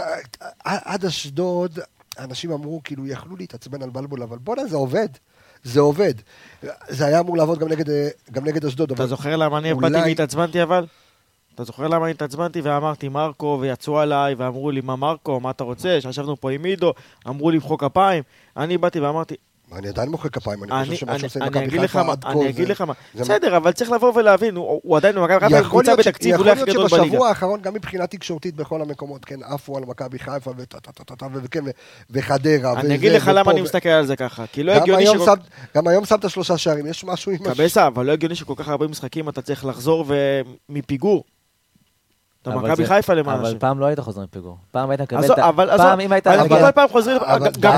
עד 0.93 1.05
אשדוד, 1.05 1.79
אנשים 2.19 2.51
אמרו, 2.51 2.81
כאילו, 2.83 3.07
יכלו 3.07 3.35
להתעצבן 3.35 3.81
על 3.81 3.89
בלבול, 3.89 4.23
אבל 4.23 4.37
בואנה, 4.37 4.65
זה 4.65 4.75
עובד. 4.75 5.07
זה 5.63 5.79
עובד. 5.79 6.13
זה 6.87 7.05
היה 7.05 7.19
אמור 7.19 7.37
לעבוד 7.37 7.59
גם 7.59 7.67
נגד, 7.67 7.89
אה, 7.89 8.07
גם 8.31 8.45
נגד 8.45 8.65
אשדוד, 8.65 8.91
אתה. 8.91 9.07
זוכר 9.07 9.35
למה 9.35 9.57
אני 9.57 9.71
אולי- 9.71 9.89
באתי 9.91 10.09
והתעצבנתי 10.09 10.63
אבל? 10.63 10.85
אתה 11.55 11.63
זוכר 11.63 11.87
למה 11.87 12.05
אני 12.05 12.11
התעצבנתי 12.11 12.61
ואמרתי 12.61 13.09
מרקו 13.09 13.57
ויצאו 13.61 13.99
עליי 13.99 14.35
ואמרו 14.35 14.71
לי 14.71 14.81
מה 14.81 14.95
מרקו, 14.95 15.39
מה 15.39 15.51
אתה 15.51 15.63
רוצה? 15.63 15.97
שישבנו 16.01 16.41
פה 16.41 16.51
עם 16.51 16.63
עידו, 16.63 16.93
אמרו 17.27 17.49
לי 17.51 17.57
למחוא 17.57 17.77
כפיים. 17.77 18.23
אני 18.57 18.77
באתי 18.77 18.99
ואמרתי, 18.99 19.35
אני 19.73 19.87
עדיין 19.87 20.09
מוחא 20.09 20.29
כפיים, 20.29 20.63
אני 20.63 20.71
אני, 20.71 20.85
חושב 20.85 20.95
שמה 20.95 21.11
אני, 21.11 21.19
שעושה 21.19 21.39
עם 21.39 21.43
אני 21.43 21.49
מכבי 21.49 21.65
אגיד 21.65 21.81
לך 21.81 21.91
חיפה 21.91 22.11
עד 22.11 22.23
כה 22.23 22.31
אני 22.31 22.43
זה- 22.43 22.49
אגיד 22.49 22.69
לך 22.69 22.81
מה, 22.81 22.93
בסדר, 23.15 23.57
אבל 23.57 23.71
צריך 23.71 23.91
לבוא 23.91 24.13
ולהבין, 24.15 24.55
הוא 24.55 24.97
עדיין 24.97 25.15
מכבי 25.19 25.45
יכול 25.57 25.69
קבוצה 25.69 25.91
להיות 25.91 26.03
ש- 26.03 26.07
בתקציב, 26.07 26.33
יכול 26.33 26.41
אולי 26.47 26.51
הכי 26.51 26.71
להיות 26.71 26.77
גדול 26.77 26.87
בליגה. 26.89 27.05
שבשבוע 27.05 27.27
האחרון, 27.29 27.61
גם 27.61 27.73
מבחינה 27.73 28.07
תקשורתית 28.07 28.55
בכל 28.55 28.81
המקומות, 28.81 29.25
כן, 29.25 29.43
עפו 29.43 29.77
על 29.77 29.83
מכבי 29.85 30.19
חיפה 30.19 30.51
וטה-טה-טה-טה, 30.57 31.25
וכן, 31.33 31.65
ו- 31.65 31.69
וחדרה. 32.09 32.79
אני 32.79 32.95
אגיד 32.95 33.11
לך 33.11 33.31
למה 33.33 33.51
אני 33.51 33.61
מסתכל 33.61 33.89
על 33.89 34.05
זה 34.05 34.15
ככה, 34.15 34.45
כי 34.51 34.63
לא 34.63 34.71
הגיוני. 34.71 35.05
שמת- 35.07 35.39
גם 35.75 35.87
היום 35.87 36.05
שמת 36.05 36.29
שלושה 36.29 36.57
שערים, 36.57 36.85
יש 36.87 37.03
משהו 37.03 37.31
עם... 37.31 37.37
קבסה, 37.37 37.87
אבל 37.87 38.05
לא 38.05 38.11
הגיוני 38.11 38.35
שכל 38.35 38.53
כך 38.57 38.69
הרבה 38.69 38.87
משחקים 38.87 39.29
אתה 39.29 39.41
צריך 39.41 39.65
לחזור 39.65 40.05
מפיגור. 40.69 41.23
אתה 42.47 42.53
אבל 42.53 42.71
מכבי 42.71 42.85
חיפה 42.85 43.13
למען 43.13 43.39
אבל 43.39 43.47
השם. 43.49 43.59
פעם 43.59 43.79
לא 43.79 43.85
היית 43.85 43.99
חוזר 43.99 44.21
מפיגור. 44.21 44.57
פעם 44.71 44.89
היית 44.89 45.01
מקבל 45.01 45.19
עזוב, 45.19 45.31
את 45.31 45.39
ה... 45.39 45.49
אבל 45.49 45.67
פעם 45.77 45.79
עזוב, 45.87 45.99
אם 45.99 46.11
היית 46.11 46.27
מגיע... 46.27 46.65
כל 46.65 46.71
פעם 46.71 46.89
חוזרים, 46.89 47.17
אבל 47.17 47.49
גם- 47.59 47.73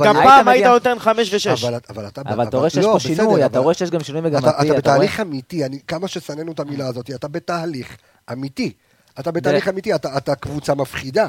אבל- 0.00 0.22
פעם 0.24 0.48
היית 0.48 0.66
נותן 0.66 0.98
חמש 0.98 1.34
ושש. 1.34 1.64
אבל, 1.64 1.78
אבל 1.90 2.06
אתה... 2.06 2.20
אבל 2.26 2.48
אתה 2.48 2.56
רואה 2.56 2.70
שיש 2.70 2.84
לא, 2.84 2.90
פה 2.92 3.00
שינוי, 3.00 3.46
אתה 3.46 3.54
אבל- 3.54 3.62
רואה 3.64 3.74
שיש 3.74 3.90
גם 3.90 4.00
שינוי 4.00 4.20
מגמתי, 4.20 4.46
אתה. 4.48 4.74
בתהליך 4.74 5.20
אמיתי, 5.20 5.64
אני, 5.64 5.78
כמה 5.86 6.08
ששנאנו 6.08 6.52
את 6.52 6.60
המילה 6.60 6.86
הזאת, 6.86 7.10
אתה 7.10 7.28
בתהליך 7.28 7.96
אמיתי. 8.32 8.72
אתה 9.20 9.30
בתהליך 9.30 9.68
אמיתי, 9.68 9.94
אתה, 9.94 10.16
אתה 10.16 10.34
קבוצה 10.34 10.74
מפחידה. 10.74 11.26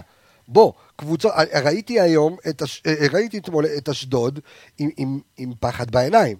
בוא, 0.48 0.72
קבוצות, 0.96 1.32
ראיתי 1.64 2.00
היום, 2.00 2.36
ראיתי 3.14 3.38
אתמול 3.38 3.66
את 3.78 3.90
אשדוד 3.90 4.40
עם, 4.78 4.90
עם, 4.98 5.20
עם 5.38 5.54
פחד 5.60 5.92
בעיניים. 5.92 6.38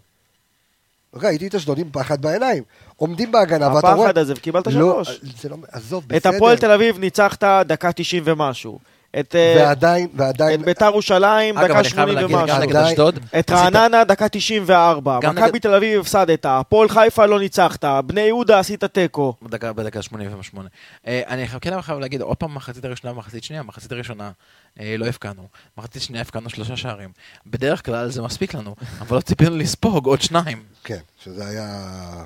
ראיתי 1.16 1.48
את 1.48 1.56
אשדוד 1.56 1.78
עם 1.80 1.90
פחד 1.92 2.22
בעיניים. 2.22 2.64
עומדים 3.04 3.32
בהגנה, 3.32 3.76
ואתה 3.76 3.94
רואה... 3.94 4.06
הפחד 4.10 4.18
הזה, 4.18 4.34
וקיבלת 4.38 4.68
לא, 4.68 4.74
שלוש. 4.74 5.20
זה 5.42 5.50
לא, 5.50 5.56
עזוב, 5.72 6.04
את 6.04 6.14
בסדר. 6.14 6.36
הפועל 6.36 6.58
תל 6.58 6.72
אביב 6.72 7.00
ניצחת 7.00 7.44
דקה 7.44 7.92
90 7.92 8.24
ומשהו. 8.26 8.80
את 9.20 9.36
אה, 9.36 9.56
ועדיין, 9.58 10.08
ועדיין... 10.16 10.60
את 10.60 10.66
ביתר 10.66 10.86
ירושלים 10.86 11.56
דקה 11.56 11.66
אני 11.66 11.74
חייב 11.74 11.84
80 11.86 12.16
להגיד, 12.16 12.38
גם 12.38 12.44
ומשהו. 12.44 13.10
את 13.40 13.52
רעננה 13.52 14.04
דקה 14.04 14.30
94, 14.30 15.20
גם 15.22 15.36
מכבי 15.36 15.60
תל 15.60 15.74
אביב 15.74 16.00
הפסדת, 16.00 16.46
הפועל 16.50 16.90
חיפה 16.90 17.26
לא 17.26 17.40
ניצחת, 17.40 17.86
בני 18.06 18.22
יהודה 18.22 18.60
עשית 18.60 18.84
תיקו. 18.84 19.34
בדקה, 19.42 19.74
בדקה 19.74 20.02
88. 20.02 20.70
אה, 21.08 21.22
אני 21.28 21.48
חייב- 21.48 21.60
כן 21.62 21.82
חייב 21.82 22.00
להגיד, 22.00 22.22
עוד 22.22 22.38
פעם 22.38 22.56
מחצית 22.56 22.86
הראשונה 22.86 23.14
ומחצית 23.14 23.44
שנייה, 23.44 23.64
מחצית 23.64 23.92
הראשונה 23.92 24.32
לא 24.80 25.06
הפקענו, 25.06 25.48
מחצית 25.78 26.02
שנייה 26.02 26.22
הפקענו 26.22 26.50
שלושה 26.50 26.78
שערים. 26.78 27.12
בדרך 27.46 27.86
כלל 27.86 28.10
זה 28.10 28.22
מספיק 28.22 28.54
לנו, 28.54 28.76
אבל 29.00 29.16
לא 29.16 29.22
ציפינו 29.22 29.58
לספוג 29.58 30.06
עוד 30.06 30.22
שניים. 30.22 30.64
כן, 30.84 31.00
שזה 31.24 31.48
היה... 31.48 32.24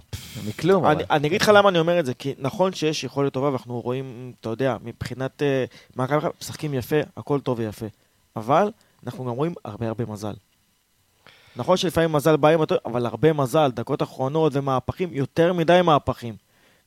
מכלום, 0.47 0.85
אבל. 0.85 1.03
אני, 1.11 1.27
אגיד 1.27 1.41
לך 1.41 1.51
למה 1.53 1.69
אני 1.69 1.79
אומר 1.79 1.99
את 1.99 2.05
זה, 2.05 2.13
כי 2.13 2.33
נכון 2.37 2.73
שיש 2.73 3.03
יכולת 3.03 3.33
טובה, 3.33 3.49
ואנחנו 3.49 3.79
רואים, 3.79 4.33
אתה 4.41 4.49
יודע, 4.49 4.77
מבחינת 4.83 5.43
אה, 5.43 5.65
מכבי 5.95 6.19
חיפה, 6.19 6.33
משחקים 6.41 6.73
יפה, 6.73 6.95
הכל 7.17 7.39
טוב 7.39 7.59
ויפה. 7.59 7.85
אבל 8.35 8.71
אנחנו 9.05 9.25
גם 9.25 9.31
רואים 9.31 9.53
הרבה 9.65 9.87
הרבה 9.87 10.05
מזל. 10.05 10.33
נכון 11.55 11.77
שלפעמים 11.77 12.11
מזל 12.11 12.35
בא 12.35 12.47
עם 12.47 12.61
הטוב, 12.61 12.77
אבל 12.85 13.05
הרבה 13.05 13.33
מזל, 13.33 13.71
דקות 13.71 14.01
אחרונות 14.01 14.51
ומהפכים, 14.55 15.09
יותר 15.11 15.53
מדי 15.53 15.79
מהפכים. 15.83 16.35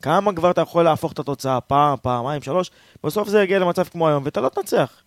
כמה 0.02 0.32
כבר 0.32 0.50
אתה 0.50 0.60
יכול 0.60 0.84
להפוך 0.84 1.12
את 1.12 1.18
התוצאה, 1.18 1.60
פעם, 1.60 1.98
פעמיים, 2.02 2.42
שלוש, 2.42 2.70
בסוף 3.04 3.28
זה 3.28 3.42
יגיע 3.42 3.58
למצב 3.58 3.84
כמו 3.84 4.08
היום, 4.08 4.22
ואתה 4.24 4.40
לא 4.40 4.48
תנצח. 4.48 5.02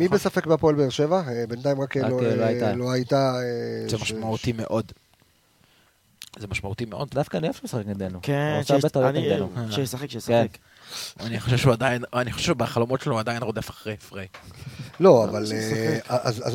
מי 0.00 0.08
בספק 0.08 0.46
בהפועל 0.46 0.74
באר 0.74 0.88
שבע? 0.88 1.22
אה, 1.28 1.44
בינתיים 1.48 1.80
רק 1.80 1.96
לא, 1.96 2.02
אה, 2.02 2.36
לא 2.36 2.42
אה, 2.42 2.46
הייתה. 2.46 2.74
לא 2.74 2.92
הייתה... 2.92 3.34
זה 3.88 3.96
משמעותי 3.96 4.52
מאוד. 4.52 4.92
זה 6.38 6.46
משמעותי 6.46 6.84
מאוד. 6.84 7.10
דווקא 7.10 7.36
אני 7.36 7.46
אוהב 7.46 7.56
שהוא 7.56 7.64
משחק 7.64 7.86
נגדנו. 7.86 8.18
כן. 8.22 8.60
שישחק, 9.70 10.10
שישחק. 10.10 10.46
כן. 10.52 11.24
אני 11.24 11.40
חושב 11.40 11.56
שהוא 11.56 11.72
עדיין, 11.72 12.04
אני 12.14 12.32
חושב 12.32 12.46
שבחלומות 12.46 13.00
שלו 13.00 13.12
הוא 13.12 13.20
עדיין 13.20 13.42
רודף 13.42 13.70
אחרי 13.70 13.96
פריי. 13.96 14.26
לא, 15.00 15.24
אבל... 15.24 15.44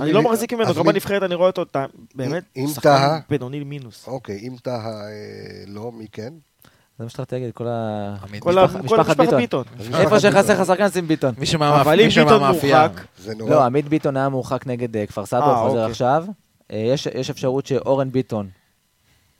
אני 0.01 0.13
לא 0.13 0.21
מחזיק 0.21 0.53
ממנו, 0.53 0.73
גם 0.73 0.85
בנבחרת 0.85 1.23
אני 1.23 1.35
רואה 1.35 1.47
אותו, 1.47 1.65
באמת, 2.15 2.43
שחקן 2.73 3.19
בינוני 3.29 3.63
מינוס. 3.63 4.07
אוקיי, 4.07 4.39
אם 4.47 4.55
טהה 4.63 5.01
לא, 5.67 5.91
מי 5.91 6.07
כן? 6.11 6.33
זה 6.99 7.05
מה 7.05 7.09
שרציתי 7.09 7.35
להגיד, 7.35 7.51
כל 7.53 7.67
ה... 7.67 8.15
עמית 8.29 8.43
כל 8.43 8.59
ה- 8.59 8.67
ביטון. 9.37 9.63
איפה 9.93 10.19
שחסר 10.19 10.53
לך 10.61 10.65
שחקן, 10.67 10.89
שים 10.89 11.07
ביטון. 11.07 11.33
מישהו 11.37 11.59
אם 11.63 12.05
מישהו 12.05 12.25
ביטון 12.25 12.41
מהמאפייה. 12.41 12.87
מורחק, 12.87 13.01
זה 13.19 13.35
נורא. 13.35 13.49
לא, 13.51 13.63
עמית 13.63 13.89
ביטון 13.89 14.17
היה 14.17 14.29
מורחק 14.29 14.67
נגד 14.67 14.97
אה, 14.97 15.05
כפר 15.05 15.25
סבא, 15.25 15.39
אה, 15.39 15.45
הוא 15.59 15.67
חוזר 15.67 15.79
אוקיי. 15.79 15.91
עכשיו. 15.91 16.25
אה, 16.71 16.93
יש 17.15 17.29
אפשרות 17.29 17.65
שאורן 17.65 18.11
ביטון 18.11 18.47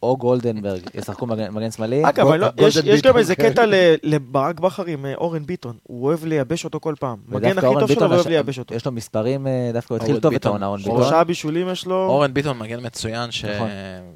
או 0.03 0.17
גולדנברג 0.17 0.81
ישחקו 0.95 1.25
מגן 1.27 1.71
שמאלי. 1.71 2.09
אגב, 2.09 2.27
לא- 2.27 2.47
יש- 2.57 3.01
גם 3.01 3.17
איזה. 3.17 3.35
קטע 3.35 3.65
ל- 3.65 3.73
לברק 4.03 4.59
בכר 4.59 4.85
עם 4.85 5.05
אה, 5.05 5.15
אורן 5.15 5.45
ביטון. 5.45 5.77
הוא 5.83 6.05
אוהב 6.05 6.25
לייבש 6.25 6.65
אותו 6.65 6.79
כל 6.79 6.95
פעם. 6.99 7.17
מגן 7.27 7.57
הכי 7.57 7.67
טוב 7.79 7.91
שלו 7.91 8.01
ואוהב 8.09 8.19
הש- 8.19 8.27
לייבש 8.27 8.59
אותו. 8.59 8.75
יש 8.75 8.85
לו 8.85 8.91
מספרים, 8.91 9.47
אה, 9.47 9.69
דווקא 9.73 9.93
הוא 9.93 10.01
התחיל 10.01 10.19
טוב 10.19 10.33
את. 10.33 10.45
העונה, 10.45 10.65
אורן 10.65 10.77
ביטון. 10.79 10.95
שלושה 11.01 11.23
בישולים 11.23 11.69
יש 11.69 11.85
לו. 11.85 11.95
אורן 12.07 12.33
ביטון 12.33 12.57
מגן 12.59 12.85
מצוין, 12.85 13.31
ש... 13.31 13.45
נכון. 13.45 13.69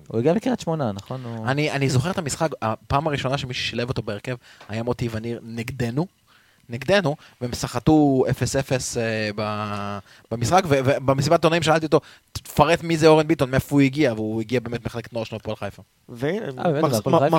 הוא 0.07 0.19
הגיע 0.19 0.33
מקריית 0.33 0.59
שמונה, 0.59 0.91
נכון? 0.91 1.21
הוא- 1.25 1.47
אני, 1.47 1.71
אני 1.71 1.89
זוכר 1.89 2.11
את 2.11 2.17
המשחק, 2.17 2.49
הפעם 2.61 3.07
הראשונה 3.07 3.37
שמישהו 3.37 3.63
שילב 3.65 3.89
אותו 3.89 4.01
בהרכב 4.01 4.35
היה 4.69 4.83
מוטי 4.83 5.09
וניר 5.11 5.39
נגדנו, 5.43 6.05
נגדנו, 6.73 7.15
והם 7.41 7.53
סחטו 7.53 8.23
0-0 8.29 8.99
אה, 9.39 9.99
במשחק, 10.31 10.63
ובמסיבת 10.67 11.31
עיתונאים 11.39 11.63
שאלתי 11.63 11.85
אותו, 11.85 11.99
תפרט 12.31 12.83
מי 12.83 12.97
זה 12.97 13.07
אורן 13.07 13.27
ביטון, 13.27 13.51
מאיפה 13.51 13.75
הוא 13.75 13.81
הגיע, 13.81 14.13
והוא 14.13 14.41
הגיע 14.41 14.59
באמת 14.59 14.85
מחלקת 14.85 15.13
נוער 15.13 15.25
שלו 15.25 15.35
אה, 15.37 15.41
הפועל 15.41 15.55
חיפה? 15.55 15.81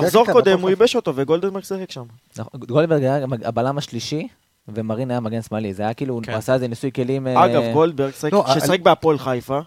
מחזור 0.03 0.25
כן, 0.25 0.31
כן, 0.33 0.39
קודם 0.39 0.59
הוא 0.61 0.69
ייבש 0.69 0.95
אותו 0.95 1.15
וגולדנברג 1.15 1.63
שיחק 1.63 1.91
שם. 1.91 2.03
נכון, 2.37 2.59
גולדנברג 2.59 3.03
היה 3.03 3.17
הבלם 3.45 3.77
השלישי, 3.77 4.27
ומרין 4.67 5.11
היה 5.11 5.19
מגן 5.19 5.41
שמאלי. 5.41 5.73
זה 5.73 5.83
היה 5.83 5.93
כאילו, 5.93 6.19
כן. 6.23 6.31
הוא 6.31 6.37
עשה 6.37 6.53
איזה 6.53 6.67
ניסוי 6.67 6.91
כלים... 6.91 7.27
אה, 7.27 7.45
אגב, 7.45 7.61
גולדברג, 7.73 8.11
שיחק- 8.13 8.33
לא, 8.33 8.45
ששיחק 8.53 8.79
בהפועל 8.79 9.17
חיפה, 9.17 9.59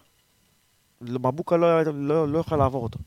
מבוקה 1.00 1.56
לא 1.56 1.66
היה- 1.66 1.84
לא 1.94 2.28
לא 2.28 2.44
לעבור 2.56 2.82
אותו. 2.82 2.98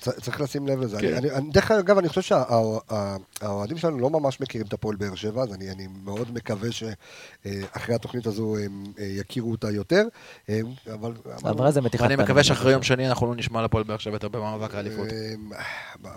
צריך 0.00 0.40
לשים 0.40 0.66
לב 0.66 0.80
לזה. 0.80 0.98
כן. 1.00 1.06
אני- 1.06 1.18
אני- 1.18 1.30
אני- 1.30 1.50
דרך 1.50 1.70
אגב, 1.70 1.98
אני 1.98 2.08
חושב 2.08 2.22
שהאוהדים 2.22 3.78
שלנו 3.78 3.98
לא 3.98 4.10
ממש 4.10 4.40
מכירים 4.40 4.66
את 4.66 4.72
הפועל 4.72 4.96
באר 4.96 5.14
שבע, 5.14 5.42
אז 5.42 5.52
אני 5.54 5.70
אני 5.70 5.86
מאוד 6.04 6.34
מקווה 6.34 6.68
שאחרי 6.72 7.94
התוכנית 7.94 8.26
הזו 8.26 8.56
הם 8.64 8.84
אה, 8.98 9.04
יכירו 9.04 9.50
אותה 9.50 9.70
יותר. 9.70 10.04
אה, 10.48 10.60
אבל... 10.94 11.12
עברה 11.44 11.66
איזה 11.68 11.80
מתיחת 11.80 12.04
פנים. 12.04 12.20
מקווה 12.20 12.44
שאחרי 12.44 12.72
יום 12.72 12.82
שני 12.82 13.08
אנחנו 13.08 13.26
לא 13.26 13.34
נשמע 13.34 13.62
לפועל 13.62 13.84
באר 13.84 13.96
שבע 13.98 14.14
יותר 14.14 14.28
במאבק 14.28 14.74
האליפות. 14.74 15.06
אה, 15.12 15.34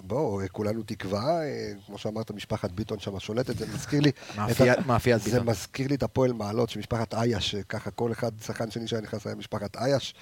בואו, 0.03 0.39
כולנו 0.51 0.83
תקווה, 0.85 1.41
אה, 1.41 1.47
כמו 1.85 1.97
שאמרת, 1.97 2.31
משפחת 2.31 2.71
ביטון 2.71 2.99
שם 2.99 3.19
שולטת, 3.19 3.57
זה 3.57 3.65
מזכיר 3.73 3.99
לי... 4.01 4.11
מאפיית- 4.37 4.87
מאפיית 4.87 5.21
זה 5.21 5.31
ביטון. 5.31 5.49
מזכיר 5.49 5.87
לי 5.87 5.95
את 5.95 6.03
הפועל 6.03 6.33
מעלות, 6.33 6.69
שמשפחת 6.69 7.13
אייש, 7.13 7.55
ככה 7.69 7.91
כל 7.91 8.11
אחד, 8.11 8.31
שחקן 8.45 8.71
שני 8.71 8.87
שהיה 8.87 9.01
נכנס 9.01 9.27
היה 9.27 9.35
משפחת 9.35 9.75
אייש. 9.77 10.13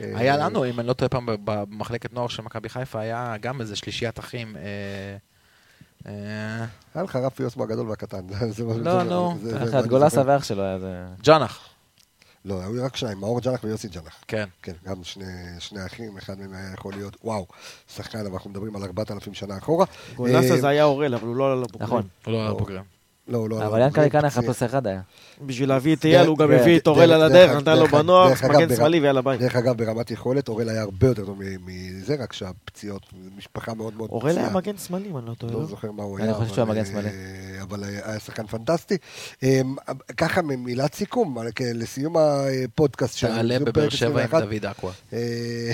אה, 0.00 0.12
היה 0.18 0.36
לנו, 0.36 0.64
אם 0.70 0.80
אני 0.80 0.88
לא 0.88 0.92
טועה 0.92 1.08
פעם, 1.08 1.26
במחלקת 1.44 2.12
נוער 2.12 2.28
של 2.28 2.42
מכבי 2.42 2.68
חיפה, 2.68 3.02
היה 3.12 3.36
גם 3.40 3.60
איזה 3.60 3.76
שלישיית 3.76 4.18
אחים. 4.18 4.56
אה, 4.56 4.62
אה, 6.06 6.66
היה 6.94 7.04
לך 7.04 7.16
רפי 7.16 7.44
אוסמו 7.44 7.64
הגדול 7.64 7.88
והקטן. 7.88 8.26
לא, 8.84 9.02
נו, 9.02 9.36
את 9.78 9.86
גולסה. 9.86 10.22
ואח 10.26 10.44
שלו 10.44 10.62
היה 10.62 10.78
זה... 10.78 11.06
ג'אנח, 11.22 11.68
לא, 12.44 12.60
היו 12.60 12.84
רק 12.84 12.96
שניים, 12.96 13.18
מאור 13.18 13.40
ג'אנח 13.40 13.64
ויוסי 13.64 13.88
ג'אנח. 13.88 14.24
כן. 14.28 14.48
כן, 14.62 14.72
גם 14.84 15.04
שני, 15.04 15.24
שני 15.58 15.86
אחים, 15.86 16.18
אחד 16.18 16.38
מהם 16.38 16.54
היה 16.54 16.72
יכול 16.72 16.92
להיות, 16.92 17.16
וואו, 17.24 17.46
שחקן, 17.94 18.18
אבל 18.18 18.32
אנחנו 18.32 18.50
מדברים 18.50 18.76
על 18.76 18.82
4,000 18.82 19.34
שנה 19.34 19.58
אחורה. 19.58 19.86
גולסה 20.16 20.54
אה, 20.54 20.60
זה 20.60 20.68
היה 20.68 20.84
אורל, 20.84 21.14
אבל 21.14 21.26
הוא 21.26 21.36
לא 21.36 21.52
עלה 21.52 21.60
לבוגרים. 21.60 21.82
נכון. 21.82 22.08
הוא 22.24 22.32
לא 22.32 22.38
היה 22.38 22.48
לא. 22.48 22.82
בוגרים. 23.28 23.50
לא, 23.50 23.60
לא, 23.60 23.66
אבל 23.66 23.78
לא, 23.78 23.84
ינקלה 23.84 24.04
פציע. 24.30 24.42
פלוס 24.42 24.62
אחד 24.62 24.86
היה. 24.86 25.00
בשביל 25.46 25.68
להביא 25.68 25.96
את 25.96 26.04
אייל, 26.04 26.26
הוא 26.26 26.38
גם. 26.38 26.50
הביא 26.50 26.78
את 26.78 26.86
אורל 26.86 27.12
על 27.12 27.28
דרך- 27.28 27.50
הדרך, 27.50 27.62
נתן 27.62 27.78
לו 27.78 27.84
אגב, 27.84 28.56
מגן 28.56 28.76
שמאלי 28.76 29.00
ויאללה 29.00 29.22
ביי. 29.22 29.38
דרך 29.38 29.56
אגב, 29.56 29.76
ברמת 29.76 30.10
יכולת, 30.10 30.48
אורל 30.48 30.68
היה 30.68 30.82
הרבה 30.82 31.06
יותר 31.06 31.24
טוב 31.26 31.38
מזה, 31.66 32.16
רק 32.18 32.32
שהפציעות, 32.32 33.02
משפחה 33.36 33.74
מאוד 33.74 33.94
מאוד 33.96 34.10
אורל 34.10 34.28
היה 34.30 34.36
פציעה. 34.38 34.50
מגן 34.56 34.76
שמאלי, 34.76 35.08
אם 35.10 35.16
אני 35.18 35.26
לא 35.26 35.34
טועה. 35.34 35.52
לא 35.52 35.60
לא? 35.60 35.66
זוכר 35.66 35.90
מה 35.90 36.02
הוא 36.02 36.18
אני 36.18 36.26
היה. 36.26 36.34
חושב 36.34 36.54
שהוא 36.54 36.64
היה 36.64 36.72
מגן 36.74 36.84
שמאלי. 36.84 37.08
אה, 37.08 37.62
אבל 37.62 37.84
היה 37.84 38.18
שחקן 38.18 38.46
פנטסטי. 38.46 38.96
אה, 39.42 39.60
ככה, 40.16 40.42
מילת 40.42 40.94
סיכום, 40.94 41.38
אה, 41.38 41.52
כן, 41.52 41.72
לסיום 41.74 42.14
הפודקאסט 42.18 43.16
שלנו. 43.16 43.34
תעלה 43.34 43.58
בבאר 43.58 43.88
שבע 43.88 44.08
עם 44.10 44.16
21. 44.16 44.42
דוד 44.42 44.66
אקווה. 44.66 44.92
אה, 45.12 45.72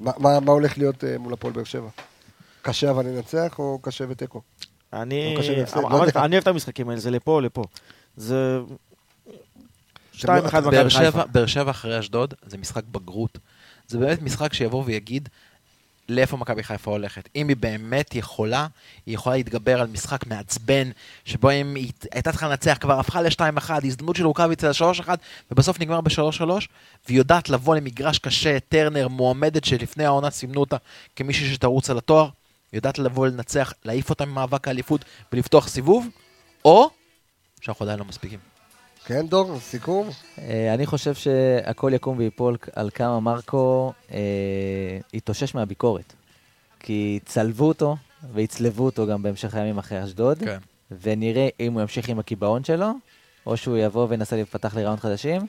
מה- 0.00 0.52
הולך 0.52 0.78
להיות 0.78 1.04
מול 1.18 1.32
הפועל 1.32 1.52
באר 1.52 1.64
שבע? 1.64 1.88
קשה 2.62 2.90
אבל 2.90 3.06
ננצח 3.06 3.54
או 3.58 3.78
קשה 3.82 4.04
ותיקו? 4.08 4.40
אני 4.92 5.34
לא 5.76 5.82
לא. 5.82 6.06
אני 6.16 6.34
אוהב 6.34 6.42
את 6.42 6.46
המשחקים 6.46 6.88
האלה, 6.88 7.00
זה 7.00 7.10
לפה 7.10 7.42
לפה. 7.42 7.64
זה... 8.16 8.60
שתיים 10.12 10.44
אחד 10.44 10.64
באר 10.64 10.70
באר 10.70 10.86
מכבי 10.86 11.04
חיפה. 11.04 11.24
באר 11.24 11.46
שבע 11.46 11.70
אחרי 11.70 11.98
אשדוד 11.98 12.34
זה 12.46 12.58
משחק 12.58 12.84
בגרות. 12.92 13.38
זה 13.88 13.98
באמת 13.98 14.22
משחק 14.22 14.52
שיבוא 14.52 14.82
ויגיד 14.86 15.28
לאיפה 16.08 16.36
מכבי 16.36 16.62
חיפה 16.62 16.90
הולכת. 16.90 17.28
אם 17.36 17.48
היא 17.48 17.56
באמת 17.56 18.14
יכולה, 18.14 18.66
היא 19.06 19.14
יכולה 19.14 19.36
להתגבר 19.36 19.80
על 19.80 19.86
משחק 19.86 20.26
מעצבן, 20.26 20.90
שבו 21.24 21.50
אם 21.50 21.74
היא 21.74 21.92
הייתה 22.12 22.30
צריכה 22.32 22.48
לנצח, 22.48 22.76
כבר 22.80 23.00
הפכה 23.00 23.22
ל-2-1, 23.22 23.70
הזדמנות 23.84 24.16
של 24.16 24.26
רוקאביצה 24.26 24.68
ל-3-1, 24.68 25.08
ובסוף 25.50 25.80
נגמר 25.80 26.00
ב-3-3, 26.00 26.42
והיא 27.06 27.18
יודעת 27.18 27.48
לבוא 27.48 27.76
למגרש 27.76 28.18
קשה, 28.18 28.60
טרנר, 28.68 29.08
מועמדת 29.08 29.64
שלפני 29.64 30.04
העונה 30.04 30.30
סימנו 30.30 30.60
אותה 30.60 30.76
כמישהי 31.16 31.54
שתרוץ 31.54 31.90
על 31.90 31.98
התואר, 31.98 32.28
יודעת 32.72 32.98
לבוא 32.98 33.26
לנצח, 33.26 33.72
להעיף 33.84 34.10
אותה 34.10 34.24
ממאבק 34.24 34.68
האליפות 34.68 35.04
ולפתוח 35.32 35.68
סיבוב, 35.68 36.08
או 36.64 36.90
שאנחנו 37.60 37.84
עדיין 37.84 37.98
לא 37.98 38.04
מספיקים. 38.04 38.38
כן, 39.04 39.26
דור, 39.26 39.58
סיכום? 39.60 40.08
אה, 40.38 40.74
אני 40.74 40.86
חושב 40.86 41.14
שהכל 41.14 41.90
יקום 41.94 42.18
ויפול 42.18 42.56
על 42.76 42.90
כמה 42.94 43.20
מרקו 43.20 43.92
אה, 44.12 44.18
יתאושש 45.12 45.54
מהביקורת. 45.54 46.12
כי 46.80 47.20
צלבו 47.24 47.68
אותו 47.68 47.96
ויצלבו 48.32 48.84
אותו 48.84 49.06
גם 49.06 49.22
בהמשך 49.22 49.54
הימים 49.54 49.78
אחרי 49.78 50.04
אשדוד, 50.04 50.38
כן. 50.38 50.58
ונראה 51.02 51.48
אם 51.60 51.72
הוא 51.72 51.80
ימשיך 51.82 52.08
עם 52.08 52.18
הקיבעון 52.18 52.64
שלו, 52.64 52.92
או 53.46 53.56
שהוא 53.56 53.76
יבוא 53.76 54.06
וינסה 54.08 54.36
לפתח 54.36 54.74
לי 54.74 54.82
רעיונות 54.82 55.00
חדשים, 55.00 55.46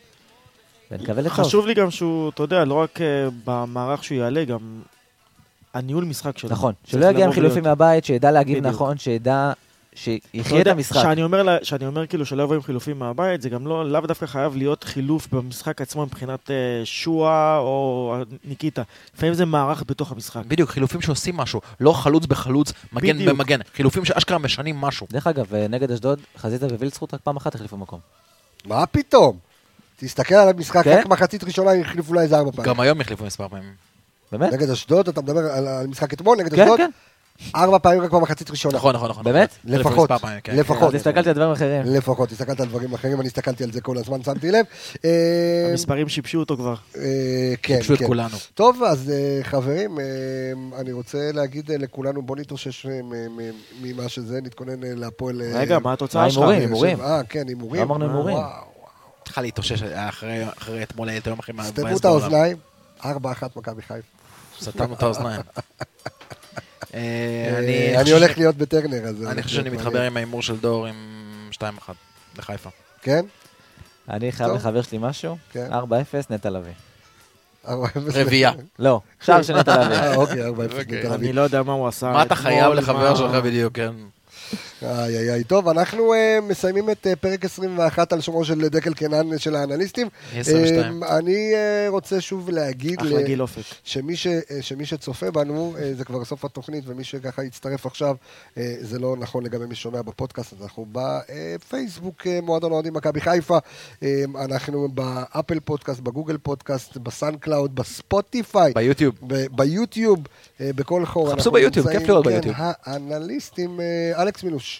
ונקווה 0.91 1.21
לטוב. 1.21 1.33
חשוב 1.33 1.67
לי 1.67 1.73
גם 1.73 1.91
שהוא, 1.91 2.29
אתה 2.29 2.43
יודע, 2.43 2.65
לא 2.65 2.73
רק 2.73 3.01
אה, 3.01 3.27
במערך 3.45 4.03
שהוא 4.03 4.17
יעלה, 4.17 4.45
גם 4.45 4.81
הניהול 5.73 6.03
משחק 6.03 6.37
שלו. 6.37 6.49
נכון, 6.49 6.73
שלא 6.85 7.05
יגיע 7.05 7.25
עם 7.25 7.31
חילופים 7.31 7.63
מהבית, 7.63 8.05
שידע 8.05 8.31
להגיב 8.31 8.57
בדיוק. 8.59 8.73
נכון, 8.73 8.97
שידע, 8.97 9.51
שיחיה 9.95 10.61
את 10.61 10.67
המשחק. 10.67 11.01
שאני 11.01 11.23
אומר, 11.23 11.43
לה- 11.43 11.57
שאני 11.63 11.87
אומר 11.87 12.07
כאילו 12.07 12.25
שלא 12.25 12.43
יבוא 12.43 12.55
עם 12.55 12.61
חילופים 12.61 12.99
מהבית, 12.99 13.41
זה 13.41 13.49
גם 13.49 13.67
לא, 13.67 13.91
לאו 13.91 14.01
דווקא 14.01 14.25
חייב 14.25 14.55
להיות 14.55 14.83
חילוף 14.83 15.27
במשחק 15.33 15.81
עצמו 15.81 16.05
מבחינת 16.05 16.51
אה, 16.51 16.55
שואה 16.83 17.57
או 17.57 18.15
ניקיטה. 18.45 18.81
לפעמים 19.15 19.33
זה 19.33 19.45
מערך 19.45 19.83
בתוך 19.87 20.11
המשחק. 20.11 20.41
בדיוק, 20.47 20.69
חילופים 20.69 21.01
שעושים 21.01 21.37
משהו, 21.37 21.61
לא 21.79 21.93
חלוץ 21.93 22.25
בחלוץ, 22.25 22.73
מגן 22.93 23.13
בדיוק. 23.15 23.29
במגן, 23.37 23.59
חילופים 23.75 24.05
שאשכרה 24.05 24.37
משנים 24.37 24.75
משהו. 24.81 25.07
דרך 25.11 25.27
אגב, 25.27 25.53
אה, 25.55 25.67
נגד 25.67 25.91
אשדוד, 25.91 26.19
חזיזה 26.37 26.65
ווילצחוט 26.67 27.13
רק 27.13 27.19
פעם 27.23 27.37
אחת 27.37 27.55
החליפו 27.55 27.77
מקום. 27.77 27.99
מה 28.65 28.85
פתאום? 28.85 29.37
תסתכל 29.97 30.35
על 30.35 30.49
המשחק, 30.49 30.83
כן? 30.83 30.97
רק 30.99 31.05
מחצית 31.05 31.43
ראשונה 31.43 31.71
החליפו 31.73 32.09
אולי 32.09 32.21
איזה 32.23 32.37
ארבע 32.37 32.51
פעמים. 32.51 32.69
גם 32.73 32.79
היום 32.79 33.01
החליפו 33.01 33.25
מספר 33.25 33.47
פעמים. 33.47 33.92
באמת? 34.33 34.53
נגד 34.53 34.69
אשדוד, 34.69 35.07
אתה 35.07 35.21
מדבר 35.21 35.39
על 35.39 35.67
על 35.67 35.67
המשחק 35.67 36.13
אתמול, 36.13 36.37
נגד 36.37 36.55
כן, 36.55 36.61
אשדוד? 36.61 36.77
כן. 36.77 36.89
ארבע 37.55 37.77
פעמים 37.79 38.01
רק 38.01 38.11
במחצית 38.11 38.51
ראשונה. 38.51 38.75
נכון, 38.77 38.95
נכון, 38.95 39.09
נכון. 39.09 39.23
באמת? 39.23 39.49
החליפו 39.65 39.89
לפחות, 39.89 40.11
כן. 40.43 40.55
לפחות. 40.55 40.93
אז 40.93 40.95
הסתכלתי 40.95 41.29
על 41.29 41.35
דברים 41.35 41.51
אחרים. 41.51 41.81
לפחות, 41.85 42.31
הסתכלת 42.31 42.59
על 42.59 42.67
דברים 42.67 42.93
אחרים, 42.93 43.19
אני 43.19 43.27
הסתכלתי 43.27 43.63
על 43.63 43.71
זה 43.71 43.81
כל 43.81 43.97
הזמן, 43.97 44.23
שמתי 44.23 44.51
לב. 44.51 44.65
אה, 45.05 45.67
המספרים 45.71 46.09
שיבשו 46.09 46.39
אותו 46.39 46.57
כבר. 46.57 46.75
אה, 46.97 47.01
כן, 47.61 47.73
שיבשו 47.75 47.93
את 47.93 47.99
כן. 47.99 48.07
כולנו. 48.07 48.37
טוב, 48.53 48.83
אז 48.83 49.09
אה, 49.09 49.43
חברים, 49.43 49.97
אני 50.79 50.91
רוצה 50.91 51.31
להגיד 51.33 51.71
לכולנו, 51.71 52.21
בוא 52.21 52.35
נתאושש 52.35 52.85
מ- 52.85 53.37
מ- 53.37 53.51
ממה 53.81 54.09
שזה, 54.09 54.39
נתכונן 54.41 54.81
להפועל... 54.81 55.41
רגע, 55.53 55.79
מה 55.79 55.93
התוצאה 55.93 56.29
שלך? 56.31 56.43
הימורים. 56.47 56.97
שבע. 56.97 57.05
אה, 57.05 57.23
כן, 57.23 57.47
הימורים. 57.47 57.81
לא 57.81 57.85
אמרנו 57.85 58.05
הימורים. 58.05 58.35
וואו, 58.37 58.49
צריכה 59.25 59.41
להתאושש 59.41 59.83
אחרי 59.83 60.43
אחרי 60.57 60.83
אתמול, 60.83 61.09
היית 61.09 61.27
יום 61.27 61.39
הכי 61.39 61.51
סתמו 61.63 61.85
מבאס 61.85 61.99
את 61.99 62.05
האוזניים, 62.05 62.57
4-1 63.01 63.05
מכבי 63.55 63.81
חיפה. 63.81 64.22
סתמנו 64.63 64.93
את 64.93 65.03
האוזניים. 65.03 65.41
אה, 66.93 66.99
אה, 67.67 68.01
אני 68.01 68.11
הולך 68.11 68.37
להיות 68.37 68.55
בטרנר, 68.55 69.03
אז... 69.03 69.23
אני 69.23 69.43
חושב 69.43 69.55
שאני 69.55 69.69
מתחבר 69.69 70.01
עם 70.01 70.17
ההימור 70.17 70.41
של 70.41 70.57
דור 70.57 70.85
עם 70.85 70.95
2-1 71.53 71.61
לחיפה. 72.37 72.69
כן? 73.01 73.25
אני 74.09 74.31
חייב. 74.31 74.51
לחבר 74.51 74.81
שלי 74.81 74.97
משהו, 75.01 75.37
כן. 75.51 75.67
4-0 75.71 75.75
נטע 76.29 76.49
לביא. 76.49 76.73
4-0. 77.65 77.69
רביעייה. 78.13 78.51
לא, 78.79 79.01
שער 79.21 79.41
של 79.41 79.59
נטע 79.59 79.85
לביא. 79.85 79.95
אה, 79.95 80.15
אוקיי, 80.15 80.49
4-0 80.49 80.49
אוקיי. 80.49 80.99
לתל 80.99 81.07
אביב. 81.07 81.11
אני 81.11 81.33
לא 81.33 81.41
יודע 81.41 81.63
מה 81.63 81.73
הוא 81.73 81.87
עשה. 81.87 82.11
מה 82.11 82.23
אתה 82.23 82.35
חייב 82.35 82.73
לחבר 82.73 83.15
שלך 83.15 83.35
בדיוק, 83.35 83.73
כן? 83.75 83.91
איי 84.83 85.17
איי 85.17 85.33
איי. 85.33 85.43
טוב, 85.43 85.67
אנחנו 85.69 86.13
אה, 86.13 86.39
מסיימים 86.41 86.89
את 86.89 87.07
אה, 87.07 87.15
פרק 87.15 87.45
21 87.45 88.13
על 88.13 88.21
שמו 88.21 88.45
של 88.45 88.67
דקל 88.69 88.93
קנן 88.93 89.37
של 89.37 89.55
האנליסטים. 89.55 90.07
22. 90.35 91.03
אה, 91.03 91.17
אני 91.17 91.53
אה, 91.53 91.85
רוצה 91.89 92.21
שוב 92.21 92.49
להגיד... 92.49 93.01
ל-. 93.01 93.43
שמי, 93.83 94.15
ש, 94.15 94.27
אה, 94.27 94.41
שמי 94.61 94.85
שצופה 94.85 95.31
בנו, 95.31 95.73
אה, 95.79 95.93
זה 95.93 96.05
כבר 96.05 96.25
סוף 96.25 96.45
התוכנית, 96.45 96.83
ומי 96.87 97.03
שככה 97.03 97.43
יצטרף 97.43 97.85
עכשיו, 97.85 98.15
אה, 98.57 98.75
זה 98.81 98.99
לא 98.99 99.15
נכון 99.19 99.43
לגבי 99.43 99.65
מי 99.65 99.75
ששומע 99.75 100.01
בפודקאסט, 100.01 100.53
אז 100.53 100.61
אנחנו 100.63 100.85
בפייסבוק 100.91 102.27
אה, 102.27 102.39
מועדון 102.43 102.71
אוהדים 102.71 102.93
מכבי 102.93 103.21
חיפה, 103.21 103.57
אה, 104.03 104.23
אנחנו 104.45 104.87
באפל 104.93 105.59
פודקאסט, 105.59 105.99
בגוגל 105.99 106.37
פודקאסט, 106.37 106.97
בסאונד 106.97 107.35
קלאוד, 107.37 107.75
בספוטיפיי, 107.75 108.73
ביוטיוב. 108.75 109.15
ב- 109.27 109.45
ביוטיוב, 109.55 110.19
אה, 110.61 110.69
בכל 110.75 111.05
חור. 111.05 111.31
חפשו 111.31 111.51
ביוטיוב, 111.51 111.89
כיף 111.91 112.09
לראות 112.09 112.25
כן, 112.25 112.31
ביוטיוב. 112.31 112.55
האנליסטים, 112.83 113.79
אה, 113.81 114.21
אלכס 114.21 114.43
מינוש, 114.43 114.72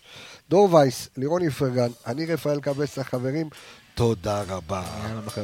דור 0.50 0.74
וייס, 0.74 1.10
לירון 1.18 1.42
איפרגן, 1.42 1.90
אני 2.08 2.26
רפאל 2.26 2.60
קבסה, 2.60 3.04
חברים, 3.04 3.50
תודה 3.96 4.44
רבה. 4.48 4.84
יאללה. 5.04 5.44